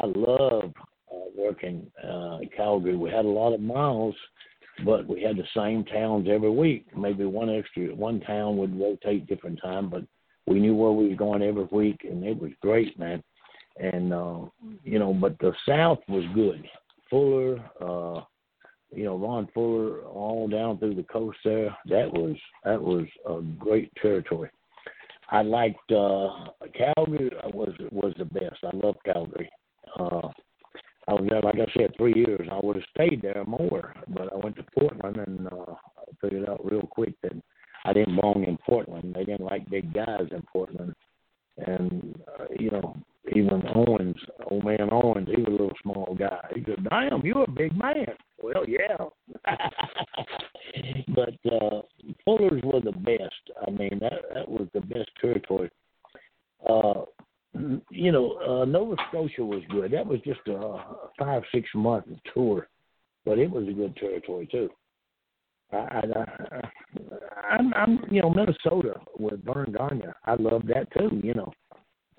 I 0.00 0.06
loved 0.06 0.76
uh, 1.12 1.30
working 1.36 1.90
uh, 2.04 2.38
in 2.42 2.48
Calgary. 2.56 2.96
We 2.96 3.10
had 3.10 3.24
a 3.24 3.28
lot 3.28 3.54
of 3.54 3.60
miles, 3.60 4.14
but 4.84 5.04
we 5.08 5.20
had 5.20 5.36
the 5.36 5.46
same 5.56 5.84
towns 5.84 6.28
every 6.30 6.50
week. 6.50 6.86
Maybe 6.96 7.24
one 7.24 7.50
extra, 7.50 7.92
one 7.92 8.20
town 8.20 8.56
would 8.58 8.78
rotate 8.78 9.26
different 9.26 9.60
time, 9.60 9.90
but 9.90 10.04
we 10.46 10.60
knew 10.60 10.74
where 10.74 10.92
we 10.92 11.08
was 11.08 11.18
going 11.18 11.42
every 11.42 11.66
week, 11.70 12.00
and 12.04 12.24
it 12.24 12.40
was 12.40 12.52
great, 12.60 12.98
man. 12.98 13.22
And 13.76 14.12
uh, 14.12 14.40
you 14.84 14.98
know, 14.98 15.12
but 15.12 15.38
the 15.38 15.52
South 15.68 15.98
was 16.08 16.24
good. 16.34 16.64
Fuller, 17.10 17.58
uh, 17.80 18.22
you 18.94 19.04
know, 19.04 19.16
Ron 19.16 19.48
Fuller, 19.52 20.02
all 20.04 20.48
down 20.48 20.78
through 20.78 20.94
the 20.94 21.02
coast 21.04 21.38
there. 21.44 21.76
That 21.86 22.12
was 22.12 22.36
that 22.64 22.80
was 22.80 23.06
a 23.26 23.40
great 23.58 23.90
territory. 24.00 24.50
I 25.30 25.42
liked 25.42 25.90
uh 25.90 26.28
Calgary 26.76 27.30
was 27.52 27.72
was 27.90 28.14
the 28.18 28.26
best. 28.26 28.56
I 28.62 28.76
loved 28.76 28.98
Calgary. 29.04 29.50
Uh 29.98 30.28
I 31.06 31.12
was 31.12 31.26
there 31.28 31.40
like 31.40 31.56
I 31.56 31.72
said, 31.76 31.94
three 31.96 32.14
years. 32.14 32.48
I 32.50 32.60
would 32.62 32.76
have 32.76 32.84
stayed 32.94 33.22
there 33.22 33.44
more, 33.46 33.94
but 34.08 34.32
I 34.32 34.36
went 34.36 34.56
to 34.56 34.64
Portland 34.78 35.16
and 35.16 35.48
uh 35.48 35.74
figured 36.20 36.48
out 36.48 36.64
real 36.64 36.86
quick 36.86 37.14
that 37.22 37.32
I 37.84 37.92
didn't 37.92 38.16
belong 38.16 38.44
in 38.44 38.56
Portland. 38.58 39.14
They 39.14 39.24
didn't 39.24 39.44
like 39.44 39.68
big 39.68 39.92
guys 39.92 40.28
in 40.30 40.42
Portland. 40.52 40.94
And 41.58 42.18
uh, 42.38 42.44
you 42.58 42.70
know, 42.70 42.96
even 43.34 43.62
Owens, 43.74 44.16
old 44.50 44.64
man 44.64 44.88
Owens, 44.90 45.28
he 45.28 45.36
was 45.36 45.46
a 45.48 45.50
little 45.50 45.72
small 45.82 46.16
guy. 46.18 46.40
He 46.54 46.64
said, 46.64 46.84
"Damn, 46.90 47.24
you're 47.24 47.44
a 47.44 47.50
big 47.50 47.76
man." 47.76 48.06
Well, 48.42 48.64
yeah. 48.68 48.96
but 51.14 51.34
uh 51.50 51.82
Fullers 52.26 52.62
were 52.64 52.80
the 52.80 52.92
best. 52.92 53.50
I 53.66 53.70
mean, 53.70 53.98
that 54.00 54.22
that 54.34 54.48
was 54.48 54.68
the 54.74 54.80
best 54.80 55.10
territory. 55.20 55.70
Uh 56.68 57.04
you 57.90 58.10
know, 58.12 58.32
uh 58.38 58.64
Scotia 59.24 59.44
was 59.44 59.62
good. 59.70 59.92
That 59.92 60.06
was 60.06 60.20
just 60.20 60.40
a 60.48 60.78
five 61.18 61.42
six 61.52 61.68
month 61.74 62.06
tour, 62.32 62.68
but 63.24 63.38
it 63.38 63.50
was 63.50 63.66
a 63.68 63.72
good 63.72 63.96
territory 63.96 64.48
too. 64.50 64.70
I, 65.72 65.76
I, 65.76 66.60
I'm, 67.50 67.74
I'm, 67.74 68.04
you 68.10 68.22
know, 68.22 68.30
Minnesota 68.30 69.00
with 69.18 69.44
Verne 69.44 69.72
Gagne. 69.72 70.04
I 70.24 70.34
love 70.34 70.62
that 70.66 70.86
too. 70.96 71.20
You 71.22 71.34
know, 71.34 71.52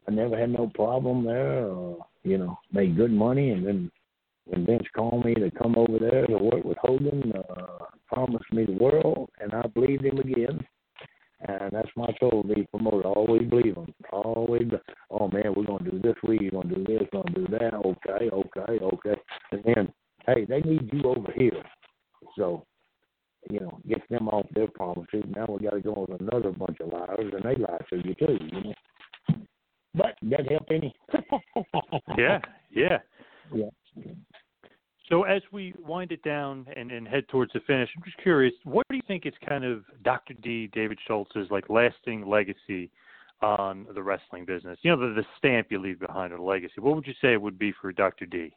I 0.07 0.11
never 0.11 0.37
had 0.37 0.49
no 0.49 0.71
problem 0.73 1.25
there. 1.25 1.69
Uh, 1.69 2.03
you 2.23 2.37
know, 2.37 2.57
made 2.73 2.97
good 2.97 3.11
money, 3.11 3.51
and 3.51 3.65
then 3.65 3.91
when 4.45 4.65
Vince 4.65 4.87
called 4.95 5.25
me 5.25 5.35
to 5.35 5.51
come 5.51 5.75
over 5.77 5.99
there 5.99 6.25
to 6.25 6.37
work 6.37 6.63
with 6.63 6.77
Hogan, 6.81 7.31
uh, 7.49 7.85
promised 8.07 8.51
me 8.51 8.65
the 8.65 8.73
world, 8.73 9.29
and 9.39 9.53
I 9.53 9.67
believed 9.67 10.05
him 10.05 10.17
again. 10.17 10.65
And 11.47 11.71
that's 11.71 11.89
my 11.95 12.07
total 12.19 12.43
be 12.43 12.67
promoter. 12.71 13.07
Always 13.07 13.49
believe 13.49 13.75
him. 13.75 13.93
Always. 14.11 14.69
Oh 15.11 15.27
man, 15.27 15.53
we're 15.55 15.65
gonna 15.65 15.89
do 15.89 15.99
this 15.99 16.15
week. 16.27 16.41
We're 16.41 16.61
gonna 16.63 16.75
do 16.75 16.83
this. 16.83 17.07
We're 17.13 17.21
gonna 17.21 17.35
do 17.35 17.47
that. 17.51 17.73
Okay, 17.73 18.29
okay, 18.31 18.79
okay. 18.83 19.21
And 19.51 19.63
then, 19.63 19.93
hey, 20.25 20.45
they 20.45 20.61
need 20.61 20.89
you 20.91 21.03
over 21.03 21.31
here. 21.35 21.63
So, 22.37 22.65
you 23.49 23.59
know, 23.59 23.79
get 23.87 24.01
them 24.09 24.27
off 24.29 24.47
their 24.55 24.67
promises. 24.67 25.23
Now 25.35 25.45
we 25.47 25.65
got 25.65 25.75
to 25.75 25.81
go 25.81 26.05
with 26.09 26.19
another 26.21 26.51
bunch 26.51 26.79
of 26.79 26.91
liars, 26.91 27.33
and 27.33 27.43
they 27.43 27.61
lie 27.61 27.77
to 27.89 27.97
you 27.97 28.15
too. 28.15 28.37
You 28.41 28.63
know. 28.63 28.73
But 29.93 30.15
that 30.23 30.49
help 30.49 30.67
any? 30.71 30.93
yeah, 32.17 32.39
yeah. 32.71 32.97
Yeah. 33.53 33.69
So 35.09 35.23
as 35.23 35.41
we 35.51 35.73
wind 35.85 36.11
it 36.11 36.23
down 36.23 36.65
and, 36.75 36.91
and 36.91 37.07
head 37.07 37.27
towards 37.29 37.53
the 37.53 37.59
finish, 37.67 37.89
I'm 37.95 38.03
just 38.03 38.17
curious, 38.17 38.53
what 38.63 38.85
do 38.89 38.95
you 38.95 39.03
think 39.07 39.25
is 39.25 39.33
kind 39.47 39.63
of 39.63 39.83
Dr. 40.03 40.33
D, 40.33 40.67
David 40.73 40.97
Schultz's 41.07 41.49
like 41.51 41.69
lasting 41.69 42.27
legacy 42.27 42.89
on 43.41 43.85
the 43.93 44.01
wrestling 44.01 44.45
business? 44.45 44.79
You 44.81 44.91
know, 44.91 45.09
the, 45.09 45.21
the 45.21 45.25
stamp 45.37 45.67
you 45.69 45.79
leave 45.79 45.99
behind 45.99 46.33
or 46.33 46.37
the 46.37 46.43
legacy. 46.43 46.73
What 46.79 46.95
would 46.95 47.05
you 47.05 47.13
say 47.21 47.33
it 47.33 47.41
would 47.41 47.59
be 47.59 47.71
for 47.79 47.91
Dr. 47.91 48.25
D? 48.25 48.55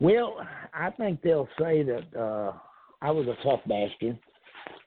Well, 0.00 0.36
I 0.74 0.90
think 0.90 1.22
they'll 1.22 1.48
say 1.58 1.82
that 1.82 2.04
uh, 2.18 2.52
I 3.00 3.10
was 3.10 3.26
a 3.26 3.42
tough 3.42 3.60
bastard. 3.66 4.18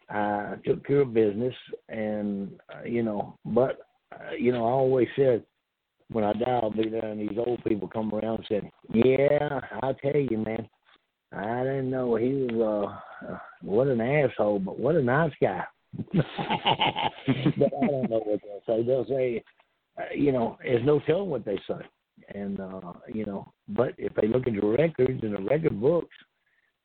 I 0.10 0.56
took 0.66 0.86
care 0.86 1.02
of 1.02 1.14
business, 1.14 1.56
and 1.90 2.60
uh, 2.72 2.84
you 2.86 3.02
know, 3.02 3.40
but 3.46 3.88
uh, 4.12 4.36
you 4.38 4.52
know, 4.52 4.66
I 4.66 4.70
always 4.70 5.08
said 5.16 5.44
when 6.12 6.24
I 6.24 6.34
die, 6.34 6.60
I'll 6.62 6.72
be 6.72 6.90
there, 6.90 7.06
and 7.06 7.20
these 7.20 7.38
old 7.38 7.64
people 7.64 7.88
come 7.88 8.14
around 8.14 8.38
and 8.38 8.46
said, 8.48 8.72
"Yeah, 8.94 9.60
I 9.82 9.94
tell 9.94 10.20
you, 10.20 10.38
man, 10.38 10.70
I 11.32 11.64
didn't 11.64 11.90
know 11.90 12.16
he 12.16 12.48
was 12.52 13.02
uh, 13.24 13.34
uh 13.34 13.38
what 13.62 13.88
an 13.88 14.02
asshole, 14.02 14.60
but 14.60 14.80
what 14.80 14.96
a 14.96 15.02
nice 15.02 15.34
guy." 15.42 15.64
but 16.14 16.26
I 16.26 17.88
don't 17.88 18.10
know 18.10 18.22
what 18.26 18.42
they'll 18.42 18.62
say. 18.68 18.84
They'll 18.84 19.08
say, 19.08 19.44
uh, 19.98 20.14
you 20.14 20.32
know, 20.32 20.58
there's 20.62 20.86
no 20.86 21.00
telling 21.08 21.30
what 21.30 21.46
they 21.46 21.60
say, 21.68 21.86
and 22.34 22.60
uh, 22.60 22.94
you 23.14 23.26
know, 23.26 23.52
but 23.70 23.94
if 23.98 24.14
they 24.16 24.28
look 24.28 24.48
at 24.48 24.54
the 24.54 24.66
records 24.66 25.24
and 25.24 25.34
the 25.34 25.42
record 25.42 25.80
books, 25.82 26.16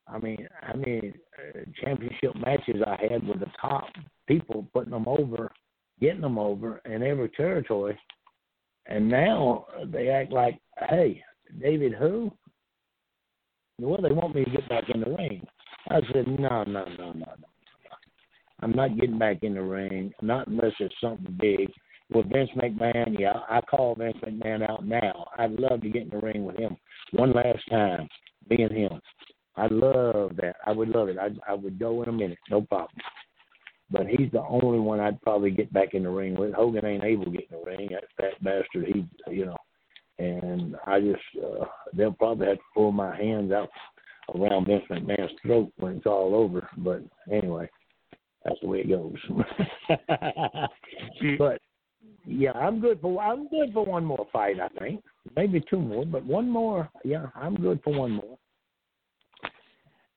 I 0.07 0.17
mean, 0.17 0.47
I 0.63 0.75
mean, 0.75 1.13
uh, 1.37 1.59
championship 1.83 2.35
matches 2.35 2.81
I 2.85 2.97
had 3.01 3.27
with 3.27 3.39
the 3.39 3.51
top 3.59 3.85
people, 4.27 4.65
putting 4.73 4.91
them 4.91 5.07
over, 5.07 5.51
getting 5.99 6.21
them 6.21 6.39
over 6.39 6.81
in 6.85 7.03
every 7.03 7.29
territory 7.29 7.99
and 8.91 9.09
now 9.09 9.65
they 9.91 10.09
act 10.09 10.31
like, 10.31 10.59
hey, 10.89 11.23
David 11.61 11.93
who? 11.93 12.31
Well, 13.79 14.01
they 14.01 14.11
want 14.11 14.35
me 14.35 14.43
to 14.43 14.51
get 14.51 14.69
back 14.69 14.83
in 14.93 15.01
the 15.01 15.09
ring. 15.09 15.45
I 15.89 15.99
said, 16.13 16.27
no, 16.27 16.63
no, 16.63 16.85
no, 16.85 17.13
no, 17.13 17.13
no. 17.13 17.25
I'm 18.59 18.73
not 18.73 18.99
getting 18.99 19.17
back 19.17 19.37
in 19.41 19.55
the 19.55 19.61
ring, 19.61 20.13
not 20.21 20.47
unless 20.47 20.73
it's 20.79 20.93
something 21.01 21.35
big. 21.39 21.71
With 22.13 22.29
Vince 22.31 22.49
McMahon, 22.57 23.17
yeah, 23.17 23.39
I 23.49 23.61
call 23.61 23.95
Vince 23.95 24.17
McMahon 24.23 24.69
out 24.69 24.85
now. 24.85 25.25
I'd 25.37 25.53
love 25.53 25.81
to 25.81 25.89
get 25.89 26.03
in 26.03 26.09
the 26.09 26.19
ring 26.19 26.43
with 26.43 26.57
him 26.57 26.75
one 27.13 27.31
last 27.31 27.67
time, 27.69 28.07
being 28.49 28.69
him. 28.69 28.99
I 29.55 29.67
love 29.67 30.35
that. 30.35 30.57
I 30.65 30.73
would 30.73 30.89
love 30.89 31.07
it. 31.07 31.17
I 31.17 31.29
I 31.49 31.53
would 31.53 31.79
go 31.79 32.03
in 32.03 32.09
a 32.09 32.11
minute, 32.11 32.37
no 32.49 32.61
problem 32.61 32.89
but 33.91 34.07
he's 34.07 34.31
the 34.31 34.41
only 34.41 34.79
one 34.79 34.99
I'd 34.99 35.21
probably 35.21 35.51
get 35.51 35.71
back 35.73 35.93
in 35.93 36.03
the 36.03 36.09
ring 36.09 36.35
with. 36.35 36.53
Hogan 36.53 36.85
ain't 36.85 37.03
able 37.03 37.25
to 37.25 37.31
get 37.31 37.47
in 37.51 37.59
the 37.59 37.65
ring. 37.65 37.89
That 37.91 38.05
fat 38.17 38.43
bastard, 38.43 38.87
he, 38.93 39.05
you 39.31 39.45
know, 39.45 39.57
and 40.17 40.75
I 40.87 41.01
just 41.01 41.21
uh, 41.43 41.65
they'll 41.93 42.13
probably 42.13 42.47
have 42.47 42.57
to 42.57 42.63
pull 42.73 42.91
my 42.91 43.15
hands 43.15 43.51
out 43.51 43.69
around 44.35 44.67
Vince 44.67 44.83
McMahon's 44.89 45.31
throat 45.41 45.71
when 45.77 45.97
it's 45.97 46.05
all 46.05 46.35
over. 46.35 46.67
But 46.77 47.01
anyway, 47.31 47.69
that's 48.45 48.59
the 48.61 48.67
way 48.67 48.79
it 48.79 48.89
goes. 48.89 49.15
but 51.37 51.61
yeah, 52.25 52.53
I'm 52.53 52.79
good 52.79 53.01
for 53.01 53.21
I'm 53.21 53.49
good 53.49 53.73
for 53.73 53.85
one 53.85 54.05
more 54.05 54.25
fight. 54.31 54.59
I 54.59 54.69
think 54.79 55.03
maybe 55.35 55.61
two 55.69 55.81
more, 55.81 56.05
but 56.05 56.25
one 56.25 56.49
more. 56.49 56.89
Yeah, 57.03 57.27
I'm 57.35 57.55
good 57.55 57.81
for 57.83 57.93
one 57.93 58.11
more. 58.11 58.37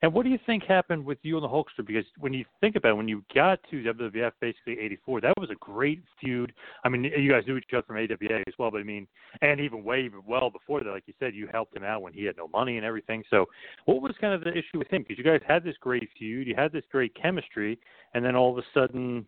And 0.05 0.13
what 0.13 0.25
do 0.25 0.29
you 0.29 0.39
think 0.45 0.65
happened 0.65 1.03
with 1.03 1.17
you 1.23 1.39
and 1.39 1.43
the 1.43 1.49
Hulkster? 1.49 1.87
Because 1.87 2.05
when 2.19 2.35
you 2.35 2.45
think 2.61 2.77
about 2.77 2.91
it, 2.91 2.97
when 2.97 3.09
you 3.09 3.25
got 3.35 3.59
to 3.71 3.77
WWF 3.83 4.33
basically 4.39 4.79
'84, 4.79 5.23
that 5.23 5.33
was 5.39 5.49
a 5.49 5.55
great 5.55 6.03
feud. 6.21 6.53
I 6.85 6.91
mean, 6.91 7.05
you 7.05 7.33
guys 7.33 7.45
knew 7.47 7.57
each 7.57 7.65
other 7.73 7.85
from 7.87 7.97
AWA 7.97 8.41
as 8.47 8.53
well, 8.59 8.71
but 8.71 8.83
I 8.83 8.85
mean, 8.85 9.07
and 9.41 9.61
even 9.61 9.83
way 9.83 10.03
even 10.03 10.21
well 10.27 10.51
before 10.51 10.85
that, 10.85 10.91
like 10.91 11.05
you 11.07 11.15
said, 11.19 11.35
you 11.35 11.49
helped 11.51 11.75
him 11.75 11.85
out 11.85 12.03
when 12.03 12.13
he 12.13 12.23
had 12.25 12.37
no 12.37 12.49
money 12.49 12.77
and 12.77 12.85
everything. 12.85 13.25
So, 13.31 13.47
what 13.87 14.03
was 14.03 14.15
kind 14.21 14.35
of 14.35 14.43
the 14.43 14.51
issue 14.51 14.79
with 14.79 14.93
him? 14.93 15.07
Because 15.09 15.17
you 15.17 15.25
guys 15.25 15.41
had 15.49 15.65
this 15.65 15.77
great 15.81 16.07
feud, 16.19 16.49
you 16.49 16.55
had 16.55 16.71
this 16.71 16.85
great 16.93 17.15
chemistry, 17.15 17.79
and 18.13 18.23
then 18.23 18.37
all 18.37 18.53
of 18.53 18.59
a 18.59 18.67
sudden, 18.75 19.25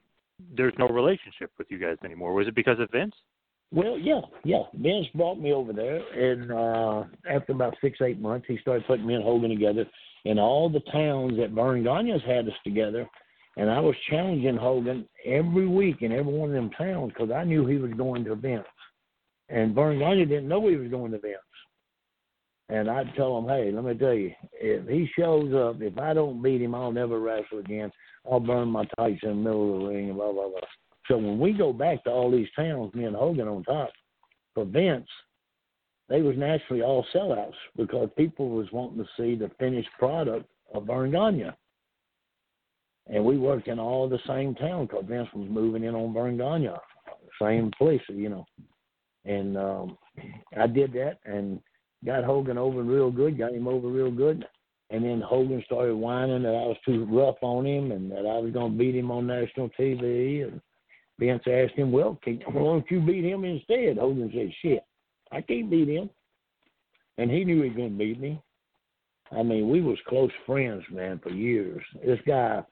there's 0.55 0.74
no 0.78 0.89
relationship 0.89 1.53
with 1.57 1.69
you 1.70 1.78
guys 1.78 1.97
anymore. 2.05 2.35
Was 2.35 2.48
it 2.48 2.55
because 2.55 2.81
of 2.81 2.90
Vince? 2.90 3.15
Well, 3.73 3.98
yeah, 3.98 4.20
yeah. 4.44 4.65
Vince 4.74 5.07
brought 5.15 5.40
me 5.40 5.53
over 5.53 5.73
there, 5.73 6.03
and 6.12 6.53
uh, 6.53 7.05
after 7.28 7.53
about 7.53 7.77
six, 7.81 7.98
eight 8.03 8.20
months, 8.20 8.47
he 8.47 8.59
started 8.59 8.86
putting 8.86 9.07
me 9.07 9.15
and 9.15 9.24
Hogan 9.24 9.51
together. 9.51 9.86
In 10.24 10.38
all 10.38 10.68
the 10.68 10.80
towns 10.93 11.36
that 11.38 11.51
Verne 11.51 11.84
Gagne's 11.84 12.22
had 12.26 12.48
us 12.48 12.55
together, 12.64 13.09
and 13.56 13.70
I 13.70 13.80
was 13.80 13.94
challenging 14.10 14.56
Hogan 14.56 15.09
every 15.24 15.66
week 15.66 16.02
in 16.02 16.12
every 16.12 16.32
one 16.32 16.51
of 16.51 16.55
them 16.55 16.70
towns 16.70 17.12
because 17.12 17.30
I 17.30 17.44
knew 17.44 17.66
he 17.66 17.76
was 17.76 17.93
going 17.93 18.24
to 18.24 18.34
Vince, 18.34 18.66
and 19.48 19.74
Verne 19.74 19.98
Gagne 19.98 20.24
didn't 20.24 20.48
know 20.48 20.68
he 20.68 20.76
was 20.76 20.90
going 20.90 21.12
to 21.12 21.18
Vince. 21.18 21.38
And 22.68 22.90
I'd 22.90 23.14
tell 23.14 23.38
him, 23.38 23.47
hey, 23.47 23.70
let 23.70 23.84
me 23.84 23.94
tell 23.94 24.12
you, 24.12 24.32
if 24.52 24.88
he 24.88 25.09
shows 25.16 25.55
up, 25.55 25.80
if 25.80 25.97
I 25.98 26.12
don't 26.12 26.43
beat 26.43 26.60
him, 26.60 26.74
I'll 26.74 26.90
never 26.90 27.20
wrestle 27.20 27.60
again. 27.60 27.93
I'll 28.30 28.40
burn 28.40 28.68
my 28.68 28.84
tights 28.98 29.20
in 29.22 29.28
the 29.28 29.34
middle 29.36 29.76
of 29.76 29.80
the 29.82 29.86
ring 29.86 30.12
blah 30.14 30.32
blah 30.32 30.48
blah. 30.48 30.60
So 31.06 31.16
when 31.16 31.38
we 31.38 31.52
go 31.52 31.72
back 31.72 32.02
to 32.05 32.10
all 32.10 32.30
these 32.30 32.48
towns, 32.56 32.93
me 32.94 33.05
and 33.05 33.14
Hogan 33.14 33.47
on 33.47 33.62
top, 33.62 33.90
for 34.55 34.64
Vince, 34.64 35.06
they 36.09 36.23
was 36.23 36.37
naturally 36.37 36.83
all 36.83 37.05
sellouts 37.15 37.55
because 37.77 38.09
people 38.16 38.49
was 38.51 38.70
wanting 38.73 38.99
to 38.99 39.09
see 39.16 39.35
the 39.35 39.51
finished 39.59 39.89
product 39.99 40.47
of 40.73 40.87
Gagne. 40.87 41.51
And 43.09 43.24
we 43.24 43.39
worked 43.39 43.69
in 43.69 43.78
all 43.78 44.09
the 44.09 44.19
same 44.27 44.55
town 44.55 44.87
because 44.87 45.05
Vince 45.09 45.28
was 45.35 45.49
moving 45.49 45.85
in 45.85 45.95
on 45.95 46.37
Gagne, 46.37 46.70
same 47.41 47.70
place, 47.77 48.01
you 48.09 48.28
know. 48.28 48.47
And 49.24 49.57
um, 49.57 49.99
I 50.57 50.66
did 50.66 50.93
that 50.93 51.19
and 51.24 51.61
got 52.05 52.24
Hogan 52.24 52.59
over 52.59 52.83
real 52.83 53.11
good, 53.11 53.39
got 53.39 53.53
him 53.53 53.66
over 53.66 53.89
real 53.89 54.11
good. 54.11 54.47
And 54.91 55.05
then 55.05 55.20
Hogan 55.20 55.62
started 55.65 55.97
whining 55.97 56.45
that 56.45 56.55
I 56.55 56.66
was 56.66 56.77
too 56.85 57.07
rough 57.11 57.37
on 57.43 57.66
him 57.66 57.91
and 57.91 58.11
that 58.12 58.24
I 58.24 58.39
was 58.39 58.53
going 58.53 58.73
to 58.73 58.78
beat 58.78 58.95
him 58.95 59.11
on 59.11 59.27
national 59.27 59.69
TV. 59.70 60.47
And 60.47 60.61
Vince 61.19 61.43
asked 61.49 61.74
him, 61.74 61.91
"Well, 61.91 62.16
can, 62.23 62.41
why 62.47 62.62
don't 62.62 62.91
you 62.91 63.01
beat 63.01 63.24
him 63.24 63.45
instead?" 63.45 63.99
Hogan 63.99 64.31
said, 64.33 64.53
"Shit, 64.62 64.86
I 65.37 65.41
can't 65.43 65.71
beat 65.71 65.89
him." 65.89 66.11
And 67.19 67.31
he 67.31 67.45
knew 67.45 67.63
he 67.63 67.71
couldn't 67.71 67.99
beat 67.99 68.21
me. 68.21 68.41
I 69.33 69.43
mean, 69.43 69.69
we 69.69 69.81
was 69.81 69.99
close 70.07 70.31
friends, 70.45 70.85
man, 70.91 71.19
for 71.19 71.31
years. 71.31 71.83
This 72.05 72.21
guy 72.27 72.63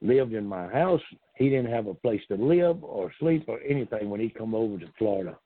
lived 0.00 0.34
in 0.34 0.46
my 0.46 0.68
house. 0.68 1.00
He 1.36 1.48
didn't 1.48 1.72
have 1.72 1.86
a 1.86 1.94
place 1.94 2.20
to 2.28 2.36
live 2.36 2.82
or 2.84 3.12
sleep 3.18 3.44
or 3.48 3.60
anything 3.60 4.10
when 4.10 4.20
he 4.20 4.28
come 4.28 4.54
over 4.54 4.78
to 4.78 4.86
Florida, 4.98 5.36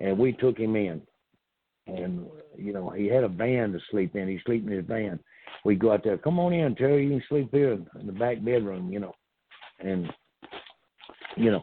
and 0.00 0.18
we 0.18 0.32
took 0.32 0.58
him 0.58 0.76
in. 0.76 1.02
And 1.86 2.26
you 2.56 2.72
know, 2.72 2.90
he 2.90 3.06
had 3.06 3.24
a 3.24 3.28
van 3.28 3.72
to 3.72 3.78
sleep 3.90 4.16
in. 4.16 4.28
He 4.28 4.38
sleep 4.44 4.66
in 4.66 4.72
his 4.72 4.84
van. 4.86 5.18
We 5.64 5.74
go 5.74 5.92
out 5.92 6.04
there. 6.04 6.18
Come 6.18 6.38
on 6.38 6.52
in, 6.52 6.74
Terry. 6.74 7.04
You 7.04 7.10
can 7.10 7.22
sleep 7.28 7.48
here 7.52 7.72
in 7.72 8.06
the 8.06 8.12
back 8.12 8.42
bedroom. 8.44 8.92
You 8.92 9.00
know, 9.00 9.14
and 9.80 10.12
you 11.36 11.50
know, 11.50 11.62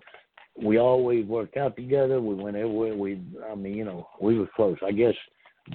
we 0.62 0.78
always 0.78 1.26
worked 1.26 1.58
out 1.58 1.76
together. 1.76 2.22
We 2.22 2.36
went 2.36 2.56
everywhere. 2.56 2.96
We, 2.96 3.22
I 3.50 3.56
mean, 3.56 3.76
you 3.76 3.86
know, 3.86 4.08
we 4.22 4.38
were 4.38 4.50
close. 4.56 4.78
I 4.86 4.92
guess 4.92 5.16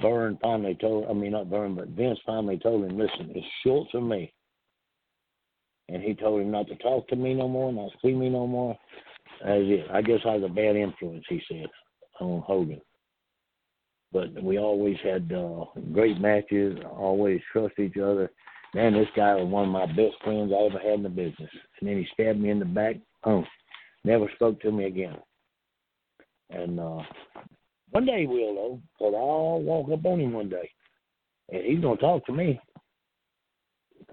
Verne 0.00 0.38
finally 0.40 0.76
told, 0.80 1.08
I 1.08 1.12
mean, 1.12 1.32
not 1.32 1.46
Verne, 1.46 1.74
but 1.74 1.88
Vince 1.88 2.18
finally 2.24 2.58
told 2.58 2.84
him, 2.84 2.98
listen, 2.98 3.32
it's 3.34 3.46
Schultz 3.62 3.90
or 3.94 4.00
me. 4.00 4.32
And 5.88 6.02
he 6.02 6.14
told 6.14 6.42
him 6.42 6.50
not 6.50 6.68
to 6.68 6.76
talk 6.76 7.08
to 7.08 7.16
me 7.16 7.34
no 7.34 7.48
more, 7.48 7.72
not 7.72 7.90
see 8.02 8.12
me 8.12 8.28
no 8.28 8.46
more. 8.46 8.78
That's 9.40 9.62
it. 9.64 9.86
I 9.92 10.02
guess 10.02 10.20
I 10.24 10.36
was 10.36 10.50
a 10.50 10.52
bad 10.52 10.76
influence, 10.76 11.24
he 11.28 11.40
said, 11.48 11.66
on 12.20 12.42
Hogan. 12.42 12.80
But 14.12 14.42
we 14.42 14.58
always 14.58 14.96
had 15.02 15.32
uh, 15.32 15.64
great 15.92 16.20
matches, 16.20 16.78
always 16.90 17.40
trust 17.52 17.78
each 17.78 17.96
other. 17.96 18.30
Man, 18.74 18.92
this 18.92 19.08
guy 19.16 19.34
was 19.34 19.46
one 19.46 19.64
of 19.64 19.70
my 19.70 19.86
best 19.86 20.22
friends 20.22 20.52
I 20.52 20.66
ever 20.66 20.78
had 20.78 20.94
in 20.94 21.02
the 21.02 21.08
business. 21.08 21.50
And 21.80 21.88
then 21.88 21.98
he 21.98 22.06
stabbed 22.12 22.40
me 22.40 22.50
in 22.50 22.58
the 22.58 22.64
back. 22.64 22.96
Oh, 23.24 23.44
never 24.04 24.30
spoke 24.34 24.60
to 24.60 24.72
me 24.72 24.84
again. 24.84 25.16
And 26.50 26.80
uh, 26.80 27.02
one 27.90 28.06
day 28.06 28.22
he 28.22 28.26
will, 28.26 28.54
though, 28.54 28.80
because 28.98 29.14
I'll 29.16 29.60
walk 29.62 29.90
up 29.92 30.04
on 30.04 30.20
him 30.20 30.32
one 30.32 30.48
day, 30.48 30.70
and 31.50 31.64
he's 31.64 31.80
gonna 31.80 31.96
talk 31.96 32.24
to 32.26 32.32
me. 32.32 32.60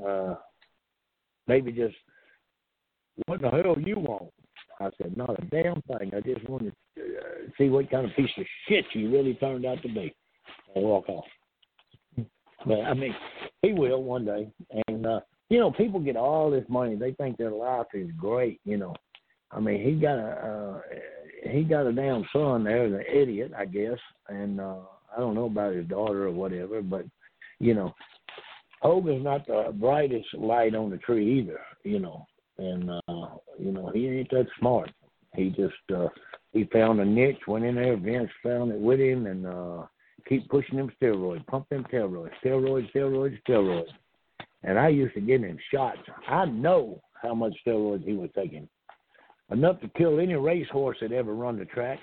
Uh, 0.06 0.36
maybe 1.48 1.72
just, 1.72 1.96
what 3.28 3.42
the 3.42 3.50
hell 3.50 3.76
you 3.80 3.96
want? 3.98 4.32
I 4.80 4.90
said, 4.98 5.16
not 5.16 5.40
a 5.40 5.46
damn 5.46 5.82
thing. 5.84 6.12
I 6.14 6.20
just 6.20 6.48
wanted 6.50 6.74
to 6.98 7.02
uh, 7.02 7.50
see 7.58 7.70
what 7.70 7.90
kind 7.90 8.06
of 8.06 8.16
piece 8.16 8.30
of 8.38 8.46
shit 8.68 8.86
you 8.94 9.10
really 9.10 9.36
turned 9.36 9.66
out 9.66 9.82
to 9.84 9.88
be, 9.88 10.14
and 10.76 10.84
walk 10.84 11.08
off. 11.08 11.26
But 12.66 12.82
I 12.82 12.94
mean, 12.94 13.16
he 13.62 13.72
will 13.74 14.04
one 14.04 14.26
day, 14.26 14.52
and 14.88 15.06
uh, 15.06 15.20
you 15.50 15.60
know, 15.60 15.72
people 15.72 16.00
get 16.00 16.18
all 16.18 16.50
this 16.50 16.66
money. 16.68 16.96
They 16.96 17.12
think 17.14 17.38
their 17.38 17.52
life 17.52 17.88
is 17.94 18.10
great, 18.18 18.60
you 18.66 18.78
know. 18.78 18.96
I 19.52 19.60
mean, 19.60 19.82
he 19.82 19.94
got 19.94 20.18
a 20.18 20.82
uh, 20.82 20.82
he 21.50 21.64
got 21.64 21.88
a 21.88 21.94
damn 21.94 22.26
son 22.34 22.64
there, 22.64 22.86
an 22.86 23.04
idiot, 23.12 23.52
I 23.58 23.66
guess, 23.66 24.00
and 24.30 24.60
uh, 24.60 24.80
I 25.16 25.20
don't 25.20 25.36
know 25.36 25.46
about 25.46 25.76
his 25.76 25.88
daughter 25.88 26.28
or 26.28 26.32
whatever, 26.32 26.82
but 26.82 27.06
you 27.60 27.74
know, 27.74 27.94
Hogan's 28.82 29.24
not 29.24 29.48
the 29.48 29.74
brightest 29.74 30.28
light 30.34 30.76
on 30.76 30.90
the 30.90 30.98
tree 30.98 31.40
either, 31.40 31.60
you 31.84 32.00
know, 32.00 32.26
and 32.58 32.90
uh, 32.90 33.28
you 33.60 33.72
know 33.72 33.92
he 33.94 34.08
ain't 34.08 34.30
that 34.32 34.48
smart. 34.60 34.92
He 35.36 35.50
just 35.50 35.74
uh, 35.94 36.08
he 36.52 36.66
found 36.66 37.00
a 37.00 37.06
niche, 37.06 37.48
went 37.48 37.66
in 37.66 37.76
there. 37.76 37.98
Vince 37.98 38.30
found 38.44 38.72
it 38.72 38.80
with 38.80 39.00
him, 39.00 39.28
and 39.28 39.46
uh, 39.46 39.84
keep 40.28 40.50
pushing 40.50 40.78
them 40.78 40.92
steroids, 41.02 41.46
pump 41.48 41.70
them 41.70 41.86
steroids, 41.92 42.32
steroids, 42.44 42.92
steroids, 42.92 43.38
steroids. 43.48 43.92
And 44.64 44.80
I 44.80 44.88
used 44.88 45.14
to 45.14 45.22
get 45.22 45.42
him 45.42 45.60
shots. 45.72 46.00
I 46.28 46.46
know 46.46 47.02
how 47.22 47.36
much 47.36 47.54
steroids 47.66 48.04
he 48.04 48.14
was 48.14 48.30
taking 48.36 48.68
enough 49.52 49.80
to 49.82 49.88
kill 49.90 50.20
any 50.20 50.36
racehorse 50.36 50.98
that 51.02 51.12
ever 51.12 51.34
run 51.34 51.58
the 51.58 51.66
tracks. 51.66 52.02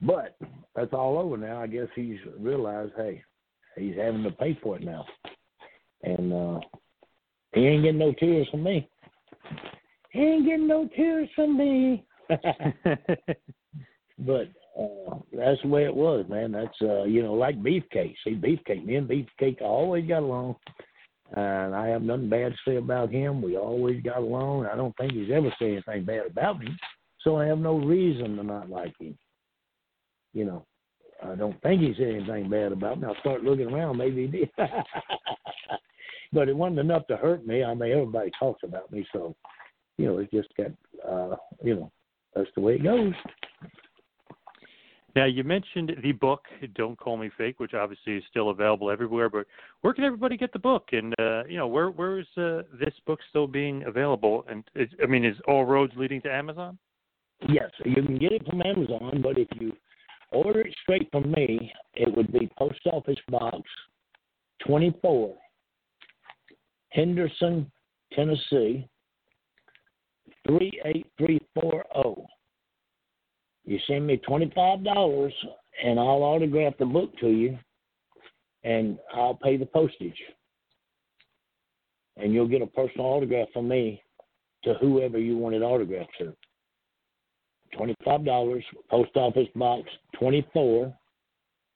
But 0.00 0.36
that's 0.74 0.92
all 0.92 1.18
over 1.18 1.36
now. 1.36 1.60
I 1.62 1.66
guess 1.68 1.86
he's 1.94 2.18
realized, 2.38 2.92
hey, 2.96 3.22
he's 3.76 3.96
having 3.96 4.24
to 4.24 4.32
pay 4.32 4.58
for 4.62 4.76
it 4.76 4.82
now, 4.82 5.04
and 6.02 6.32
uh, 6.32 6.60
he 7.54 7.60
ain't 7.66 7.84
getting 7.84 7.98
no 7.98 8.12
tears 8.12 8.48
from 8.50 8.64
me. 8.64 8.88
He 10.10 10.20
ain't 10.20 10.46
getting 10.46 10.66
no 10.66 10.88
tears 10.94 11.28
from 11.36 11.56
me. 11.56 12.04
but 14.18 14.48
uh, 14.78 15.18
that's 15.32 15.62
the 15.62 15.68
way 15.68 15.84
it 15.84 15.94
was, 15.94 16.26
man. 16.28 16.50
That's 16.52 16.82
uh, 16.82 17.04
you 17.04 17.22
know, 17.22 17.34
like 17.34 17.62
Beefcake. 17.62 18.14
See, 18.24 18.34
Beefcake, 18.34 18.84
me 18.84 18.96
and 18.96 19.08
Beefcake 19.08 19.62
always 19.62 20.08
got 20.08 20.22
along 20.22 20.56
and 21.34 21.74
I 21.74 21.88
have 21.88 22.02
nothing 22.02 22.28
bad 22.28 22.52
to 22.52 22.58
say 22.66 22.76
about 22.76 23.10
him. 23.10 23.40
We 23.40 23.56
always 23.56 24.02
got 24.02 24.18
along. 24.18 24.66
I 24.66 24.76
don't 24.76 24.96
think 24.96 25.12
he's 25.12 25.30
ever 25.32 25.52
said 25.58 25.68
anything 25.68 26.04
bad 26.04 26.26
about 26.26 26.58
me, 26.60 26.68
so 27.22 27.36
I 27.36 27.46
have 27.46 27.58
no 27.58 27.78
reason 27.78 28.36
to 28.36 28.42
not 28.42 28.70
like 28.70 28.92
him. 28.98 29.16
You 30.34 30.44
know, 30.44 30.66
I 31.24 31.34
don't 31.34 31.60
think 31.62 31.80
he 31.80 31.94
said 31.96 32.14
anything 32.14 32.50
bad 32.50 32.72
about 32.72 33.00
me. 33.00 33.06
I'll 33.06 33.20
start 33.20 33.42
looking 33.42 33.72
around, 33.72 33.98
maybe 33.98 34.26
he 34.26 34.38
did. 34.38 34.50
but 36.32 36.48
it 36.48 36.56
wasn't 36.56 36.80
enough 36.80 37.06
to 37.08 37.16
hurt 37.16 37.46
me. 37.46 37.62
I 37.64 37.74
mean, 37.74 37.92
everybody 37.92 38.30
talks 38.38 38.62
about 38.64 38.90
me, 38.92 39.06
so 39.12 39.34
you 39.98 40.06
know, 40.06 40.18
it 40.18 40.30
just 40.32 40.48
got, 40.56 40.70
uh, 41.08 41.36
you 41.62 41.76
know, 41.76 41.92
that's 42.34 42.48
the 42.54 42.60
way 42.60 42.74
it 42.74 42.82
goes. 42.82 43.12
Now, 45.14 45.26
you 45.26 45.44
mentioned 45.44 45.92
the 46.02 46.12
book, 46.12 46.44
Don't 46.74 46.98
Call 46.98 47.18
Me 47.18 47.30
Fake, 47.36 47.60
which 47.60 47.74
obviously 47.74 48.16
is 48.16 48.24
still 48.30 48.48
available 48.48 48.90
everywhere, 48.90 49.28
but 49.28 49.46
where 49.82 49.92
can 49.92 50.04
everybody 50.04 50.38
get 50.38 50.52
the 50.52 50.58
book? 50.58 50.88
And, 50.92 51.14
uh, 51.18 51.44
you 51.44 51.58
know, 51.58 51.66
where, 51.66 51.90
where 51.90 52.18
is 52.18 52.26
uh, 52.38 52.62
this 52.80 52.94
book 53.06 53.20
still 53.28 53.46
being 53.46 53.84
available? 53.84 54.44
And, 54.48 54.64
is, 54.74 54.88
I 55.02 55.06
mean, 55.06 55.24
is 55.24 55.36
all 55.46 55.66
roads 55.66 55.92
leading 55.96 56.22
to 56.22 56.32
Amazon? 56.32 56.78
Yes, 57.48 57.70
you 57.84 58.02
can 58.02 58.18
get 58.18 58.32
it 58.32 58.46
from 58.48 58.62
Amazon, 58.62 59.20
but 59.22 59.36
if 59.36 59.48
you 59.60 59.72
order 60.30 60.60
it 60.60 60.74
straight 60.82 61.08
from 61.10 61.30
me, 61.30 61.72
it 61.94 62.16
would 62.16 62.32
be 62.32 62.50
Post 62.56 62.80
Office 62.90 63.18
Box 63.28 63.60
24, 64.66 65.34
Henderson, 66.90 67.70
Tennessee 68.14 68.88
38340. 70.46 72.26
You 73.64 73.78
send 73.86 74.06
me 74.06 74.20
$25 74.28 75.32
and 75.84 75.98
I'll 75.98 76.22
autograph 76.22 76.74
the 76.78 76.86
book 76.86 77.16
to 77.20 77.28
you 77.28 77.58
and 78.64 78.98
I'll 79.14 79.34
pay 79.34 79.56
the 79.56 79.66
postage. 79.66 80.20
And 82.16 82.32
you'll 82.32 82.48
get 82.48 82.62
a 82.62 82.66
personal 82.66 83.06
autograph 83.06 83.48
from 83.52 83.68
me 83.68 84.02
to 84.64 84.74
whoever 84.74 85.18
you 85.18 85.36
want 85.36 85.54
it 85.54 85.62
autographed 85.62 86.12
to. 86.18 86.34
$25, 87.78 88.62
Post 88.90 89.10
Office 89.16 89.48
Box 89.54 89.88
24, 90.18 90.94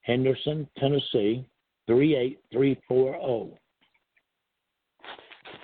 Henderson, 0.02 0.68
Tennessee 0.78 1.48
38340 1.86 3.58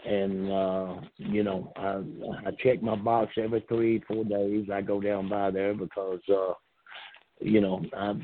and 0.05 0.51
uh, 0.53 0.95
you 1.16 1.43
know 1.43 1.73
I 1.77 2.03
I 2.49 2.51
check 2.62 2.83
my 2.83 2.97
box 2.97 3.33
every 3.37 3.65
three 3.69 4.03
four 4.07 4.24
days. 4.24 4.69
I 4.73 4.81
go 4.81 5.01
down 5.01 5.29
by 5.29 5.51
there 5.51 5.74
because 5.74 6.20
uh, 6.29 6.55
you 7.41 7.61
know 7.61 7.85
I 7.97 8.15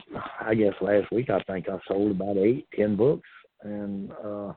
I 0.41 0.55
guess 0.55 0.75
last 0.81 1.11
week 1.13 1.31
I 1.31 1.41
think 1.43 1.69
I 1.69 1.79
sold 1.87 2.13
about 2.13 2.37
eight 2.37 2.67
ten 2.75 2.97
books, 2.97 3.29
and 3.63 4.11
uh, 4.25 4.53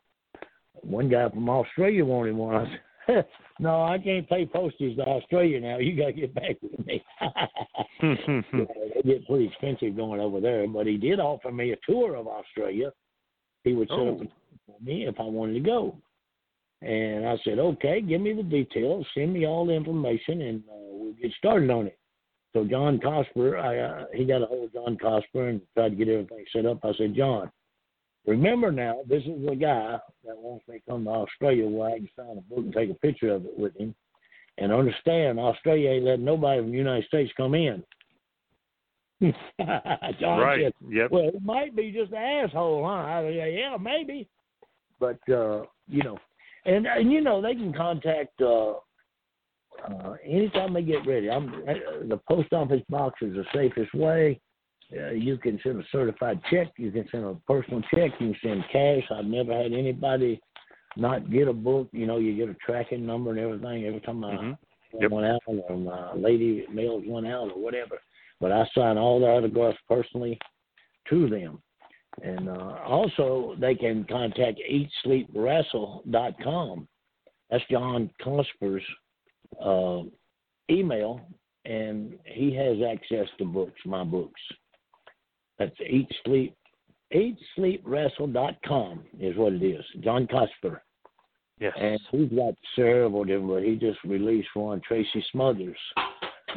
one 0.82 1.10
guy 1.10 1.30
from 1.30 1.50
Australia 1.50 2.04
wanted 2.06 2.36
one. 2.36 2.56
I 2.56 2.80
said, 3.08 3.26
no, 3.60 3.84
I 3.84 3.98
can't 4.00 4.28
pay 4.28 4.46
postage 4.46 4.96
to 4.96 5.04
Australia 5.04 5.60
now. 5.60 5.78
You 5.78 5.96
got 5.96 6.08
to 6.08 6.14
get 6.14 6.34
back 6.34 6.56
with 6.62 6.86
me. 6.86 7.04
yeah, 8.02 8.66
they 8.96 9.02
get 9.04 9.28
pretty 9.28 9.46
expensive 9.46 9.96
going 9.96 10.20
over 10.20 10.40
there. 10.40 10.68
But 10.68 10.88
he 10.88 10.98
did 10.98 11.20
offer 11.20 11.52
me 11.52 11.72
a 11.72 11.78
tour 11.88 12.16
of 12.16 12.28
Australia. 12.28 12.92
He 13.64 13.74
would 13.74 13.90
set 13.90 13.98
Oh. 14.00 14.10
up 14.14 14.22
a 14.22 14.24
tour 14.24 14.34
for 14.66 14.84
me 14.84 15.06
if 15.08 15.20
I 15.20 15.24
wanted 15.24 15.54
to 15.54 15.60
go. 15.60 15.96
And 16.82 17.28
I 17.28 17.38
said, 17.44 17.60
okay, 17.60 18.02
give 18.02 18.22
me 18.22 18.34
the 18.34 18.44
details, 18.44 19.06
send 19.14 19.34
me 19.34 19.46
all 19.46 19.66
the 19.66 19.74
information, 19.74 20.42
and 20.42 20.64
uh, 20.68 20.74
we'll 20.78 21.14
get 21.14 21.32
started 21.38 21.70
on 21.70 21.88
it. 21.88 21.98
So 22.54 22.66
John 22.66 23.00
Cosper, 23.00 23.60
I 23.62 23.78
uh, 23.78 24.06
he 24.14 24.26
got 24.26 24.42
a 24.42 24.46
hold 24.46 24.66
of 24.66 24.74
John 24.74 24.98
Cosper 24.98 25.50
and 25.50 25.62
tried 25.76 25.90
to 25.90 25.96
get 25.96 26.10
everything 26.10 26.44
set 26.52 26.66
up. 26.66 26.80
I 26.84 26.92
said, 26.98 27.16
John, 27.16 27.52
remember 28.26 28.72
now, 28.72 29.02
this 29.08 29.24
is 29.24 29.46
the 29.48 29.56
guy 29.56 29.98
that 30.26 30.38
wants 30.38 30.68
me 30.68 30.80
to 30.80 30.92
come 30.92 31.06
to 31.06 31.12
Australia 31.12 31.68
where 31.68 31.92
I 31.92 31.98
can 32.00 32.10
sign 32.16 32.38
a 32.38 32.42
book 32.42 32.66
and 32.66 32.74
take 32.74 32.90
a 32.90 32.96
picture 32.96 33.34
of 33.34 33.46
it 33.46 33.58
with 33.58 33.76
him. 33.78 33.96
And 34.58 34.74
understand, 34.74 35.40
Australia 35.40 35.92
ain't 35.92 36.06
letting 36.06 36.26
nobody 36.26 36.62
from 36.62 36.72
the 36.72 36.78
United 36.78 37.06
States 37.06 37.32
come 37.38 37.56
in. 37.56 37.84
John 39.22 40.40
right. 40.40 40.62
said, 40.64 40.74
Yep. 40.90 41.12
well, 41.12 41.28
it 41.30 41.44
might 41.44 41.76
be 41.76 41.92
just 41.92 42.12
an 42.12 42.18
asshole, 42.18 42.84
huh? 42.84 42.90
I 42.90 43.22
said, 43.22 43.54
yeah, 43.54 43.78
maybe. 43.80 44.28
But 45.00 45.20
uh, 45.30 45.64
you 45.88 46.04
know, 46.04 46.18
and 46.66 46.86
and 46.86 47.12
you 47.12 47.22
know 47.22 47.42
they 47.42 47.54
can 47.54 47.74
contact 47.74 48.42
uh, 48.42 48.74
uh, 49.90 50.16
anytime 50.26 50.74
they 50.74 50.82
get 50.82 51.06
ready. 51.06 51.30
I'm 51.30 51.50
uh, 51.68 52.08
the 52.08 52.20
post 52.30 52.54
office 52.54 52.82
box 52.90 53.22
is 53.22 53.34
the 53.34 53.46
safest 53.54 53.94
way. 53.94 54.40
Uh, 54.96 55.12
you 55.12 55.38
can 55.38 55.60
send 55.64 55.80
a 55.80 55.86
certified 55.92 56.40
check. 56.50 56.68
You 56.78 56.92
can 56.92 57.08
send 57.12 57.24
a 57.24 57.36
personal 57.48 57.82
check. 57.94 58.12
You 58.20 58.34
can 58.34 58.36
send 58.44 58.64
cash. 58.72 59.04
I've 59.12 59.26
never 59.26 59.54
had 59.54 59.72
anybody 59.72 60.42
not 60.98 61.32
get 61.32 61.48
a 61.48 61.54
book. 61.54 61.88
You 61.94 62.06
know, 62.06 62.18
you 62.18 62.36
get 62.36 62.54
a 62.54 62.58
tracking 62.66 63.06
number 63.06 63.32
and 63.32 63.40
everything 63.40 63.86
every 63.86 64.02
time 64.02 64.24
I 64.24 64.36
Mhm. 64.36 64.58
Yep. 65.00 65.12
one 65.12 65.24
out 65.24 65.42
or 65.48 65.78
my 65.78 66.14
lady 66.16 66.66
mails 66.68 67.06
one 67.06 67.26
out 67.26 67.52
or 67.52 67.58
whatever. 67.58 68.02
But 68.42 68.52
I 68.52 68.66
sign 68.76 68.98
all 68.98 69.20
the 69.20 69.28
autographs 69.28 69.80
personally 69.88 70.38
to 71.06 71.30
them. 71.30 71.62
And 72.22 72.50
uh, 72.50 72.78
also, 72.86 73.56
they 73.60 73.76
can 73.76 74.06
contact 74.06 74.60
eatsleepwrestle.com. 74.70 76.88
That's 77.50 77.64
John 77.70 78.10
Cosper's 78.24 78.84
uh, 79.64 80.02
email, 80.70 81.22
and 81.66 82.18
he 82.26 82.54
has 82.56 82.78
access 82.88 83.28
to 83.38 83.46
books, 83.46 83.80
my 83.86 84.04
books. 84.04 84.42
That's 85.58 85.76
Eat 85.88 86.10
Sleep, 86.26 86.54
eatsleepwrestle.com 87.14 89.04
is 89.20 89.38
what 89.38 89.54
it 89.54 89.64
is. 89.64 89.86
John 90.02 90.28
Cosper. 90.28 90.82
Yes. 91.60 91.74
And 91.80 92.00
he's 92.12 92.30
got 92.30 92.56
several 92.76 93.24
different, 93.24 93.50
but 93.50 93.64
he 93.64 93.76
just 93.76 94.00
released 94.04 94.50
one, 94.56 94.82
Tracy 94.88 95.24
Smothers, 95.32 95.78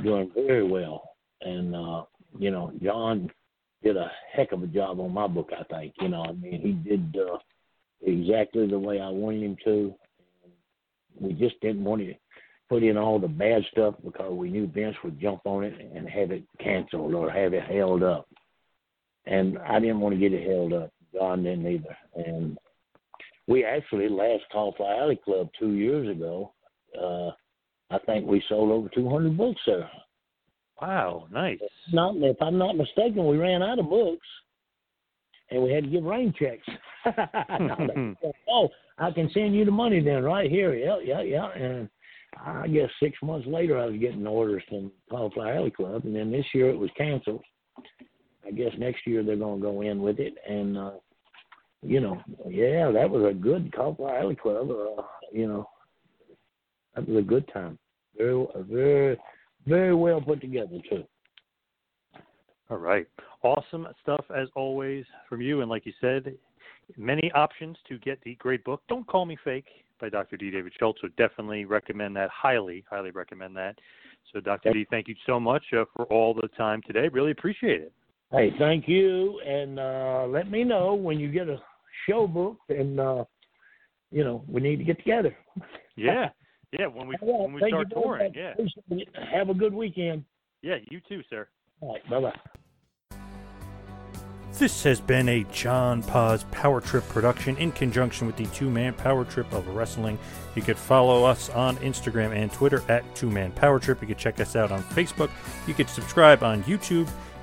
doing 0.02 0.31
very 0.35 0.66
well. 0.66 1.10
And, 1.43 1.76
uh, 1.76 2.05
you 2.39 2.51
know, 2.51 2.72
John 2.82 3.31
did 3.85 3.97
a 3.97 4.11
heck 4.32 4.52
of 4.52 4.62
a 4.62 4.66
job 4.66 4.98
on 4.98 5.12
my 5.12 5.27
book, 5.27 5.51
I 5.59 5.62
think. 5.65 5.94
You 6.01 6.09
know, 6.09 6.24
I 6.24 6.32
mean, 6.32 6.61
he 6.61 6.73
did 6.73 7.16
uh, 7.16 7.39
exactly 8.02 8.66
the 8.66 8.78
way 8.78 9.01
I 9.01 9.09
wanted 9.09 9.43
him 9.43 9.56
to. 9.65 9.94
We 11.20 11.35
just 11.35 11.61
didn't 11.61 11.85
want 11.85 12.01
to 12.02 12.15
put 12.69 12.82
in 12.82 12.97
all 12.97 13.19
the 13.19 13.28
bad 13.28 13.62
stuff 13.70 13.94
because 14.05 14.32
we 14.32 14.51
knew 14.51 14.66
Vince 14.66 14.97
would 15.05 15.20
jump 15.20 15.43
on 15.44 15.65
it 15.65 15.74
and 15.94 16.09
have 16.09 16.31
it 16.31 16.43
canceled 16.59 17.15
or 17.15 17.31
have 17.31 17.52
it 17.52 17.62
held 17.65 18.02
up. 18.02 18.27
And 19.27 19.59
I 19.59 19.78
didn't 19.78 20.01
want 20.01 20.15
to 20.15 20.20
get 20.20 20.32
it 20.32 20.48
held 20.48 20.73
up. 20.73 20.90
John 21.12 21.44
didn't 21.44 21.66
either. 21.66 21.97
And 22.16 22.59
we 23.47 23.65
actually 23.65 24.09
last 24.09 24.43
Cauliflower 24.51 25.02
Alley 25.02 25.20
Club 25.24 25.48
two 25.59 25.73
years 25.73 26.09
ago. 26.09 26.52
Uh, 26.98 27.31
I 27.94 27.98
think 28.06 28.27
we 28.27 28.43
sold 28.48 28.70
over 28.70 28.89
200 28.89 29.36
books 29.36 29.61
there. 29.66 29.89
Wow. 30.80 31.26
Nice. 31.30 31.59
Not 31.92 32.16
if 32.16 32.36
I'm 32.40 32.59
not 32.59 32.76
mistaken, 32.76 33.26
we 33.26 33.36
ran 33.36 33.62
out 33.62 33.78
of 33.78 33.88
books, 33.88 34.26
and 35.51 35.62
we 35.62 35.72
had 35.72 35.84
to 35.84 35.90
give 35.90 36.05
rain 36.05 36.34
checks. 36.38 36.66
oh, 38.51 38.68
I 38.98 39.10
can 39.10 39.30
send 39.32 39.55
you 39.55 39.64
the 39.64 39.70
money 39.70 40.01
then, 40.01 40.22
right 40.22 40.51
here. 40.51 40.74
Yeah, 40.74 40.98
yeah, 41.02 41.22
yeah. 41.22 41.51
And 41.52 41.88
I 42.44 42.68
guess 42.68 42.88
six 43.02 43.16
months 43.22 43.46
later, 43.46 43.78
I 43.78 43.86
was 43.86 43.96
getting 43.96 44.26
orders 44.26 44.62
from 44.68 44.90
Cauliflower 45.10 45.55
Alley 45.55 45.70
Club, 45.70 46.05
and 46.05 46.14
then 46.14 46.30
this 46.30 46.46
year 46.55 46.70
it 46.70 46.78
was 46.78 46.90
canceled. 46.96 47.42
I 48.46 48.51
guess 48.51 48.72
next 48.78 49.06
year 49.06 49.22
they're 49.22 49.36
going 49.36 49.60
to 49.60 49.66
go 49.66 49.80
in 49.82 50.02
with 50.02 50.18
it, 50.18 50.34
and 50.48 50.76
uh, 50.76 50.90
you 51.82 52.01
know, 52.01 52.20
yeah, 52.48 52.90
that 52.90 53.09
was 53.09 53.24
a 53.30 53.34
good 53.34 53.74
Cauliflower 53.74 54.18
Alley 54.18 54.36
Club. 54.36 54.70
Uh, 54.70 55.02
you 55.32 55.46
know, 55.46 55.68
that 56.94 57.09
was 57.09 57.18
a 57.18 57.22
good 57.22 57.48
time. 57.52 57.78
Very, 58.16 58.46
very, 58.68 59.18
very 59.66 59.95
well 59.95 60.20
put 60.20 60.41
together 60.41 60.78
too. 60.89 61.05
All 62.70 62.78
right. 62.78 63.07
Awesome 63.43 63.86
stuff 64.03 64.24
as 64.35 64.49
always 64.57 65.05
from 65.28 65.41
you. 65.41 65.61
And 65.61 65.70
like 65.70 65.85
you 65.86 65.93
said, 66.01 66.35
many 66.97 67.31
options 67.32 67.77
to 67.89 67.99
get 67.99 68.19
the 68.24 68.35
great 68.36 68.65
book. 68.65 68.82
Don't 68.89 69.07
Call 69.07 69.27
Me 69.27 69.36
Fake 69.45 69.66
by 70.01 70.09
Dr. 70.09 70.36
D. 70.36 70.51
David 70.51 70.73
Schultz. 70.78 71.01
So 71.03 71.09
definitely 71.16 71.66
recommend 71.66 72.16
that. 72.16 72.31
Highly, 72.31 72.85
highly 72.91 73.11
recommend 73.11 73.57
that. 73.57 73.77
So, 74.32 74.41
Dr. 74.41 74.73
D, 74.73 74.86
thank 74.91 75.07
you 75.07 75.15
so 75.27 75.39
much 75.39 75.62
uh, 75.77 75.85
for 75.95 76.07
all 76.07 76.35
the 76.35 76.49
time 76.57 76.82
today. 76.86 77.09
Really 77.09 77.31
appreciate 77.31 77.82
it. 77.82 77.93
Hey, 78.32 78.51
thank 78.59 78.89
you, 78.89 79.41
and 79.47 79.78
uh, 79.78 80.27
let 80.28 80.51
me 80.51 80.65
know 80.65 80.95
when 80.95 81.20
you 81.20 81.31
get 81.31 81.49
a 81.49 81.61
show 82.09 82.27
booked, 82.27 82.69
and 82.69 82.99
uh, 82.99 83.24
you 84.11 84.24
know 84.24 84.43
we 84.49 84.61
need 84.61 84.77
to 84.77 84.85
get 84.85 84.97
together. 84.99 85.36
Yeah. 85.97 86.31
Yeah. 86.78 86.86
When 86.86 87.06
we, 87.06 87.16
All 87.20 87.32
right, 87.32 87.42
when 87.44 87.52
we 87.55 87.60
thank 87.60 87.72
start 87.72 87.90
touring. 87.90 88.34
Yeah. 88.34 88.55
Have 89.32 89.48
a 89.48 89.55
good 89.55 89.74
weekend. 89.74 90.24
Yeah. 90.62 90.76
You 90.90 91.01
too, 91.09 91.22
sir. 91.30 91.48
All 91.80 91.92
right, 91.92 92.10
bye 92.10 92.20
bye. 92.20 93.18
This 94.56 94.84
has 94.84 95.01
been 95.01 95.28
a 95.28 95.42
John 95.52 96.01
Poz 96.01 96.44
Power 96.52 96.80
Trip 96.80 97.06
production 97.09 97.56
in 97.56 97.72
conjunction 97.72 98.28
with 98.28 98.36
the 98.36 98.46
Two 98.46 98.70
Man 98.70 98.94
Power 98.94 99.24
Trip 99.24 99.52
of 99.52 99.66
Wrestling. 99.66 100.16
You 100.55 100.62
could 100.62 100.78
follow 100.78 101.24
us 101.24 101.51
on 101.51 101.76
Instagram 101.78 102.32
and 102.32 102.52
Twitter 102.52 102.80
at 102.88 103.02
Two 103.16 103.28
Man 103.28 103.51
Power 103.51 103.80
Trip. 103.80 104.01
You 104.01 104.06
could 104.06 104.18
check 104.18 104.38
us 104.38 104.55
out 104.55 104.70
on 104.70 104.80
Facebook. 104.84 105.30
You 105.66 105.74
could 105.74 105.88
subscribe 105.88 106.44
on 106.44 106.62
YouTube. 106.64 107.10